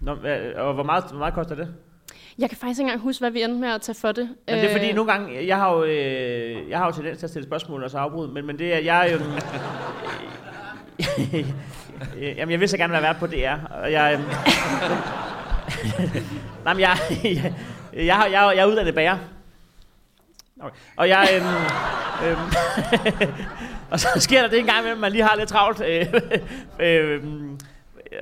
Nå, 0.00 0.12
og 0.56 0.74
hvor 0.74 0.82
meget, 0.82 1.04
hvor 1.04 1.18
meget 1.18 1.34
koster 1.34 1.54
det? 1.54 1.74
Jeg 2.38 2.48
kan 2.48 2.58
faktisk 2.58 2.80
ikke 2.80 2.86
engang 2.86 3.00
huske, 3.00 3.22
hvad 3.22 3.30
vi 3.30 3.42
endte 3.42 3.60
med 3.60 3.68
at 3.68 3.80
tage 3.80 3.96
for 4.00 4.12
det. 4.12 4.28
Men 4.46 4.56
det 4.56 4.64
er 4.64 4.72
fordi, 4.72 4.88
Øh, 4.88 4.94
nogle 4.94 5.12
gange, 5.12 5.46
jeg 5.46 5.56
har 5.56 5.72
jo, 5.72 5.84
øh, 5.84 6.70
jeg 6.70 6.78
har 6.78 6.86
jo 6.86 6.92
tendens 6.92 7.18
til 7.18 7.26
at 7.26 7.30
stille 7.30 7.46
spørgsmål 7.46 7.84
og 7.84 7.90
så 7.90 7.98
afbryde, 7.98 8.28
men, 8.28 8.46
men 8.46 8.58
det 8.58 8.74
er, 8.74 8.78
jeg 8.78 9.08
er 9.08 9.12
jo... 9.12 9.18
Øh, 12.16 12.36
jamen, 12.36 12.50
jeg 12.50 12.60
vil 12.60 12.68
så 12.68 12.76
gerne 12.76 12.92
være 12.92 13.02
vært 13.02 13.16
på 13.16 13.26
DR, 13.26 13.66
og 13.70 13.92
jeg... 13.92 14.18
Øh, 15.98 16.22
nej, 16.64 16.74
men 16.74 16.80
jeg, 16.80 16.96
jeg, 17.24 17.54
jeg, 17.92 18.04
jeg, 18.06 18.52
jeg 18.56 18.62
er 18.62 18.64
uddannet 18.64 18.94
bager. 18.94 19.18
Okay. 20.60 20.76
Og 20.96 21.08
jeg... 21.08 21.28
Øhm, 21.34 21.46
øhm, 22.28 22.52
og 23.90 24.00
så 24.00 24.08
sker 24.16 24.42
der 24.42 24.48
det 24.48 24.58
en 24.58 24.66
gang 24.66 24.78
imellem, 24.78 25.00
man 25.00 25.12
lige 25.12 25.24
har 25.24 25.36
lidt 25.36 25.48
travlt. 25.48 25.80
Øh, 25.80 26.06
øh, 26.86 27.22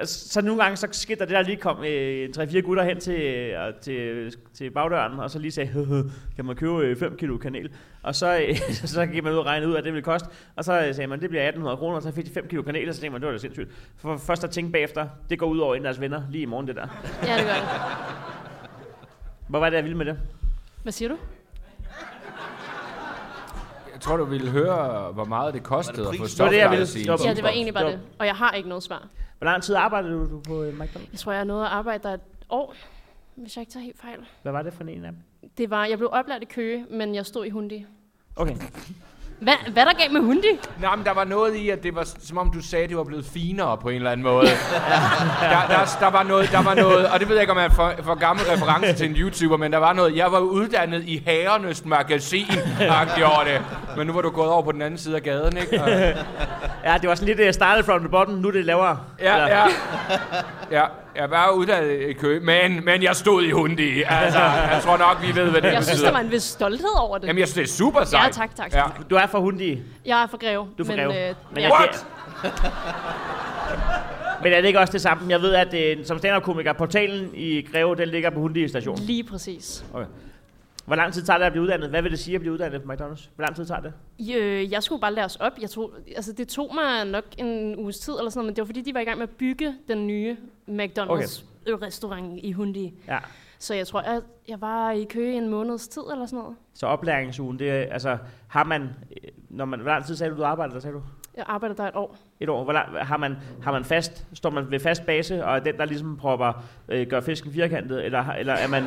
så 0.05 0.41
nogle 0.43 0.63
gange 0.63 0.77
så 0.77 0.89
sker 0.93 1.17
der 1.17 1.25
det, 1.25 1.35
der 1.35 1.43
lige 1.43 1.57
kom 1.57 1.85
øh, 1.85 2.29
3-4 2.39 2.59
gutter 2.61 2.83
hen 2.85 3.01
til, 3.01 3.21
øh, 3.21 3.75
til, 3.83 4.35
til 4.55 4.71
bagdøren, 4.71 5.21
og 5.21 5.31
så 5.31 5.39
lige 5.39 5.51
sagde, 5.53 5.71
"Høhø, 5.71 6.03
kan 6.37 6.45
man 6.45 6.57
købe 6.57 6.97
5 6.99 7.17
kilo 7.17 7.39
kanel? 7.39 7.71
Og 8.03 8.15
så, 8.15 8.39
øh, 8.49 8.57
så 8.95 9.07
gik 9.07 9.25
man 9.25 9.33
ud 9.33 9.39
og 9.39 9.47
regnede 9.47 9.71
ud, 9.71 9.77
at 9.77 9.85
det 9.85 9.93
ville 9.93 10.03
koste. 10.05 10.29
Og 10.57 10.65
så 10.65 10.87
øh, 10.87 10.95
sagde 10.95 11.09
man, 11.09 11.21
det 11.21 11.31
bliver 11.31 11.43
1800 11.43 11.77
kroner, 11.77 11.97
og 11.97 12.03
så 12.03 12.13
fik 12.13 12.25
de 12.27 12.31
5 12.31 12.49
kilo 12.49 12.63
kanel, 12.63 12.89
og 12.89 12.95
så 12.95 13.01
tænkte 13.01 13.13
man, 13.13 13.21
det 13.21 13.27
var 13.27 13.33
da 13.33 13.39
sindssygt. 13.39 13.71
For 13.99 14.17
først 14.17 14.45
at 14.45 14.51
tænke 14.51 14.73
bagefter, 14.73 15.09
det 15.31 15.39
går 15.39 15.47
ud 15.47 15.59
over 15.59 15.75
en 15.75 15.79
af 15.81 15.85
deres 15.85 16.01
venner 16.01 16.23
lige 16.31 16.43
i 16.43 16.47
morgen, 16.47 16.67
det 16.69 16.77
der. 16.77 16.87
Ja, 17.23 17.37
det 17.37 17.45
gør 17.45 17.53
det. 17.55 17.63
Hvor 19.49 19.59
var 19.59 19.71
det, 19.71 19.77
jeg 19.77 19.85
ville 19.85 19.97
med 19.99 20.07
det? 20.07 20.19
Hvad 20.83 20.93
siger 20.93 21.09
du? 21.09 21.17
Jeg 23.93 24.01
tror, 24.01 24.17
du 24.17 24.25
ville 24.25 24.51
høre, 24.51 25.13
hvor 25.13 25.25
meget 25.25 25.55
det 25.55 25.63
kostede 25.63 26.01
at 26.09 26.17
få? 26.17 26.25
Det 26.25 26.31
Det 26.31 27.09
var- 27.09 27.17
en 27.17 27.25
Ja, 27.27 27.35
det 27.35 27.43
var 27.43 27.49
egentlig 27.49 27.75
bare 27.75 27.87
det. 27.87 28.01
Og 28.19 28.27
jeg 28.27 28.35
har 28.35 28.53
ikke 28.53 28.69
noget 28.69 28.85
svar. 28.85 29.07
Hvor 29.39 29.45
lang 29.45 29.63
tid 29.63 29.75
arbejdede 29.75 30.13
du, 30.13 30.31
du 30.31 30.41
på 30.41 30.63
øh, 30.63 30.81
McDonald's? 30.81 31.09
Jeg 31.13 31.19
tror, 31.19 31.33
jeg 31.33 31.45
nået 31.45 31.65
at 31.65 31.71
arbejde 31.71 32.03
der 32.03 32.15
et 32.15 32.21
år, 32.49 32.75
hvis 33.35 33.57
jeg 33.57 33.63
ikke 33.63 33.73
tager 33.73 33.85
helt 33.85 34.01
fejl. 34.01 34.19
Hvad 34.43 34.53
var 34.53 34.63
det 34.63 34.73
for 34.73 34.85
en 34.85 35.05
af 35.05 35.13
dem? 35.13 35.51
Det 35.59 35.71
var, 35.71 35.87
jeg 35.87 35.99
blev 35.99 36.11
oplært 36.13 36.43
i 36.43 36.45
Køge, 36.45 36.87
men 36.91 37.15
jeg 37.15 37.27
stod 37.27 37.47
i 37.47 37.51
Hundi. 37.51 37.87
Okay. 38.37 38.57
Hvad, 39.41 39.55
hvad 39.73 39.85
der 39.87 39.93
gav 39.99 40.13
med 40.13 40.21
Hundi? 40.21 40.47
Nej, 40.81 40.97
men 40.97 41.05
der 41.05 41.13
var 41.15 41.25
noget 41.25 41.55
i, 41.55 41.71
at 41.71 41.83
det 41.83 41.95
var 41.95 42.09
som 42.25 42.39
om 42.39 42.51
du 42.51 42.61
sagde, 42.63 42.83
at 42.85 42.89
det 42.89 42.97
var 42.99 43.05
blevet 43.05 43.25
finere 43.35 43.79
på 43.79 43.89
en 43.89 43.97
eller 43.97 44.11
anden 44.11 44.25
måde. 44.27 44.47
der, 45.53 45.67
der, 45.69 45.97
der, 46.01 46.11
var 46.11 46.23
noget, 46.23 46.53
der 46.53 46.63
var 46.63 46.75
noget, 46.75 47.07
og 47.09 47.21
det 47.21 47.29
ved 47.29 47.37
jeg 47.37 47.43
ikke, 47.43 47.53
om 47.53 47.59
jeg 47.59 47.65
er 47.65 47.71
for, 47.71 47.93
for 48.03 48.15
gammel 48.15 48.45
reference 48.47 48.93
til 48.93 49.11
en 49.11 49.17
YouTuber, 49.17 49.57
men 49.57 49.73
der 49.73 49.79
var 49.79 49.93
noget, 49.93 50.17
jeg 50.17 50.33
var 50.33 50.39
uddannet 50.39 51.03
i 51.05 51.23
Herrenes 51.27 51.85
Magasin, 51.85 52.47
over 53.25 53.45
det. 53.45 53.63
Men 53.97 54.07
nu 54.07 54.13
var 54.13 54.21
du 54.23 54.31
gået 54.31 54.51
over 54.51 54.63
på 54.63 54.73
den 54.73 54.83
anden 54.83 54.99
side 54.99 55.17
af 55.17 55.23
gaden, 55.23 55.57
ikke? 55.57 55.83
Og, 55.83 55.89
Ja, 56.85 56.99
det 57.01 57.09
var 57.09 57.15
sådan 57.15 57.37
lidt 57.37 57.49
uh, 57.49 57.53
started 57.55 57.85
from 57.85 58.01
the 58.01 58.09
bottom, 58.09 58.35
nu 58.35 58.49
er 58.49 58.53
det 58.53 58.65
lavere. 58.65 58.99
ja, 59.21 59.35
Eller- 59.35 59.49
ja. 59.49 59.65
Ja, 60.71 60.85
jeg 61.17 61.31
var 61.31 61.51
uddannet 61.51 62.01
i 62.09 62.13
kø, 62.13 62.41
men, 62.41 62.85
men 62.85 63.03
jeg 63.03 63.17
stod 63.17 63.43
i 63.43 63.51
Hundi. 63.51 64.03
Altså, 64.09 64.39
jeg 64.41 64.81
tror 64.83 64.97
nok, 64.97 65.23
vi 65.23 65.41
ved, 65.41 65.51
hvad 65.51 65.63
det 65.63 65.73
Jeg 65.73 65.83
synes, 65.83 65.89
betyder. 65.91 66.07
der 66.07 66.13
var 66.13 66.21
en 66.21 66.31
vis 66.31 66.43
stolthed 66.43 66.99
over 67.01 67.19
det. 67.19 67.27
Jamen, 67.27 67.41
jeg 67.41 67.49
synes, 67.49 67.69
det 67.69 67.73
er 67.73 67.77
super 67.77 68.05
sejt. 68.05 68.27
Ja, 68.27 68.31
tak, 68.43 68.57
tak. 68.57 68.73
Ja. 68.75 68.83
Du 69.11 69.15
er 69.15 69.27
fra 69.27 69.39
Hundi, 69.39 69.83
Jeg 70.07 70.23
er 70.23 70.27
fra 70.27 70.37
Greve. 70.37 70.69
Du 70.79 70.83
er 70.83 70.87
fra 70.87 70.97
men, 70.97 71.07
Greve. 71.07 71.29
Øh, 71.29 71.35
men, 71.55 71.63
ja. 71.63 71.63
jeg, 71.63 71.73
What? 71.73 72.07
men 74.43 74.53
er 74.53 74.61
det 74.61 74.67
ikke 74.67 74.81
også 74.81 74.93
det 74.93 75.01
samme? 75.01 75.31
Jeg 75.31 75.41
ved, 75.43 75.55
at 75.55 75.75
øh, 75.75 76.07
som 76.07 76.19
stand-up-komiker, 76.19 76.73
portalen 76.73 77.31
i 77.35 77.67
Greve, 77.73 77.97
den 77.97 78.09
ligger 78.09 78.31
på 78.31 78.41
Hundi 78.41 78.69
station. 78.69 78.99
Lige 78.99 79.25
præcis. 79.25 79.85
Okay. 79.95 80.07
Hvor 80.87 80.97
lang 80.97 81.13
tid 81.13 81.23
tager 81.23 81.39
det 81.39 81.45
at 81.45 81.53
blive 81.53 81.63
uddannet? 81.63 81.91
Hvad 81.91 82.03
vil 82.03 82.11
det 82.11 82.19
sige 82.19 82.35
at 82.35 82.41
blive 82.41 82.53
uddannet 82.53 82.83
på 82.83 82.93
McDonald's? 82.93 83.29
Hvor 83.35 83.45
lang 83.45 83.57
tid 83.57 83.67
tager 83.67 83.81
det? 83.81 83.93
Øh, 84.37 84.73
jeg 84.73 84.83
skulle 84.83 85.01
bare 85.01 85.15
læres 85.15 85.37
op. 85.37 85.53
Jeg 85.61 85.71
tror, 85.71 85.91
altså, 86.17 86.33
det 86.33 86.49
tog 86.49 86.75
mig 86.75 87.05
nok 87.05 87.25
en 87.39 87.77
uges 87.79 87.99
tid 87.99 88.15
eller 88.19 88.31
sådan 88.31 88.39
noget, 88.39 88.47
men 88.47 88.57
det 88.57 88.63
var 88.63 88.67
fordi, 88.67 88.83
de 88.83 88.95
var 88.95 89.01
i 89.01 89.05
gang 89.05 89.19
med 89.19 89.29
at 89.29 89.37
bygge 89.39 89.75
den 89.89 90.07
nye 90.07 90.37
McDonald's-restaurant 90.69 92.41
i 92.43 92.53
Hundi. 92.53 92.95
Ja. 93.09 93.19
Så 93.59 93.75
jeg 93.75 93.87
tror, 93.87 94.03
jeg, 94.03 94.21
jeg 94.49 94.61
var 94.61 94.91
i 94.91 95.05
kø 95.05 95.31
i 95.31 95.35
en 95.35 95.49
måneds 95.49 95.89
tid 95.89 96.03
eller 96.13 96.27
sådan 96.27 96.39
noget. 96.39 96.57
Så 96.75 96.87
oplæringsugen, 96.87 97.59
det 97.59 97.71
er, 97.71 97.93
altså, 97.93 98.19
har 98.49 98.65
man, 98.65 98.83
øh, 98.83 99.31
når 99.49 99.65
man, 99.65 99.81
hvor 99.81 99.91
lang 99.91 100.05
tid 100.05 100.17
sagde 100.17 100.33
du, 100.33 100.37
du 100.39 100.45
arbejdede 100.45 100.75
der, 100.75 100.81
sagde 100.81 100.95
du? 100.95 101.03
Jeg 101.37 101.45
arbejdede 101.49 101.79
der 101.79 101.89
et 101.89 101.95
år. 101.95 102.17
Et 102.41 102.49
år. 102.49 102.65
Hvor 102.65 102.73
lang, 102.73 103.07
har, 103.07 103.17
man, 103.17 103.37
har 103.63 103.73
man 103.73 103.85
fast, 103.85 104.27
står 104.33 104.51
man 104.51 104.71
ved 104.71 104.81
fast 104.81 105.07
base, 105.07 105.45
og 105.45 105.57
er 105.57 105.61
den, 105.61 105.77
der 105.77 105.85
ligesom 105.85 106.17
propper, 106.17 106.65
øh, 106.89 107.07
gør 107.07 107.21
fisken 107.21 107.53
firkantet, 107.53 108.05
eller, 108.05 108.25
eller 108.33 108.53
er 108.53 108.69
man, 108.69 108.85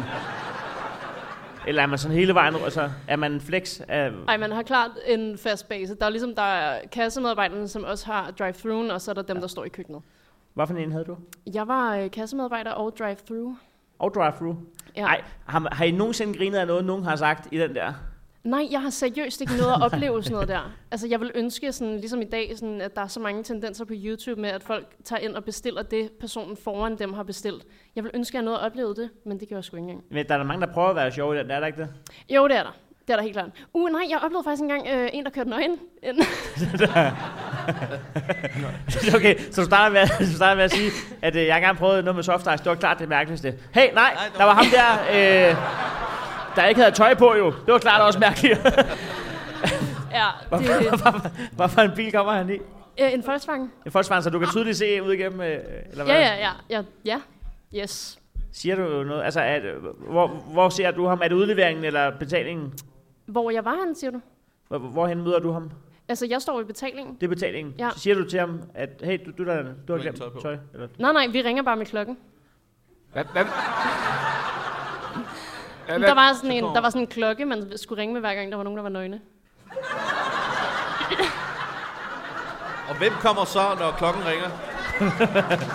eller 1.69 1.81
er 1.81 1.87
man 1.87 1.97
sådan 1.97 2.17
hele 2.17 2.33
vejen, 2.33 2.55
altså, 2.55 2.89
er 3.07 3.15
man 3.15 3.41
flex 3.41 3.81
af, 3.87 4.11
Ej, 4.27 4.37
man 4.37 4.51
har 4.51 4.63
klart 4.63 4.91
en 5.07 5.37
fast 5.37 5.69
base. 5.69 5.95
Der 5.95 6.05
er 6.05 6.09
ligesom, 6.09 6.35
der 6.35 6.41
er 6.41 6.87
kassemedarbejderne, 6.91 7.67
som 7.67 7.83
også 7.83 8.05
har 8.05 8.31
drive-through, 8.31 8.93
og 8.93 9.01
så 9.01 9.11
er 9.11 9.15
der 9.15 9.21
dem, 9.21 9.39
der 9.39 9.47
står 9.47 9.65
i 9.65 9.69
køkkenet. 9.69 10.01
hvad 10.53 10.67
for 10.67 10.73
en 10.73 10.91
havde 10.91 11.05
du? 11.05 11.17
Jeg 11.53 11.67
var 11.67 11.95
øh, 11.95 12.11
kassemedarbejder 12.11 12.71
og 12.71 12.97
drive-through. 12.99 13.55
Og 13.99 14.13
drive-thru? 14.13 14.55
Ja. 14.95 15.01
Nej, 15.01 15.21
har, 15.45 15.67
har 15.71 15.85
I 15.85 15.91
nogensinde 15.91 16.37
grinet 16.37 16.57
af 16.57 16.67
noget, 16.67 16.85
nogen 16.85 17.03
har 17.03 17.15
sagt 17.15 17.47
i 17.51 17.57
den 17.57 17.75
der? 17.75 17.93
Nej, 18.43 18.67
jeg 18.71 18.81
har 18.81 18.89
seriøst 18.89 19.41
ikke 19.41 19.53
noget 19.57 19.73
at 19.73 19.81
opleve 19.93 20.23
sådan 20.23 20.33
noget 20.33 20.47
der. 20.47 20.71
Altså, 20.91 21.07
jeg 21.07 21.19
vil 21.19 21.31
ønske, 21.35 21.71
sådan, 21.71 21.97
ligesom 21.97 22.21
i 22.21 22.25
dag, 22.25 22.51
sådan, 22.57 22.81
at 22.81 22.95
der 22.95 23.01
er 23.01 23.07
så 23.07 23.19
mange 23.19 23.43
tendenser 23.43 23.85
på 23.85 23.93
YouTube 23.95 24.41
med, 24.41 24.49
at 24.49 24.63
folk 24.63 24.87
tager 25.03 25.19
ind 25.19 25.35
og 25.35 25.43
bestiller 25.43 25.81
det, 25.81 26.11
personen 26.19 26.57
foran 26.57 26.97
dem 26.97 27.13
har 27.13 27.23
bestilt. 27.23 27.63
Jeg 27.95 28.03
vil 28.03 28.11
ønske, 28.13 28.31
at 28.31 28.35
jeg 28.35 28.43
noget 28.43 28.57
at 28.57 28.63
opleve 28.63 28.95
det, 28.95 29.09
men 29.25 29.39
det 29.39 29.49
gør 29.49 29.55
jeg 29.55 29.63
sgu 29.63 29.75
ikke 29.77 29.83
engang. 29.83 30.03
Men 30.11 30.27
der 30.27 30.33
er 30.33 30.37
der 30.37 30.45
mange, 30.45 30.65
der 30.67 30.73
prøver 30.73 30.89
at 30.89 30.95
være 30.95 31.11
sjove 31.11 31.37
den, 31.37 31.49
der, 31.49 31.55
er 31.55 31.59
der 31.59 31.67
ikke 31.67 31.81
det? 31.81 31.89
Jo, 32.29 32.47
det 32.47 32.57
er 32.57 32.63
der. 32.63 32.75
Det 33.07 33.13
er 33.13 33.17
der 33.17 33.23
helt 33.23 33.35
klart. 33.35 33.49
Uh, 33.73 33.91
nej, 33.91 34.01
jeg 34.09 34.19
oplevede 34.23 34.43
faktisk 34.43 34.61
engang 34.61 34.87
øh, 34.87 35.09
en, 35.13 35.23
der 35.23 35.29
kørte 35.29 35.49
nøgen. 35.49 35.77
ind. 36.03 36.17
okay, 39.15 39.39
så 39.51 39.61
du 39.61 39.65
starter 39.65 39.93
med, 39.93 40.27
du 40.27 40.35
starter 40.35 40.55
med 40.55 40.63
at 40.63 40.71
sige, 40.71 40.91
at 41.21 41.35
øh, 41.35 41.45
jeg 41.45 41.57
engang 41.57 41.77
prøvede 41.77 42.03
noget 42.03 42.15
med 42.15 42.23
soft 42.23 42.41
ice. 42.41 42.51
Det 42.51 42.65
var 42.65 42.75
klart 42.75 42.99
det 42.99 43.09
mærkeligste. 43.09 43.53
Hey, 43.73 43.93
nej, 43.93 44.17
der 44.37 44.43
var 44.43 44.53
ham 44.53 44.65
der, 44.65 44.91
øh, 45.49 45.55
der 46.59 46.65
ikke 46.67 46.81
havde 46.81 46.95
tøj 46.95 47.13
på 47.13 47.35
jo. 47.35 47.45
Det 47.45 47.73
var 47.73 47.79
klart 47.79 48.01
også 48.01 48.19
mærkeligt. 48.19 48.59
ja, 50.19 50.27
det 50.51 51.31
Hvad 51.55 51.69
for 51.69 51.81
en 51.81 51.91
bil 51.95 52.11
kommer 52.11 52.33
han 52.33 52.49
i? 52.49 52.57
øh, 53.01 53.13
en 53.13 53.23
Volkswagen. 53.27 53.71
En 53.85 53.93
Volkswagen, 53.93 54.23
så 54.23 54.29
du 54.29 54.39
kan 54.39 54.47
tydeligt 54.47 54.77
se 54.77 55.03
ud 55.03 55.13
igennem, 55.13 55.41
øh, 55.41 55.47
eller 55.91 56.03
hvad? 56.03 56.15
Ja, 56.15 56.19
ja, 56.19 56.51
ja, 56.69 56.83
ja, 57.05 57.19
ja. 57.73 57.81
Yes. 57.81 58.19
Siger 58.51 58.75
du 58.75 59.03
noget? 59.03 59.23
Altså, 59.23 59.41
at, 59.41 59.61
hvor, 60.09 60.27
hvor 60.27 60.69
ser 60.69 60.91
du 60.91 61.07
ham? 61.07 61.19
Er 61.23 61.27
det 61.27 61.35
udleveringen 61.35 61.85
eller 61.85 62.17
betalingen? 62.19 62.73
Hvor 63.25 63.51
jeg 63.51 63.65
var 63.65 63.75
han, 63.85 63.95
siger 63.95 64.11
du? 64.11 64.21
Hvor, 64.67 64.77
hvorhen 64.77 65.21
møder 65.23 65.39
du 65.39 65.51
ham? 65.51 65.71
Altså, 66.07 66.25
jeg 66.29 66.41
står 66.41 66.61
i 66.61 66.63
betalingen. 66.63 67.15
Det 67.15 67.23
er 67.23 67.27
betalingen. 67.29 67.73
Ja. 67.79 67.89
Så 67.93 67.99
siger 67.99 68.15
du 68.15 68.29
til 68.29 68.39
ham, 68.39 68.61
at 68.73 68.89
hey, 69.03 69.19
du, 69.25 69.31
du, 69.37 69.45
der, 69.45 69.63
du 69.87 69.93
har 69.93 69.99
glemt 70.01 70.17
tøj 70.17 70.29
på. 70.29 70.39
tøj. 70.41 70.57
Eller, 70.73 70.87
Nej, 70.99 71.11
nej, 71.13 71.27
vi 71.27 71.41
ringer 71.41 71.63
bare 71.63 71.75
med 71.75 71.85
klokken. 71.85 72.17
Hvad, 73.13 73.23
hvad? 73.33 73.43
Ja, 75.89 75.97
der 75.97 76.13
var 76.13 76.33
sådan 76.33 76.51
en, 76.51 76.63
der 76.63 76.81
var 76.81 76.89
sådan 76.89 77.01
en 77.01 77.07
klokke, 77.07 77.45
man 77.45 77.71
skulle 77.77 78.01
ringe 78.01 78.13
med 78.13 78.21
hver 78.21 78.35
gang, 78.35 78.49
der 78.51 78.55
var 78.55 78.63
nogen, 78.63 78.77
der 78.77 78.83
var 78.83 78.89
nøgne. 78.89 79.19
Og 82.89 82.95
hvem 82.97 83.13
kommer 83.21 83.45
så, 83.45 83.75
når 83.79 83.91
klokken 83.91 84.23
ringer? 84.25 84.49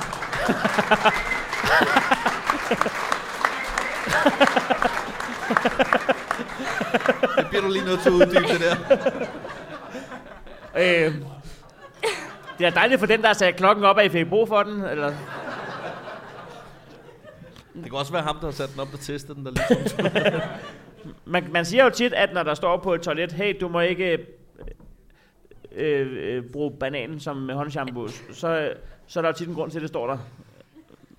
Det 7.37 7.47
bliver 7.49 7.63
du 7.63 7.69
lige 7.69 7.85
nødt 7.85 8.01
til 8.01 8.09
at 8.09 8.15
uddybe 8.15 8.49
det 8.49 8.61
der. 8.61 8.77
Øh, 10.77 11.15
det 12.59 12.67
er 12.67 12.71
dejligt 12.71 13.01
for 13.01 13.07
den, 13.07 13.23
der 13.23 13.33
sat 13.33 13.57
klokken 13.57 13.85
op, 13.85 13.99
at 13.99 14.07
I 14.07 14.09
fik 14.09 14.29
brug 14.29 14.49
for 14.49 14.63
den. 14.63 14.85
Eller? 14.85 15.13
Det 17.75 17.85
kan 17.85 17.93
også 17.95 18.13
være 18.13 18.23
ham, 18.23 18.37
der 18.37 18.45
har 18.47 18.51
sat 18.53 18.71
den 18.73 18.81
op 18.81 18.89
og 18.93 19.01
testet 19.01 19.37
den. 19.37 19.47
Der 19.47 19.53
ligesom. 19.81 20.07
Man, 21.25 21.53
man 21.53 21.65
siger 21.65 21.85
jo 21.85 21.91
tit, 21.91 22.13
at 22.13 22.35
når 22.35 22.43
der 22.43 22.55
står 22.55 22.77
på 22.77 22.95
et 22.95 23.01
toilet, 23.03 23.33
hey, 23.33 23.57
du 23.61 23.69
må 23.69 23.81
ikke 23.81 24.27
øh, 25.77 26.07
øh, 26.37 26.45
bruge 26.53 26.73
bananen 26.81 27.21
som 27.21 27.49
håndshampoo, 27.49 28.09
så, 28.33 28.73
så 29.07 29.21
er 29.21 29.23
der 29.23 29.29
jo 29.29 29.33
tit 29.33 29.49
en 29.49 29.55
grund 29.55 29.71
til, 29.71 29.79
at 29.79 29.83
det 29.83 29.89
står 29.89 30.07
der. 30.07 30.19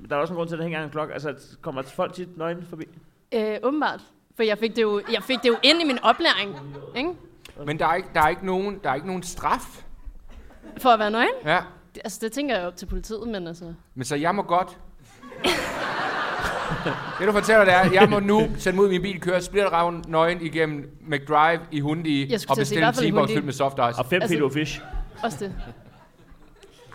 Der 0.10 0.16
er 0.16 0.20
også 0.20 0.34
en 0.34 0.38
grund 0.38 0.49
til, 0.49 0.56
at 0.56 0.60
der 0.60 0.64
hænger 0.64 0.84
en 0.84 0.89
klokke. 0.89 1.14
Altså, 1.14 1.36
kommer 1.62 1.82
folk 1.82 2.14
tit 2.14 2.38
nøgne 2.38 2.66
forbi? 2.70 2.84
Øh, 3.32 3.58
åbenbart. 3.64 4.01
For 4.36 4.43
jeg 4.43 4.58
fik, 4.58 4.76
det 4.76 4.82
jo, 4.82 5.01
jeg 5.12 5.24
fik 5.24 5.38
det 5.43 5.49
jo 5.49 5.58
ind 5.64 5.82
i 5.82 5.86
min 5.86 5.99
oplæring. 6.03 6.56
Ikke? 6.97 7.10
Men 7.66 7.80
der 7.80 7.88
er 7.88 7.95
ikke, 7.95 8.10
der 8.14 8.22
er 8.22 8.28
ikke, 8.28 8.45
nogen, 8.45 8.80
der 8.84 8.89
er 8.89 8.95
ikke 8.95 9.08
nogen 9.08 9.24
straf. 9.24 9.84
For 10.78 10.89
at 10.89 10.99
være 10.99 11.12
nøgen. 11.12 11.30
Ja. 11.45 11.62
Det- 11.95 12.01
Altså, 12.03 12.20
det 12.22 12.32
tænker 12.32 12.58
jeg 12.58 12.68
op 12.68 12.76
til 12.76 12.86
politiet, 12.86 13.28
men 13.28 13.47
altså... 13.47 13.74
Men 13.95 14.06
så 14.06 14.16
jeg 14.16 14.36
må 14.36 14.41
godt. 14.41 14.78
det 17.19 17.27
du 17.27 17.31
fortæller, 17.31 17.65
det 17.65 17.73
er, 17.73 17.77
at 17.79 17.93
jeg 17.93 18.09
må 18.09 18.19
nu 18.19 18.39
mig 18.73 18.83
ud 18.83 18.89
min 18.89 19.01
bil, 19.01 19.21
køre 19.21 19.41
splitterravn 19.41 20.03
nøgen 20.07 20.41
igennem 20.41 20.89
McDrive 21.07 21.59
i 21.71 21.79
Hundi 21.79 22.33
og 22.49 22.57
bestille 22.57 22.88
en 22.88 23.13
Hundi. 23.13 23.33
fyldt 23.33 23.45
med 23.45 23.53
soft 23.53 23.75
ice. 23.75 23.99
Og 23.99 24.05
fem 24.09 24.21
Altså- 24.21 24.36
kilo 24.36 24.49
fish. 24.49 24.81
Også 25.23 25.38
det. 25.39 25.53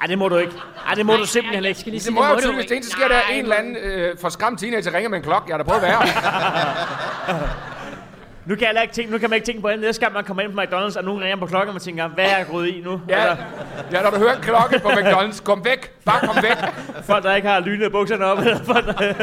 Ej, 0.00 0.06
det 0.06 0.18
må 0.18 0.28
du 0.28 0.36
ikke. 0.36 0.52
Ej, 0.88 0.94
det 0.94 1.06
må 1.06 1.16
du 1.16 1.26
simpelthen 1.26 1.64
ikke. 1.64 1.80
skal 1.80 1.90
lige 1.90 1.98
Det 1.98 2.02
sige, 2.04 2.14
må 2.14 2.22
jeg 2.24 2.30
jo 2.30 2.34
du 2.36 2.40
tydeligvis. 2.40 2.66
Det 2.66 2.76
eneste 2.76 2.92
sker, 2.92 3.08
der 3.08 3.14
er 3.14 3.22
Nej, 3.28 3.36
en 3.36 3.42
eller 3.42 3.56
anden 3.56 3.76
øh, 3.76 4.16
forskræmt 4.20 4.60
teenager 4.60 4.94
ringer 4.94 5.08
med 5.10 5.18
en 5.18 5.24
klokke. 5.24 5.48
Jeg 5.48 5.56
har 5.56 5.62
da 5.62 5.68
prøvet 5.68 5.82
værre. 5.82 6.02
Nu 8.46 8.54
kan, 8.56 8.68
jeg 8.74 8.82
ikke 8.82 8.94
tænke, 8.94 9.12
nu 9.12 9.18
kan 9.18 9.30
man 9.30 9.36
ikke 9.36 9.46
tænke 9.46 9.60
på 9.62 9.70
det. 9.70 9.80
Næste 9.80 10.00
gang 10.00 10.14
man 10.14 10.24
kommer 10.24 10.42
ind 10.42 10.52
på 10.52 10.60
McDonald's, 10.60 10.98
og 10.98 11.04
nogen 11.04 11.22
ringer 11.22 11.36
på 11.36 11.46
klokken, 11.46 11.68
og 11.68 11.74
man 11.74 11.80
tænker, 11.80 12.08
hvad 12.08 12.24
er 12.24 12.36
jeg 12.36 12.46
gået 12.50 12.68
i 12.68 12.80
nu? 12.84 13.00
ja, 13.08 13.20
Eller 13.20 13.36
ja, 13.92 14.02
når 14.02 14.10
du 14.10 14.16
hører 14.16 14.36
en 14.36 14.42
klokke 14.42 14.78
på 14.78 14.88
McDonald's, 14.88 15.42
kom 15.42 15.64
væk. 15.64 15.92
Bare 16.04 16.26
kom 16.26 16.36
væk. 16.42 16.56
folk, 17.04 17.24
der 17.24 17.34
ikke 17.34 17.48
har 17.48 17.60
lynet 17.60 17.92
bukserne 17.92 18.24
op. 18.24 18.38
Eller 18.38 18.64
folk, 18.72 18.86
der... 18.86 19.14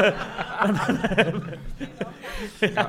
ja. 2.62 2.84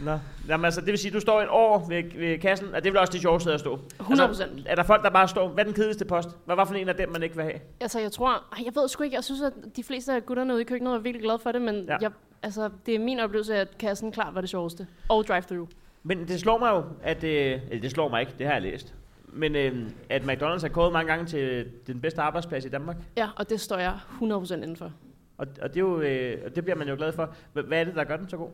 Nå. 0.00 0.18
Jamen, 0.48 0.64
altså, 0.64 0.80
det 0.80 0.86
vil 0.88 0.98
sige, 0.98 1.08
at 1.10 1.14
du 1.14 1.20
står 1.20 1.40
et 1.40 1.48
år 1.50 1.86
ved, 1.88 2.02
ved 2.18 2.38
kassen, 2.38 2.74
og 2.74 2.84
det 2.84 2.92
vel 2.92 2.98
også 3.00 3.12
det 3.12 3.20
sjoveste 3.20 3.52
at 3.52 3.60
stå. 3.60 3.78
100%. 4.00 4.22
Altså, 4.22 4.48
er 4.66 4.74
der 4.74 4.82
folk, 4.82 5.02
der 5.04 5.10
bare 5.10 5.28
står, 5.28 5.48
hvad 5.48 5.64
er 5.64 5.66
den 5.66 5.74
kedeligste 5.74 6.04
post? 6.04 6.28
Hvad 6.44 6.56
var 6.56 6.64
for 6.64 6.74
en 6.74 6.88
af 6.88 6.94
dem, 6.94 7.08
man 7.12 7.22
ikke 7.22 7.34
vil 7.36 7.44
have? 7.44 7.58
Altså, 7.80 8.00
jeg 8.00 8.12
tror... 8.12 8.44
Jeg 8.64 8.72
ved 8.74 8.88
sgu 8.88 9.02
ikke. 9.02 9.16
Jeg 9.16 9.24
synes, 9.24 9.42
at 9.42 9.52
de 9.76 9.84
fleste 9.84 10.12
af 10.14 10.26
gutterne 10.26 10.52
ude 10.54 10.60
i 10.60 10.64
køkkenet 10.64 10.92
var 10.92 10.98
virkelig 10.98 11.22
glade 11.24 11.38
for 11.38 11.52
det, 11.52 11.62
men 11.62 11.84
Ja. 11.88 11.96
jeg, 12.00 12.10
altså, 12.42 12.70
det 12.86 12.94
er 12.94 12.98
min 12.98 13.20
oplevelse, 13.20 13.56
at 13.56 13.78
kassen 13.78 14.12
klart 14.12 14.34
var 14.34 14.40
det 14.40 14.50
sjoveste. 14.50 14.86
Og 15.08 15.24
drive-thru. 15.28 15.66
Men 16.02 16.28
det 16.28 16.40
slår 16.40 16.58
mig 16.58 16.70
jo, 16.70 16.82
at... 17.02 17.24
Øh, 17.24 17.60
eller 17.70 17.80
det 17.82 17.90
slår 17.90 18.08
mig 18.08 18.20
ikke, 18.20 18.32
det 18.38 18.46
har 18.46 18.52
jeg 18.52 18.62
læst. 18.62 18.94
Men 19.32 19.56
øh, 19.56 19.76
at 20.08 20.22
McDonald's 20.22 20.60
har 20.60 20.68
kåret 20.68 20.92
mange 20.92 21.10
gange 21.12 21.26
til 21.26 21.66
den 21.86 22.00
bedste 22.00 22.20
arbejdsplads 22.22 22.64
i 22.64 22.68
Danmark. 22.68 22.96
Ja, 23.16 23.28
og 23.36 23.50
det 23.50 23.60
står 23.60 23.78
jeg 23.78 23.98
100% 24.22 24.54
indenfor. 24.54 24.92
Og, 25.38 25.46
og 25.62 25.68
det, 25.68 25.76
er 25.76 25.80
jo, 25.80 26.00
øh, 26.00 26.38
og 26.46 26.56
det 26.56 26.64
bliver 26.64 26.76
man 26.76 26.88
jo 26.88 26.94
glad 26.96 27.12
for. 27.12 27.24
Hva- 27.56 27.66
Hvad 27.66 27.80
er 27.80 27.84
det, 27.84 27.94
der 27.94 28.04
gør 28.04 28.16
den 28.16 28.28
så 28.28 28.36
god? 28.36 28.48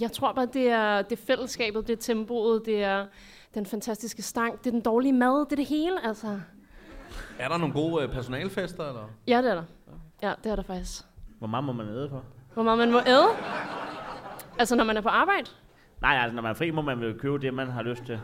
Jeg 0.00 0.12
tror 0.12 0.32
bare, 0.32 0.46
det 0.52 0.68
er, 0.68 1.02
det 1.02 1.18
fællesskabet, 1.18 1.86
det 1.86 1.92
er 1.92 1.96
tempoet, 2.00 2.62
det 2.66 2.82
er 2.82 3.06
den 3.54 3.66
fantastiske 3.66 4.22
stang, 4.22 4.58
det 4.58 4.66
er 4.66 4.70
den 4.70 4.80
dårlige 4.80 5.12
mad, 5.12 5.44
det 5.44 5.52
er 5.52 5.56
det 5.56 5.66
hele, 5.66 6.06
altså. 6.06 6.40
Er 7.38 7.48
der 7.48 7.58
nogle 7.58 7.74
gode 7.74 8.02
øh, 8.02 8.12
personalfester, 8.12 8.88
eller? 8.88 9.10
Ja, 9.26 9.42
det 9.42 9.50
er 9.50 9.54
der. 9.54 9.64
Ja, 10.22 10.32
det 10.44 10.52
er 10.52 10.56
der 10.56 10.62
faktisk. 10.62 11.02
Hvor 11.38 11.46
meget 11.46 11.64
må 11.64 11.72
man 11.72 11.88
æde 11.88 12.08
for? 12.10 12.22
Hvor 12.54 12.62
meget 12.62 12.78
man 12.78 12.92
må 12.92 13.00
æde? 13.06 13.26
Altså, 14.58 14.76
når 14.76 14.84
man 14.84 14.96
er 14.96 15.00
på 15.00 15.08
arbejde? 15.08 15.50
Nej, 16.02 16.18
altså 16.22 16.34
når 16.34 16.42
man 16.42 16.50
er 16.50 16.54
fri, 16.54 16.70
må 16.70 16.82
man 16.82 17.00
vel 17.00 17.18
købe 17.18 17.38
det, 17.38 17.54
man 17.54 17.70
har 17.70 17.82
lyst 17.82 18.04
til. 18.06 18.20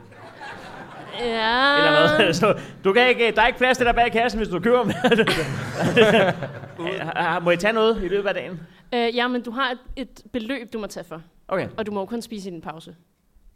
Ja. 1.20 1.76
Eller 1.76 2.16
hvad? 2.16 2.32
Så, 2.40 2.58
du 2.84 2.92
kan 2.92 3.08
ikke, 3.08 3.32
der 3.36 3.42
er 3.42 3.46
ikke 3.46 3.58
plads 3.58 3.76
til 3.76 3.86
dig 3.86 3.94
bag 3.94 4.12
kassen, 4.12 4.38
hvis 4.38 4.48
du 4.48 4.60
køber 4.60 4.84
med. 4.84 4.94
må 7.44 7.50
I 7.50 7.56
tage 7.56 7.72
noget 7.72 8.02
i 8.02 8.08
løbet 8.08 8.28
af 8.28 8.34
dagen? 8.34 8.60
Øh, 8.94 9.16
ja, 9.16 9.28
men 9.28 9.42
du 9.42 9.50
har 9.50 9.70
et, 9.70 9.78
et 9.96 10.22
beløb, 10.32 10.72
du 10.72 10.78
må 10.78 10.86
tage 10.86 11.04
for. 11.04 11.22
Okay, 11.52 11.68
Og 11.76 11.86
du 11.86 11.92
må 11.92 12.00
jo 12.00 12.06
kun 12.06 12.22
spise 12.22 12.50
i 12.50 12.52
din 12.52 12.60
pause. 12.60 12.96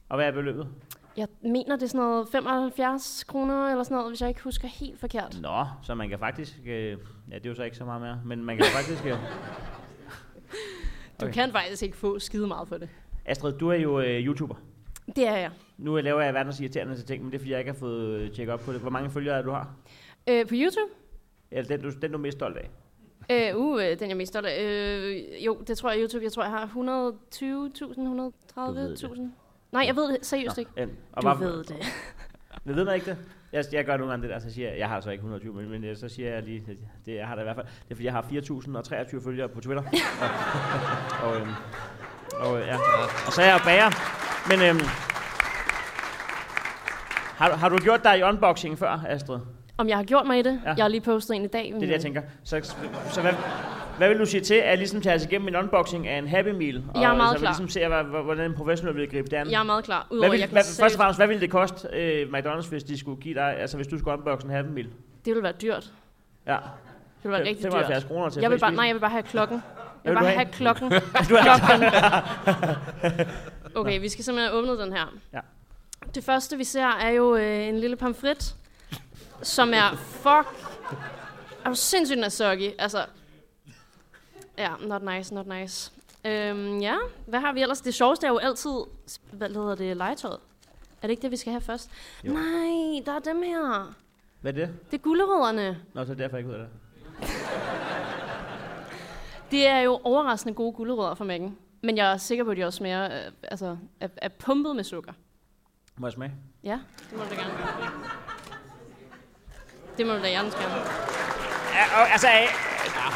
og 0.09 0.17
hvad 0.17 0.27
er 0.27 0.33
beløbet? 0.33 0.69
Jeg 1.17 1.29
mener, 1.43 1.77
det 1.77 1.83
er 1.83 1.87
sådan 1.87 2.01
noget 2.07 2.29
75 2.33 3.25
kroner 3.25 3.71
eller 3.71 3.83
sådan 3.85 3.95
noget, 3.95 4.11
hvis 4.11 4.21
jeg 4.21 4.29
ikke 4.29 4.43
husker 4.43 4.69
helt 4.69 5.01
forkert. 5.01 5.39
Nå, 5.43 5.65
så 5.83 5.95
man 5.95 6.09
kan 6.09 6.19
faktisk... 6.19 6.59
Øh, 6.67 6.99
ja, 7.31 7.35
det 7.35 7.47
er 7.47 7.51
jo 7.51 7.55
så 7.55 7.63
ikke 7.63 7.77
så 7.77 7.85
meget 7.85 8.01
mere, 8.01 8.21
men 8.25 8.45
man 8.45 8.57
kan 8.57 8.67
faktisk... 8.67 9.07
Øh, 9.07 9.13
Du 11.21 11.31
kan 11.33 11.53
faktisk 11.53 11.83
ikke 11.83 11.97
få 11.97 12.19
skide 12.19 12.47
meget 12.47 12.69
for 12.69 12.77
det. 12.77 12.89
Astrid, 13.25 13.53
du 13.53 13.69
er 13.69 13.75
jo 13.75 14.01
øh, 14.01 14.21
YouTuber. 14.27 14.55
Det 15.17 15.29
er 15.29 15.37
jeg. 15.37 15.51
Nu 15.79 15.97
laver 15.97 16.21
jeg 16.23 16.35
verdens 16.35 16.61
irriterende 16.61 16.97
til 16.97 17.05
ting, 17.07 17.23
men 17.23 17.33
det 17.33 17.39
er 17.39 17.41
fordi, 17.41 17.51
jeg 17.51 17.59
ikke 17.59 17.71
har 17.73 17.79
fået 17.79 18.07
øh, 18.07 18.33
tjekket 18.33 18.55
op 18.55 18.61
på 18.61 18.73
det. 18.73 18.81
Hvor 18.81 18.91
mange 18.91 19.11
følgere 19.11 19.39
er 19.39 19.43
du 19.43 19.51
har? 19.51 19.75
Øh, 20.31 20.47
på 20.47 20.55
YouTube? 20.55 20.93
Eller 21.51 21.77
den, 21.77 21.83
du, 21.83 21.91
den, 22.03 22.11
du 22.11 22.19
er 22.19 22.23
mest 22.23 22.39
stolt 22.39 22.57
af? 22.57 22.71
Øh, 23.31 23.57
uh, 23.57 23.83
øh, 23.85 23.91
den 23.91 24.03
er 24.03 24.07
jeg 24.07 24.16
mest 24.16 24.33
stolt 24.33 24.47
af. 24.47 24.62
Øh, 24.64 25.45
jo, 25.47 25.59
det 25.66 25.79
tror 25.79 25.91
jeg 25.91 26.01
YouTube. 26.03 26.25
Jeg 26.25 26.33
tror, 26.33 26.43
jeg 26.43 26.53
har 26.53 26.66
120.000, 26.66 29.16
130.000. 29.16 29.20
Nej, 29.72 29.85
jeg 29.87 29.97
ved 29.97 30.09
det 30.12 30.27
seriøst 30.27 30.59
ikke. 30.59 30.70
Ja, 30.77 30.87
og 31.12 31.22
Du 31.22 31.29
hvad- 31.35 31.49
ved 31.49 31.64
det. 31.64 31.77
Jeg 32.66 32.77
ved 32.77 32.85
man 32.85 32.95
ikke 32.95 33.07
det? 33.07 33.16
Jeg, 33.53 33.64
jeg 33.72 33.85
gør 33.85 33.97
nogle 33.97 34.11
gange 34.12 34.22
det 34.22 34.31
der, 34.35 34.39
så 34.41 34.51
siger 34.55 34.70
jeg, 34.70 34.79
jeg 34.79 34.89
har 34.89 35.01
så 35.01 35.11
ikke 35.11 35.20
120, 35.20 35.55
men, 35.55 35.70
men 35.70 35.85
øh, 35.85 35.97
så 35.97 36.09
siger 36.09 36.35
jeg 36.35 36.43
lige, 36.43 36.62
det, 36.66 36.79
det 37.07 37.14
jeg 37.14 37.27
har 37.27 37.35
det 37.35 37.43
i 37.43 37.45
hvert 37.45 37.57
fald. 37.57 37.66
Det 37.66 37.91
er 37.91 37.95
fordi, 37.95 38.05
jeg 38.05 38.12
har 38.12 38.22
4.023 38.22 39.25
følgere 39.25 39.49
på 39.49 39.61
Twitter. 39.61 39.83
og, 41.22 41.29
og, 41.31 41.37
øhm, 41.41 41.51
og, 42.41 42.61
øh, 42.61 42.66
ja. 42.66 42.77
og 43.27 43.33
så 43.33 43.43
er 43.43 43.47
jeg 43.47 43.61
bager. 43.64 43.91
Men 44.49 44.61
øhm, 44.70 44.81
har, 47.37 47.49
du- 47.51 47.57
har 47.57 47.68
du 47.68 47.79
gjort 47.79 48.05
dig 48.05 48.18
i 48.18 48.22
unboxing 48.22 48.79
før, 48.79 49.01
Astrid? 49.09 49.39
Om 49.79 49.89
jeg 49.89 49.97
har 49.97 50.05
gjort 50.05 50.27
mig 50.27 50.39
i 50.39 50.43
det? 50.43 50.61
Ja. 50.64 50.68
Jeg 50.77 50.85
har 50.85 50.89
lige 50.89 51.01
postet 51.01 51.37
en 51.37 51.45
i 51.45 51.47
dag. 51.47 51.64
Det 51.66 51.75
er 51.75 51.79
det, 51.81 51.91
jeg 51.91 52.01
tænker. 52.01 52.22
Så, 52.45 52.75
så 53.11 53.20
hvad, 53.20 53.33
hvad 53.99 54.09
vil 54.09 54.18
du 54.18 54.27
sige 54.27 54.41
til 54.41 54.55
at 54.55 54.79
ligesom 54.79 55.01
tage 55.01 55.14
os 55.16 55.25
igennem 55.25 55.49
en 55.49 55.57
unboxing 55.57 56.09
af 56.09 56.18
en 56.18 56.29
Happy 56.29 56.49
Meal? 56.49 56.83
Og, 56.95 57.03
Jeg 57.03 57.11
er 57.12 57.16
meget 57.16 57.31
så 57.33 57.39
vi 57.39 57.47
klar. 57.47 57.66
ligesom 57.66 57.91
hvad- 58.11 58.22
hvordan 58.22 58.51
en 58.51 58.57
professionel 58.57 58.97
vil 58.97 59.11
gribe 59.11 59.29
det 59.31 59.37
an? 59.37 59.51
Jeg 59.51 59.59
er 59.61 59.62
meget 59.64 59.85
klar. 59.85 60.07
hvad 60.09 60.16
Udover, 60.18 60.31
vil, 60.31 60.41
jeg 60.41 60.49
hvad, 60.49 60.62
selv- 60.62 60.83
først 60.83 60.95
og 60.95 60.99
fremmest, 60.99 61.18
hvad 61.18 61.27
ville 61.27 61.41
det 61.41 61.51
koste 61.51 61.89
øh, 61.93 62.29
McDonald's, 62.33 62.68
hvis 62.70 62.85
de 62.85 62.99
skulle 62.99 63.20
give 63.20 63.35
dig, 63.35 63.57
altså 63.61 63.77
hvis 63.77 63.87
du 63.87 63.99
skulle 63.99 64.18
unboxe 64.18 64.47
en 64.47 64.53
Happy 64.53 64.68
Meal? 64.68 64.87
Det 64.87 65.27
ville 65.27 65.43
være 65.43 65.53
dyrt. 65.62 65.93
Ja. 66.47 66.53
Det 66.53 66.61
ville 67.22 67.33
være 67.39 67.49
rigtig 67.49 67.62
75 67.62 68.03
dyrt. 68.03 68.09
kroner 68.11 68.29
til 68.29 68.41
Jeg 68.43 68.51
vil 68.51 68.59
bare, 68.59 68.72
nej, 68.72 68.85
jeg 68.87 68.95
vil 68.95 69.01
bare 69.01 69.11
have 69.11 69.22
klokken. 69.22 69.62
Jeg 70.05 70.11
vil 70.12 70.18
vil 70.20 70.25
bare 70.25 70.25
have? 70.33 70.37
have 70.37 70.53
klokken. 70.53 70.91
Klokken. 71.31 71.85
Okay, 73.77 74.01
vi 74.01 74.09
skal 74.09 74.25
simpelthen 74.25 74.51
have 74.53 74.62
åbnet 74.62 74.79
den 74.79 74.93
her. 74.93 75.14
Ja. 75.33 75.39
Det 76.14 76.25
første, 76.25 76.57
vi 76.57 76.64
ser, 76.64 76.87
er 76.87 77.11
jo 77.11 77.37
øh, 77.37 77.68
en 77.68 77.79
lille 77.79 77.97
pamfrit, 77.97 78.55
som 79.45 79.75
er 79.75 79.97
fuck... 79.97 80.47
Er 81.65 81.69
du 81.69 81.75
sindssygt, 81.75 82.33
soggy. 82.33 82.71
Altså... 82.79 83.07
Ja, 84.59 84.71
not 84.81 85.03
nice, 85.03 85.35
not 85.35 85.47
nice. 85.47 85.93
Øhm, 86.25 86.79
ja, 86.81 86.97
hvad 87.27 87.41
har 87.41 87.53
vi 87.53 87.63
ellers? 87.63 87.81
Det 87.81 87.95
sjoveste 87.95 88.27
er 88.27 88.31
jo 88.31 88.39
altid... 88.39 88.71
Hvad 89.33 89.49
hedder 89.49 89.75
det? 89.75 89.97
Legetøjet. 89.97 90.39
Er 91.03 91.07
det 91.07 91.11
ikke 91.11 91.23
det, 91.23 91.31
vi 91.31 91.37
skal 91.37 91.51
have 91.51 91.61
først? 91.61 91.91
Jo. 92.25 92.33
Nej, 92.33 93.03
der 93.07 93.13
er 93.13 93.19
dem 93.19 93.43
her. 93.43 93.95
Hvad 94.41 94.53
er 94.53 94.67
det? 94.67 94.75
Det 94.91 94.97
er 94.97 95.03
gullerødderne. 95.03 95.81
Nå, 95.95 96.05
så 96.05 96.11
er 96.13 96.15
det 96.15 96.19
derfor, 96.19 96.37
jeg 96.37 96.47
ikke 96.47 96.53
ved 96.53 96.59
det. 96.59 96.69
Det 99.51 99.67
er 99.67 99.81
jo 99.81 100.01
overraskende 100.05 100.55
gode 100.55 100.73
gulerødder 100.73 101.15
fra 101.15 101.25
mækken. 101.25 101.59
Men 101.83 101.97
jeg 101.97 102.13
er 102.13 102.17
sikker 102.17 102.45
på, 102.45 102.51
at 102.51 102.57
de 102.57 102.65
også 102.65 102.77
smager, 102.77 103.05
øh, 103.05 103.33
altså, 103.43 103.77
er, 104.01 104.09
er 104.17 104.29
pumpet 104.29 104.77
med 104.77 104.85
sukker. 104.85 105.13
Må 105.97 106.07
jeg 106.07 106.13
smage? 106.13 106.33
Ja, 106.63 106.81
det 107.11 107.19
må 107.19 107.25
du 107.25 107.35
gerne. 107.35 108.24
Det 109.99 110.07
må 110.07 110.13
du 110.13 110.23
da 110.23 110.29
hjertens 110.29 110.55
gerne. 110.55 110.75
Ja, 111.75 112.01
og, 112.01 112.11
altså, 112.13 112.29
øh, 112.29 112.49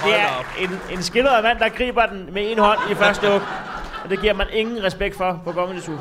det 0.05 0.20
er 0.20 0.45
en, 0.59 0.97
en 0.97 1.03
skildret 1.03 1.43
mand, 1.45 1.59
der 1.59 1.68
griber 1.68 2.07
den 2.07 2.35
med 2.35 2.53
en 2.53 2.59
hånd 2.59 2.81
i 2.91 2.95
første 2.95 3.31
hug. 3.33 3.41
Og 4.05 4.11
det 4.11 4.20
giver 4.20 4.35
man 4.35 4.47
ingen 4.53 4.83
respekt 4.83 5.16
for 5.16 5.41
på 5.45 5.53
Comedy 5.53 5.79
Zoo. 5.81 5.99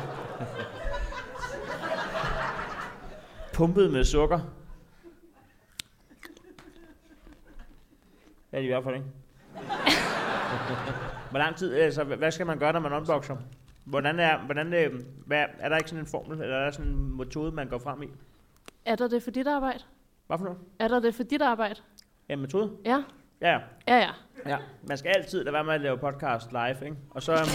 Pumpet 3.54 3.90
med 3.92 4.04
sukker. 4.04 4.40
Det 8.50 8.56
er 8.56 8.58
det 8.58 8.64
i 8.64 8.66
hvert 8.66 8.84
fald 8.84 8.94
ikke. 8.94 9.06
Hvor 11.30 11.38
lang 11.38 11.56
tid, 11.56 11.74
altså, 11.74 12.04
hvad 12.04 12.16
hvad 12.16 12.30
skal 12.30 12.46
man 12.46 12.58
gøre, 12.58 12.72
når 12.72 12.80
man 12.80 12.92
unboxer? 12.92 13.36
Hvordan 13.84 14.20
er, 14.20 14.38
hvordan, 14.38 14.74
øh, 14.74 15.00
hvad, 15.26 15.44
er 15.58 15.68
der 15.68 15.76
ikke 15.76 15.90
sådan 15.90 16.04
en 16.04 16.10
formel, 16.10 16.42
eller 16.42 16.56
er 16.56 16.64
der 16.64 16.70
sådan 16.70 16.86
en 16.86 17.16
metode, 17.16 17.52
man 17.52 17.68
går 17.68 17.78
frem 17.78 18.02
i? 18.02 18.06
Er 18.84 18.96
der 18.96 19.08
det 19.08 19.22
for 19.22 19.30
dit 19.30 19.46
arbejde? 19.46 19.84
Hvad 20.28 20.38
for 20.38 20.44
noget? 20.44 20.58
Er 20.78 20.88
der 20.88 21.00
det 21.00 21.14
for 21.14 21.22
dit 21.22 21.42
arbejde? 21.42 21.80
Ja, 22.28 22.36
metode? 22.36 22.70
Ja. 22.84 23.02
Ja, 23.40 23.52
ja. 23.52 23.60
Ja, 23.88 24.10
ja. 24.46 24.56
Man 24.88 24.98
skal 24.98 25.12
altid 25.16 25.44
lade 25.44 25.52
være 25.52 25.64
med 25.64 25.74
at 25.74 25.80
lave 25.80 25.98
podcast 25.98 26.52
live, 26.52 26.76
ikke? 26.84 26.96
Og 27.10 27.22
så... 27.22 27.32
øhm, 27.32 27.48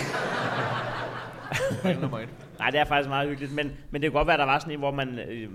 nej, 2.59 2.69
det 2.69 2.79
er 2.79 2.85
faktisk 2.85 3.09
meget 3.09 3.29
hyggeligt, 3.29 3.53
men, 3.55 3.71
men 3.91 4.01
det 4.01 4.11
kan 4.11 4.17
godt 4.17 4.27
være, 4.27 4.33
at 4.33 4.39
der 4.39 4.45
var 4.45 4.59
sådan 4.59 4.73
en, 4.73 4.79
hvor 4.79 4.91
man... 4.91 5.19
Øh, 5.19 5.49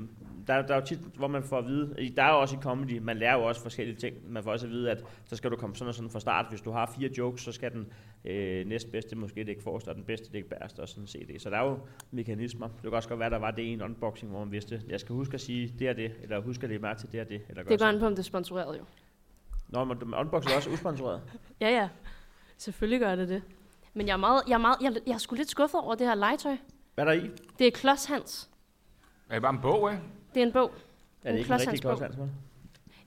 der, 0.48 0.62
der 0.62 0.74
er 0.74 0.80
jo 0.80 0.86
tit, 0.86 0.98
hvor 0.98 1.26
man 1.26 1.42
får 1.42 1.58
at 1.58 1.66
vide, 1.66 2.12
der 2.16 2.22
er 2.22 2.32
jo 2.32 2.40
også 2.40 2.56
i 2.56 2.58
comedy, 2.62 2.98
man 2.98 3.16
lærer 3.16 3.34
jo 3.34 3.44
også 3.44 3.62
forskellige 3.62 3.96
ting. 3.96 4.32
Man 4.32 4.44
får 4.44 4.52
også 4.52 4.66
at 4.66 4.72
vide, 4.72 4.90
at 4.90 5.04
så 5.24 5.36
skal 5.36 5.50
du 5.50 5.56
komme 5.56 5.76
sådan 5.76 5.88
og 5.88 5.94
sådan 5.94 6.10
fra 6.10 6.20
start. 6.20 6.46
Hvis 6.48 6.60
du 6.60 6.70
har 6.70 6.92
fire 6.98 7.10
jokes, 7.18 7.42
så 7.42 7.52
skal 7.52 7.72
den 7.72 7.92
øh, 8.24 8.66
næstbedste 8.66 9.16
måske 9.16 9.40
det 9.40 9.48
ikke 9.48 9.62
forrest, 9.62 9.88
og 9.88 9.94
den 9.94 10.04
bedste 10.04 10.26
det 10.28 10.34
ikke 10.34 10.48
bærest, 10.48 10.78
og 10.78 10.88
sådan 10.88 11.06
se 11.06 11.26
det. 11.26 11.42
Så 11.42 11.50
der 11.50 11.56
er 11.56 11.64
jo 11.64 11.78
mekanismer. 12.10 12.68
Det 12.68 12.82
kan 12.82 12.92
også 12.92 13.08
godt 13.08 13.20
være, 13.20 13.30
der 13.30 13.38
var 13.38 13.50
det 13.50 13.72
en 13.72 13.82
unboxing, 13.82 14.30
hvor 14.30 14.40
man 14.40 14.52
vidste, 14.52 14.82
jeg 14.88 15.00
skal 15.00 15.14
huske 15.14 15.34
at 15.34 15.40
sige 15.40 15.74
det 15.78 15.88
og 15.88 15.96
det, 15.96 16.12
eller 16.22 16.40
huske 16.40 16.62
at 16.62 16.68
lægge 16.68 16.82
mærke 16.82 17.00
til 17.00 17.12
det 17.12 17.20
og 17.20 17.28
det. 17.28 17.42
Eller 17.48 17.62
Det 17.62 17.78
går 17.78 17.86
an 17.86 17.98
på, 17.98 18.06
om 18.06 18.12
det 18.12 18.18
er 18.18 18.22
sponsoreret 18.22 18.78
jo. 18.78 18.84
Nå, 19.68 19.84
men 19.84 20.14
unboxing 20.14 20.52
er 20.52 20.56
også 20.56 20.70
usponsoreret. 20.70 21.22
Ja, 21.60 21.70
ja. 21.70 21.88
Selvfølgelig 22.58 23.00
gør 23.00 23.14
det 23.14 23.28
det. 23.28 23.42
Men 23.94 24.06
jeg 24.06 24.12
er, 24.12 24.16
meget, 24.16 24.42
jeg 24.48 24.54
er, 24.54 24.58
meget, 24.58 24.76
jeg, 24.82 24.96
jeg 25.06 25.12
er 25.14 25.18
sgu 25.18 25.34
lidt 25.34 25.50
skuffet 25.50 25.80
over 25.80 25.94
det 25.94 26.06
her 26.06 26.14
legetøj. 26.14 26.56
Hvad 26.94 27.06
er 27.06 27.14
der 27.14 27.22
i? 27.22 27.30
Det 27.58 27.66
er 27.66 27.70
Klods 27.70 28.04
Hans. 28.04 28.50
Er 29.28 29.34
det 29.34 29.42
bare 29.42 29.54
en 29.54 29.60
bog, 29.60 29.90
ikke? 29.92 30.02
Det 30.34 30.42
er 30.42 30.46
en 30.46 30.52
bog. 30.52 30.70
Er 31.24 31.30
det 31.30 31.30
En 31.32 31.38
ikke 31.38 31.48
en 31.48 31.54
rigtig 31.54 31.68
Hans 31.68 31.80
bog. 31.80 31.98
klods, 31.98 32.18
vel? 32.18 32.28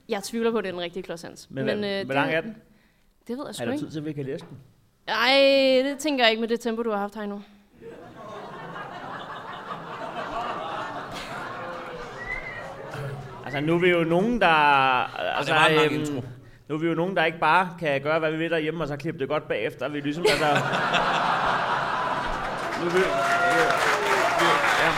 Jeg 0.08 0.22
tvivler 0.22 0.50
på, 0.50 0.58
at 0.58 0.64
det 0.64 0.68
er 0.68 0.72
den 0.72 0.82
rigtige 0.82 1.02
Klods 1.02 1.22
Hans. 1.22 1.46
Men, 1.50 1.64
Men 1.66 1.84
øh, 1.84 2.04
hvor 2.04 2.14
lang 2.14 2.32
er 2.34 2.40
den? 2.40 2.56
Det 3.28 3.38
ved 3.38 3.44
jeg 3.46 3.54
sgu 3.54 3.62
Er 3.62 3.66
der 3.66 3.72
ikke. 3.72 3.84
tid 3.84 3.90
til, 3.90 3.98
at 3.98 4.04
vi 4.04 4.12
kan 4.12 4.24
læse 4.24 4.44
den? 4.50 4.58
Ej, 5.08 5.82
det 5.84 5.98
tænker 5.98 6.24
jeg 6.24 6.30
ikke 6.30 6.40
med 6.40 6.48
det 6.48 6.60
tempo, 6.60 6.82
du 6.82 6.90
har 6.90 6.98
haft 6.98 7.14
her 7.14 7.26
nu. 7.26 7.42
Altså, 13.44 13.60
nu 13.60 13.74
er 13.74 13.78
vi 13.78 13.88
jo 13.90 14.04
nogen, 14.04 14.40
der... 14.40 14.46
Altså, 15.36 15.54
var 15.54 15.66
en 15.66 15.74
lang 15.76 15.92
øhm, 15.92 16.00
intro. 16.00 16.22
Nu 16.68 16.74
er 16.74 16.78
vi 16.78 16.86
jo 16.86 16.94
nogen, 16.94 17.16
der 17.16 17.24
ikke 17.24 17.38
bare 17.38 17.68
kan 17.80 18.00
gøre, 18.00 18.18
hvad 18.18 18.30
vi 18.30 18.36
vil 18.38 18.50
derhjemme, 18.50 18.84
og 18.84 18.88
så 18.88 18.96
klippe 18.96 19.20
det 19.20 19.28
godt 19.28 19.48
bagefter. 19.48 19.88
Vi 19.88 19.98
er 19.98 20.02
ligesom, 20.02 20.24
altså... 20.28 20.46
nu 22.80 22.86
er 22.86 22.92
vi, 22.92 22.98
vi, 22.98 24.46
ja. 24.82 24.90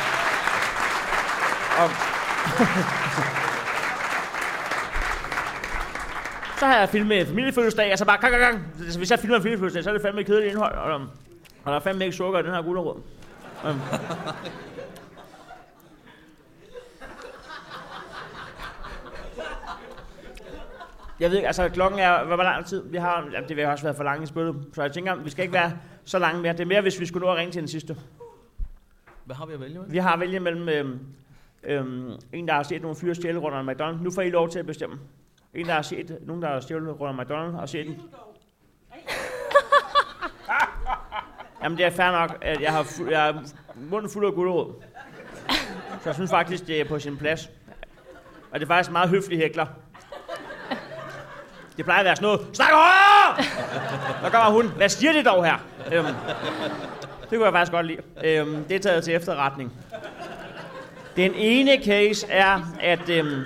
Og, 1.83 2.14
så 6.59 6.67
har 6.67 6.79
jeg 6.79 6.89
filmet 6.89 7.21
en 7.21 7.27
familiefødselsdag, 7.27 7.91
altså 7.91 8.05
bare 8.05 8.19
gang, 8.19 8.33
gang, 8.33 8.45
gang. 8.45 8.67
Altså, 8.81 8.99
hvis 8.99 9.11
jeg 9.11 9.19
filmer 9.19 9.37
en 9.37 9.43
familiefødselsdag, 9.43 9.85
så 9.85 9.91
er 9.91 9.95
det 9.95 10.03
fandme 10.03 10.25
kedeligt 10.25 10.53
indhold, 10.53 10.75
og, 10.75 11.01
og 11.65 11.67
der 11.67 11.73
er 11.73 11.81
fandme 11.81 12.05
ikke 12.05 12.17
sukker 12.17 12.41
i 12.41 12.43
den 12.43 12.51
her 12.51 12.63
gulerod. 12.63 13.01
Um. 13.65 13.81
Jeg 21.21 21.31
ved 21.31 21.37
ikke, 21.37 21.47
altså 21.47 21.69
klokken 21.69 22.01
er, 22.01 22.25
hvor 22.25 22.37
lang 22.37 22.67
tid 22.67 22.83
vi 22.91 22.97
har, 22.97 23.29
jamen, 23.33 23.49
det 23.49 23.57
vil 23.57 23.67
også 23.67 23.85
være 23.85 23.95
for 23.95 24.05
langt 24.05 24.25
i 24.25 24.27
spillet, 24.27 24.67
så 24.75 24.83
jeg 24.83 24.93
tænker, 24.93 25.15
vi 25.15 25.31
skal 25.31 25.43
ikke 25.43 25.55
være 25.55 25.73
så 26.05 26.19
lange 26.19 26.43
mere. 26.43 26.53
Det 26.53 26.61
er 26.61 26.65
mere, 26.65 26.81
hvis 26.81 27.01
vi 27.01 27.07
skulle 27.07 27.27
nå 27.27 27.33
at 27.33 27.39
ringe 27.39 27.53
til 27.53 27.61
den 27.61 27.69
sidste. 27.69 27.97
Hvad 29.25 29.37
har 29.37 29.47
vi 29.47 29.55
at 29.55 29.61
vælge 29.61 29.79
med? 29.79 29.85
Vi 29.89 29.99
har 29.99 30.13
at 30.13 30.21
vælge 30.21 30.41
mellem 30.41 30.69
øhm, 30.69 30.99
øhm, 31.67 32.11
en, 32.33 32.49
der 32.49 32.55
har 32.55 32.63
set 32.63 32.83
nogle 32.83 32.97
fyre 32.97 33.15
stjæle 33.15 33.39
rundt 33.39 33.57
om 33.57 33.69
McDonald's. 33.71 34.03
Nu 34.03 34.11
får 34.11 34.23
I 34.23 34.31
lov 34.31 34.49
til 34.49 34.59
at 34.59 34.67
bestemme. 34.67 34.99
En, 35.55 35.67
der 35.67 35.73
har 35.73 35.83
set 35.83 36.19
nogen, 36.23 36.43
der 36.43 36.49
har 36.49 36.61
stjålet 36.61 37.01
rundt 37.01 37.21
om 37.21 37.27
McDonald's, 37.27 37.61
og 37.61 37.69
set 37.69 37.87
den. 37.87 38.01
Jamen, 41.63 41.79
det 41.79 41.87
er 41.87 41.91
fair 41.91 42.11
nok, 42.13 42.39
at 42.43 42.61
jeg 42.61 42.73
har, 42.73 42.83
fu- 42.83 43.11
jeg 43.11 43.23
har 43.23 43.43
munden 43.77 44.11
fuld 44.11 44.27
af 44.27 44.33
gulerod. 44.33 44.73
Så 46.01 46.09
jeg 46.09 46.15
synes 46.15 46.31
faktisk, 46.31 46.67
det 46.67 46.81
er 46.81 46.85
på 46.85 46.99
sin 46.99 47.17
plads. 47.17 47.51
Og 48.51 48.61
det 48.61 48.63
er 48.63 48.67
faktisk 48.67 48.91
meget 48.91 49.09
høflig 49.09 49.39
hækler. 49.39 49.67
Det 51.77 51.85
plejer 51.85 52.01
at 52.01 52.05
være 52.05 52.17
sådan 52.17 52.27
noget. 52.27 52.41
Snak 52.57 52.69
højere! 52.71 53.45
Der 54.23 54.31
kommer 54.31 54.51
hun. 54.63 54.69
Hvad 54.77 54.89
siger 54.89 55.13
det 55.13 55.25
dog 55.27 55.45
her? 55.45 55.57
Øhm, 55.93 56.07
det 57.21 57.29
kunne 57.31 57.45
jeg 57.45 57.53
faktisk 57.53 57.73
godt 57.73 57.87
lide. 57.87 58.01
Øhm, 58.25 58.65
det 58.65 58.75
er 58.77 58.81
taget 58.81 59.05
til 59.05 59.15
efterretning. 59.15 59.73
Den 61.17 61.35
ene 61.35 61.85
case 61.85 62.27
er, 62.31 62.61
at 62.81 63.09
øhm, 63.11 63.41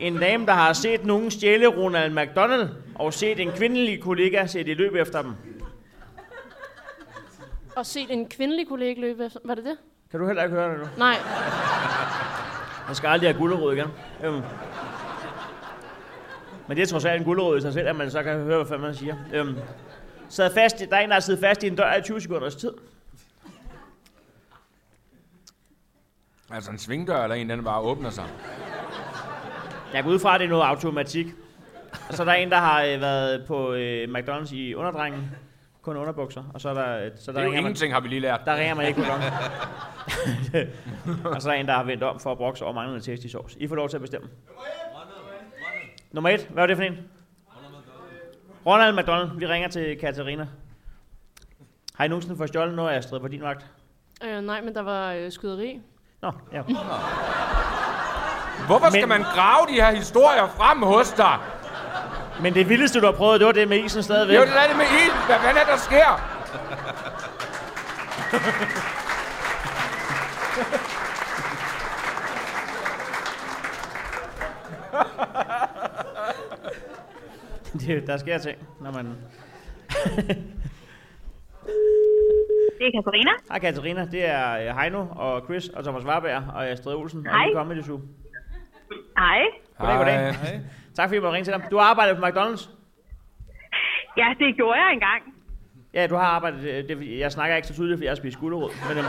en 0.00 0.16
dame, 0.18 0.46
der 0.46 0.52
har 0.52 0.72
set 0.72 1.04
nogen 1.04 1.30
stjæle 1.30 1.66
Ronald 1.66 2.12
McDonald, 2.12 2.68
og 2.94 3.14
set 3.14 3.40
en 3.40 3.52
kvindelig 3.52 4.02
kollega 4.02 4.46
sætte 4.46 4.70
i 4.70 4.74
løb 4.74 4.94
efter 4.94 5.22
dem. 5.22 5.32
Og 7.76 7.86
set 7.86 8.06
en 8.10 8.28
kvindelig 8.28 8.68
kollega 8.68 9.00
løbe 9.00 9.24
efter. 9.26 9.40
Var 9.44 9.54
det 9.54 9.64
det? 9.64 9.76
Kan 10.10 10.20
du 10.20 10.26
heller 10.26 10.42
ikke 10.44 10.56
høre 10.56 10.70
det 10.72 10.78
nu? 10.78 10.84
Nej. 10.98 11.16
Man 12.86 12.94
skal 12.96 13.08
aldrig 13.08 13.28
have 13.30 13.38
gulerod 13.38 13.74
igen. 13.76 13.86
Øhm. 14.24 14.40
Men 16.68 16.76
det 16.76 16.82
er 16.82 16.86
trods 16.86 17.04
alt 17.04 17.18
en 17.20 17.24
gulerod 17.24 17.58
i 17.58 17.60
sig 17.60 17.72
selv, 17.72 17.88
at 17.88 17.96
man 17.96 18.10
så 18.10 18.22
kan 18.22 18.38
høre, 18.42 18.64
hvad 18.64 18.78
man 18.78 18.94
siger. 18.94 19.14
Øhm. 19.34 19.54
Sad 20.28 20.54
fast, 20.54 20.80
i- 20.80 20.84
der 20.84 20.96
er 20.96 21.00
en, 21.00 21.08
der 21.08 21.14
har 21.14 21.20
siddet 21.20 21.40
fast 21.40 21.62
i 21.62 21.66
en 21.66 21.76
dør 21.76 21.94
i 21.96 22.02
20 22.02 22.20
sekunders 22.20 22.56
tid. 22.56 22.70
Altså 26.52 26.70
en 26.70 26.78
svingdør, 26.78 27.22
eller 27.22 27.36
en, 27.36 27.50
den 27.50 27.64
bare 27.64 27.80
åbner 27.80 28.10
sig. 28.10 28.24
Jeg 29.94 30.04
går 30.04 30.10
ud 30.10 30.18
fra, 30.18 30.34
at 30.34 30.40
det 30.40 30.46
er 30.46 30.50
noget 30.50 30.62
automatik. 30.64 31.26
Og 32.08 32.14
så 32.14 32.22
er 32.22 32.24
der 32.26 32.32
en, 32.32 32.50
der 32.50 32.56
har 32.56 32.82
øh, 32.82 33.00
været 33.00 33.44
på 33.46 33.72
øh, 33.72 34.08
McDonald's 34.18 34.54
i 34.54 34.74
underdrengen. 34.74 35.30
Kun 35.82 35.96
underbukser. 35.96 36.44
Og 36.54 36.60
så 36.60 36.68
er 36.68 36.74
der... 36.74 37.04
øh, 37.04 37.10
Så 37.16 37.26
Det 37.32 37.34
der 37.34 37.40
er 37.40 37.44
jo 37.44 37.50
ringer 37.50 37.62
man, 37.62 37.68
ingenting, 37.70 37.92
har 37.92 38.00
vi 38.00 38.08
lige 38.08 38.20
lært. 38.20 38.40
der 38.44 38.56
ringer 38.56 38.74
man 38.74 38.86
ikke 38.86 39.02
klokken. 39.02 39.28
og 41.34 41.42
så 41.42 41.48
er 41.48 41.52
der 41.54 41.60
en, 41.60 41.66
der 41.66 41.72
har 41.74 41.84
vendt 41.84 42.02
om 42.02 42.20
for 42.20 42.32
at 42.32 42.38
brokse 42.38 42.64
over 42.64 42.74
manglende 42.74 43.04
tasty 43.04 43.26
sauce. 43.26 43.56
I 43.62 43.68
får 43.68 43.74
lov 43.76 43.88
til 43.88 43.96
at 43.96 44.00
bestemme. 44.00 44.28
Nummer 46.12 46.30
et. 46.30 46.40
Hvad 46.50 46.62
var 46.62 46.66
det 46.66 46.76
for 46.76 46.84
en? 46.84 46.98
Ronald 48.66 48.96
McDonald. 48.98 49.38
Vi 49.38 49.46
ringer 49.46 49.68
til 49.68 49.98
Katarina. 49.98 50.48
Har 51.94 52.04
I 52.04 52.08
nogensinde 52.08 52.36
fået 52.36 52.48
stjålet 52.48 52.74
noget 52.74 52.96
Astrid 52.96 53.20
på 53.20 53.28
din 53.28 53.42
vagt? 53.42 53.66
Øh, 54.24 54.40
nej, 54.42 54.60
men 54.60 54.74
der 54.74 54.82
var 54.82 55.12
øh, 55.12 55.32
skyderi. 55.32 55.80
Nå, 56.22 56.32
ja. 56.52 56.62
Hvorfor 58.66 58.90
skal 58.90 59.08
Men- 59.08 59.08
man 59.08 59.22
grave 59.22 59.66
de 59.68 59.72
her 59.72 59.90
historier 59.90 60.46
frem 60.56 60.82
hos 60.82 61.10
dig? 61.10 61.38
Men 62.40 62.54
det 62.54 62.68
vildeste, 62.68 63.00
du 63.00 63.04
har 63.06 63.12
prøvet, 63.12 63.40
det 63.40 63.46
var 63.46 63.52
det 63.52 63.68
med 63.68 63.78
isen 63.84 64.02
stadigvæk. 64.02 64.36
Det 64.40 64.48
er 64.48 64.62
jo 64.62 64.68
det 64.68 64.76
med 64.76 64.84
ild. 65.04 65.26
Hvad 65.26 65.36
fanden 65.38 65.62
er 65.62 65.66
der 65.66 65.76
sker? 65.76 66.20
det, 77.72 78.06
der 78.06 78.16
sker 78.16 78.38
ting, 78.38 78.58
når 78.80 78.92
man... 78.92 79.16
Er 82.94 83.02
Katarina. 83.02 83.30
Hej 83.50 83.58
Katarina, 83.58 84.04
det 84.04 84.24
er 84.28 84.70
øh, 84.70 84.76
Heino 84.78 85.06
og 85.10 85.44
Chris 85.44 85.68
og 85.68 85.84
Thomas 85.84 86.04
Warberg 86.04 86.42
og 86.54 86.68
Astrid 86.68 86.94
Olsen 86.94 87.26
og 87.26 87.32
Hej. 87.34 87.46
Nye 87.46 87.54
Comedy 87.54 87.82
Zoo. 87.82 88.00
Hej. 89.18 89.40
Goddag, 89.78 89.96
goddag. 89.96 90.14
Hej. 90.34 90.60
Tak 90.94 91.08
fordi 91.08 91.14
jeg 91.14 91.22
måtte 91.22 91.34
ringe 91.34 91.44
til 91.44 91.52
dig. 91.54 91.62
Du 91.70 91.76
har 91.78 91.84
arbejdet 91.84 92.16
på 92.16 92.24
McDonald's? 92.26 92.70
Ja, 94.16 94.34
det 94.38 94.56
gjorde 94.56 94.78
jeg 94.80 94.92
engang. 94.92 95.22
Ja, 95.94 96.06
du 96.06 96.14
har 96.14 96.24
arbejdet. 96.26 96.64
øh, 96.64 96.88
Det, 96.88 97.18
jeg 97.18 97.32
snakker 97.32 97.56
ikke 97.56 97.68
så 97.68 97.74
tydeligt, 97.74 97.98
fordi 97.98 98.06
jeg 98.06 98.16
spist 98.16 98.38
gulerod. 98.38 98.70
Men, 98.88 98.98
øhm, 98.98 99.06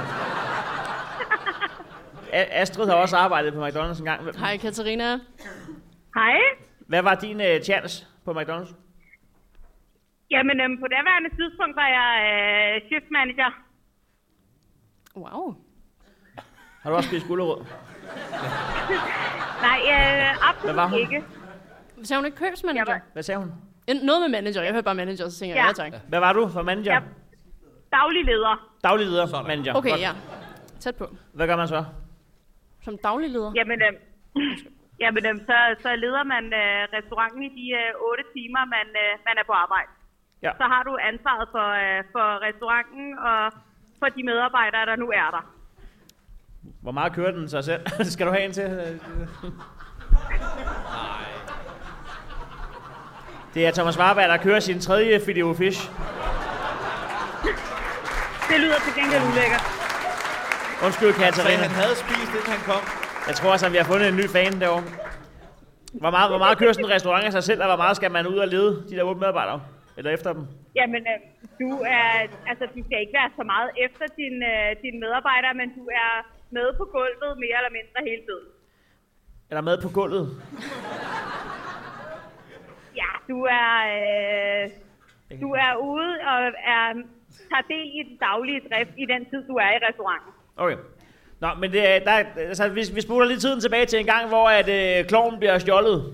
Astrid 2.33 2.87
har 2.89 2.95
også 2.95 3.17
arbejdet 3.17 3.53
på 3.53 3.65
McDonald's 3.67 3.99
en 3.99 4.05
gang. 4.05 4.39
Hej 4.39 4.57
Katarina. 4.57 5.09
Hej. 6.15 6.37
Hvad 6.87 7.01
var 7.01 7.15
din 7.15 7.35
uh, 7.35 7.61
chance 7.63 8.05
på 8.25 8.31
McDonald's? 8.31 8.73
Jamen, 10.31 10.61
øhm, 10.61 10.77
på 10.79 10.87
daværende 10.95 11.29
tidspunkt 11.39 11.75
var 11.75 11.87
jeg 11.99 12.11
øh, 12.29 12.87
shift 12.87 13.11
manager. 13.11 13.51
Wow. 15.15 15.55
Har 16.81 16.89
du 16.89 16.95
også 16.95 17.09
spist 17.09 17.27
gulerod? 17.27 17.65
Nej, 19.61 19.79
øh, 19.93 20.49
absolut 20.49 20.63
Hvad 20.63 20.73
var 20.73 20.87
hun? 20.87 20.99
ikke. 20.99 21.23
Så 22.03 22.15
hun 22.15 22.25
ikke 22.25 22.37
købsmanager? 22.37 22.85
Jeg 22.87 22.93
var- 22.93 23.01
Hvad 23.13 23.23
sagde 23.23 23.39
hun? 23.39 23.51
En- 23.87 24.05
Noget 24.09 24.21
med 24.21 24.29
manager. 24.37 24.61
Jeg 24.61 24.71
hørte 24.73 24.83
bare 24.83 24.95
manager, 24.95 25.29
så 25.29 25.39
tænker 25.39 25.55
jeg, 25.55 25.61
Ja. 25.63 25.67
ja 25.83 25.89
tak. 25.91 26.01
Hvad 26.09 26.19
var 26.19 26.33
du 26.33 26.47
for 26.55 26.61
manager? 26.61 26.93
Ja. 26.93 26.99
Daglig 27.91 28.25
leder. 28.25 28.55
Daglig 28.83 29.05
leder, 29.07 29.43
manager. 29.51 29.73
Okay, 29.79 29.89
Godt. 29.89 30.01
ja. 30.01 30.11
Tæt 30.79 30.95
på. 30.95 31.05
Hvad 31.33 31.47
gør 31.47 31.55
man 31.55 31.67
så? 31.67 31.85
Som 32.85 32.97
daglig 33.07 33.29
leder? 33.29 33.51
Jamen, 33.55 33.79
øhm, 33.87 33.97
jamen 35.03 35.23
øhm, 35.29 35.39
så, 35.49 35.57
så 35.83 35.89
leder 35.95 36.23
man 36.23 36.43
øh, 36.61 36.81
restauranten 36.95 37.41
i 37.43 37.49
de 37.59 37.65
øh, 37.81 38.09
8 38.11 38.23
timer, 38.35 38.63
man, 38.75 38.87
øh, 39.03 39.11
man 39.27 39.35
er 39.41 39.45
på 39.51 39.55
arbejde. 39.63 39.89
Ja. 40.45 40.51
Så 40.61 40.63
har 40.73 40.83
du 40.83 40.93
ansvaret 41.11 41.47
for, 41.55 41.67
øh, 41.83 41.99
for 42.13 42.27
restauranten 42.47 43.05
og 43.29 43.41
for 44.01 44.09
de 44.15 44.23
medarbejdere, 44.23 44.85
der 44.85 44.95
nu 44.95 45.07
er 45.09 45.29
der. 45.35 45.43
Hvor 46.81 46.91
meget 46.91 47.13
kører 47.13 47.31
den 47.31 47.49
sig 47.49 47.63
selv? 47.63 47.81
Skal 48.13 48.27
du 48.27 48.31
have 48.31 48.45
en 48.45 48.51
til? 48.51 48.99
Det 53.53 53.65
er 53.67 53.71
Thomas 53.71 53.99
Warberg, 53.99 54.29
der 54.29 54.37
kører 54.37 54.59
sin 54.59 54.79
tredje 54.79 55.21
Video 55.25 55.53
Fish. 55.53 55.91
Det 58.49 58.59
lyder 58.59 58.79
til 58.85 58.93
gengæld 59.01 59.21
ulækkert. 59.31 59.63
Undskyld, 60.85 61.13
Katarina. 61.13 61.57
han 61.57 61.69
havde 61.71 61.95
spist, 61.95 62.31
inden 62.37 62.51
han 62.55 62.59
kom. 62.65 62.81
Jeg 63.27 63.35
tror 63.35 63.51
også, 63.51 63.65
at 63.65 63.71
vi 63.71 63.77
har 63.77 63.83
fundet 63.83 64.07
en 64.09 64.15
ny 64.15 64.27
fan 64.29 64.59
derovre. 64.61 64.83
Hvor 65.93 66.09
meget, 66.09 66.29
hvor 66.31 66.37
meget 66.37 66.57
kører 66.57 66.73
sådan 66.73 66.85
en 66.85 66.91
restaurant 66.91 67.25
af 67.25 67.31
sig 67.31 67.43
selv, 67.43 67.61
og 67.61 67.67
hvor 67.67 67.75
meget 67.77 67.95
skal 67.95 68.11
man 68.11 68.27
ud 68.27 68.37
og 68.37 68.47
lede 68.47 68.83
de 68.89 68.95
der 68.95 69.03
otte 69.03 69.19
medarbejdere? 69.19 69.61
Eller 69.97 70.11
efter 70.11 70.33
dem? 70.33 70.47
Jamen, 70.75 71.01
øh, 71.01 71.40
du 71.61 71.69
er, 71.99 72.07
altså, 72.49 72.65
du 72.75 72.79
skal 72.87 72.99
ikke 73.03 73.15
være 73.19 73.31
så 73.39 73.43
meget 73.53 73.69
efter 73.85 74.05
din, 74.19 74.35
øh, 74.51 74.69
dine 74.83 74.99
medarbejdere, 75.03 75.53
men 75.61 75.67
du 75.79 75.83
er 76.03 76.13
med 76.57 76.67
på 76.79 76.83
gulvet 76.95 77.31
mere 77.43 77.57
eller 77.61 77.73
mindre 77.79 77.97
hele 78.09 78.21
tiden. 78.29 78.47
Er 79.49 79.55
der 79.55 79.61
mad 79.69 79.77
på 79.85 79.89
gulvet? 79.99 80.25
Ja, 83.01 83.11
du 83.29 83.37
er, 83.61 83.71
øh, 83.97 84.69
du 85.41 85.49
er 85.65 85.71
ude 85.91 86.11
og 86.31 86.37
er, 86.75 86.85
tager 87.51 87.65
del 87.73 87.87
i 87.99 88.01
den 88.09 88.17
daglige 88.17 88.61
drift 88.69 88.91
i 88.97 89.05
den 89.13 89.21
tid, 89.29 89.47
du 89.47 89.55
er 89.55 89.69
i 89.77 89.79
restauranten. 89.87 90.31
Okay. 90.57 90.77
Nå, 91.39 91.47
men 91.59 91.71
det, 91.71 91.89
er- 91.95 91.99
der, 91.99 92.11
er- 92.11 92.25
altså, 92.37 92.69
vi, 92.69 92.81
vi 92.95 93.01
spoler 93.01 93.25
lige 93.27 93.37
tiden 93.39 93.61
tilbage 93.61 93.85
til 93.85 93.99
en 93.99 94.05
gang, 94.05 94.27
hvor 94.27 94.49
at, 94.49 94.69
øh, 94.69 95.07
kloven 95.07 95.37
bliver 95.39 95.57
stjålet. 95.57 96.13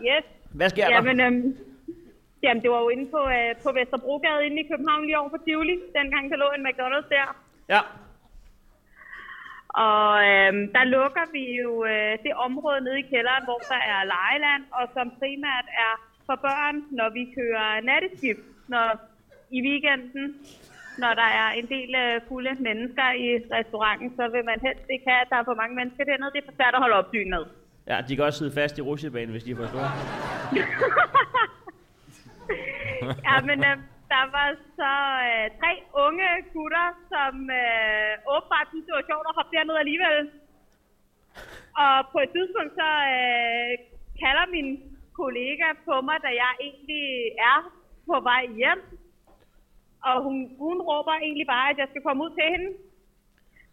Yes. 0.00 0.24
Hvad 0.50 0.70
sker 0.70 0.84
der? 0.86 0.94
Jamen, 0.94 1.20
øhm, 1.20 1.56
jamen, 2.42 2.62
det 2.62 2.70
var 2.70 2.80
jo 2.84 2.88
inde 2.88 3.06
på, 3.10 3.20
øh, 3.36 3.50
på 3.64 3.68
Vesterbrogade 3.78 4.46
inde 4.46 4.60
i 4.60 4.68
København 4.70 5.04
lige 5.04 5.18
over 5.18 5.30
for 5.30 5.40
Tivoli. 5.44 5.76
Dengang 5.98 6.24
der 6.30 6.36
lå 6.36 6.48
en 6.56 6.66
McDonald's 6.66 7.08
der. 7.16 7.28
Ja. 7.74 7.82
Og 9.88 10.10
øhm, 10.28 10.64
der 10.76 10.84
lukker 10.96 11.26
vi 11.36 11.44
jo 11.62 11.70
øh, 11.92 12.12
det 12.24 12.34
område 12.46 12.80
nede 12.86 12.98
i 12.98 13.08
kælderen, 13.12 13.44
hvor 13.48 13.60
der 13.72 13.80
er 13.94 14.00
lejeland, 14.14 14.62
og 14.78 14.84
som 14.94 15.06
primært 15.18 15.66
er 15.86 15.94
for 16.26 16.36
børn, 16.46 16.76
når 16.98 17.08
vi 17.16 17.22
kører 17.38 17.80
natteskift 17.88 18.46
når, 18.72 18.86
i 19.56 19.58
weekenden. 19.68 20.26
Når 21.02 21.12
der 21.20 21.28
er 21.42 21.48
en 21.60 21.66
del 21.74 21.90
øh, 22.04 22.20
fulde 22.28 22.54
mennesker 22.68 23.08
i 23.24 23.28
restauranten, 23.56 24.08
så 24.16 24.24
vil 24.34 24.44
man 24.50 24.58
helst 24.66 24.86
ikke 24.94 25.06
have, 25.10 25.22
at 25.24 25.28
der 25.30 25.36
er 25.36 25.44
for 25.50 25.54
mange 25.62 25.74
mennesker 25.76 26.04
dernede. 26.04 26.30
Det 26.34 26.40
er 26.42 26.48
for 26.50 26.56
svært 26.58 26.74
at 26.74 26.80
holde 26.84 26.96
opsyn 27.02 27.30
med. 27.30 27.44
Ja, 27.90 27.96
de 28.08 28.16
kan 28.16 28.24
også 28.24 28.38
sidde 28.38 28.54
fast 28.60 28.78
i 28.78 28.82
rutsjebanen, 28.82 29.30
hvis 29.30 29.44
de 29.44 29.50
er 29.50 29.56
for 29.56 29.66
store. 29.66 29.90
Ja, 33.28 33.36
men 33.48 33.58
øh, 33.70 33.76
der 34.12 34.24
var 34.36 34.48
så 34.78 34.92
øh, 35.28 35.46
tre 35.60 35.72
unge 36.04 36.28
gutter, 36.54 36.88
som 37.12 37.34
øh, 37.62 38.12
åbenbart 38.34 38.68
synes, 38.68 38.86
det 38.86 38.94
var 38.98 39.08
sjovt 39.10 39.28
at 39.30 39.36
hoppe 39.38 39.52
derned 39.54 39.76
alligevel. 39.82 40.18
Og 41.82 41.94
på 42.12 42.18
et 42.24 42.30
tidspunkt 42.36 42.72
så 42.80 42.90
øh, 43.16 43.72
kalder 44.22 44.46
min 44.56 44.68
kollega 45.20 45.68
på 45.86 45.94
mig, 46.08 46.18
da 46.26 46.30
jeg 46.42 46.52
egentlig 46.66 47.06
er 47.52 47.58
på 48.08 48.16
vej 48.30 48.44
hjem. 48.60 48.80
Og 50.08 50.16
hun, 50.24 50.36
hun 50.64 50.78
råber 50.90 51.14
egentlig 51.26 51.46
bare, 51.54 51.70
at 51.70 51.78
jeg 51.78 51.88
skal 51.90 52.02
komme 52.06 52.24
ud 52.24 52.32
til 52.38 52.46
hende. 52.54 52.68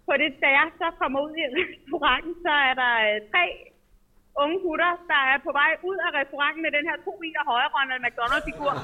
På 0.07 0.13
det, 0.21 0.29
da 0.43 0.49
jeg 0.59 0.67
så 0.81 0.87
kommer 1.01 1.19
ud 1.25 1.33
i 1.43 1.45
restauranten, 1.57 2.33
så 2.45 2.53
er 2.69 2.73
der 2.83 2.93
øh, 3.07 3.17
tre 3.33 3.45
unge 4.41 4.57
gutter, 4.65 4.91
der 5.11 5.21
er 5.31 5.37
på 5.47 5.51
vej 5.59 5.71
ud 5.89 5.97
af 6.05 6.09
restauranten 6.19 6.61
med 6.65 6.71
den 6.77 6.85
her 6.89 6.97
to 7.05 7.11
meter 7.23 7.41
høje 7.51 7.67
Ronald 7.75 8.01
McDonald-figur. 8.05 8.71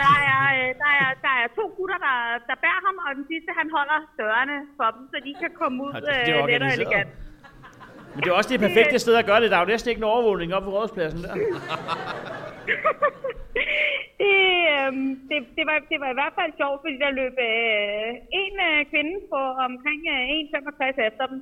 Der 0.00 0.12
er, 0.34 0.42
øh, 0.58 0.68
der, 0.82 0.92
er, 1.02 1.08
der 1.26 1.32
er 1.42 1.46
to 1.58 1.64
gutter, 1.78 1.98
der, 2.06 2.16
der 2.48 2.56
bærer 2.64 2.80
ham, 2.86 2.96
og 3.06 3.10
den 3.18 3.24
sidste, 3.32 3.50
han 3.60 3.68
holder 3.76 3.98
dørene 4.20 4.56
for 4.78 4.88
dem, 4.96 5.02
så 5.12 5.16
de 5.26 5.32
kan 5.42 5.50
komme 5.60 5.76
ud 5.86 5.92
Ja, 5.92 6.00
det- 6.00 6.34
er 6.34 6.42
øh, 6.42 6.48
let 6.52 6.62
og 6.66 6.72
elegant. 6.78 7.10
Men 8.14 8.20
det 8.22 8.28
er 8.30 8.36
også 8.40 8.50
det 8.54 8.60
perfekte 8.66 8.98
sted 8.98 9.14
at 9.22 9.26
gøre 9.30 9.40
det. 9.40 9.50
Der 9.50 9.56
er 9.56 9.60
jo 9.64 9.66
næsten 9.74 9.88
ikke 9.90 10.00
nogen 10.00 10.16
overvågning 10.16 10.54
op 10.56 10.62
på 10.62 10.70
rådspladsen 10.76 11.22
der. 11.24 11.34
Det, 14.22 14.36
øhm, 14.74 15.08
det, 15.28 15.38
det, 15.56 15.64
var, 15.70 15.76
det 15.90 15.98
var 16.02 16.10
i 16.10 16.18
hvert 16.20 16.34
fald 16.38 16.52
sjovt, 16.60 16.78
fordi 16.84 16.96
der 17.04 17.10
løb 17.20 17.34
øh, 17.50 18.10
en 18.42 18.54
øh, 18.68 18.78
kvinde 18.90 19.14
på 19.32 19.40
omkring 19.68 20.00
øh, 20.14 20.22
1,65 20.98 21.08
efter 21.08 21.24
dem, 21.32 21.38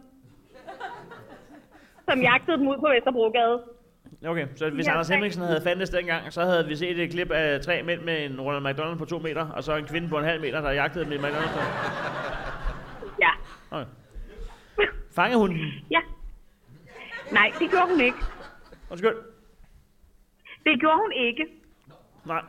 som 2.11 2.21
jagtede 2.23 2.57
dem 2.59 2.69
ud 2.69 2.79
på 2.79 2.89
Vesterbrogade. 2.95 3.63
Okay, 4.27 4.47
så 4.57 4.71
hvis 4.71 4.87
Ja, 4.87 4.91
Anders. 4.91 5.09
Hemmingsen 5.09 5.43
havde 5.43 5.61
fandtes 5.65 5.91
dengang, 5.91 6.33
så 6.33 6.43
havde 6.45 6.67
vi 6.67 6.77
set 6.77 6.99
et 6.99 7.11
klip 7.11 7.31
af 7.31 7.61
tre 7.61 7.83
mænd 7.83 8.01
med 8.01 8.25
en 8.25 8.41
Ronald 8.41 8.65
McDonald 8.65 8.99
på 8.99 9.05
to 9.05 9.19
meter, 9.19 9.47
og 9.51 9.65
så 9.65 9.77
en 9.77 9.85
kvinde 9.85 10.09
på 10.09 10.19
en 10.19 10.25
halv 10.25 10.41
meter, 10.41 10.61
der 10.61 10.71
jagtede 10.71 11.05
dem 11.05 11.13
i 11.13 11.17
McDonald's. 11.17 11.61
Ja. 13.21 13.31
Okay. 13.71 13.91
Fangede 15.15 15.39
hun 15.39 15.51
den? 15.51 15.59
Ja. 15.97 16.01
Nej, 17.33 17.53
det 17.59 17.71
gjorde 17.71 17.89
hun 17.91 18.01
ikke. 18.01 18.19
Undskyld. 18.91 19.17
Det 20.67 20.81
gjorde 20.81 20.99
hun 21.05 21.13
ikke. 21.13 21.47
Nej. 22.25 22.43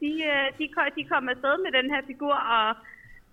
De, 0.00 0.10
øh, 0.30 0.58
de, 0.58 0.68
kom, 0.74 0.84
de 0.96 1.04
kom 1.04 1.28
afsted 1.28 1.54
med 1.64 1.82
den 1.82 1.90
her 1.94 2.02
figur, 2.06 2.34
og 2.34 2.76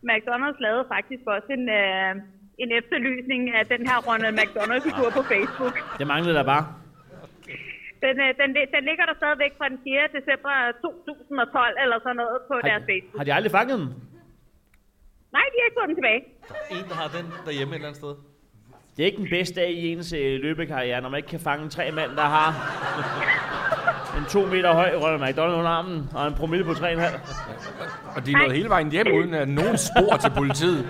McDonald's 0.09 0.59
lavede 0.59 0.85
faktisk 0.87 1.21
også 1.25 1.47
en, 1.49 1.69
øh, 1.69 2.15
en 2.63 2.69
efterlysning 2.79 3.41
af 3.59 3.63
den 3.73 3.81
her 3.89 3.97
Ronald 4.07 4.35
McDonald-figur 4.39 5.09
på 5.17 5.21
Facebook. 5.31 5.75
Det 5.99 6.07
manglede 6.13 6.35
der 6.39 6.43
bare. 6.53 6.65
Den, 8.05 8.15
øh, 8.25 8.29
den, 8.41 8.49
den 8.75 8.83
ligger 8.89 9.05
der 9.09 9.15
stadigvæk 9.21 9.53
fra 9.59 9.67
den 9.71 9.79
4. 9.83 10.15
december 10.17 10.53
2012 10.81 11.75
eller 11.83 11.97
sådan 12.05 12.15
noget 12.21 12.37
på 12.49 12.55
deres 12.67 12.81
Har, 12.83 12.87
Facebook. 12.89 13.17
har 13.19 13.25
de 13.27 13.33
aldrig 13.37 13.51
fanget 13.59 13.77
den? 13.79 13.87
Nej, 15.35 15.45
de 15.51 15.55
har 15.59 15.65
ikke 15.69 15.77
fået 15.79 15.89
den 15.91 15.97
tilbage. 16.01 16.21
En, 16.75 16.83
der 16.91 16.95
har 17.01 17.09
den 17.17 17.25
derhjemme 17.47 17.71
et 17.73 17.75
eller 17.79 17.89
andet 17.89 18.01
sted. 18.03 18.13
Det 18.93 18.99
er 19.03 19.07
ikke 19.11 19.21
den 19.25 19.29
bedste 19.37 19.55
dag 19.61 19.69
i 19.71 19.91
ens 19.91 20.13
øh, 20.13 20.39
løbekarriere, 20.45 21.01
når 21.01 21.09
man 21.09 21.17
ikke 21.17 21.29
kan 21.35 21.39
fange 21.39 21.69
tre 21.69 21.91
mænd, 21.91 22.11
der 22.21 22.27
har 22.37 22.49
en 24.17 24.25
to 24.35 24.41
meter 24.53 24.73
høj 24.73 24.89
Ronald 25.03 25.21
McDonald 25.25 25.57
under 25.59 25.71
armen 25.71 26.09
og 26.15 26.27
en 26.27 26.33
promille 26.33 26.65
på 26.65 26.71
3,5. 26.71 26.85
Og 28.15 28.25
de 28.25 28.31
er 28.31 28.37
nået 28.37 28.51
hele 28.51 28.69
vejen 28.69 28.91
hjem, 28.91 29.07
uden 29.17 29.33
at 29.33 29.47
nogen 29.49 29.77
spor 29.77 30.17
til 30.17 30.31
politiet. 30.37 30.81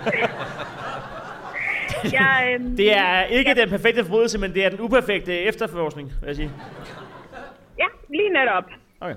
Jeg, 2.12 2.54
øhm, 2.54 2.76
Det 2.82 2.96
er 2.96 3.22
ikke 3.22 3.54
den 3.54 3.68
perfekte 3.68 4.04
forbrydelse, 4.04 4.38
men 4.38 4.54
det 4.54 4.64
er 4.64 4.68
den 4.68 4.80
uperfekte 4.80 5.38
efterforskning, 5.38 6.12
vil 6.20 6.26
jeg 6.26 6.36
sige. 6.36 6.50
Ja, 7.78 7.86
lige 8.10 8.28
netop. 8.28 8.64
Okay. 9.00 9.14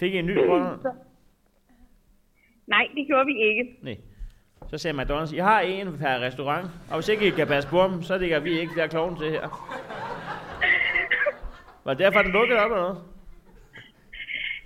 Fik 0.00 0.14
I 0.14 0.18
en 0.18 0.26
ny 0.26 0.36
Ronald? 0.36 0.78
Nej, 2.66 2.88
det 2.94 3.06
gjorde 3.06 3.26
vi 3.26 3.42
ikke. 3.42 3.76
Nej. 3.82 3.96
Så 4.70 4.78
sagde 4.78 5.02
McDonald's, 5.02 5.34
I 5.34 5.38
har 5.38 5.60
en 5.60 5.98
per 5.98 6.20
restaurant, 6.20 6.66
og 6.90 6.94
hvis 6.94 7.08
ikke 7.08 7.26
I 7.26 7.30
kan 7.30 7.46
passe 7.46 7.68
på 7.68 7.82
dem, 7.82 8.02
så 8.02 8.18
ligger 8.18 8.38
vi 8.40 8.60
ikke 8.60 8.72
flere 8.72 8.88
klovne 8.88 9.18
til 9.18 9.30
her. 9.30 9.48
Var 11.84 11.94
det 11.94 11.98
derfor, 11.98 12.22
den 12.22 12.32
lukkede 12.32 12.58
op 12.58 12.70
eller 12.70 12.82
noget? 12.82 12.98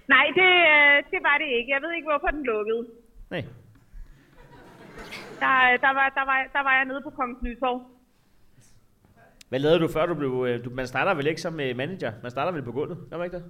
Nej, 0.09 0.27
det, 0.35 0.51
øh, 0.75 0.97
det 1.11 1.19
var 1.23 1.37
det 1.39 1.49
ikke. 1.59 1.71
Jeg 1.75 1.81
ved 1.83 1.93
ikke, 1.97 2.09
hvorfor 2.11 2.29
den 2.37 2.45
lukkede. 2.45 2.87
Nej. 3.31 3.45
Der, 5.43 5.55
der, 5.85 5.93
var, 5.99 6.07
der, 6.19 6.25
var, 6.31 6.39
der 6.57 6.63
var 6.67 6.73
jeg 6.79 6.85
nede 6.91 7.01
på 7.07 7.11
Kongens 7.19 7.43
Nytorv. 7.43 7.79
Hvad 9.49 9.61
lavede 9.65 9.81
du 9.85 9.89
før 9.97 10.07
du 10.07 10.15
blev... 10.15 10.33
øh, 10.49 10.65
Du, 10.65 10.71
man 10.81 10.87
starter 10.87 11.15
vel 11.15 11.27
ikke 11.27 11.41
som 11.47 11.61
øh, 11.61 11.77
manager? 11.77 12.13
Man 12.23 12.31
starter 12.31 12.53
vel 12.53 12.63
på 12.69 12.73
gulvet? 12.73 12.99
Gør 13.11 13.17
man 13.19 13.25
ikke 13.27 13.37
det? 13.37 13.45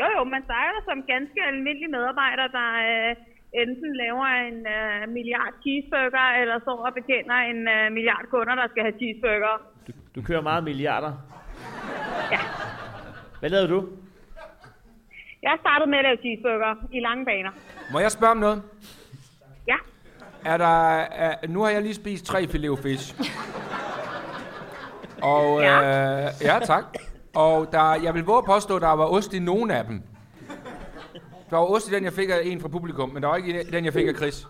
Jo, 0.00 0.06
jo, 0.16 0.24
man 0.24 0.42
starter 0.48 0.78
som 0.88 0.98
ganske 1.12 1.38
almindelig 1.50 1.90
medarbejder, 1.96 2.46
der 2.58 2.68
øh, 2.88 3.16
enten 3.62 3.90
laver 4.02 4.26
en 4.48 4.58
øh, 4.76 5.08
milliard 5.16 5.54
cheeseburger, 5.62 6.26
eller 6.40 6.56
så 6.66 6.70
og 6.86 6.94
betjener 6.98 7.34
en 7.52 7.60
øh, 7.74 7.92
milliard 7.96 8.24
kunder, 8.30 8.54
der 8.54 8.66
skal 8.72 8.82
have 8.86 8.96
cheeseburger. 9.02 9.54
Du, 9.86 9.92
du 10.14 10.20
kører 10.28 10.40
meget 10.50 10.64
milliarder. 10.64 11.12
Ja. 12.34 12.40
Hvad 13.40 13.50
lavede 13.50 13.68
du? 13.68 13.80
Jeg 15.42 15.56
startede 15.60 15.90
med 15.90 15.98
at 15.98 16.04
lave 16.04 16.16
cheeseburger 16.24 16.74
i 16.92 17.00
lange 17.00 17.24
baner. 17.24 17.52
Må 17.92 17.98
jeg 17.98 18.10
spørge 18.10 18.30
om 18.30 18.36
noget? 18.46 18.62
Ja. 19.72 19.78
Er 20.48 20.56
der, 20.56 20.96
er, 20.98 21.34
nu 21.48 21.62
har 21.62 21.70
jeg 21.70 21.82
lige 21.82 21.94
spist 21.94 22.24
tre 22.26 22.48
filet 22.48 22.78
fish. 22.78 23.14
Og 25.22 25.60
Ja. 25.60 26.26
øh, 26.26 26.32
ja, 26.42 26.58
tak. 26.64 26.84
Og 27.34 27.68
der, 27.72 27.94
jeg 28.02 28.14
vil 28.14 28.24
våge 28.24 28.38
at 28.38 28.44
påstå, 28.44 28.76
at 28.76 28.82
der 28.82 28.88
var 28.88 29.04
ost 29.06 29.34
i 29.34 29.38
nogen 29.38 29.70
af 29.70 29.84
dem. 29.84 30.02
Der 31.50 31.56
var 31.56 31.64
ost 31.70 31.90
i 31.90 31.94
den, 31.94 32.04
jeg 32.04 32.12
fik 32.12 32.28
af 32.30 32.34
en 32.44 32.60
fra 32.60 32.68
publikum, 32.68 33.08
men 33.10 33.22
der 33.22 33.28
var 33.28 33.36
ikke 33.36 33.60
i 33.60 33.64
den, 33.70 33.84
jeg 33.84 33.92
fik 33.92 34.08
af 34.08 34.14
Chris. 34.14 34.46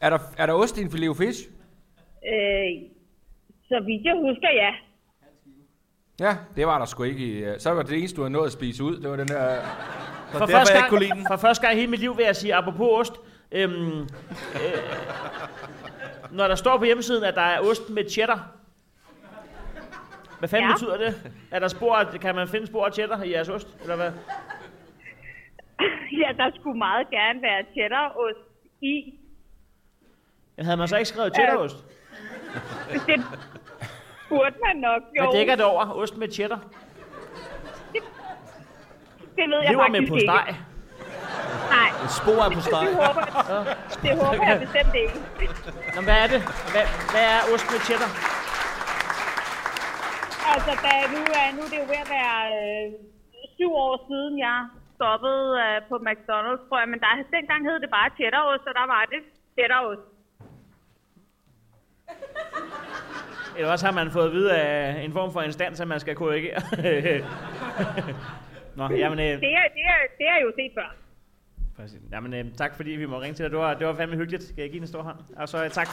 Er 0.00 0.10
der, 0.10 0.18
er 0.38 0.46
der 0.46 0.52
ost 0.52 0.78
i 0.78 0.82
en 0.82 0.90
filet 0.90 1.16
fish? 1.16 1.40
Øh, 2.32 2.90
så 3.68 3.82
vidt 3.86 4.04
jeg 4.04 4.14
husker, 4.20 4.48
ja. 4.54 4.70
Ja, 6.20 6.36
det 6.56 6.66
var 6.66 6.78
der 6.78 6.84
sgu 6.86 7.02
ikke. 7.02 7.24
i, 7.26 7.32
øh, 7.44 7.58
Så 7.60 7.70
var 7.70 7.82
det 7.82 7.98
eneste, 7.98 8.16
du 8.16 8.22
havde 8.22 8.32
nået 8.32 8.46
at 8.46 8.52
spise 8.52 8.84
ud. 8.84 8.96
Det 9.00 9.10
var 9.10 9.16
den 9.16 9.28
der... 9.28 9.56
For 10.30 10.38
derfor, 10.38 10.52
første, 10.52 10.74
jeg 10.74 10.80
gang, 10.82 10.84
ikke 10.84 10.88
kunne 10.88 11.00
lide 11.00 11.18
den. 11.18 11.26
for 11.30 11.36
første 11.36 11.62
gang 11.66 11.74
i 11.76 11.78
hele 11.78 11.90
mit 11.90 12.00
liv 12.00 12.16
vil 12.16 12.24
jeg 12.24 12.36
sige, 12.36 12.54
apropos 12.54 12.88
ost, 13.00 13.12
øhm, 13.54 14.00
øh, 14.00 14.08
når 16.30 16.48
der 16.48 16.54
står 16.54 16.78
på 16.78 16.84
hjemmesiden, 16.84 17.24
at 17.24 17.34
der 17.34 17.40
er 17.40 17.60
ost 17.60 17.90
med 17.90 18.10
cheddar, 18.10 18.48
hvad 20.38 20.48
fanden 20.48 20.68
Ja. 20.68 20.74
betyder 20.74 20.96
det? 20.96 21.32
Er 21.50 21.58
der 21.58 21.68
spor, 21.68 22.04
kan 22.20 22.34
man 22.34 22.48
finde 22.48 22.66
spor 22.66 22.86
af 22.86 22.92
cheddar 22.92 23.22
i 23.22 23.32
jeres 23.32 23.48
ost, 23.48 23.68
eller 23.82 23.96
hvad? 23.96 24.12
Ja, 26.12 26.32
der 26.36 26.50
skulle 26.60 26.78
meget 26.78 27.10
gerne 27.10 27.42
være 27.42 27.64
cheddarost 27.72 28.38
i. 28.80 29.14
Ja, 30.58 30.62
havde 30.62 30.76
man 30.76 30.88
så 30.88 30.96
ikke 30.96 31.08
skrevet 31.08 31.34
cheddarost? 31.34 31.76
Det 33.06 33.22
burde 34.28 34.54
man 34.66 34.76
nok, 34.76 35.02
jo. 35.18 35.22
Hvad 35.24 35.38
dækker 35.38 35.56
det 35.56 35.64
over? 35.64 35.90
Ost 35.90 36.16
med 36.16 36.28
cheddar? 36.30 36.60
Det 39.36 39.48
ved 39.50 39.58
jeg 39.62 39.70
Lever 39.70 39.82
faktisk 39.82 40.00
med 40.00 40.08
på 40.08 40.16
ikke. 40.16 40.56
Nej, 41.76 41.88
Et 42.04 42.12
spor 42.20 42.38
er 42.46 42.50
på 42.58 42.62
steg. 42.68 42.86
det 42.88 42.96
håber, 43.06 43.24
det 44.04 44.12
håber 44.22 44.44
jeg 44.50 44.58
bestemt 44.66 44.94
ikke. 45.02 45.16
Nå, 45.94 46.00
hvad 46.08 46.18
er 46.24 46.28
det? 46.34 46.40
Hvad, 46.72 46.84
hvad 47.12 47.24
er 47.34 47.40
ost 47.52 47.66
med 47.72 47.80
cheddar? 47.86 48.12
Altså, 50.52 50.72
da, 50.84 50.92
nu, 51.14 51.20
er, 51.40 51.46
nu 51.56 51.60
er 51.66 51.70
det 51.72 51.78
jo 51.82 51.86
ved 51.92 52.00
at 52.06 52.10
være 52.18 52.38
øh, 52.58 52.86
syv 53.56 53.70
år 53.86 53.94
siden, 54.08 54.34
jeg 54.46 54.58
stoppede 54.96 55.46
øh, 55.64 55.76
på 55.90 55.94
McDonald's, 56.06 56.62
tror 56.68 56.78
jeg. 56.82 56.88
Men 56.92 57.00
der, 57.04 57.10
dengang 57.36 57.60
hed 57.68 57.76
det 57.84 57.90
bare 57.98 58.08
cheddarost, 58.18 58.64
og 58.70 58.74
der 58.80 58.86
var 58.94 59.02
det 59.14 59.22
cheddarost. 59.56 60.06
Eller 63.56 63.72
også 63.72 63.86
har 63.86 63.92
man 63.92 64.10
fået 64.10 64.26
at 64.26 64.32
vide 64.32 64.52
af 64.56 65.02
en 65.04 65.12
form 65.12 65.32
for 65.32 65.42
instans, 65.42 65.80
at 65.80 65.88
man 65.88 66.00
skal 66.00 66.14
korrigere. 66.14 66.60
Nå, 68.78 68.84
jamen, 69.02 69.18
øh, 69.18 69.24
Det 69.24 69.52
er, 69.60 69.66
det 69.76 69.84
er, 69.92 69.98
det 70.18 70.26
er 70.34 70.38
jo 70.44 70.52
set 70.58 70.72
før. 70.78 70.88
Præcis. 71.76 71.98
jamen 72.12 72.34
øh, 72.34 72.44
tak 72.56 72.76
fordi 72.76 72.90
vi 72.90 73.06
må 73.06 73.20
ringe 73.20 73.34
til 73.34 73.42
dig. 73.42 73.50
Det 73.50 73.58
var, 73.58 73.74
det 73.74 73.86
var 73.86 73.94
fandme 73.94 74.16
hyggeligt. 74.16 74.42
Skal 74.42 74.62
jeg 74.62 74.70
give 74.70 74.80
en 74.80 74.86
stor 74.88 75.02
hånd? 75.02 75.16
Og 75.36 75.48
så 75.48 75.64
øh, 75.64 75.70
tak. 75.70 75.88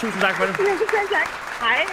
Tusind 0.00 0.22
tak 0.22 0.34
for 0.34 0.44
det. 0.44 0.52
Ja, 0.58 0.64
selv 0.64 1.08
tak. 1.12 1.28
Hej. 1.60 1.84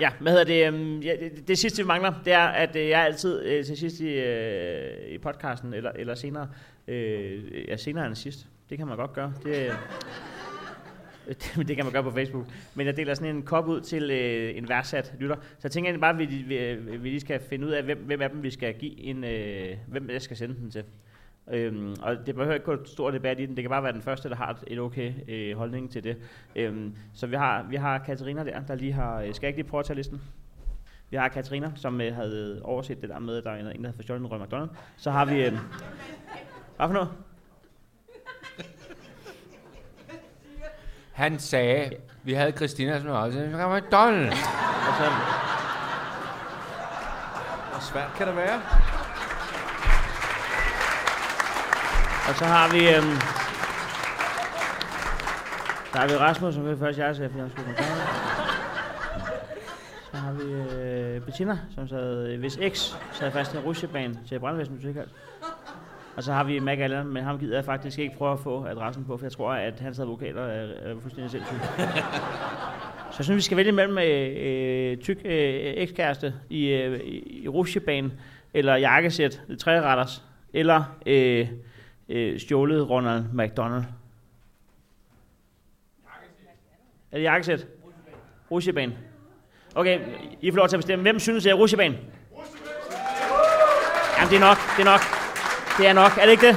Ja, 0.00 0.10
hvad 0.20 0.32
hedder 0.32 0.44
det? 0.44 0.66
øhm, 0.66 1.00
Ja, 1.00 1.12
det, 1.20 1.48
det 1.48 1.58
sidste, 1.58 1.82
vi 1.82 1.86
mangler, 1.86 2.12
det 2.24 2.32
er, 2.32 2.46
at 2.46 2.76
øh, 2.76 2.88
jeg 2.88 3.00
altid 3.04 3.42
øh, 3.44 3.64
til 3.64 3.76
sidst 3.76 4.00
i, 4.00 4.08
øh, 4.08 5.08
i 5.08 5.18
podcasten, 5.18 5.74
eller, 5.74 5.90
eller 5.94 6.14
senere, 6.14 6.48
øh, 6.88 7.68
ja, 7.68 7.76
senere 7.76 8.06
end 8.06 8.14
sidst, 8.14 8.46
det 8.70 8.78
kan 8.78 8.86
man 8.86 8.96
godt 8.96 9.12
gøre. 9.12 9.32
Det, 9.44 9.66
øh, 9.66 9.72
det, 11.56 11.68
det 11.68 11.76
kan 11.76 11.84
man 11.84 11.92
gøre 11.92 12.02
på 12.02 12.10
Facebook. 12.10 12.46
Men 12.74 12.86
jeg 12.86 12.96
deler 12.96 13.14
sådan 13.14 13.36
en 13.36 13.42
kop 13.42 13.68
ud 13.68 13.80
til 13.80 14.10
øh, 14.10 14.58
en 14.58 14.68
værdsat 14.68 15.14
lytter. 15.18 15.36
Så 15.36 15.60
jeg 15.62 15.70
tænker 15.70 15.88
egentlig 15.88 16.00
bare, 16.00 16.12
at 16.12 16.18
vi, 16.18 16.24
vi, 16.24 16.58
øh, 16.58 17.02
vi 17.04 17.08
lige 17.08 17.20
skal 17.20 17.40
finde 17.40 17.66
ud 17.66 17.70
af, 17.70 17.82
hvem, 17.82 17.98
hvem 17.98 18.20
af 18.20 18.30
dem 18.30 18.42
vi 18.42 18.50
skal 18.50 18.74
give 18.74 19.00
en, 19.00 19.24
øh, 19.24 19.76
hvem 19.86 20.10
jeg 20.10 20.22
skal 20.22 20.36
sende 20.36 20.54
den 20.54 20.70
til. 20.70 20.84
Øhm, 21.50 21.94
og 22.02 22.26
det 22.26 22.34
behøver 22.34 22.54
ikke 22.54 22.66
gå 22.66 22.72
et 22.72 22.88
stor 22.88 23.10
debat 23.10 23.40
i 23.40 23.46
den, 23.46 23.56
det 23.56 23.62
kan 23.64 23.70
bare 23.70 23.82
være 23.82 23.92
den 23.92 24.02
første, 24.02 24.28
der 24.28 24.36
har 24.36 24.50
et, 24.50 24.64
et 24.66 24.78
okay 24.78 25.12
øh, 25.28 25.56
holdning 25.56 25.90
til 25.90 26.04
det. 26.04 26.16
Øhm, 26.56 26.96
så 27.14 27.26
vi 27.26 27.36
har, 27.36 27.66
vi 27.70 27.76
har 27.76 27.98
Katarina 27.98 28.44
der, 28.44 28.60
der 28.60 28.74
lige 28.74 28.92
har, 28.92 29.20
øh, 29.20 29.34
skal 29.34 29.46
jeg 29.46 29.48
ikke 29.48 29.62
lige 29.62 29.70
prøve 29.70 29.78
at 29.78 29.86
tage 29.86 29.96
listen? 29.96 30.20
Vi 31.10 31.16
har 31.16 31.28
Katarina, 31.28 31.72
som 31.74 32.00
øh, 32.00 32.14
havde 32.14 32.60
overset 32.64 33.00
det 33.00 33.08
der 33.08 33.18
med, 33.18 33.36
at 33.36 33.44
der 33.44 33.50
er 33.50 33.58
en, 33.58 33.64
der 33.64 33.72
havde 33.72 33.92
forstjålet 33.96 34.20
en 34.20 34.26
Roy 34.26 34.44
McDonald. 34.44 34.70
Så 34.96 35.10
har 35.10 35.24
vi, 35.24 35.44
øh, 35.44 35.52
hvad 35.52 35.60
for 36.86 36.92
noget? 36.92 37.08
Han 41.18 41.38
sagde, 41.38 41.90
vi 42.22 42.32
havde 42.32 42.52
Christina 42.52 43.00
som 43.00 43.10
også, 43.10 43.38
det 43.38 43.58
var 43.58 43.76
McDonald. 43.80 44.28
Og 44.28 44.94
så, 44.98 45.04
Hvor 47.70 47.80
svært 47.80 48.10
kan 48.16 48.26
det 48.26 48.36
være? 48.36 48.60
og 52.28 52.34
så 52.34 52.44
har 52.44 52.72
vi, 52.72 52.78
øh, 52.88 53.02
der 55.92 55.98
har 55.98 56.06
vi 56.08 56.16
Rasmus, 56.16 56.54
som 56.54 56.64
vil 56.64 56.78
først 56.78 56.98
jeg 56.98 57.16
sagde, 57.16 57.30
fordi 57.30 57.40
han 57.40 57.50
skulle. 57.50 57.76
Så 60.10 60.16
har 60.16 60.32
vi 60.32 60.52
øh, 60.52 61.20
Bettina, 61.20 61.58
som 61.74 61.88
sad, 61.88 62.26
øh, 62.28 62.40
hvis 62.40 62.58
X 62.68 62.92
sad 63.12 63.32
fast 63.32 63.54
i 63.54 63.56
en 63.56 63.62
rutsjebane 63.62 64.18
til 64.28 64.40
Brandvæsen 64.40 64.74
Musikhal. 64.74 65.08
Og 66.18 66.24
så 66.24 66.32
har 66.32 66.44
vi 66.44 66.58
Mac 66.58 66.78
Allen, 66.78 67.08
men 67.08 67.24
ham 67.24 67.38
gider 67.38 67.56
jeg 67.56 67.64
faktisk 67.64 67.98
ikke 67.98 68.16
prøve 68.16 68.32
at 68.32 68.40
få 68.40 68.64
adressen 68.64 69.04
på, 69.04 69.16
for 69.16 69.24
jeg 69.24 69.32
tror, 69.32 69.52
at 69.52 69.80
hans 69.80 69.98
advokater 69.98 70.42
er, 70.42 70.90
er 70.90 71.00
fuldstændig 71.00 71.30
sindssyge. 71.30 71.60
så 73.10 73.16
jeg 73.18 73.24
synes, 73.24 73.36
vi 73.36 73.40
skal 73.42 73.56
vælge 73.56 73.72
mellem 73.72 73.98
øh, 73.98 74.36
øh, 74.36 74.96
tyk 74.96 75.16
øh, 75.24 75.32
ekskæreste 75.76 76.34
i, 76.50 76.66
øh, 76.66 77.00
i, 77.00 77.48
rutsjebane, 77.48 78.10
eller 78.54 78.76
jakkesæt, 78.76 79.42
træretters, 79.58 80.24
eller 80.52 80.84
øh, 81.06 81.48
øh, 82.08 82.40
stjålet 82.40 82.90
Ronald 82.90 83.24
McDonald. 83.32 83.84
Er 87.12 87.16
det 87.16 87.22
jakkesæt? 87.22 87.66
Rutsjebane. 88.50 88.96
Okay, 89.74 90.00
I 90.40 90.50
får 90.50 90.56
lov 90.56 90.68
til 90.68 90.76
at 90.76 90.80
bestemme. 90.80 91.02
Hvem 91.02 91.18
synes, 91.18 91.44
det 91.44 91.50
er 91.50 91.54
rutsjebane? 91.54 91.98
Jamen, 94.18 94.30
det 94.30 94.36
er 94.36 94.40
nok, 94.40 94.56
det 94.76 94.86
er 94.86 94.90
nok. 94.90 95.17
Det 95.78 95.86
er 95.86 95.92
nok, 95.92 96.12
er 96.18 96.24
det 96.24 96.30
ikke 96.30 96.46
det? 96.46 96.56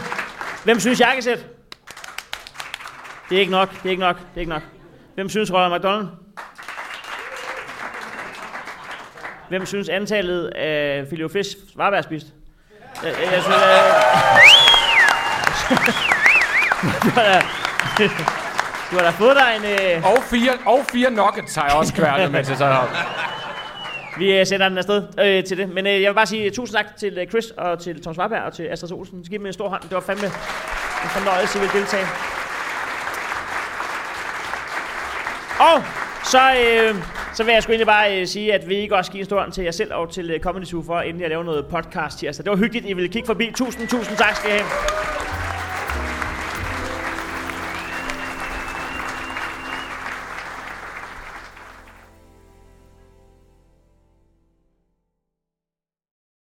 Hvem 0.63 0.79
synes 0.79 0.99
jakkesæt? 0.99 1.45
Det 3.29 3.35
er 3.35 3.39
ikke 3.39 3.51
nok, 3.51 3.69
det 3.71 3.85
er 3.85 3.89
ikke 3.89 3.99
nok, 3.99 4.17
det 4.17 4.25
er 4.35 4.39
ikke 4.39 4.51
nok. 4.51 4.61
Hvem 5.15 5.29
synes 5.29 5.53
Ronald 5.53 5.73
McDonald? 5.79 6.07
Hvem 9.49 9.65
synes 9.65 9.89
antallet 9.89 10.47
af 10.47 11.05
filet 11.09 11.31
fisk 11.31 11.57
var 11.75 11.89
værd 11.91 12.03
spist? 12.03 12.25
Jeg, 13.03 13.13
jeg, 13.23 13.31
jeg 13.33 13.41
synes, 13.41 13.55
at... 13.55 13.83
du, 17.03 17.09
har 17.09 17.23
da, 17.23 17.41
du 18.91 18.95
har 18.97 19.03
da 19.03 19.09
fået 19.09 19.35
dig 19.35 19.55
en... 19.57 19.63
Øh, 19.97 20.05
Og 20.05 20.23
fire, 20.23 20.51
og 20.65 20.85
fire 20.91 21.11
nuggets 21.11 21.55
har 21.55 21.65
jeg 21.67 21.75
også 21.75 21.93
kværnet, 21.93 22.31
mens 22.31 22.49
jeg 22.49 22.57
sad 22.57 22.67
heroppe 22.67 22.95
vi 24.21 24.39
øh, 24.39 24.45
sender 24.45 24.69
den 24.69 24.77
afsted 24.77 25.03
øh, 25.19 25.43
til 25.43 25.57
det. 25.57 25.69
Men 25.69 25.87
øh, 25.87 26.01
jeg 26.01 26.09
vil 26.09 26.15
bare 26.15 26.25
sige 26.25 26.43
øh, 26.43 26.51
tusind 26.51 26.77
tak 26.77 26.97
til 26.97 27.17
øh, 27.17 27.27
Chris 27.27 27.51
og 27.57 27.79
til 27.79 28.01
Tom 28.03 28.13
Svarberg 28.13 28.41
og 28.41 28.53
til 28.53 28.63
Astrid 28.63 28.91
Olsen. 28.91 29.23
Så 29.23 29.29
giv 29.29 29.39
dem 29.39 29.45
en 29.45 29.53
stor 29.53 29.69
hånd. 29.69 29.81
Det 29.81 29.91
var 29.91 29.99
fandme 29.99 30.25
en 31.03 31.09
fornøjelse, 31.09 31.59
at 31.59 31.69
deltage. 31.73 32.05
Og 35.59 35.83
så, 36.23 36.41
øh, 36.63 36.95
så 37.33 37.43
vil 37.43 37.53
jeg 37.53 37.63
sgu 37.63 37.71
egentlig 37.71 37.87
bare 37.87 38.19
øh, 38.19 38.27
sige, 38.27 38.53
at 38.53 38.69
vi 38.69 38.75
ikke 38.75 38.95
også 38.95 39.11
give 39.11 39.19
en 39.19 39.25
stor 39.25 39.39
hånd 39.39 39.51
til 39.51 39.63
jer 39.63 39.71
selv 39.71 39.93
og 39.93 40.09
til 40.09 40.31
øh, 40.31 40.39
Comedy 40.39 40.65
Zoo 40.65 40.83
for 40.83 40.99
endelig 40.99 41.25
at 41.25 41.29
lave 41.29 41.43
noget 41.43 41.65
podcast 41.65 42.19
tirsdag. 42.19 42.43
Det 42.45 42.51
var 42.51 42.57
hyggeligt, 42.57 42.85
I 42.85 42.93
ville 42.93 43.09
kigge 43.09 43.25
forbi. 43.25 43.51
Tusind, 43.55 43.87
tusind 43.87 44.17
tak 44.17 44.35
skal 44.35 44.49
I 44.49 44.53
have. 44.53 45.20